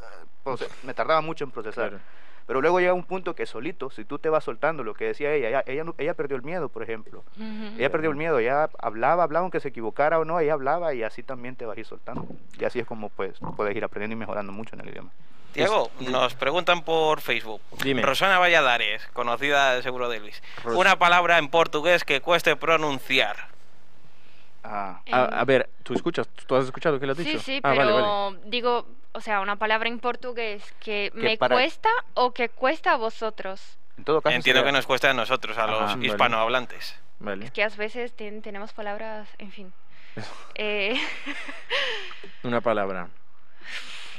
proce- 0.48 0.68
me 0.82 0.94
tardaba 0.94 1.20
mucho 1.20 1.44
en 1.44 1.50
procesar. 1.50 1.90
Claro. 1.90 2.04
Pero 2.46 2.60
luego 2.60 2.78
llega 2.78 2.92
un 2.92 3.04
punto 3.04 3.34
que 3.34 3.46
solito, 3.46 3.88
si 3.90 4.04
tú 4.04 4.18
te 4.18 4.28
vas 4.28 4.44
soltando 4.44 4.84
lo 4.84 4.92
que 4.92 5.06
decía 5.06 5.32
ella, 5.32 5.48
ella, 5.48 5.64
ella, 5.66 5.84
no- 5.84 5.94
ella 5.96 6.12
perdió 6.14 6.36
el 6.36 6.42
miedo, 6.42 6.68
por 6.68 6.82
ejemplo. 6.82 7.24
Ella 7.78 7.90
perdió 7.90 8.10
el 8.10 8.16
miedo, 8.16 8.38
ella 8.38 8.68
hablaba, 8.80 9.22
hablaba 9.22 9.44
aunque 9.44 9.60
se 9.60 9.68
equivocara 9.68 10.18
o 10.18 10.24
no, 10.26 10.38
ella 10.38 10.52
hablaba 10.52 10.92
y 10.94 11.02
así 11.02 11.22
también 11.22 11.56
te 11.56 11.64
vas 11.64 11.76
a 11.76 11.80
ir 11.80 11.86
soltando. 11.86 12.26
Y 12.58 12.64
así 12.64 12.78
es 12.80 12.86
como 12.86 13.08
pues 13.08 13.38
puedes 13.56 13.74
ir 13.74 13.82
aprendiendo 13.82 14.14
y 14.14 14.18
mejorando 14.18 14.52
mucho 14.52 14.74
en 14.76 14.82
el 14.82 14.90
idioma. 14.90 15.10
Diego, 15.54 15.90
nos 16.00 16.34
preguntan 16.34 16.82
por 16.82 17.20
Facebook. 17.20 17.60
Dime. 17.82 18.02
Rosana 18.02 18.38
Valladares, 18.38 19.06
conocida 19.12 19.80
seguro 19.82 20.08
de 20.08 20.20
Luis. 20.20 20.42
Ros- 20.64 20.76
Una 20.76 20.98
palabra 20.98 21.38
en 21.38 21.48
portugués 21.48 22.04
que 22.04 22.20
cueste 22.20 22.56
pronunciar. 22.56 23.48
Ah, 24.64 25.00
A, 25.12 25.24
a 25.40 25.44
ver, 25.44 25.68
¿tú 25.82 25.94
escuchas? 25.94 26.26
¿Tú 26.46 26.56
has 26.56 26.64
escuchado 26.64 26.98
qué 26.98 27.06
le 27.06 27.12
has 27.12 27.18
Sí, 27.18 27.24
dicho? 27.24 27.38
sí, 27.38 27.60
ah, 27.62 27.72
pero 27.74 27.76
vale, 27.76 27.92
vale. 27.92 28.38
digo, 28.46 28.86
o 29.12 29.20
sea, 29.20 29.40
una 29.40 29.56
palabra 29.56 29.88
en 29.88 29.98
portugués 30.00 30.74
que 30.80 31.10
me 31.14 31.36
para- 31.36 31.54
cuesta 31.54 31.90
o 32.14 32.32
que 32.32 32.48
cuesta 32.48 32.92
a 32.92 32.96
vosotros. 32.96 33.78
en 33.98 34.04
todo 34.04 34.20
caso 34.22 34.34
Entiendo 34.34 34.60
sería- 34.60 34.72
que 34.72 34.76
nos 34.76 34.86
cuesta 34.86 35.10
a 35.10 35.14
nosotros, 35.14 35.56
a 35.58 35.66
los 35.66 35.82
Ajá, 35.82 35.94
vale. 35.96 36.06
hispanohablantes. 36.06 36.98
Vale. 37.20 37.44
Es 37.44 37.50
que 37.52 37.62
a 37.62 37.68
veces 37.68 38.12
ten- 38.16 38.42
tenemos 38.42 38.72
palabras, 38.72 39.28
en 39.38 39.52
fin. 39.52 39.72
Eh, 40.56 40.98
Una 42.42 42.60
palabra. 42.60 43.08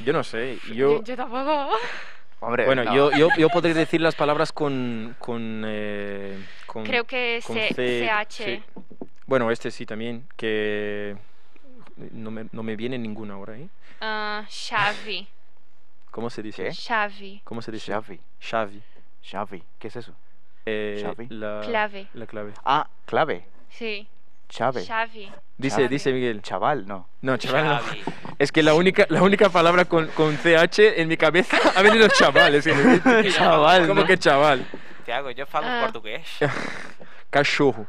Yo 0.03 0.13
no 0.13 0.23
sé. 0.23 0.57
Yo, 0.73 1.03
yo 1.03 1.15
tampoco. 1.15 1.69
Hombre, 2.41 2.65
bueno, 2.65 2.83
no. 2.83 2.93
yo, 2.95 3.11
yo, 3.11 3.29
yo 3.37 3.49
podría 3.49 3.73
decir 3.73 4.01
las 4.01 4.13
palabras 4.15 4.51
con... 4.51 5.15
con, 5.19 5.63
eh, 5.65 6.37
con 6.65 6.83
Creo 6.83 7.05
que 7.05 7.39
con 7.45 7.55
C- 7.55 7.73
C, 7.73 8.07
CH. 8.27 8.31
sí. 8.43 8.63
Bueno, 9.25 9.49
este 9.49 9.71
sí 9.71 9.85
también, 9.85 10.27
que 10.35 11.15
no 12.11 12.29
me, 12.29 12.45
no 12.51 12.61
me 12.61 12.75
viene 12.75 12.97
ninguna 12.99 13.33
ahora, 13.35 13.57
¿eh? 13.57 13.67
Ah, 14.01 14.45
chave. 14.49 15.27
¿Cómo 16.11 16.29
se 16.29 16.43
dice? 16.43 16.69
¿Qué? 16.69 17.41
¿Cómo 17.43 17.61
se 17.61 17.71
dice? 17.71 17.91
Xavi, 17.91 18.19
Xavi. 18.39 18.83
Xavi, 19.23 19.63
¿qué 19.79 19.87
es 19.87 19.95
eso? 19.95 20.13
Eh, 20.65 20.99
Xavi. 21.01 21.27
La 21.29 21.61
Clave. 21.65 22.07
La 22.13 22.27
clave. 22.27 22.53
Ah, 22.63 22.87
clave. 23.05 23.45
Sí. 23.69 24.07
Chave. 24.55 24.85
Xavi. 24.85 25.29
Dice, 25.57 25.75
Xavi. 25.75 25.87
dice 25.89 26.13
Miguel. 26.13 26.41
Chaval, 26.41 26.85
no. 26.87 27.09
No, 27.21 27.35
chaval 27.37 27.65
no. 27.65 27.81
Es 28.39 28.51
que 28.53 28.63
la 28.63 28.73
única, 28.73 29.05
la 29.09 29.21
única 29.21 29.49
palabra 29.49 29.83
con, 29.85 30.07
con 30.07 30.37
CH 30.37 30.79
en 31.01 31.07
mi 31.09 31.17
cabeza 31.17 31.57
ha 31.75 31.81
venido 31.81 32.07
chaval. 32.07 32.55
Es 32.55 32.63
que- 32.65 33.31
Chaval, 33.35 33.87
¿Cómo 33.87 34.01
¿no? 34.01 34.07
que 34.07 34.17
chaval? 34.17 34.65
Tiago, 35.03 35.29
yo 35.31 35.45
falo 35.45 35.67
Ah. 35.69 35.81
portugués. 35.83 36.25
Cachorro. 37.29 37.85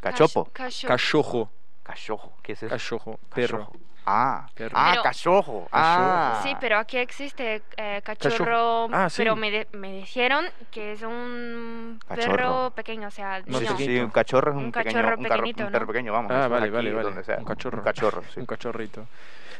Cachopo. 0.00 0.48
Cacho- 0.54 0.86
Cachorro. 0.88 1.50
Cachorro. 1.82 2.32
¿Qué 2.42 2.52
es 2.52 2.62
eso? 2.62 2.70
Cachorro. 2.70 3.18
Perro. 3.34 3.70
Ah, 4.06 4.48
Perro. 4.54 4.72
ah, 4.74 4.88
Pero- 4.92 5.02
cachorro. 5.02 5.68
Ah. 5.72 6.40
Sí, 6.42 6.56
pero 6.60 6.78
aquí 6.78 6.96
existe 6.98 7.62
eh, 7.76 8.00
cachorro, 8.02 8.88
Ah, 8.92 9.08
sí. 9.10 9.18
pero 9.18 9.36
me, 9.36 9.50
de- 9.50 9.68
me 9.72 9.92
dijeron 9.92 10.46
que 10.70 10.92
es 10.92 11.02
un 11.02 12.00
Cachorro. 12.08 12.36
perro 12.36 12.70
pequeño, 12.74 13.08
o 13.08 13.10
sea, 13.10 13.42
Más 13.46 13.60
Sí, 13.60 13.64
niño. 13.66 13.76
sí, 13.76 13.98
un 14.00 14.10
cachorro 14.10 14.50
es 14.52 14.56
un, 14.56 14.64
Un 14.64 14.72
pequeño, 14.72 14.94
cachorro 14.94 15.16
un, 15.18 15.22
carro- 15.24 15.36
pequeñito, 15.36 15.64
un 15.66 15.72
perro 15.72 15.86
¿no? 15.86 15.92
pequeño, 15.92 16.12
vamos. 16.12 16.32
Ah, 16.32 16.48
vale, 16.48 16.64
aquí, 16.66 16.70
vale, 16.74 16.92
vale. 16.92 17.04
donde 17.04 17.24
sea. 17.24 17.36
Un 17.38 17.44
cachorro. 17.44 17.78
Un 17.78 17.84
cachorro, 17.84 18.22
sí. 18.34 18.40
Un 18.40 18.46
cachorrito. 18.46 19.06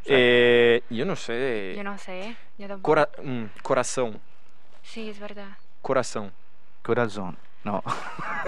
Eh, 0.07 0.83
yo 0.91 1.05
no 1.05 1.15
sé. 1.17 1.75
Yo 1.77 1.85
no 1.85 1.99
sé, 1.99 2.35
yo 2.57 2.67
tampoco. 2.67 2.83
Cora- 2.95 3.09
mm, 3.23 3.45
corazón. 3.63 4.19
Sí, 4.83 5.11
es 5.11 5.19
verdad. 5.21 5.49
Corazón. 5.83 6.33
Corazón. 6.83 7.37
No. 7.63 7.83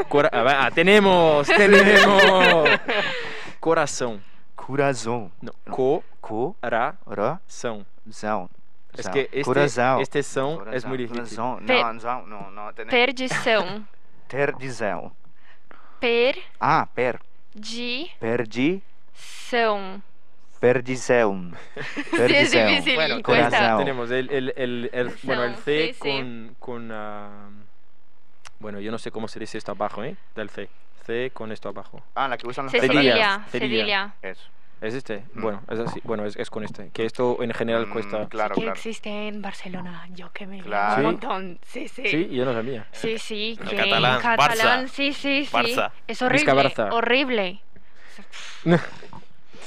Cora- 0.09 0.31
ah, 0.33 0.43
va, 0.43 0.71
tenemos, 0.71 1.47
tenemos. 1.47 2.67
Corazón. 3.61 4.23
Corazón. 4.67 5.33
No, 5.41 5.53
co, 5.71 6.03
Co. 6.21 6.57
ra, 6.63 6.97
Ra. 7.07 7.41
son. 7.47 7.85
Zão. 8.11 8.49
Es 8.97 9.07
Zão. 9.07 9.13
que 9.13 9.21
este, 9.33 9.43
Corazón. 9.43 10.01
este 10.01 10.19
es 10.21 10.33
Corazón, 10.35 10.89
muy 10.89 10.99
difícil. 10.99 11.37
corazón. 11.37 11.67
Não, 11.67 11.99
zão, 12.01 12.27
não, 12.27 12.51
não. 12.51 12.73
Tem... 12.73 12.87
Perdição. 12.87 13.85
Perdição. 14.29 15.13
Ah, 16.61 16.87
per. 16.95 17.21
Perdi. 18.21 18.83
Perdição. 20.61 21.63
Sí, 22.13 22.17
es 22.35 22.53
difícil 22.53 22.95
Bueno, 22.95 23.19
y 23.19 23.23
corazón. 23.23 23.51
cuesta. 23.51 23.79
Tenemos 23.79 24.11
el, 24.11 24.31
el, 24.31 24.53
el, 24.57 24.91
el- 24.93 25.13
bueno, 25.25 25.45
el 25.45 25.57
C 25.57 25.87
sí, 25.89 25.93
sí. 25.95 25.99
con, 25.99 26.57
con 26.61 26.91
ah, 26.93 27.49
bueno, 28.61 28.79
yo 28.79 28.91
no 28.93 28.99
sé 28.99 29.11
cómo 29.11 29.27
se 29.27 29.41
dice 29.41 29.59
esto 29.59 29.73
abajo, 29.73 30.05
¿eh? 30.05 30.17
Del 30.37 30.51
C. 30.51 30.69
C 31.05 31.31
con 31.33 31.53
esto 31.53 31.69
abajo. 31.69 32.03
Ah, 32.15 32.29
la 32.29 32.37
que 32.39 32.47
usan 32.47 32.67
los 32.67 32.73
Cecilia. 32.73 33.45
Cecilia. 33.51 34.15
Eso. 34.23 34.43
¿Es 34.81 34.95
este? 34.95 35.25
Mm. 35.35 35.43
Bueno, 35.43 35.63
es 35.71 35.79
así. 35.79 36.01
Bueno, 36.03 36.25
es, 36.27 36.37
es 36.37 36.51
con 36.51 36.65
este. 36.65 36.91
Que 36.91 37.05
esto 37.05 37.41
en 37.41 37.53
general 37.55 37.87
Mm, 37.87 37.93
cuesta. 37.93 38.29
Claro, 38.29 38.55
que 38.57 38.63
claro. 38.63 38.75
existe 38.77 39.29
en 39.29 39.41
Barcelona, 39.41 40.09
yo 40.11 40.33
que 40.33 40.45
me 40.47 40.61
Claro. 40.61 40.95
un 40.95 40.99
¿Sí? 40.99 41.03
montón. 41.05 41.59
Sí, 41.65 41.87
sí. 41.89 42.03
Sí, 42.07 42.29
yo 42.33 42.45
no 42.45 42.53
sabía. 42.53 42.87
Sí, 42.91 43.17
sí, 43.19 43.57
que 43.69 43.77
catalán, 43.77 44.17
en 44.17 44.21
catalán, 44.23 44.85
Barça. 44.87 44.89
sí, 44.89 45.13
sí, 45.13 45.45
sí. 45.47 45.53
Barça. 45.57 45.93
Es 46.09 46.21
horrible, 46.21 46.53
Barça. 46.53 46.93
horrible. 46.93 47.61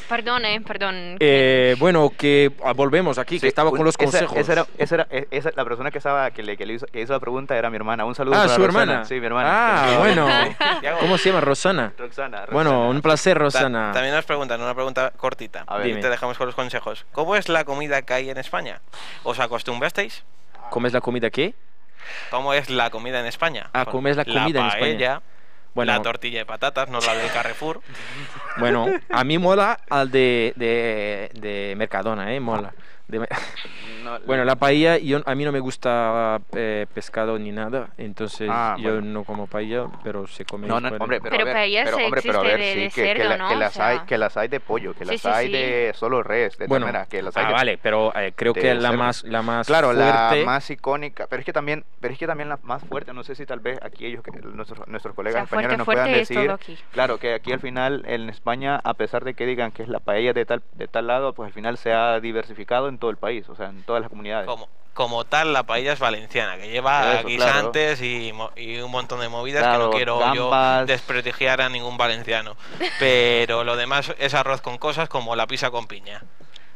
Perdón, 0.10 0.46
eh, 0.46 0.62
perdón. 0.62 1.18
Eh, 1.20 1.76
bueno, 1.80 2.12
que 2.16 2.52
ah, 2.64 2.74
volvemos 2.74 3.18
aquí, 3.18 3.40
que 3.40 3.48
estaba 3.48 3.72
un- 3.72 3.78
con 3.78 3.86
los 3.86 3.96
esa- 3.96 4.04
consejos. 4.06 4.38
Esa, 4.38 4.52
era, 4.54 4.66
esa, 4.78 4.96
era, 4.96 5.08
e- 5.10 5.28
esa- 5.32 5.52
la 5.56 5.64
persona 5.64 5.90
que 5.90 5.98
estaba 5.98 6.30
que 6.32 6.44
le, 6.44 6.56
que 6.58 6.66
le 6.66 6.74
hizo, 6.76 6.86
que 6.86 7.02
hizo 7.02 7.14
la 7.14 7.20
pregunta 7.20 7.58
era 7.58 7.70
mi 7.70 7.76
hermana. 7.78 8.06
Un 8.06 8.14
saludo 8.14 8.36
Ah, 8.36 8.44
para 8.44 8.56
su 8.56 8.62
Roxana. 8.62 8.82
hermana. 8.84 9.06
Sí, 9.06 9.20
mi 9.20 9.26
hermana. 9.26 9.50
Ah, 9.52 9.88
Sí. 9.90 9.96
bueno. 9.98 10.28
¿Cómo 11.00 11.18
se 11.18 11.30
llama? 11.30 11.42
Rosana. 11.42 11.94
Roxana, 11.98 12.38
Roxana. 12.46 12.54
Bueno, 12.54 12.90
un 12.90 13.02
placer, 13.02 13.38
ta- 13.38 13.44
Rosana. 13.44 13.92
también 13.94 14.14
nos 14.14 14.26
preguntan 14.26 14.62
una 14.62 14.74
pregunta 14.76 15.12
cortita. 15.18 15.64
A 15.68 15.78
ver. 15.78 15.88
y 15.88 15.90
Dime. 15.90 16.02
te 16.02 16.10
dejamos 16.10 16.38
con 16.38 16.46
los 16.48 16.56
consejos. 16.56 17.06
¿Cómo 17.12 17.36
es 17.36 17.50
la 17.50 17.64
comida 17.66 18.02
que 18.04 18.14
hay 18.14 18.30
en 18.30 18.38
España? 18.38 18.82
¿Os 19.24 19.40
acostumbrasteis? 19.40 20.24
¿Comes 20.70 20.94
la 20.94 21.02
comida 21.02 21.30
qué? 21.30 21.54
¿Cómo 22.30 22.54
es 22.54 22.70
la 22.70 22.90
comida 22.92 23.20
en 23.20 23.26
España? 23.26 23.70
Ah, 23.74 23.86
¿cómo 23.86 24.08
es 24.08 24.18
la 24.18 24.26
comida 24.26 24.60
en 24.60 24.66
España? 24.68 24.80
paella, 24.80 25.22
Bueno, 25.76 25.92
La 25.92 26.02
tortilla 26.02 26.40
de 26.40 26.46
patatas, 26.46 26.90
no 26.90 27.00
la 27.02 27.14
del 27.16 27.30
Carrefour. 27.32 27.82
bueno, 28.58 28.88
a 29.12 29.24
mí 29.26 29.38
mola 29.38 29.78
al 29.90 30.10
de, 30.10 30.54
de, 30.56 31.30
de 31.34 31.76
Mercadona, 31.76 32.34
¿eh? 32.34 32.40
Mola. 32.40 32.74
De 33.08 33.20
No, 34.04 34.20
bueno, 34.26 34.44
la 34.46 34.56
paella, 34.56 34.98
yo, 34.98 35.22
a 35.26 35.36
mí 35.36 35.46
no 35.46 35.52
me 35.52 35.60
gusta 35.60 36.40
eh, 36.54 36.88
pescado 36.94 37.38
ni 37.38 37.52
nada, 37.52 37.90
entonces 37.98 38.50
Ah, 38.52 38.76
yo 38.80 38.94
bueno. 38.94 39.08
no 39.10 39.24
como 39.24 39.46
paella, 39.48 39.86
pero 40.04 40.26
se 40.28 40.44
come. 40.46 40.68
No, 40.68 40.80
no, 40.80 40.90
hombre, 40.90 41.22
pero, 41.22 41.32
Pero 41.32 41.42
a 41.42 41.46
ver, 41.46 41.54
paella 41.54 41.84
pero, 41.86 41.98
hombre, 41.98 42.22
pero 42.24 42.40
a 42.40 42.44
ver, 42.44 42.60
de- 42.60 42.74
sí, 42.74 42.80
de 42.80 42.90
que, 42.90 42.94
que, 42.96 43.14
cerdo, 43.16 43.30
la- 43.30 43.38
¿no? 43.38 43.48
que 43.50 43.56
O 43.56 43.60
las 43.60 43.74
sea- 43.74 43.88
hay, 43.90 44.00
que 44.00 44.18
las 44.18 44.38
hay 44.38 44.48
de 44.48 44.60
pollo, 44.60 44.94
que 44.96 45.06
las 45.06 45.22
sí, 45.22 45.28
hay 45.28 45.46
sí. 45.48 45.52
de 45.54 45.92
solo 45.96 46.24
res, 46.24 46.58
de 46.58 46.66
Bueno, 46.68 46.88
ternera, 46.88 47.06
que 47.06 47.22
las 47.22 47.38
hay 47.38 47.44
ah, 47.46 47.48
de- 47.48 47.54
vale, 47.54 47.78
pero 47.78 48.12
eh, 48.16 48.34
creo 48.36 48.54
que 48.54 48.74
la 48.74 48.90
cerdo. 48.90 48.98
más, 49.04 49.24
la 49.24 49.42
más 49.44 49.68
Claro, 49.68 49.94
la 49.94 50.28
fuerte... 50.30 50.46
más 50.46 50.70
icónica, 50.72 51.28
pero 51.28 51.40
es 51.42 51.46
que 51.46 51.54
también, 51.54 51.86
pero 52.00 52.14
es 52.14 52.20
que 52.20 52.26
también 52.28 52.50
la 52.50 52.60
más 52.64 52.84
fuerte, 52.84 53.14
no 53.14 53.24
sé 53.24 53.36
si 53.36 53.46
tal 53.46 53.60
vez 53.60 53.78
aquí 53.84 54.06
ellos, 54.08 54.24
que- 54.24 54.32
nuestros, 54.42 54.88
nuestros 54.88 55.14
colegas 55.16 55.42
sea, 55.42 55.48
fuerte, 55.48 55.66
españoles 55.66 55.78
nos 55.78 55.86
fuerte 55.86 56.04
puedan 56.04 56.20
es 56.22 56.28
todo 56.28 56.40
decir, 56.40 56.52
aquí. 56.52 56.78
claro, 56.92 57.18
que 57.20 57.34
aquí 57.36 57.52
al 57.52 57.60
final 57.60 58.04
en 58.08 58.30
España, 58.30 58.80
a 58.84 58.94
pesar 58.96 59.24
de 59.24 59.36
que 59.36 59.46
digan 59.46 59.72
que 59.72 59.84
es 59.84 59.90
la 59.90 60.00
paella 60.00 60.34
de 60.34 60.46
tal, 60.46 60.64
de 60.74 60.88
tal 60.88 61.06
lado, 61.08 61.34
pues 61.34 61.48
al 61.48 61.54
final 61.54 61.78
se 61.78 61.94
ha 61.94 62.20
diversificado 62.20 62.88
en 62.96 63.00
todo 63.00 63.12
el 63.12 63.18
país, 63.18 63.48
o 63.50 63.56
sea, 63.56 63.68
en 63.68 63.84
todas 63.84 64.02
las 64.02 64.10
comunidades. 64.10 64.48
Como, 64.48 64.68
como 64.94 65.26
tal, 65.26 65.52
la 65.54 65.64
paella 65.64 65.92
es 65.94 66.00
valenciana, 66.00 66.58
que 66.58 66.70
lleva 66.70 67.16
Eso, 67.20 67.28
guisantes 67.28 68.02
y, 68.02 68.32
mo- 68.34 68.52
y 68.56 68.80
un 68.80 68.90
montón 68.92 69.20
de 69.20 69.28
movidas 69.30 69.64
que 69.64 69.70
Claro, 69.70 69.86
no 69.86 69.92
quiero 69.92 70.20
gambas. 70.20 70.82
yo 70.82 70.86
desprestigiar 70.86 71.62
a 71.62 71.70
ningún 71.70 71.98
valenciano. 71.98 72.56
Pero 73.00 73.64
lo 73.64 73.76
demás 73.76 74.14
es 74.18 74.34
arroz 74.34 74.62
con 74.62 74.78
cosas 74.78 75.10
como 75.10 75.36
la 75.36 75.46
pizza 75.48 75.70
con 75.70 75.88
piña. 75.88 76.22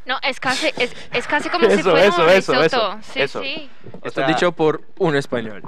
No, 0.06 0.18
es 0.22 0.40
casi, 0.40 0.68
es, 0.78 0.94
es 1.12 1.26
casi 1.26 1.48
como 1.48 1.66
si 1.70 1.80
Eso, 1.80 1.90
fuera 1.90 2.06
eso, 2.06 2.22
un 2.24 2.28
eso, 2.30 2.52
risotto. 2.62 2.92
eso, 2.98 2.98
sí, 3.12 3.20
eso. 3.20 3.42
sí. 3.42 3.70
O 4.02 4.06
Esto 4.08 4.20
sea, 4.20 4.26
dicho 4.28 4.52
por 4.52 4.82
un 4.98 5.16
español. 5.16 5.62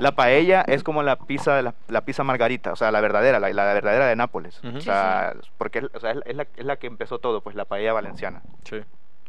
La 0.00 0.12
paella 0.12 0.62
es 0.66 0.82
como 0.82 1.02
la 1.02 1.16
pizza, 1.16 1.60
la, 1.62 1.74
la 1.88 2.00
pizza 2.02 2.24
margarita, 2.24 2.72
o 2.72 2.76
sea, 2.76 2.90
la 2.90 3.00
verdadera, 3.00 3.38
la, 3.38 3.52
la 3.52 3.64
verdadera 3.74 4.06
de 4.06 4.16
Nápoles. 4.16 4.58
Ujú. 4.64 4.76
O 4.78 4.80
Sí, 4.80 4.84
sea, 4.86 5.34
porque 5.58 5.80
es, 5.80 5.84
o 5.94 6.00
sea, 6.00 6.10
es, 6.10 6.16
la- 6.16 6.22
es 6.26 6.36
la, 6.36 6.46
es 6.56 6.64
la 6.64 6.76
que 6.76 6.86
empezó 6.86 7.18
todo, 7.18 7.40
pues 7.42 7.54
la 7.56 7.64
paella 7.64 7.92
valenciana. 7.92 8.42
Sí, 8.64 8.80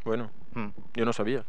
bueno, 0.06 0.30
Mm. 0.54 0.68
yo 0.94 1.04
no 1.04 1.12
sabía. 1.12 1.42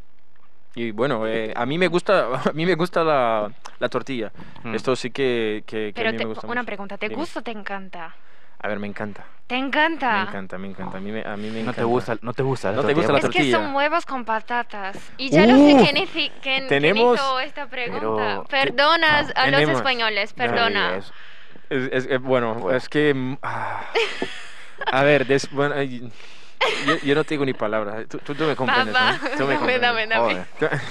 Y 0.76 0.92
bueno, 0.92 1.26
eh, 1.26 1.54
a 1.56 1.66
mí 1.66 1.78
me 1.78 1.88
gusta, 1.88 2.28
a 2.52 2.54
mí 2.54 2.66
me 2.66 2.76
gusta 2.76 3.04
la, 3.04 3.50
la 3.80 3.90
tortilla. 3.90 4.32
Mm. 4.64 4.76
Esto 4.76 4.96
sí 4.96 5.12
que, 5.12 5.64
que, 5.66 5.94
que 5.94 6.02
a 6.02 6.04
Pero 6.04 6.12
mí 6.12 6.18
te- 6.18 6.24
me 6.26 6.30
gusta 6.30 6.48
una 6.48 6.56
mucho. 6.62 6.66
pregunta, 6.66 6.98
¿te 6.98 7.08
Dime. 7.10 7.20
gusta 7.22 7.40
o 7.40 7.44
te 7.44 7.52
encanta? 7.52 8.14
A 8.60 8.68
ver, 8.68 8.80
me 8.80 8.88
encanta. 8.88 9.24
¿Te 9.46 9.56
encanta? 9.56 10.12
Me 10.14 10.22
encanta, 10.24 10.58
me 10.58 10.68
encanta. 10.68 10.98
A 10.98 11.00
mí 11.00 11.12
me, 11.12 11.22
a 11.24 11.38
mí 11.38 11.48
me 11.50 11.54
No 11.54 11.60
encanta. 11.60 11.82
te 11.82 11.84
gusta, 11.86 12.18
no 12.22 12.34
te 12.34 12.44
gusta. 12.44 12.72
¿No 12.72 12.84
te 12.84 12.94
gusta 12.96 13.12
la 13.14 13.20
Es 13.20 13.26
que 13.26 13.32
tortilla? 13.32 13.58
son 13.58 13.76
huevos 13.76 14.06
con 14.06 14.26
patatas. 14.26 14.98
Y 15.18 15.30
ya 15.30 15.46
no 15.46 15.56
sé 15.58 15.76
Uf, 15.76 15.82
quién, 15.90 16.08
quién- 16.08 16.32
quién 16.42 16.68
tenemos- 16.68 17.16
hizo 17.16 17.40
esta 17.40 17.68
pregunta. 17.68 18.00
Pero- 18.02 18.44
Perdonas 18.46 19.32
a 19.36 19.46
los 19.48 19.60
Tenemos- 19.60 19.78
españoles, 19.78 20.30
Sí, 20.32 20.36
perdona. 20.36 20.96
es- 20.98 21.14
Es, 21.70 21.90
es- 21.92 22.06
eh, 22.12 22.18
bueno, 22.18 22.58
Pues. 22.62 22.78
es 22.84 22.90
que... 22.90 23.38
ah. 23.44 23.84
a 24.92 25.04
ver, 25.04 25.26
des- 25.28 25.52
bueno, 25.52 25.76
yo, 26.88 26.96
yo 27.04 27.16
no 27.16 27.24
tengo 27.24 27.46
ni 27.46 27.54
palabras. 27.54 28.08
Tú, 28.08 28.18
tú, 28.20 28.34
tú 28.36 28.44
me 28.46 28.56
comprendes, 28.56 28.94
Papá, 28.94 29.12
¿no? 29.12 29.18
Tú 29.38 29.46
me 29.46 29.54
dame, 29.56 29.58
comprendes. 29.58 29.82
dame, 29.82 30.08
dame. 30.08 30.46
joder. 30.60 30.82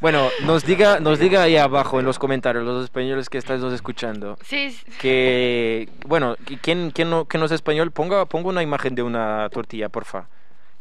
Bueno, 0.00 0.30
nos 0.44 0.64
diga, 0.64 0.98
nos 0.98 1.18
diga 1.18 1.42
ahí 1.42 1.58
abajo 1.58 2.00
en 2.00 2.06
los 2.06 2.18
comentarios, 2.18 2.64
los 2.64 2.84
españoles 2.84 3.28
que 3.28 3.36
estáis 3.36 3.60
nos 3.60 3.74
escuchando, 3.74 4.38
Sí, 4.42 4.74
que, 4.98 5.90
bueno, 6.06 6.36
que- 6.46 6.56
¿quién, 6.56 6.90
quién, 6.90 7.10
no, 7.10 7.26
quién 7.26 7.38
no 7.40 7.44
es 7.46 7.52
español? 7.52 7.90
Ponga, 7.90 8.24
ponga 8.24 8.48
una 8.48 8.62
imagen 8.62 8.94
de 8.94 9.02
una 9.02 9.46
tortilla, 9.50 9.90
porfa. 9.90 10.24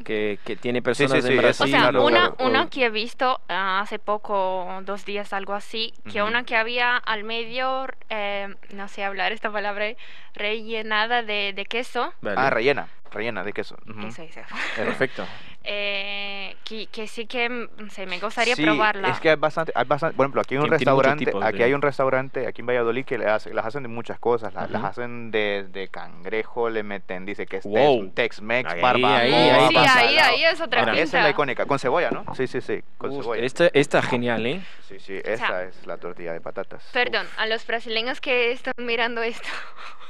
Que, 0.04 0.39
que 0.45 0.56
tiene 0.56 0.82
personas 0.82 1.24
sí, 1.24 1.30
sí, 1.30 1.36
Brasil. 1.38 1.66
O 1.66 1.70
sea, 1.70 1.80
claro, 1.80 2.06
una, 2.06 2.32
claro. 2.32 2.36
una 2.39 2.70
que 2.70 2.86
he 2.86 2.89
visto 2.89 3.41
ah, 3.50 3.82
hace 3.82 4.00
poco, 4.00 4.82
dos 4.86 5.06
días, 5.06 5.34
algo 5.34 5.54
así, 5.54 5.93
que 6.12 6.24
una 6.24 6.43
que 6.43 6.56
había 6.56 6.95
al 6.97 7.24
medio, 7.24 7.86
eh, 8.10 8.56
no 8.74 8.88
sé 8.88 9.04
hablar 9.04 9.32
esta 9.32 9.52
palabra, 9.52 9.86
rellenada 10.34 11.22
de, 11.22 11.54
de 11.54 11.66
queso. 11.66 12.14
Vale. 12.22 12.36
Ah, 12.39 12.50
rellena, 12.50 12.88
rellena 13.12 13.43
de 13.43 13.54
queso. 13.54 13.76
Ujú. 13.88 14.08
Eso, 14.08 14.24
eso. 14.24 14.41
Perfecto. 14.76 15.26
Eh, 15.62 16.55
que, 16.64 16.88
que 16.88 17.05
sí 17.07 17.26
que 17.26 17.49
mm, 17.49 17.89
sé, 17.89 18.05
me 18.05 18.18
gustaría 18.20 18.55
Sí, 18.55 18.64
probarla. 18.64 19.10
Es 19.10 19.20
que 19.20 19.32
hay 19.32 19.36
bastante, 19.36 19.74
hay 19.76 19.84
bastante, 19.86 20.16
por 20.16 20.24
ejemplo, 20.26 20.41
aquí 20.41 20.55
hay 20.55 20.62
un 20.62 20.70
restaurante, 20.70 21.26
tipos 21.26 21.43
aquí 21.43 21.57
de- 21.57 21.64
hay 21.66 21.74
un 21.74 21.82
restaurante 21.82 22.47
aquí 22.47 22.62
en 22.62 22.68
Valladolid 22.68 23.03
que 23.05 23.18
le 23.18 23.26
hace, 23.28 23.53
las 23.53 23.66
hacen 23.66 23.84
de 23.84 23.89
muchas 23.89 24.20
cosas, 24.20 24.53
la- 24.53 24.62
las 24.68 24.80
Ujú. 24.82 24.86
hacen 24.88 25.32
de, 25.32 25.68
de 25.70 25.89
cangrejo, 25.89 26.70
le 26.70 26.84
meten, 26.84 27.26
dice 27.26 27.45
que 27.45 27.57
es 27.57 27.66
Wow. 27.66 28.12
Tex-Mex, 28.14 28.72
Ahí, 28.74 28.82
barbacoa, 28.82 29.18
ahí, 29.18 29.34
ahí 29.34 29.68
sí, 29.68 29.76
ahí, 29.78 30.18
ahí 30.18 30.43
es 30.45 30.62
otra 30.62 30.80
Ahora, 30.80 30.93
Esa 30.93 31.03
es 31.03 31.12
la 31.14 31.20
pinta. 31.20 31.30
icónica, 31.32 31.66
con 31.66 31.78
cebolla, 31.78 32.10
¿no? 32.12 32.24
Sí, 32.36 32.47
sí, 32.47 32.62
sí, 32.62 32.82
con 32.97 33.10
Uf, 33.12 33.24
cebolla. 33.24 33.43
esta, 33.43 33.68
esta 33.74 34.01
genial, 34.01 34.45
¿eh? 34.45 34.62
Sí, 34.88 34.97
sí, 34.99 35.20
esa 35.24 35.64
es 35.66 35.86
la 35.86 35.97
tortilla 35.97 36.32
de 36.32 36.39
patatas. 36.41 36.89
Perdón, 36.93 37.28
a 37.38 37.45
los 37.47 37.68
brasileños 37.68 38.22
que 38.22 38.53
están 38.53 38.74
mirando 38.78 39.22
esto. 39.22 39.47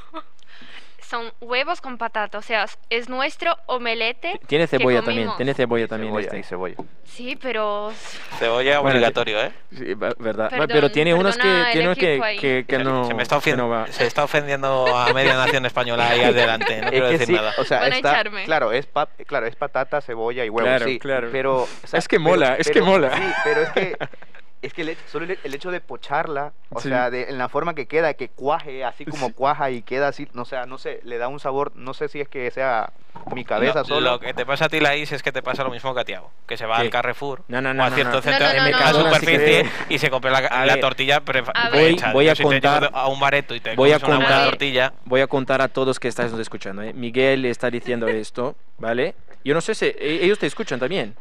Son 1.10 1.34
huevos 1.42 1.82
con 1.82 1.98
patata, 1.98 2.38
o 2.38 2.42
sea, 2.44 2.68
es 2.92 3.10
nuestro 3.10 3.58
omelete. 3.66 4.40
Tiene 4.46 4.66
que 4.68 4.78
cebolla 4.78 5.02
también, 5.02 5.32
tiene 5.38 5.56
cebolla 5.56 5.88
también 5.88 6.12
cebolla, 6.12 6.26
este. 6.28 6.40
y 6.40 6.44
cebolla. 6.44 6.76
Sí, 7.04 7.36
pero 7.42 7.92
Cebolla 8.38 8.80
Bueno, 8.80 8.96
obligatorio, 8.98 9.42
¿eh? 9.42 9.52
Sí, 9.76 9.96
verdad. 9.96 10.50
Perdón, 10.52 10.68
pero 10.68 10.92
tiene 10.92 11.16
unos 11.16 11.36
que, 11.36 11.66
tiene 11.72 11.88
unos 11.88 11.98
que, 11.98 12.64
que, 12.68 12.78
no, 12.78 13.06
se, 13.06 13.16
me 13.16 13.24
está 13.24 13.40
que 13.40 13.54
ofen- 13.54 13.58
no 13.58 13.70
va. 13.70 13.88
se 13.88 14.06
está 14.06 14.24
ofendiendo 14.24 14.96
a 14.96 15.12
media 15.14 15.34
nación 15.34 15.66
española 15.66 16.10
ahí 16.10 16.22
adelante. 16.22 16.80
No 16.80 16.86
Es 16.86 16.92
quiero 16.92 17.06
que 17.08 17.12
decir 17.14 17.28
sí, 17.28 17.34
nada. 17.34 17.54
o 17.58 17.64
sea, 17.64 17.88
está, 17.88 18.24
claro, 18.46 18.72
es 18.72 18.86
pa- 18.86 19.10
claro, 19.26 19.48
es 19.48 19.56
patata, 19.56 20.02
cebolla 20.02 20.46
y 20.46 20.50
huevo, 20.50 20.68
Claro, 20.68 20.86
sí, 20.86 21.00
claro. 21.00 21.30
pero 21.32 21.64
o 21.64 21.68
sea, 21.88 21.98
Es 21.98 22.08
que 22.08 22.18
pero- 22.18 22.30
mola, 22.30 22.56
es 22.58 22.68
que 22.68 22.74
pero- 22.74 22.86
mola. 22.86 23.18
Sí, 23.18 23.24
pero 23.44 23.62
es 23.64 23.70
que 23.72 23.98
es 24.62 24.74
que 24.74 24.82
el, 24.82 24.98
solo 25.10 25.26
el, 25.26 25.40
el 25.44 25.54
hecho 25.54 25.72
de 25.72 25.80
pocharla, 25.82 26.52
o 26.70 26.82
Sí. 26.82 26.90
sea, 26.90 27.10
de, 27.10 27.30
en 27.30 27.38
la 27.38 27.48
forma 27.50 27.76
que 27.76 27.86
queda, 27.88 28.14
que 28.14 28.28
cuaje 28.30 28.84
así 28.84 29.06
como 29.06 29.34
cuaja 29.34 29.70
y 29.72 29.82
queda 29.82 30.10
así, 30.10 30.28
no 30.34 30.44
sé, 30.46 30.58
no 30.68 30.78
sé, 30.78 31.00
le 31.04 31.18
da 31.18 31.28
un 31.30 31.40
sabor, 31.40 31.72
no 31.76 31.94
sé 31.94 32.10
si 32.10 32.20
es 32.20 32.28
que 32.28 32.52
sea 32.52 32.92
mi 33.34 33.46
cabeza 33.46 33.80
lo, 33.80 33.86
solo. 33.86 34.12
lo 34.12 34.20
que 34.20 34.34
te 34.34 34.46
pasa 34.46 34.66
a 34.66 34.70
ti, 34.70 34.80
Laís, 34.80 35.12
es 35.12 35.24
que 35.24 35.32
te 35.32 35.42
pasa 35.42 35.64
lo 35.64 35.72
mismo 35.72 35.94
que 35.96 36.02
a 36.02 36.06
Tiago, 36.06 36.32
que 36.46 36.58
se 36.58 36.66
va 36.66 36.76
¿Qué? 36.78 36.82
al 36.82 36.90
Carrefour 36.90 37.44
No, 37.48 37.62
no, 37.62 37.74
no, 37.74 37.84
o 37.84 37.86
a 37.88 37.92
cierto 37.92 38.18
no. 38.18 38.22
centro 38.22 38.48
No, 38.48 38.54
no, 38.54 38.64
de 38.66 38.72
no. 38.72 38.94
superficie 38.94 39.64
Sí. 39.64 39.70
y 39.90 39.98
se 40.00 40.10
compra 40.10 40.32
la, 40.32 40.66
la 40.66 40.80
tortilla 40.80 41.22
prefa- 41.24 41.52
A 41.56 41.70
ver. 41.70 41.96
Voy- 42.14 42.28
a 42.28 42.36
si 42.36 42.44
contar- 42.44 42.90
a 42.94 43.08
un 43.08 43.20
bareto 43.20 43.56
y 43.56 43.60
te 43.62 43.76
voy 43.76 43.92
a 43.94 44.00
comes 44.00 44.18
una 44.18 44.26
contar- 44.28 44.50
tortilla. 44.50 44.94
Voy 45.06 45.22
a 45.22 45.28
contar 45.28 45.62
a 45.62 45.68
todos 45.70 46.00
que 46.00 46.08
estáis 46.10 46.34
escuchando. 46.34 46.82
¿eh? 46.84 46.94
Miguel 46.94 47.46
está 47.46 47.70
diciendo 47.70 48.08
esto, 48.08 48.56
¿vale? 48.78 49.16
Yo 49.44 49.54
no 49.54 49.62
sé 49.62 49.74
si 49.74 49.86
e- 49.86 49.96
ellos 50.26 50.38
te 50.38 50.48
escuchan 50.48 50.80
también. 50.80 51.16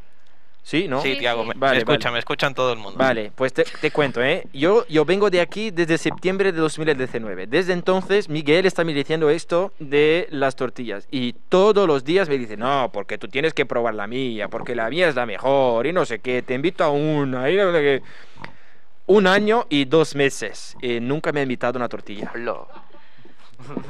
¿Sí? 0.69 0.87
¿no? 0.87 1.01
Sí, 1.01 1.16
Tiago, 1.16 1.47
me, 1.47 1.55
Vale, 1.57 1.77
me 1.77 1.79
escuchan, 1.79 2.11
vale. 2.11 2.12
me 2.12 2.19
escuchan 2.19 2.55
todo 2.55 2.75
el 2.75 2.79
mundo. 2.79 2.99
Vale, 2.99 3.33
pues 3.35 3.55
te, 3.55 3.64
te 3.64 3.91
cuento, 3.91 4.23
¿eh? 4.23 4.47
Yo, 4.53 4.87
yo 4.89 5.07
vengo 5.07 5.31
de 5.31 5.41
aquí 5.41 5.71
desde 5.71 5.97
septiembre 5.97 6.53
de 6.53 6.59
2019. 6.61 7.47
Desde 7.47 7.73
entonces, 7.73 8.29
Miguel 8.29 8.66
está 8.66 8.85
me 8.85 8.93
diciendo 8.93 9.31
esto 9.31 9.73
de 9.79 10.27
las 10.31 10.57
tortillas. 10.57 11.09
Y 11.11 11.33
todos 11.49 11.87
los 11.89 12.05
días 12.05 12.29
me 12.29 12.37
dice, 12.37 12.59
no, 12.59 12.91
porque 12.93 13.16
tú 13.16 13.29
tienes 13.29 13.55
que 13.55 13.64
probar 13.64 13.95
la 13.95 14.07
mía, 14.07 14.49
porque 14.49 14.75
la 14.75 14.91
mía 14.91 15.09
es 15.09 15.14
la 15.14 15.25
mejor, 15.25 15.87
y 15.87 15.95
no 15.95 16.05
sé 16.05 16.19
qué, 16.19 16.43
te 16.43 16.53
invito 16.53 16.85
a 16.85 16.91
una. 16.91 17.51
y 17.51 17.57
no 17.57 17.73
sé 17.73 17.81
qué". 17.81 18.03
Un 19.07 19.27
año 19.27 19.64
y 19.71 19.87
dos 19.87 20.14
meses. 20.14 20.77
y 20.83 21.01
nunca 21.01 21.33
me 21.33 21.41
ha 21.41 21.45
invitado 21.45 21.79
a 21.79 21.81
una 21.81 21.89
tortilla. 21.89 22.31
Lo- 22.35 22.69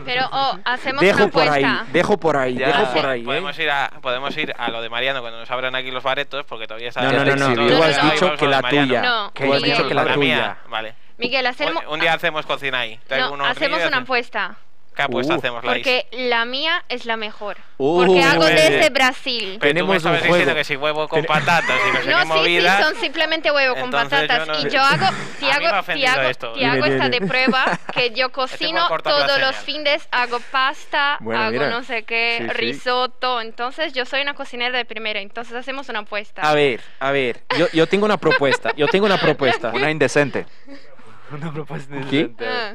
Pero 0.04 0.28
oh, 0.32 0.58
hacemos 0.64 1.00
Dejo 1.02 1.24
una 1.24 1.28
por 1.32 1.42
ahí, 1.48 1.62
apuesta. 1.64 1.92
dejo 1.92 2.16
por 2.18 2.36
ahí, 2.36 2.54
Ya. 2.56 2.66
dejo 2.68 2.92
por 2.94 3.06
ahí. 3.06 3.20
¿eh? 3.20 3.24
Podemos 3.24 3.58
ir, 3.58 3.70
a, 3.70 3.90
podemos 4.00 4.36
ir 4.36 4.54
a 4.58 4.70
lo 4.70 4.80
de 4.82 4.88
Mariano 4.88 5.20
cuando 5.20 5.38
nos 5.38 5.50
abran 5.50 5.74
aquí 5.74 5.90
los 5.90 6.02
baretos, 6.02 6.44
porque 6.46 6.66
todavía 6.66 6.88
está... 6.88 7.02
No, 7.02 7.12
no, 7.12 7.24
no, 7.24 7.36
no, 7.36 7.54
tú 7.54 7.68
todo 7.68 7.82
has 7.84 8.02
dicho 8.12 8.36
que 8.36 8.46
la 8.46 8.62
tuya. 8.62 9.02
No, 9.02 9.30
Tú 9.32 9.42
has 9.52 9.60
Miguel. 9.60 9.62
dicho 9.76 9.88
que 9.88 9.94
la 9.94 10.14
tuya. 10.14 10.56
vale. 10.68 10.94
Miguel, 11.18 11.46
hacemos, 11.46 11.84
Un, 11.86 11.94
un 11.94 12.00
día 12.00 12.14
hacemos 12.14 12.46
cocina 12.46 12.80
ahí. 12.80 12.98
No, 13.10 13.44
hacemos 13.44 13.84
una 13.86 13.98
apuesta. 13.98 14.56
¿Qué 14.98 15.02
apuesta 15.04 15.34
Uh. 15.34 15.38
hacemos, 15.38 15.62
Laís? 15.62 15.76
Porque 15.86 16.06
la 16.26 16.44
mía 16.44 16.84
es 16.88 17.06
la 17.06 17.16
mejor. 17.16 17.56
Uh, 17.76 18.04
Porque 18.04 18.20
hago 18.24 18.44
desde. 18.44 18.90
Brasil. 18.90 19.44
Pero 19.44 19.58
tú 19.60 19.66
Tenemos 19.68 19.86
me 19.88 19.92
un 19.92 19.96
estabas 19.98 20.22
diciendo 20.24 20.54
que 20.56 20.64
si 20.64 20.74
huevo 20.76 21.06
con 21.06 21.22
patatas 21.24 21.78
y 21.88 21.92
no 21.92 22.02
sé 22.02 22.10
No, 22.10 22.18
qué 22.42 22.48
sí, 22.48 22.60
sí, 22.60 22.82
son 22.82 22.94
simplemente 22.96 23.52
huevo 23.52 23.74
con 23.76 23.84
Entonces 23.84 24.20
yo 24.22 24.26
patatas. 24.26 24.48
no- 24.48 24.58
Y 24.58 24.70
yo 24.72 24.82
hago, 24.82 25.06
me 25.40 25.50
ha 25.50 25.54
hago, 25.54 25.68
si 25.68 25.74
ofendido 25.76 26.10
hago, 26.10 26.22
esto. 26.22 26.54
si 26.56 26.64
hago 26.64 26.84
esta 26.86 27.08
de 27.10 27.20
prueba, 27.20 27.78
que 27.94 28.10
yo 28.10 28.32
cocino 28.32 28.88
cortar 28.88 29.12
la 29.20 29.26
todos 29.28 29.40
los 29.40 29.54
fines, 29.54 30.08
hago 30.10 30.40
pasta, 30.50 31.18
Bueno, 31.20 31.40
hago 31.42 31.52
mira. 31.52 31.70
no 31.70 31.84
sé 31.84 32.02
qué, 32.02 32.38
Sí, 32.40 32.48
risotto. 32.54 33.40
Entonces 33.40 33.92
yo 33.92 34.04
soy 34.04 34.22
una 34.22 34.34
cocinera 34.34 34.76
de 34.76 34.84
primera. 34.84 35.20
Entonces 35.20 35.54
hacemos 35.54 35.88
una 35.88 36.00
apuesta. 36.00 36.42
A 36.42 36.54
ver, 36.54 36.80
a 36.98 37.12
ver, 37.12 37.42
yo, 37.56 37.68
yo 37.72 37.86
tengo 37.86 38.04
una 38.04 38.16
propuesta, 38.16 38.72
yo 38.76 38.88
tengo 38.88 39.06
una 39.06 39.18
propuesta. 39.18 39.70
Una 39.72 39.92
indecente. 39.92 40.44
Una 41.30 41.52
propuesta 41.52 41.94
¿Qué? 42.10 42.16
indecente. 42.20 42.46
Ah, 42.48 42.74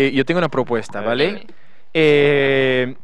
Eh, 0.00 0.12
yo 0.12 0.24
tengo 0.24 0.38
una 0.38 0.48
propuesta, 0.48 1.00
¿vale? 1.00 1.44
Eh, 1.92 2.94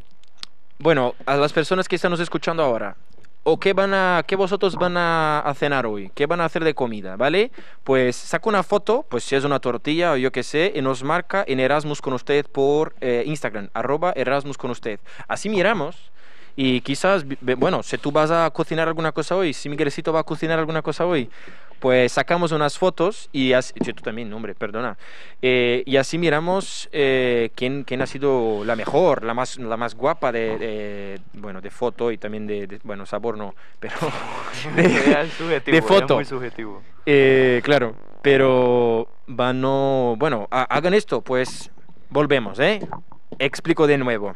bueno, 0.78 1.16
a 1.26 1.34
las 1.34 1.52
personas 1.52 1.88
que 1.88 1.96
están 1.96 2.12
nos 2.12 2.20
escuchando 2.20 2.62
ahora, 2.62 2.94
¿o 3.42 3.58
qué 3.58 3.72
van 3.72 3.92
a, 3.92 4.22
qué 4.24 4.36
vosotros 4.36 4.76
van 4.76 4.96
a, 4.96 5.40
a 5.40 5.54
cenar 5.54 5.86
hoy? 5.86 6.12
¿Qué 6.14 6.26
van 6.26 6.40
a 6.40 6.44
hacer 6.44 6.62
de 6.62 6.72
comida, 6.72 7.16
¿vale? 7.16 7.50
Pues 7.82 8.14
saca 8.14 8.48
una 8.48 8.62
foto, 8.62 9.04
pues 9.08 9.24
si 9.24 9.34
es 9.34 9.42
una 9.42 9.58
tortilla 9.58 10.12
o 10.12 10.16
yo 10.16 10.30
qué 10.30 10.44
sé, 10.44 10.72
y 10.72 10.82
nos 10.82 11.02
marca 11.02 11.42
en 11.48 11.58
Erasmus 11.58 12.00
con 12.00 12.12
usted 12.12 12.46
por 12.46 12.94
eh, 13.00 13.24
Instagram, 13.26 13.70
arroba 13.74 14.12
Erasmus 14.14 14.56
con 14.56 14.70
usted. 14.70 15.00
Así 15.26 15.48
miramos. 15.48 16.12
Y 16.54 16.80
quizás, 16.82 17.24
bueno, 17.56 17.82
si 17.82 17.98
tú 17.98 18.12
vas 18.12 18.30
a 18.30 18.48
cocinar 18.50 18.86
alguna 18.86 19.10
cosa 19.10 19.34
hoy, 19.34 19.52
si 19.52 19.68
Miguelcito 19.68 20.12
va 20.12 20.20
a 20.20 20.22
cocinar 20.22 20.60
alguna 20.60 20.82
cosa 20.82 21.04
hoy, 21.04 21.28
pues 21.80 22.12
sacamos 22.12 22.52
unas 22.52 22.78
fotos 22.78 23.28
y 23.32 23.52
así, 23.52 23.72
sí, 23.84 23.92
tú 23.92 24.02
también, 24.02 24.32
hombre, 24.32 24.54
perdona. 24.54 24.96
Eh, 25.42 25.82
y 25.86 25.96
así 25.96 26.16
miramos 26.18 26.88
eh, 26.92 27.50
quién, 27.54 27.84
quién 27.84 28.00
ha 28.02 28.06
sido 28.06 28.64
la 28.64 28.76
mejor, 28.76 29.24
la 29.24 29.34
más, 29.34 29.58
la 29.58 29.76
más 29.76 29.94
guapa 29.94 30.32
de, 30.32 30.58
de- 30.58 31.20
bueno, 31.34 31.60
de 31.60 31.70
foto 31.70 32.10
y 32.10 32.18
también 32.18 32.46
de, 32.46 32.66
de- 32.66 32.80
bueno, 32.84 33.04
sabor 33.06 33.36
no, 33.36 33.54
pero 33.80 33.96
subjetivo, 35.38 35.74
de 35.76 35.82
foto. 35.82 36.14
muy 36.16 36.24
subjetivo. 36.24 36.82
eh, 37.06 37.60
claro, 37.64 37.94
pero 38.22 39.08
van 39.26 39.60
no, 39.60 40.14
bueno, 40.18 40.48
ha- 40.50 40.62
hagan 40.64 40.94
esto, 40.94 41.20
pues 41.20 41.70
volvemos, 42.10 42.58
¿eh? 42.60 42.80
Explico 43.38 43.86
de 43.86 43.98
nuevo. 43.98 44.32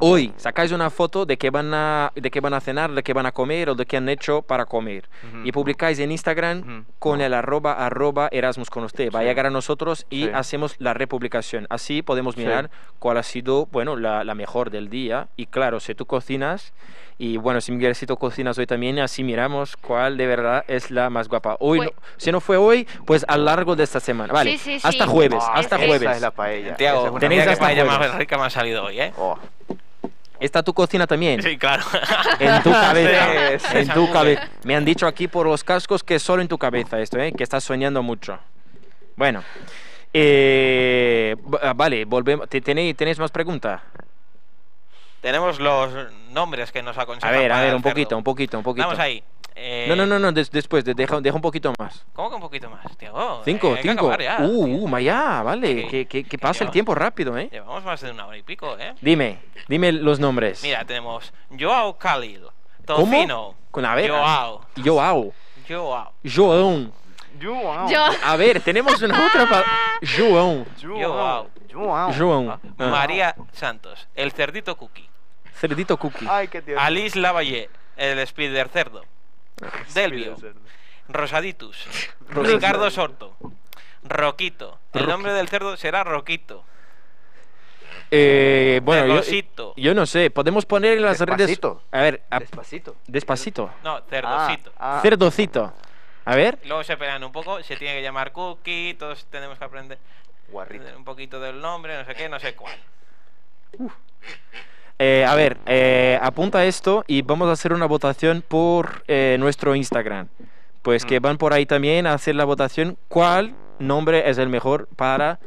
Hoy 0.00 0.32
sacáis 0.36 0.72
una 0.72 0.90
foto 0.90 1.24
de 1.26 1.36
qué 1.38 1.50
van 1.50 1.72
a, 1.72 2.12
de 2.14 2.30
qué 2.30 2.40
van 2.40 2.54
a 2.54 2.60
cenar, 2.60 2.90
de 2.92 3.02
qué 3.02 3.12
van 3.12 3.26
a 3.26 3.32
comer 3.32 3.70
o 3.70 3.74
de 3.74 3.86
qué 3.86 3.96
han 3.96 4.08
hecho 4.08 4.42
para 4.42 4.66
comer 4.66 5.08
y 5.44 5.52
publicáis 5.52 5.98
en 5.98 6.10
Instagram 6.12 6.84
con 6.98 7.20
el 7.20 7.32
arroba 7.34 7.72
arroba 7.74 8.28
Erasmus 8.32 8.70
con 8.70 8.84
usted. 8.84 9.10
Va 9.12 9.20
a 9.20 9.22
Sí. 9.22 9.28
llegar 9.28 9.46
a 9.46 9.50
nosotros 9.50 10.06
y 10.10 10.24
Sí. 10.24 10.30
hacemos 10.34 10.74
la 10.78 10.94
republicación. 10.94 11.66
Así 11.70 12.02
podemos 12.02 12.34
Sí. 12.34 12.40
mirar 12.42 12.70
cuál 12.98 13.16
ha 13.18 13.22
sido, 13.22 13.66
bueno, 13.66 13.96
la, 13.96 14.24
la 14.24 14.34
mejor 14.34 14.70
del 14.70 14.88
día. 14.90 15.28
Y 15.36 15.46
claro, 15.46 15.80
si 15.80 15.94
tú 15.94 16.06
cocinas 16.06 16.72
y 17.18 17.36
bueno, 17.36 17.60
si 17.60 17.70
Miguelcito 17.72 18.16
cocinas 18.16 18.58
hoy 18.58 18.66
también, 18.66 18.98
así 18.98 19.22
miramos 19.22 19.76
cuál 19.76 20.16
de 20.16 20.26
verdad 20.26 20.64
es 20.68 20.90
la 20.90 21.08
más 21.10 21.28
guapa. 21.28 21.56
Hoy, 21.60 21.78
Pues- 21.78 21.90
no- 21.94 22.02
si 22.16 22.32
no 22.32 22.40
fue 22.40 22.56
hoy, 22.56 22.86
pues 23.06 23.24
a 23.28 23.36
lo 23.36 23.44
largo 23.44 23.76
de 23.76 23.84
esta 23.84 24.00
semana. 24.00 24.32
Vale, 24.32 24.52
Sí, 24.52 24.58
sí, 24.58 24.80
sí. 24.80 24.86
hasta 24.88 25.06
jueves, 25.06 25.42
Oh, 25.42 25.50
hasta 25.54 25.76
esa 25.76 25.86
jueves. 25.86 26.02
Esa 26.02 26.16
es 26.16 26.22
la 26.22 26.30
paella. 26.32 26.76
Tiago, 26.76 27.18
tenéis 27.18 27.46
hasta 27.46 27.64
paella 27.64 27.84
jueves. 27.86 28.08
más 28.08 28.18
rica 28.18 28.36
me 28.36 28.44
ha 28.44 28.50
salido 28.50 28.84
hoy, 28.84 29.00
¿eh? 29.00 29.12
Oh, 29.16 29.38
Está 30.40 30.62
tu 30.62 30.74
cocina 30.74 31.06
también. 31.06 31.40
Sí, 31.42 31.56
claro. 31.56 31.82
En 32.38 32.62
tu 32.62 32.70
cabeza. 32.72 33.58
Sí, 33.70 33.78
en 33.78 33.88
tu 33.88 34.10
cabeza. 34.12 34.48
Me 34.64 34.74
han 34.76 34.84
dicho 34.84 35.06
aquí 35.06 35.28
por 35.28 35.46
los 35.46 35.62
cascos 35.64 36.02
que 36.02 36.16
es 36.16 36.22
solo 36.22 36.42
en 36.42 36.48
tu 36.48 36.58
cabeza 36.58 36.98
esto, 37.00 37.18
¿eh? 37.18 37.32
que 37.32 37.42
estás 37.44 37.64
soñando 37.64 38.02
mucho. 38.02 38.38
Bueno. 39.16 39.42
eh, 40.12 41.36
vale, 41.76 42.04
volvemos. 42.04 42.48
¿Te- 42.48 42.60
¿Tenéis, 42.60 42.96
¿Tenéis 42.96 43.18
más 43.18 43.30
preguntas? 43.30 43.80
Tenemos 45.20 45.58
los 45.58 45.90
nombres 46.30 46.70
que 46.72 46.82
nos 46.82 46.98
A 46.98 47.02
aconsejan 47.02 47.32
ver, 47.38 47.50
a 47.52 47.60
ver, 47.62 47.74
un 47.74 47.82
poquito, 47.82 48.16
un 48.16 48.24
poquito, 48.24 48.58
un 48.58 48.64
poquito. 48.64 48.86
Vamos 48.86 49.00
ahí. 49.00 49.22
Eh, 49.56 49.86
No, 49.88 49.94
no, 49.94 50.04
no, 50.06 50.18
no, 50.18 50.32
des- 50.32 50.50
después, 50.50 50.84
de- 50.84 50.94
deja, 50.94 51.20
deja 51.20 51.36
un 51.36 51.42
poquito 51.42 51.72
más. 51.78 52.04
¿Cómo 52.12 52.28
que 52.28 52.34
un 52.34 52.40
poquito 52.40 52.68
más? 52.68 52.84
Cinco, 53.44 53.68
hay 53.74 53.82
que 53.82 53.88
cinco. 53.88 54.16
ya, 54.18 54.38
uh, 54.40 54.84
uh, 54.84 54.98
ya, 54.98 55.42
vale. 55.42 55.74
Que- 55.76 55.82
Que, 55.88 56.06
que, 56.06 56.22
que 56.24 56.28
que 56.30 56.38
pasa 56.38 56.64
el 56.64 56.70
tiempo 56.70 56.94
rápido, 56.94 57.38
¿eh? 57.38 57.48
Llevamos 57.52 57.84
más 57.84 58.00
de 58.00 58.10
una 58.10 58.26
hora 58.26 58.36
y 58.36 58.42
pico, 58.42 58.76
¿eh? 58.78 58.94
Dime, 59.00 59.38
dime 59.68 59.92
los 59.92 60.18
nombres. 60.18 60.62
Mira, 60.64 60.84
tenemos 60.84 61.32
Joao 61.58 61.96
Khalil, 61.98 62.42
¿Cómo? 62.86 63.04
Tofino, 63.04 63.54
Con 63.70 63.84
a 63.86 63.94
ver. 63.94 64.10
Joao, 64.10 64.60
Joao. 64.84 65.32
Joao, 65.68 66.12
João. 66.24 66.92
Joao. 67.40 67.88
Yo, 67.88 67.98
A 68.24 68.36
ver, 68.36 68.60
tenemos 68.60 69.00
una 69.02 69.26
otra 69.26 69.44
palabra. 69.48 69.70
João. 70.02 70.64
Joao. 70.80 71.48
Joao. 71.72 72.12
João. 72.12 72.50
Ah, 72.50 72.58
Ah, 72.78 72.86
María 72.88 73.34
Santos, 73.52 74.06
el 74.14 74.30
cerdito 74.32 74.76
cookie, 74.76 75.08
Cerdito 75.60 75.96
cookie. 75.96 76.26
Ay, 76.28 76.48
qué 76.48 76.60
tierno. 76.62 76.82
Alice 76.82 77.18
Lavalle, 77.18 77.68
el 77.96 78.18
spider 78.20 78.68
cerdo, 78.68 79.02
Delvio, 79.94 80.36
Rosaditus, 81.08 81.86
Ricardo 82.30 82.90
Sorto, 82.90 83.36
Roquito. 84.02 84.78
El 84.92 85.06
nombre 85.06 85.32
del 85.32 85.48
cerdo 85.48 85.76
será 85.76 86.04
Roquito. 86.04 86.64
Eh, 88.10 88.80
bueno, 88.84 89.06
yo, 89.06 89.12
Cerdocito. 89.14 89.74
yo 89.76 89.94
no 89.94 90.06
sé, 90.06 90.30
podemos 90.30 90.66
poner 90.66 90.98
en 90.98 91.02
las 91.04 91.18
redes. 91.20 91.48
Despacito. 91.48 91.82
A 91.90 92.00
ver, 92.00 92.22
a- 92.30 92.38
Despacito. 92.38 92.96
despacito. 93.06 93.70
No, 93.82 94.00
cerdocito. 94.08 94.72
Ah, 94.78 94.98
ah. 94.98 95.00
Cerdocito. 95.02 95.72
A 96.26 96.36
ver. 96.36 96.58
Luego 96.64 96.84
se 96.84 96.96
pelean 96.96 97.24
un 97.24 97.32
poco, 97.32 97.62
se 97.62 97.76
tiene 97.76 97.94
que 97.96 98.02
llamar 98.02 98.32
Cookie, 98.32 98.94
todos 98.98 99.26
tenemos 99.26 99.58
que 99.58 99.64
aprender 99.64 99.98
Guarrito. 100.48 100.84
un 100.96 101.04
poquito 101.04 101.40
del 101.40 101.60
nombre, 101.60 101.96
no 101.98 102.04
sé 102.04 102.14
qué, 102.14 102.28
no 102.28 102.38
sé 102.38 102.54
cuál. 102.54 102.78
Eh, 104.98 105.24
a 105.26 105.34
ver, 105.34 105.58
eh, 105.66 106.18
apunta 106.22 106.64
esto 106.64 107.04
y 107.06 107.22
vamos 107.22 107.48
a 107.48 107.52
hacer 107.52 107.72
una 107.72 107.86
votación 107.86 108.42
por 108.46 109.02
eh, 109.08 109.36
nuestro 109.40 109.74
Instagram. 109.74 110.28
Pues 110.82 111.04
que 111.04 111.18
Mm. 111.18 111.22
van 111.22 111.38
por 111.38 111.52
ahí 111.52 111.66
también 111.66 112.06
a 112.06 112.12
hacer 112.12 112.34
la 112.34 112.44
votación. 112.44 112.96
¿Cuál 113.08 113.54
nombre 113.78 114.28
es 114.30 114.38
el 114.38 114.48
mejor 114.48 114.86
para 114.96 115.38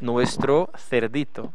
nuestro 0.00 0.70
cerdito? 0.76 1.52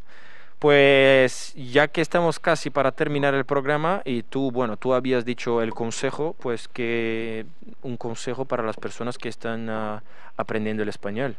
Pues 0.59 1.53
ya 1.55 1.87
que 1.87 2.01
estamos 2.01 2.39
casi 2.39 2.69
para 2.69 2.91
terminar 2.91 3.33
el 3.33 3.45
programa 3.45 4.01
y 4.05 4.23
tú, 4.23 4.51
bueno, 4.51 4.77
tú 4.77 4.93
habías 4.93 5.25
dicho 5.25 5.61
el 5.61 5.73
consejo, 5.73 6.35
pues 6.39 6.67
que 6.67 7.45
un 7.81 7.97
consejo 7.97 8.45
para 8.45 8.63
las 8.63 8.75
personas 8.77 9.17
que 9.17 9.29
están 9.29 9.69
ah, 9.69 10.01
aprendiendo 10.37 10.81
el 10.81 10.89
español, 10.89 11.35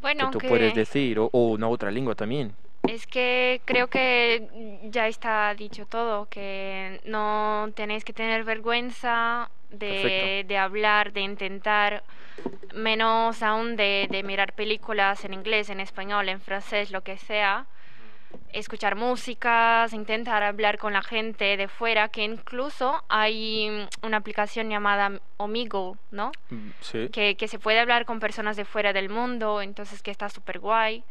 bueno, 0.00 0.26
que 0.26 0.32
tú 0.32 0.38
que 0.38 0.48
puedes 0.48 0.74
decir, 0.74 1.18
o, 1.18 1.28
o 1.32 1.50
una 1.50 1.68
otra 1.68 1.90
lengua 1.90 2.14
también. 2.14 2.52
Es 2.86 3.06
que 3.06 3.60
creo 3.64 3.88
que 3.88 4.80
ya 4.84 5.06
está 5.06 5.54
dicho 5.54 5.86
todo, 5.86 6.26
que 6.26 7.00
no 7.04 7.70
tenéis 7.74 8.04
que 8.04 8.12
tener 8.12 8.44
vergüenza 8.44 9.50
de, 9.70 10.56
hablar, 10.58 11.12
de 11.12 11.20
intentar, 11.20 12.02
menos 12.74 13.42
aún 13.42 13.76
de, 13.76 14.08
de 14.10 14.22
mirar 14.22 14.54
películas 14.54 15.24
en 15.24 15.34
inglés, 15.34 15.70
en 15.70 15.80
español, 15.80 16.28
en 16.28 16.40
francés, 16.40 16.90
lo 16.90 17.02
que 17.02 17.16
sea, 17.18 17.66
escuchar 18.52 18.96
músicas, 18.96 19.92
intentar 19.92 20.42
hablar 20.42 20.78
con 20.78 20.92
la 20.92 21.02
gente 21.02 21.56
de 21.56 21.68
fuera, 21.68 22.08
que 22.08 22.24
incluso 22.24 23.02
hay 23.08 23.86
una 24.02 24.16
aplicación 24.16 24.70
llamada 24.70 25.20
Omigo, 25.36 25.96
¿no? 26.10 26.32
Mm, 26.50 26.70
Sí. 26.80 27.08
Que, 27.10 27.36
que 27.36 27.48
se 27.48 27.58
puede 27.58 27.80
hablar 27.80 28.04
con 28.04 28.20
personas 28.20 28.56
de 28.56 28.64
fuera 28.64 28.92
del 28.92 29.08
mundo, 29.08 29.62
entonces 29.62 30.02
que 30.02 30.10
está 30.10 30.28
súper 30.28 30.58
guay. 30.58 31.04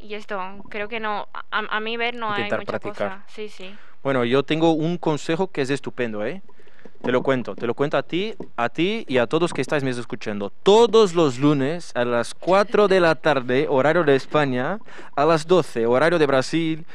Y 0.00 0.14
esto, 0.14 0.40
creo 0.68 0.88
que 0.88 1.00
no, 1.00 1.28
a, 1.32 1.58
a 1.76 1.80
mi 1.80 1.96
ver 1.96 2.14
no 2.14 2.28
Intentar 2.30 2.60
hay 2.60 2.66
mucha 2.66 2.78
practicar. 2.78 3.08
cosa. 3.20 3.24
Sí, 3.28 3.48
sí. 3.48 3.74
Bueno, 4.02 4.24
yo 4.24 4.42
tengo 4.42 4.72
un 4.72 4.96
consejo 4.96 5.48
que 5.48 5.62
es 5.62 5.70
estupendo, 5.70 6.24
¿eh? 6.24 6.42
Te 7.02 7.12
lo 7.12 7.22
cuento, 7.22 7.54
te 7.54 7.66
lo 7.66 7.74
cuento 7.74 7.96
a 7.96 8.02
ti, 8.02 8.34
a 8.56 8.68
ti 8.68 9.04
y 9.08 9.18
a 9.18 9.26
todos 9.28 9.52
que 9.52 9.60
estáis 9.60 9.84
me 9.84 9.90
escuchando. 9.90 10.50
Todos 10.50 11.14
los 11.14 11.38
lunes 11.38 11.92
a 11.94 12.04
las 12.04 12.34
4 12.34 12.88
de 12.88 12.98
la 13.00 13.14
tarde, 13.14 13.66
horario 13.68 14.02
de 14.02 14.16
España, 14.16 14.78
a 15.14 15.24
las 15.24 15.46
12, 15.46 15.86
horario 15.86 16.18
de 16.18 16.26
Brasil. 16.26 16.86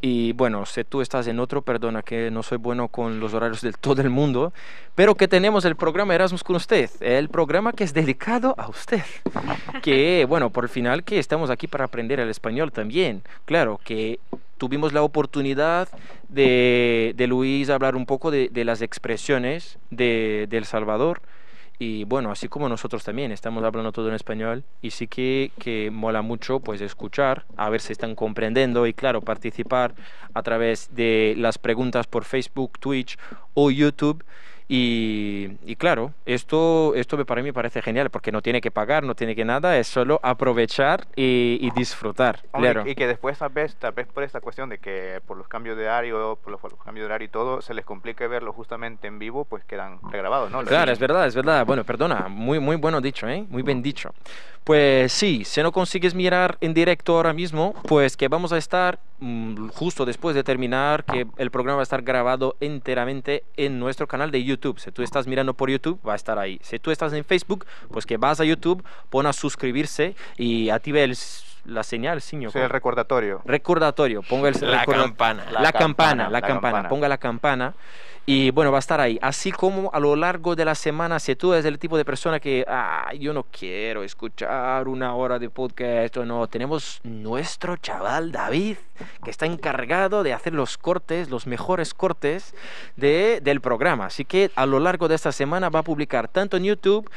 Y 0.00 0.32
bueno, 0.32 0.66
si 0.66 0.84
tú 0.84 1.00
estás 1.00 1.26
en 1.26 1.40
otro, 1.40 1.62
perdona 1.62 2.02
que 2.02 2.30
no 2.30 2.42
soy 2.42 2.58
bueno 2.58 2.88
con 2.88 3.20
los 3.20 3.32
horarios 3.34 3.62
de 3.62 3.72
todo 3.72 4.02
el 4.02 4.10
mundo, 4.10 4.52
pero 4.94 5.14
que 5.14 5.28
tenemos 5.28 5.64
el 5.64 5.76
programa 5.76 6.14
Erasmus 6.14 6.44
con 6.44 6.56
usted, 6.56 6.90
el 7.00 7.28
programa 7.28 7.72
que 7.72 7.84
es 7.84 7.94
dedicado 7.94 8.54
a 8.58 8.68
usted. 8.68 9.02
Que 9.82 10.26
bueno, 10.28 10.50
por 10.50 10.64
el 10.64 10.70
final 10.70 11.04
que 11.04 11.18
estamos 11.18 11.50
aquí 11.50 11.66
para 11.66 11.84
aprender 11.84 12.20
el 12.20 12.28
español 12.28 12.72
también. 12.72 13.22
Claro, 13.44 13.80
que 13.82 14.20
tuvimos 14.58 14.92
la 14.92 15.02
oportunidad 15.02 15.88
de, 16.28 17.12
de 17.16 17.26
Luis 17.26 17.70
hablar 17.70 17.96
un 17.96 18.06
poco 18.06 18.30
de, 18.30 18.48
de 18.50 18.64
las 18.64 18.82
expresiones 18.82 19.78
de, 19.90 20.46
de 20.48 20.58
El 20.58 20.64
Salvador. 20.64 21.22
Y 21.78 22.04
bueno, 22.04 22.30
así 22.30 22.48
como 22.48 22.68
nosotros 22.68 23.02
también 23.02 23.32
estamos 23.32 23.64
hablando 23.64 23.90
todo 23.90 24.08
en 24.08 24.14
español 24.14 24.62
y 24.80 24.90
sí 24.90 25.08
que, 25.08 25.50
que 25.58 25.90
mola 25.92 26.22
mucho 26.22 26.60
pues 26.60 26.80
escuchar, 26.80 27.44
a 27.56 27.68
ver 27.68 27.80
si 27.80 27.92
están 27.92 28.14
comprendiendo 28.14 28.86
y 28.86 28.94
claro, 28.94 29.20
participar 29.22 29.94
a 30.34 30.42
través 30.42 30.94
de 30.94 31.34
las 31.36 31.58
preguntas 31.58 32.06
por 32.06 32.24
Facebook, 32.24 32.78
Twitch 32.78 33.18
o 33.54 33.70
YouTube. 33.70 34.24
Y, 34.66 35.58
y 35.66 35.76
claro, 35.76 36.14
esto, 36.24 36.94
esto 36.94 37.22
para 37.26 37.42
mí 37.42 37.48
me 37.48 37.52
parece 37.52 37.82
genial 37.82 38.08
porque 38.08 38.32
no 38.32 38.40
tiene 38.40 38.62
que 38.62 38.70
pagar, 38.70 39.04
no 39.04 39.14
tiene 39.14 39.36
que 39.36 39.44
nada, 39.44 39.78
es 39.78 39.86
solo 39.86 40.20
aprovechar 40.22 41.06
y, 41.16 41.58
y 41.60 41.70
disfrutar. 41.76 42.40
Hombre, 42.52 42.72
claro. 42.72 42.90
Y 42.90 42.94
que 42.94 43.06
después 43.06 43.38
tal 43.38 43.50
vez, 43.50 43.76
tal 43.76 43.92
vez 43.92 44.06
por 44.06 44.22
esta 44.22 44.40
cuestión 44.40 44.70
de 44.70 44.78
que 44.78 45.20
por 45.26 45.36
los 45.36 45.48
cambios 45.48 45.76
de 45.76 45.84
horario, 45.84 46.38
por 46.42 46.50
los, 46.50 46.60
por 46.60 46.72
los 46.72 46.82
cambios 46.82 47.02
de 47.02 47.06
horario 47.06 47.26
y 47.26 47.28
todo, 47.28 47.60
se 47.60 47.74
les 47.74 47.84
complique 47.84 48.26
verlo 48.26 48.54
justamente 48.54 49.06
en 49.06 49.18
vivo, 49.18 49.44
pues 49.44 49.64
quedan 49.64 49.98
regrabados, 50.10 50.50
¿no? 50.50 50.62
Claro, 50.62 50.92
es 50.92 50.98
verdad, 50.98 51.26
es 51.26 51.34
verdad. 51.34 51.66
Bueno, 51.66 51.84
perdona, 51.84 52.28
muy, 52.28 52.58
muy 52.58 52.76
bueno 52.76 53.02
dicho, 53.02 53.28
¿eh? 53.28 53.44
Muy 53.50 53.62
bien 53.62 53.82
dicho. 53.82 54.14
Pues 54.64 55.12
sí, 55.12 55.44
si 55.44 55.62
no 55.62 55.72
consigues 55.72 56.14
mirar 56.14 56.56
en 56.62 56.72
directo 56.72 57.16
ahora 57.16 57.34
mismo, 57.34 57.74
pues 57.86 58.16
que 58.16 58.28
vamos 58.28 58.50
a 58.50 58.56
estar 58.56 58.98
mm, 59.20 59.68
justo 59.68 60.06
después 60.06 60.34
de 60.34 60.42
terminar, 60.42 61.04
que 61.04 61.26
el 61.36 61.50
programa 61.50 61.76
va 61.76 61.82
a 61.82 61.84
estar 61.84 62.00
grabado 62.00 62.56
enteramente 62.60 63.44
en 63.58 63.78
nuestro 63.78 64.06
canal 64.06 64.30
de 64.30 64.42
YouTube. 64.42 64.53
Si 64.78 64.90
tú 64.92 65.02
estás 65.02 65.26
mirando 65.26 65.54
por 65.54 65.70
YouTube, 65.70 65.98
va 66.06 66.12
a 66.12 66.16
estar 66.16 66.38
ahí. 66.38 66.58
Si 66.62 66.78
tú 66.78 66.90
estás 66.90 67.12
en 67.12 67.24
Facebook, 67.24 67.66
pues 67.90 68.06
que 68.06 68.16
vas 68.16 68.40
a 68.40 68.44
YouTube, 68.44 68.84
pon 69.10 69.26
a 69.26 69.32
suscribirse 69.32 70.14
y 70.36 70.70
active 70.70 71.04
el 71.04 71.16
la 71.66 71.82
señal, 71.82 72.20
señor. 72.20 72.52
Sí, 72.52 72.58
el 72.58 72.68
recordatorio. 72.68 73.40
recordatorio, 73.46 74.20
ponga 74.22 74.48
el 74.50 74.54
La 74.60 74.80
recorda- 74.84 75.02
campana. 75.04 75.44
la, 75.50 75.60
La 75.62 75.72
campana, 75.72 75.78
campana, 75.78 76.24
la 76.24 76.30
la 76.30 76.40
campana, 76.42 76.60
campana. 76.72 76.88
ponga 76.90 77.08
la 77.08 77.16
campana 77.18 77.74
y 78.26 78.50
bueno, 78.50 78.72
va 78.72 78.78
a 78.78 78.80
estar 78.80 79.00
ahí. 79.00 79.18
Así 79.20 79.52
como 79.52 79.90
a 79.92 80.00
lo 80.00 80.16
largo 80.16 80.56
de 80.56 80.64
la 80.64 80.74
semana, 80.74 81.18
si 81.18 81.36
tú 81.36 81.52
eres 81.52 81.66
el 81.66 81.78
tipo 81.78 81.98
de 81.98 82.04
persona 82.04 82.40
que, 82.40 82.64
ah, 82.66 83.12
yo 83.18 83.34
no 83.34 83.44
quiero 83.44 84.02
escuchar 84.02 84.88
una 84.88 85.14
hora 85.14 85.38
de 85.38 85.50
podcast 85.50 86.16
o 86.16 86.24
no, 86.24 86.46
tenemos 86.46 87.00
nuestro 87.02 87.76
chaval 87.76 88.32
David, 88.32 88.76
que 89.22 89.30
está 89.30 89.44
encargado 89.44 90.22
de 90.22 90.32
hacer 90.32 90.54
los 90.54 90.78
cortes, 90.78 91.28
los 91.28 91.46
mejores 91.46 91.92
cortes 91.92 92.54
de, 92.96 93.40
del 93.42 93.60
programa. 93.60 94.06
Así 94.06 94.24
que 94.24 94.50
a 94.54 94.64
lo 94.64 94.80
largo 94.80 95.06
de 95.08 95.16
esta 95.16 95.32
semana 95.32 95.68
va 95.68 95.80
a 95.80 95.84
publicar 95.84 96.28
tanto 96.28 96.56
en 96.56 96.64
YouTube 96.64 97.10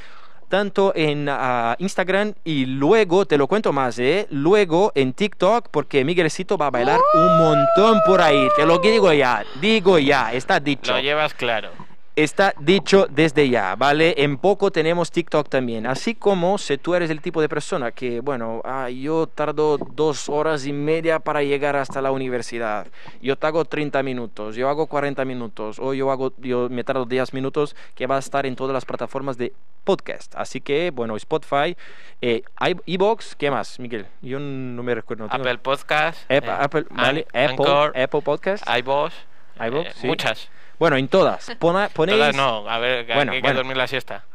tanto 0.47 0.93
en 0.95 1.27
ah, 1.29 1.75
Instagram 1.79 2.33
y 2.43 2.65
luego, 2.65 3.25
te 3.25 3.37
lo 3.37 3.47
cuento 3.47 3.73
más, 3.73 3.99
¿eh? 3.99 4.27
Luego 4.29 4.91
en 4.95 5.13
TikTok, 5.13 5.69
porque 5.69 6.03
Miguelcito 6.03 6.57
va 6.57 6.67
a 6.67 6.71
bailar 6.71 6.99
un 7.13 7.37
montón 7.37 8.01
por 8.05 8.21
ahí. 8.21 8.47
Te 8.55 8.65
lo 8.65 8.79
digo 8.79 9.11
ya, 9.13 9.43
digo 9.61 9.99
ya, 9.99 10.33
está 10.33 10.59
dicho. 10.59 10.93
Lo 10.93 10.99
llevas 10.99 11.33
claro. 11.33 11.86
Está 12.17 12.55
dicho 12.59 13.05
desde 13.11 13.47
ya, 13.47 13.75
¿vale? 13.75 14.15
En 14.17 14.39
poco 14.39 14.71
tenemos 14.71 15.11
TikTok 15.11 15.49
también. 15.49 15.85
Así 15.85 16.15
como 16.15 16.57
si 16.57 16.75
tú 16.79 16.95
eres 16.95 17.11
el 17.11 17.21
tipo 17.21 17.41
de 17.41 17.47
persona 17.47 17.91
que, 17.91 18.21
bueno, 18.21 18.63
ah, 18.65 18.89
yo 18.89 19.27
tardo 19.27 19.77
dos 19.77 20.27
horas 20.27 20.65
y 20.65 20.73
media 20.73 21.19
para 21.19 21.43
llegar 21.43 21.75
hasta 21.75 22.01
la 22.01 22.09
universidad. 22.11 22.87
Yo 23.21 23.35
te 23.35 23.45
hago 23.45 23.65
30 23.65 24.01
minutos, 24.01 24.55
yo 24.55 24.67
hago 24.67 24.87
40 24.87 25.25
minutos, 25.25 25.77
o 25.77 25.93
yo, 25.93 26.09
hago, 26.09 26.33
yo 26.39 26.69
me 26.71 26.83
tardo 26.83 27.05
10 27.05 27.35
minutos, 27.35 27.75
que 27.93 28.07
va 28.07 28.15
a 28.15 28.19
estar 28.19 28.47
en 28.47 28.55
todas 28.55 28.73
las 28.73 28.83
plataformas 28.85 29.37
de 29.37 29.53
podcast. 29.83 30.33
Así 30.37 30.59
que, 30.59 30.89
bueno, 30.89 31.15
Spotify, 31.17 31.77
eh, 32.23 32.41
iBox, 32.87 33.35
¿qué 33.35 33.51
más, 33.51 33.79
Miguel? 33.79 34.07
Yo 34.23 34.39
no 34.39 34.81
me 34.81 34.95
recuerdo. 34.95 35.27
no 35.27 35.31
Apple 35.31 35.59
Podcast. 35.59 36.23
Apple, 36.31 36.49
eh, 36.49 36.57
Apple, 36.61 36.85
An- 36.89 36.97
vale, 36.97 37.27
Apple, 37.29 37.41
Anchor, 37.45 37.93
Apple 37.95 38.21
Podcast. 38.23 38.63
iVoox, 38.67 39.13
iVoox, 39.59 39.85
eh, 39.87 39.91
sí. 40.01 40.07
Muchas. 40.07 40.49
Bueno, 40.79 40.95
en 40.97 41.07
todas. 41.07 41.49
Pona- 41.59 41.89
ponéis... 41.89 42.17
Todas 42.19 42.35
no, 42.35 42.69
a 42.69 42.77
ver, 42.77 43.05
Bueno, 43.13 43.31
hay 43.31 43.39
que 43.39 43.41
bueno. 43.41 43.57
dormir 43.57 43.77
la 43.77 43.87
siesta. 43.87 44.25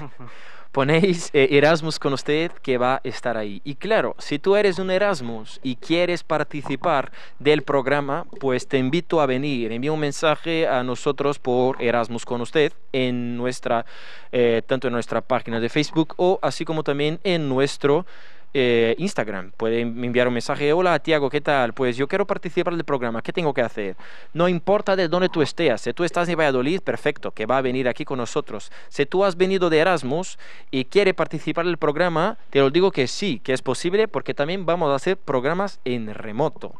ponéis 0.71 1.31
eh, 1.33 1.47
Erasmus 1.51 1.97
con 1.97 2.13
usted 2.13 2.51
que 2.61 2.77
va 2.77 2.95
a 2.95 3.01
estar 3.03 3.35
ahí. 3.37 3.59
Y 3.63 3.75
claro, 3.75 4.15
si 4.19 4.37
tú 4.39 4.55
eres 4.55 4.77
un 4.79 4.91
Erasmus 4.91 5.59
y 5.63 5.75
quieres 5.75 6.23
participar 6.23 7.11
del 7.39 7.63
programa, 7.63 8.25
pues 8.39 8.67
te 8.67 8.77
invito 8.77 9.19
a 9.19 9.25
venir. 9.25 9.71
Envía 9.71 9.91
un 9.91 9.99
mensaje 9.99 10.67
a 10.67 10.83
nosotros 10.83 11.39
por 11.39 11.81
Erasmus 11.81 12.23
con 12.23 12.41
usted 12.41 12.71
en 12.93 13.35
nuestra, 13.35 13.85
eh, 14.31 14.61
tanto 14.65 14.87
en 14.87 14.93
nuestra 14.93 15.21
página 15.21 15.59
de 15.59 15.69
Facebook 15.69 16.13
o 16.17 16.39
así 16.41 16.65
como 16.65 16.83
también 16.83 17.19
en 17.23 17.49
nuestro 17.49 18.05
eh, 18.53 18.95
Instagram. 18.97 19.51
Puede 19.57 19.81
enviar 19.81 20.27
un 20.27 20.33
mensaje, 20.33 20.73
hola 20.73 20.99
Tiago, 20.99 21.29
¿qué 21.29 21.41
tal? 21.41 21.73
Pues 21.73 21.97
yo 21.97 22.07
quiero 22.07 22.25
participar 22.25 22.73
del 22.75 22.83
programa, 22.83 23.21
¿qué 23.21 23.31
tengo 23.31 23.53
que 23.53 23.61
hacer? 23.61 23.95
No 24.33 24.47
importa 24.47 24.95
de 24.95 25.07
dónde 25.07 25.29
tú 25.29 25.41
estés, 25.41 25.81
si 25.81 25.93
tú 25.93 26.03
estás 26.03 26.27
en 26.29 26.37
Valladolid, 26.37 26.81
perfecto, 26.81 27.31
que 27.31 27.45
va 27.45 27.57
a 27.57 27.61
venir 27.61 27.87
aquí 27.87 28.05
con 28.05 28.17
nosotros. 28.17 28.71
Si 28.89 29.05
tú 29.05 29.23
has 29.23 29.35
venido 29.35 29.69
de 29.69 29.79
Erasmus 29.79 30.37
y 30.71 30.85
quiere 30.85 31.13
participar 31.13 31.65
del 31.65 31.77
programa, 31.77 32.37
te 32.49 32.59
lo 32.59 32.69
digo 32.69 32.91
que 32.91 33.07
sí, 33.07 33.39
que 33.43 33.53
es 33.53 33.61
posible 33.61 34.07
porque 34.07 34.33
también 34.33 34.65
vamos 34.65 34.91
a 34.91 34.95
hacer 34.95 35.17
programas 35.17 35.79
en 35.85 36.13
remoto. 36.13 36.73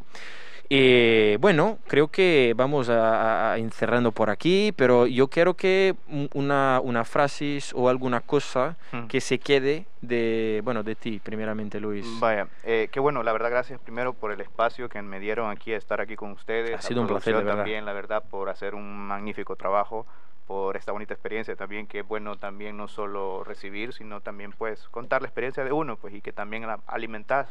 Eh, 0.72 1.38
bueno, 1.42 1.80
creo 1.88 2.10
que 2.10 2.54
vamos 2.56 2.90
a, 2.90 3.54
a- 3.54 3.58
encerrando 3.58 4.12
por 4.12 4.30
aquí, 4.30 4.72
pero 4.76 5.08
yo 5.08 5.28
quiero 5.28 5.56
que 5.56 5.96
un- 6.08 6.30
una, 6.36 6.80
una 6.84 7.04
frase 7.06 7.58
o 7.74 7.90
alguna 7.90 8.22
cosa 8.22 8.78
Mm. 8.92 9.08
que 9.08 9.20
se 9.20 9.40
quede 9.40 9.88
de, 10.02 10.62
bueno, 10.64 10.84
de 10.84 10.94
ti, 10.96 11.20
primeramente, 11.24 11.80
Luis. 11.80 12.06
Vaya, 12.20 12.48
eh, 12.64 12.88
qué 12.92 13.00
bueno, 13.00 13.24
la 13.24 13.32
verdad, 13.34 13.50
gracias 13.50 13.80
primero 13.80 14.14
por 14.14 14.32
el 14.32 14.42
espacio 14.42 14.90
que 14.90 15.02
me 15.02 15.20
dieron 15.20 15.50
aquí 15.50 15.74
a 15.74 15.78
estar 15.78 16.02
aquí 16.02 16.16
con 16.16 16.32
ustedes. 16.34 16.78
Ha 16.78 16.82
sido 16.84 17.02
un 17.02 17.08
placer, 17.08 17.34
de 17.36 17.44
verdad. 17.44 17.58
también, 17.58 17.84
la 17.86 17.94
verdad, 17.94 18.24
por 18.30 18.50
hacer 18.50 18.76
un 18.76 19.08
magnífico 19.08 19.56
trabajo, 19.56 20.06
por 20.46 20.78
esta 20.78 20.92
bonita 20.92 21.16
experiencia 21.16 21.56
también, 21.56 21.88
que 21.88 22.00
es 22.02 22.08
bueno 22.08 22.36
también 22.38 22.78
no 22.78 22.88
solo 22.88 23.44
recibir, 23.44 23.92
sino 23.94 24.22
también 24.22 24.52
pues 24.56 24.88
contar 24.90 25.24
la 25.24 25.28
experiencia 25.30 25.64
de 25.64 25.72
uno, 25.72 25.98
pues 25.98 26.14
y 26.14 26.22
que 26.22 26.32
también 26.32 26.68
la- 26.68 26.80
alimentas 26.86 27.48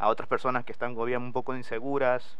a 0.00 0.08
otras 0.08 0.28
personas 0.28 0.64
que 0.64 0.72
están 0.72 0.94
todavía 0.94 1.18
un 1.18 1.32
poco 1.32 1.54
inseguras, 1.54 2.36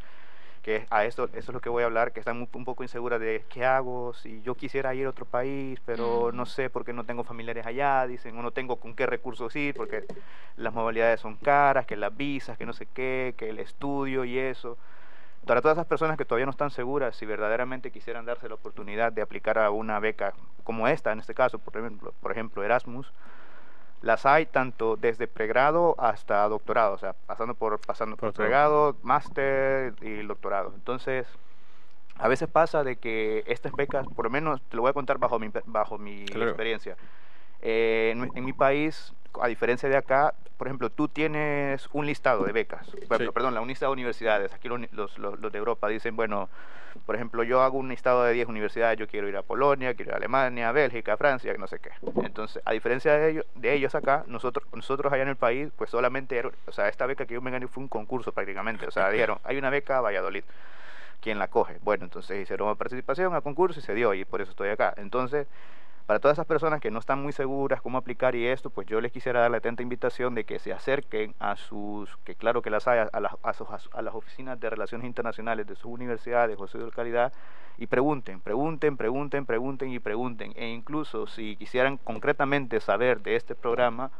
que 0.62 0.86
a 0.90 1.04
esto, 1.04 1.24
eso 1.32 1.38
es 1.38 1.54
lo 1.54 1.60
que 1.60 1.68
voy 1.68 1.82
a 1.82 1.86
hablar, 1.86 2.12
que 2.12 2.20
están 2.20 2.36
un, 2.38 2.48
un 2.52 2.64
poco 2.64 2.82
inseguras 2.82 3.20
de 3.20 3.44
qué 3.48 3.64
hago, 3.64 4.12
si 4.14 4.42
yo 4.42 4.54
quisiera 4.54 4.94
ir 4.94 5.06
a 5.06 5.10
otro 5.10 5.24
país, 5.24 5.80
pero 5.86 6.32
no 6.32 6.42
Mm. 6.42 6.46
sé 6.46 6.70
porque 6.70 6.92
no 6.92 7.04
tengo 7.04 7.24
familiares 7.24 7.64
allá, 7.66 8.06
dicen, 8.06 8.36
o 8.38 8.42
no 8.42 8.50
tengo 8.50 8.76
con 8.76 8.94
qué 8.94 9.06
recursos 9.06 9.54
ir, 9.56 9.74
porque 9.74 10.04
las 10.56 10.72
modalidades 10.74 11.20
son 11.20 11.36
caras, 11.36 11.86
que 11.86 11.96
las 11.96 12.14
visas, 12.16 12.58
que 12.58 12.66
no 12.66 12.72
sé 12.72 12.86
qué, 12.86 13.34
que 13.38 13.48
el 13.50 13.58
estudio 13.58 14.24
y 14.24 14.38
eso. 14.38 14.76
Para 15.46 15.62
todas 15.62 15.76
esas 15.78 15.86
personas 15.86 16.18
que 16.18 16.26
todavía 16.26 16.44
no 16.44 16.50
están 16.50 16.70
seguras, 16.70 17.16
si 17.16 17.24
verdaderamente 17.24 17.90
quisieran 17.90 18.26
darse 18.26 18.48
la 18.48 18.54
oportunidad 18.56 19.12
de 19.12 19.22
aplicar 19.22 19.58
a 19.58 19.70
una 19.70 19.98
beca 19.98 20.34
como 20.64 20.86
esta, 20.88 21.12
en 21.12 21.20
este 21.20 21.32
caso, 21.34 21.58
por 21.58 21.76
ejemplo, 21.78 22.12
por 22.20 22.32
ejemplo 22.32 22.62
Erasmus, 22.62 23.12
las 24.02 24.26
hay 24.26 24.46
tanto 24.46 24.96
desde 24.96 25.28
pregrado 25.28 25.94
hasta 25.98 26.48
doctorado, 26.48 26.94
o 26.94 26.98
sea, 26.98 27.12
pasando 27.26 27.54
por, 27.54 27.78
pasando 27.80 28.16
Por 28.16 28.32
pregrado, 28.32 28.96
máster 29.02 29.94
y 30.00 30.22
doctorado. 30.22 30.72
Entonces, 30.74 31.26
a 32.18 32.28
veces 32.28 32.48
pasa 32.48 32.84
de 32.84 32.96
que 32.96 33.44
estas 33.46 33.74
becas, 33.74 34.06
por 34.08 34.26
lo 34.26 34.30
menos 34.30 34.60
te 34.68 34.76
lo 34.76 34.82
voy 34.82 34.90
a 34.90 34.94
contar 34.94 35.18
bajo 35.18 35.38
mi, 35.38 35.50
bajo 35.66 35.98
mi 35.98 36.30
Claro. 36.30 36.48
experiencia. 36.50 36.96
Eh, 37.62 38.14
en 38.34 38.44
mi 38.44 38.52
país, 38.52 39.14
a 39.40 39.48
diferencia 39.48 39.88
de 39.88 39.96
acá, 39.96 40.34
por 40.56 40.66
ejemplo, 40.66 40.90
tú 40.90 41.08
tienes 41.08 41.88
un 41.92 42.06
listado 42.06 42.44
de 42.44 42.52
becas, 42.52 42.86
Sí. 42.86 43.06
perdón, 43.32 43.54
la 43.54 43.60
un 43.60 43.68
listado 43.68 43.90
de 43.92 43.94
universidades. 43.94 44.52
Aquí 44.52 44.68
los, 44.68 44.80
los- 44.92 45.18
los- 45.18 45.38
los 45.40 45.52
de 45.52 45.58
Europa 45.58 45.88
dicen, 45.88 46.16
bueno, 46.16 46.48
por 47.06 47.14
ejemplo, 47.14 47.42
yo 47.44 47.62
hago 47.62 47.78
un 47.78 47.88
listado 47.88 48.24
de 48.24 48.32
10 48.32 48.48
universidades, 48.48 48.98
yo 48.98 49.06
quiero 49.06 49.28
ir 49.28 49.36
a 49.36 49.42
Polonia, 49.42 49.94
quiero 49.94 50.10
ir 50.10 50.14
a 50.14 50.16
Alemania, 50.18 50.72
Bélgica, 50.72 51.16
Francia, 51.16 51.54
no 51.58 51.66
sé 51.66 51.78
qué. 51.78 51.90
Entonces, 52.24 52.62
a 52.64 52.72
diferencia 52.72 53.12
de 53.16 53.30
ellos, 53.30 53.46
de 53.54 53.72
ellos 53.72 53.94
acá, 53.94 54.24
nosotros, 54.26 54.66
nosotros 54.74 55.12
allá 55.12 55.22
en 55.22 55.28
el 55.30 55.36
país, 55.36 55.70
pues 55.76 55.88
solamente, 55.90 56.36
era- 56.36 56.50
o 56.66 56.72
sea, 56.72 56.88
esta 56.88 57.06
beca 57.06 57.26
que 57.26 57.34
yo 57.34 57.40
me 57.40 57.50
gané 57.50 57.66
fue 57.68 57.82
un 57.82 57.88
concurso 57.88 58.32
prácticamente. 58.32 58.86
O 58.86 58.90
sea, 58.90 59.08
dijeron, 59.10 59.38
hay 59.44 59.56
una 59.56 59.70
beca 59.70 59.98
a 59.98 60.00
Valladolid. 60.00 60.44
¿Quién 61.20 61.38
la 61.38 61.48
coge? 61.48 61.78
Bueno, 61.82 62.04
entonces 62.04 62.40
hicieron 62.42 62.68
una 62.68 62.76
participación 62.76 63.34
a 63.34 63.40
concurso 63.42 63.78
y 63.78 63.82
se 63.82 63.94
dio, 63.94 64.14
y 64.14 64.24
por 64.24 64.40
eso 64.40 64.50
estoy 64.50 64.70
acá. 64.70 64.94
Entonces, 64.96 65.46
para 66.06 66.18
todas 66.18 66.36
esas 66.36 66.46
personas 66.46 66.80
que 66.80 66.90
no 66.90 66.98
están 66.98 67.22
muy 67.22 67.32
seguras 67.32 67.80
cómo 67.80 67.98
aplicar 67.98 68.34
y 68.34 68.46
esto, 68.46 68.70
pues 68.70 68.86
yo 68.86 69.00
les 69.00 69.12
quisiera 69.12 69.40
dar 69.40 69.50
la 69.50 69.58
atenta 69.58 69.82
invitación 69.82 70.34
de 70.34 70.44
que 70.44 70.58
se 70.58 70.72
acerquen 70.72 71.34
a 71.38 71.56
sus, 71.56 72.16
que 72.24 72.34
claro 72.34 72.62
que 72.62 72.70
las 72.70 72.88
hay, 72.88 73.06
a 73.12 73.20
las, 73.20 73.60
oficinas 74.12 74.58
de 74.58 74.70
relaciones 74.70 75.06
internacionales 75.06 75.66
de 75.66 75.76
sus 75.76 75.86
universidades 75.86 76.58
o 76.58 76.66
su 76.66 76.78
localidad 76.78 77.32
y 77.78 77.86
pregunten, 77.86 78.40
pregunten, 78.40 78.96
pregunten, 78.96 79.46
pregunten 79.46 79.90
y 79.90 79.98
pregunten. 79.98 80.52
E 80.56 80.68
incluso 80.68 81.26
si 81.26 81.56
quisieran 81.56 81.96
concretamente 81.96 82.80
saber 82.80 83.22
de 83.22 83.36
este 83.36 83.54
programa, 83.54 84.10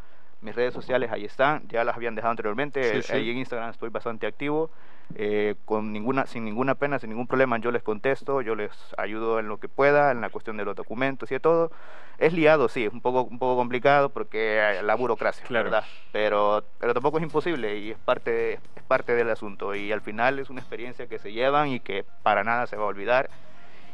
mis 0.41 0.55
redes 0.55 0.73
sociales 0.75 1.11
ahí 1.13 1.25
están, 1.25 1.63
ya 1.69 1.85
las 1.85 1.97
habían 1.97 2.15
dejado 2.15 2.31
anteriormente, 2.31 2.83
Sí, 2.83 2.99
eh, 2.99 3.03
sí. 3.03 3.13
ahí 3.13 3.31
en 3.31 3.39
Instagram 3.39 3.71
estoy 3.71 3.91
bastante 3.91 4.27
activo, 4.27 4.71
eh, 5.17 5.57
con 5.65 5.93
ninguna, 5.93 6.27
sin 6.27 6.45
ninguna 6.45 6.75
pena, 6.77 6.99
sin 6.99 7.11
ningún 7.11 7.27
problema, 7.27 7.59
yo 7.59 7.71
les 7.73 7.83
contesto, 7.83 8.41
yo 8.43 8.55
les 8.55 8.71
ayudo 8.97 9.39
en 9.41 9.49
lo 9.49 9.59
que 9.59 9.69
pueda, 9.69 10.13
en 10.13 10.21
la 10.21 10.31
cuestión 10.31 10.57
de 10.57 10.65
los 10.65 10.77
documentos 10.77 11.31
y 11.31 11.35
de 11.35 11.41
todo. 11.41 11.73
Es 12.19 12.33
liado, 12.33 12.69
sí, 12.69 12.85
es 12.85 12.93
un 12.93 13.01
poco, 13.01 13.23
un 13.25 13.39
poco 13.39 13.57
complicado 13.57 14.11
porque 14.11 14.61
hay 14.61 14.83
la 14.85 14.95
burocracia, 14.95 15.45
Claro. 15.47 15.65
¿verdad? 15.65 15.85
Pero, 16.13 16.65
pero 16.79 16.95
tampoco 16.95 17.17
es 17.19 17.25
imposible 17.25 17.79
y 17.79 17.91
es 17.91 17.99
parte, 17.99 18.55
es 18.77 18.83
parte 18.87 19.15
del 19.15 19.31
asunto. 19.31 19.75
Y 19.75 19.91
al 19.91 20.01
final 20.03 20.39
es 20.39 20.49
una 20.51 20.61
experiencia 20.61 21.07
que 21.07 21.19
se 21.19 21.33
llevan 21.33 21.69
y 21.69 21.81
que 21.81 22.05
para 22.23 22.45
nada 22.45 22.67
se 22.67 22.77
va 22.77 22.85
a 22.85 22.87
olvidar 22.89 23.31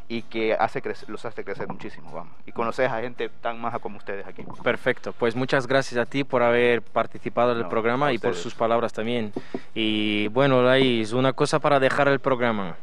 y 0.09 0.23
que 0.23 0.55
hace 0.55 0.81
crecer, 0.83 1.09
los 1.11 1.25
hace 1.25 1.45
crecer 1.45 1.67
muchísimo, 1.69 2.11
vamos. 2.13 2.33
Y 2.47 2.53
conoces 2.53 2.91
a 2.91 3.01
gente 3.01 3.29
tan 3.29 3.61
maja 3.61 3.79
como 3.79 3.99
ustedes 3.99 4.27
aquí. 4.27 4.45
Perfecto, 4.63 5.13
pues 5.13 5.35
muchas 5.35 5.67
gracias 5.67 6.01
a 6.01 6.07
ti 6.07 6.23
por 6.25 6.43
haber 6.43 6.83
participado 6.83 7.55
del 7.55 7.65
No, 7.65 7.69
programa 7.69 8.13
y 8.13 8.19
por 8.19 8.35
sus 8.35 8.55
palabras 8.55 8.93
también. 8.93 9.33
Y 9.75 10.29
bueno, 10.29 10.63
Laís, 10.63 11.13
una 11.13 11.33
cosa 11.33 11.59
para 11.59 11.81
dejar 11.81 12.09
el 12.09 12.21
programa. 12.21 12.77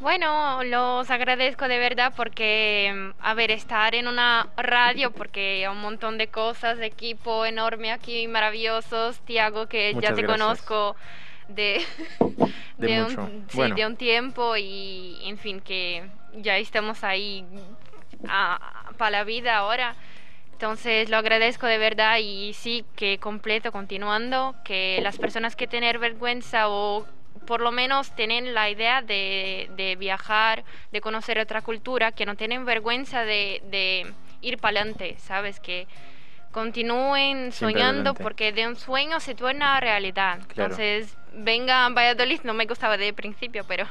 Bueno, 0.00 0.62
los 0.64 1.10
agradezco 1.10 1.68
de 1.68 1.78
verdad 1.78 2.12
porque, 2.16 2.90
mm, 2.94 3.10
a 3.22 3.34
ver, 3.34 3.50
estar 3.50 3.94
en 3.94 4.08
una 4.08 4.48
radio, 4.56 5.10
porque 5.10 5.68
un 5.70 5.78
montón 5.82 6.16
de 6.16 6.28
cosas, 6.28 6.78
equipo 6.80 7.44
enorme 7.44 7.92
aquí, 7.92 8.26
maravillosos, 8.26 9.20
Tiago, 9.20 9.66
que 9.66 9.92
Muchas 9.92 10.10
ya 10.10 10.14
te 10.16 10.22
gracias. 10.22 10.38
conozco 10.38 10.96
de, 11.54 11.84
De 12.78 13.02
un, 13.02 13.10
mucho. 13.10 13.30
sí, 13.48 13.56
Bueno. 13.56 13.74
de 13.76 13.86
un 13.86 13.96
tiempo 13.96 14.56
y, 14.56 15.18
en 15.24 15.38
fin, 15.38 15.60
que 15.60 16.04
ya 16.34 16.56
estamos 16.58 17.04
ahí 17.04 17.44
para 18.96 19.10
la 19.10 19.24
vida 19.24 19.56
ahora. 19.56 19.96
Entonces 20.52 21.08
lo 21.08 21.16
agradezco 21.16 21.66
de 21.66 21.78
verdad 21.78 22.18
y 22.20 22.52
sí 22.52 22.84
que 22.94 23.18
completo 23.18 23.72
continuando, 23.72 24.54
que 24.64 25.00
las 25.02 25.18
personas 25.18 25.56
que 25.56 25.66
tener 25.66 25.98
vergüenza 25.98 26.68
o 26.68 27.06
por 27.46 27.62
lo 27.62 27.72
menos 27.72 28.10
tienen 28.14 28.52
la 28.54 28.68
idea 28.68 29.00
de, 29.00 29.70
de 29.76 29.96
viajar, 29.96 30.64
de 30.92 31.00
conocer 31.00 31.38
otra 31.38 31.62
cultura, 31.62 32.12
que 32.12 32.26
no 32.26 32.36
tienen 32.36 32.66
vergüenza 32.66 33.24
de, 33.24 33.62
de 33.70 34.12
ir 34.42 34.58
para 34.58 34.80
adelante, 34.80 35.16
¿sabes? 35.18 35.58
Que 35.60 35.86
continúen 36.52 37.52
Siempre 37.52 37.52
soñando 37.52 38.10
adelante. 38.10 38.22
porque 38.22 38.52
de 38.52 38.66
un 38.66 38.76
sueño 38.76 39.20
se 39.20 39.34
torna 39.34 39.80
realidad. 39.80 40.38
Claro. 40.48 40.72
Entonces, 40.72 41.16
venga 41.32 41.86
a 41.86 41.88
Valladolid, 41.90 42.40
no 42.44 42.54
me 42.54 42.66
gustaba 42.66 42.96
de 42.96 43.12
principio, 43.12 43.64
pero... 43.66 43.86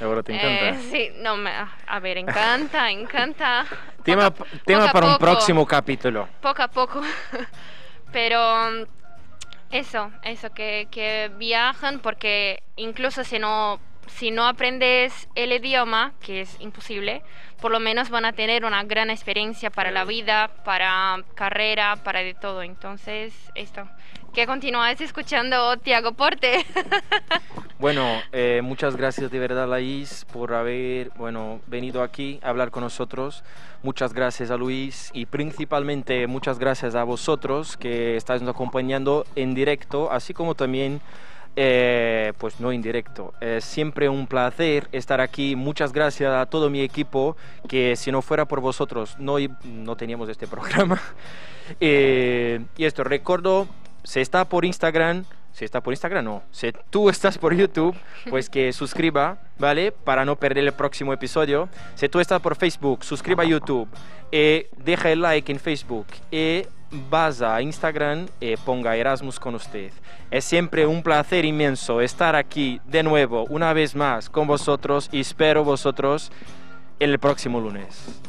Ahora 0.00 0.22
te 0.22 0.34
encanta. 0.34 0.68
eh, 0.70 0.78
sí, 0.90 1.10
no, 1.22 1.36
me, 1.36 1.50
a 1.50 2.00
ver, 2.00 2.18
encanta, 2.18 2.90
encanta. 2.90 3.64
tema 4.04 4.30
Poco 4.30 4.48
tema 4.64 4.80
poco 4.82 4.92
para 4.92 5.06
un 5.06 5.12
poco 5.12 5.24
próximo 5.24 5.66
capítulo. 5.66 6.28
poco 6.40 6.62
a 6.62 6.68
poco. 6.68 7.02
Pero 8.12 8.86
eso, 9.70 10.10
eso, 10.22 10.52
que, 10.52 10.88
que 10.90 11.30
viajan 11.38 12.00
porque 12.00 12.62
incluso 12.76 13.22
si 13.22 13.38
no, 13.38 13.78
si 14.16 14.30
no 14.30 14.46
aprendes 14.46 15.28
el 15.34 15.52
idioma, 15.52 16.12
que 16.20 16.42
es 16.42 16.56
imposible, 16.60 17.22
por 17.60 17.70
lo 17.70 17.80
menos 17.80 18.10
van 18.10 18.24
a 18.24 18.32
tener 18.32 18.64
una 18.64 18.82
gran 18.84 19.10
experiencia 19.10 19.70
para 19.70 19.90
la 19.90 20.04
vida, 20.04 20.50
para 20.64 21.22
carrera, 21.34 21.96
para 21.96 22.20
de 22.20 22.34
todo. 22.34 22.62
Entonces, 22.62 23.34
esto. 23.54 23.88
Que 24.32 24.46
continúes 24.46 25.00
escuchando 25.00 25.76
Tiago 25.78 26.12
Porte. 26.12 26.64
Bueno, 27.80 28.20
eh, 28.32 28.60
muchas 28.62 28.94
gracias 28.94 29.30
de 29.30 29.38
verdad, 29.38 29.66
Laís, 29.66 30.26
por 30.30 30.52
haber 30.52 31.12
bueno, 31.16 31.62
venido 31.66 32.02
aquí 32.02 32.38
a 32.42 32.50
hablar 32.50 32.70
con 32.70 32.82
nosotros. 32.82 33.42
Muchas 33.82 34.12
gracias 34.12 34.50
a 34.50 34.58
Luis 34.58 35.10
y 35.14 35.24
principalmente 35.24 36.26
muchas 36.26 36.58
gracias 36.58 36.94
a 36.94 37.04
vosotros 37.04 37.78
que 37.78 38.16
estáis 38.16 38.42
nos 38.42 38.50
acompañando 38.50 39.24
en 39.34 39.54
directo, 39.54 40.12
así 40.12 40.34
como 40.34 40.54
también, 40.54 41.00
eh, 41.56 42.32
pues 42.38 42.60
no 42.60 42.72
en 42.72 42.82
directo. 42.82 43.34
Es 43.40 43.64
siempre 43.64 44.08
un 44.08 44.26
placer 44.26 44.88
estar 44.92 45.20
aquí. 45.20 45.56
Muchas 45.56 45.92
gracias 45.92 46.32
a 46.32 46.46
todo 46.46 46.70
mi 46.70 46.80
equipo, 46.80 47.36
que 47.68 47.96
si 47.96 48.12
no 48.12 48.22
fuera 48.22 48.46
por 48.46 48.60
vosotros 48.60 49.16
no, 49.18 49.36
no 49.64 49.96
teníamos 49.96 50.28
este 50.28 50.46
programa. 50.46 51.00
Eh, 51.78 52.64
y 52.76 52.84
esto, 52.84 53.04
recuerdo, 53.04 53.68
se 54.02 54.20
está 54.20 54.44
por 54.44 54.64
Instagram, 54.64 55.24
si 55.52 55.64
está 55.64 55.80
por 55.80 55.92
Instagram, 55.92 56.24
no. 56.24 56.42
Si 56.50 56.72
tú 56.90 57.08
estás 57.10 57.38
por 57.38 57.54
YouTube, 57.54 57.94
pues 58.28 58.50
que 58.50 58.72
suscriba, 58.72 59.38
¿vale? 59.58 59.92
Para 59.92 60.24
no 60.24 60.36
perder 60.36 60.64
el 60.64 60.72
próximo 60.72 61.12
episodio. 61.12 61.68
Si 61.94 62.08
tú 62.08 62.18
estás 62.18 62.40
por 62.40 62.56
Facebook, 62.56 63.04
suscriba 63.04 63.44
a 63.44 63.46
YouTube. 63.46 63.88
Eh, 64.32 64.68
deja 64.78 65.10
el 65.10 65.20
like 65.20 65.52
en 65.52 65.60
Facebook. 65.60 66.06
Y 66.30 66.62
vas 66.90 67.42
a 67.42 67.60
Instagram, 67.62 68.26
eh, 68.40 68.56
ponga 68.64 68.96
Erasmus 68.96 69.38
con 69.38 69.54
usted. 69.54 69.92
Es 70.30 70.44
siempre 70.44 70.86
un 70.86 71.02
placer 71.02 71.44
inmenso 71.44 72.00
estar 72.00 72.36
aquí 72.36 72.80
de 72.86 73.02
nuevo, 73.02 73.44
una 73.48 73.72
vez 73.72 73.94
más, 73.94 74.28
con 74.30 74.46
vosotros. 74.46 75.08
Y 75.12 75.20
espero 75.20 75.64
vosotros 75.64 76.30
el 76.98 77.18
próximo 77.18 77.60
lunes. 77.60 78.20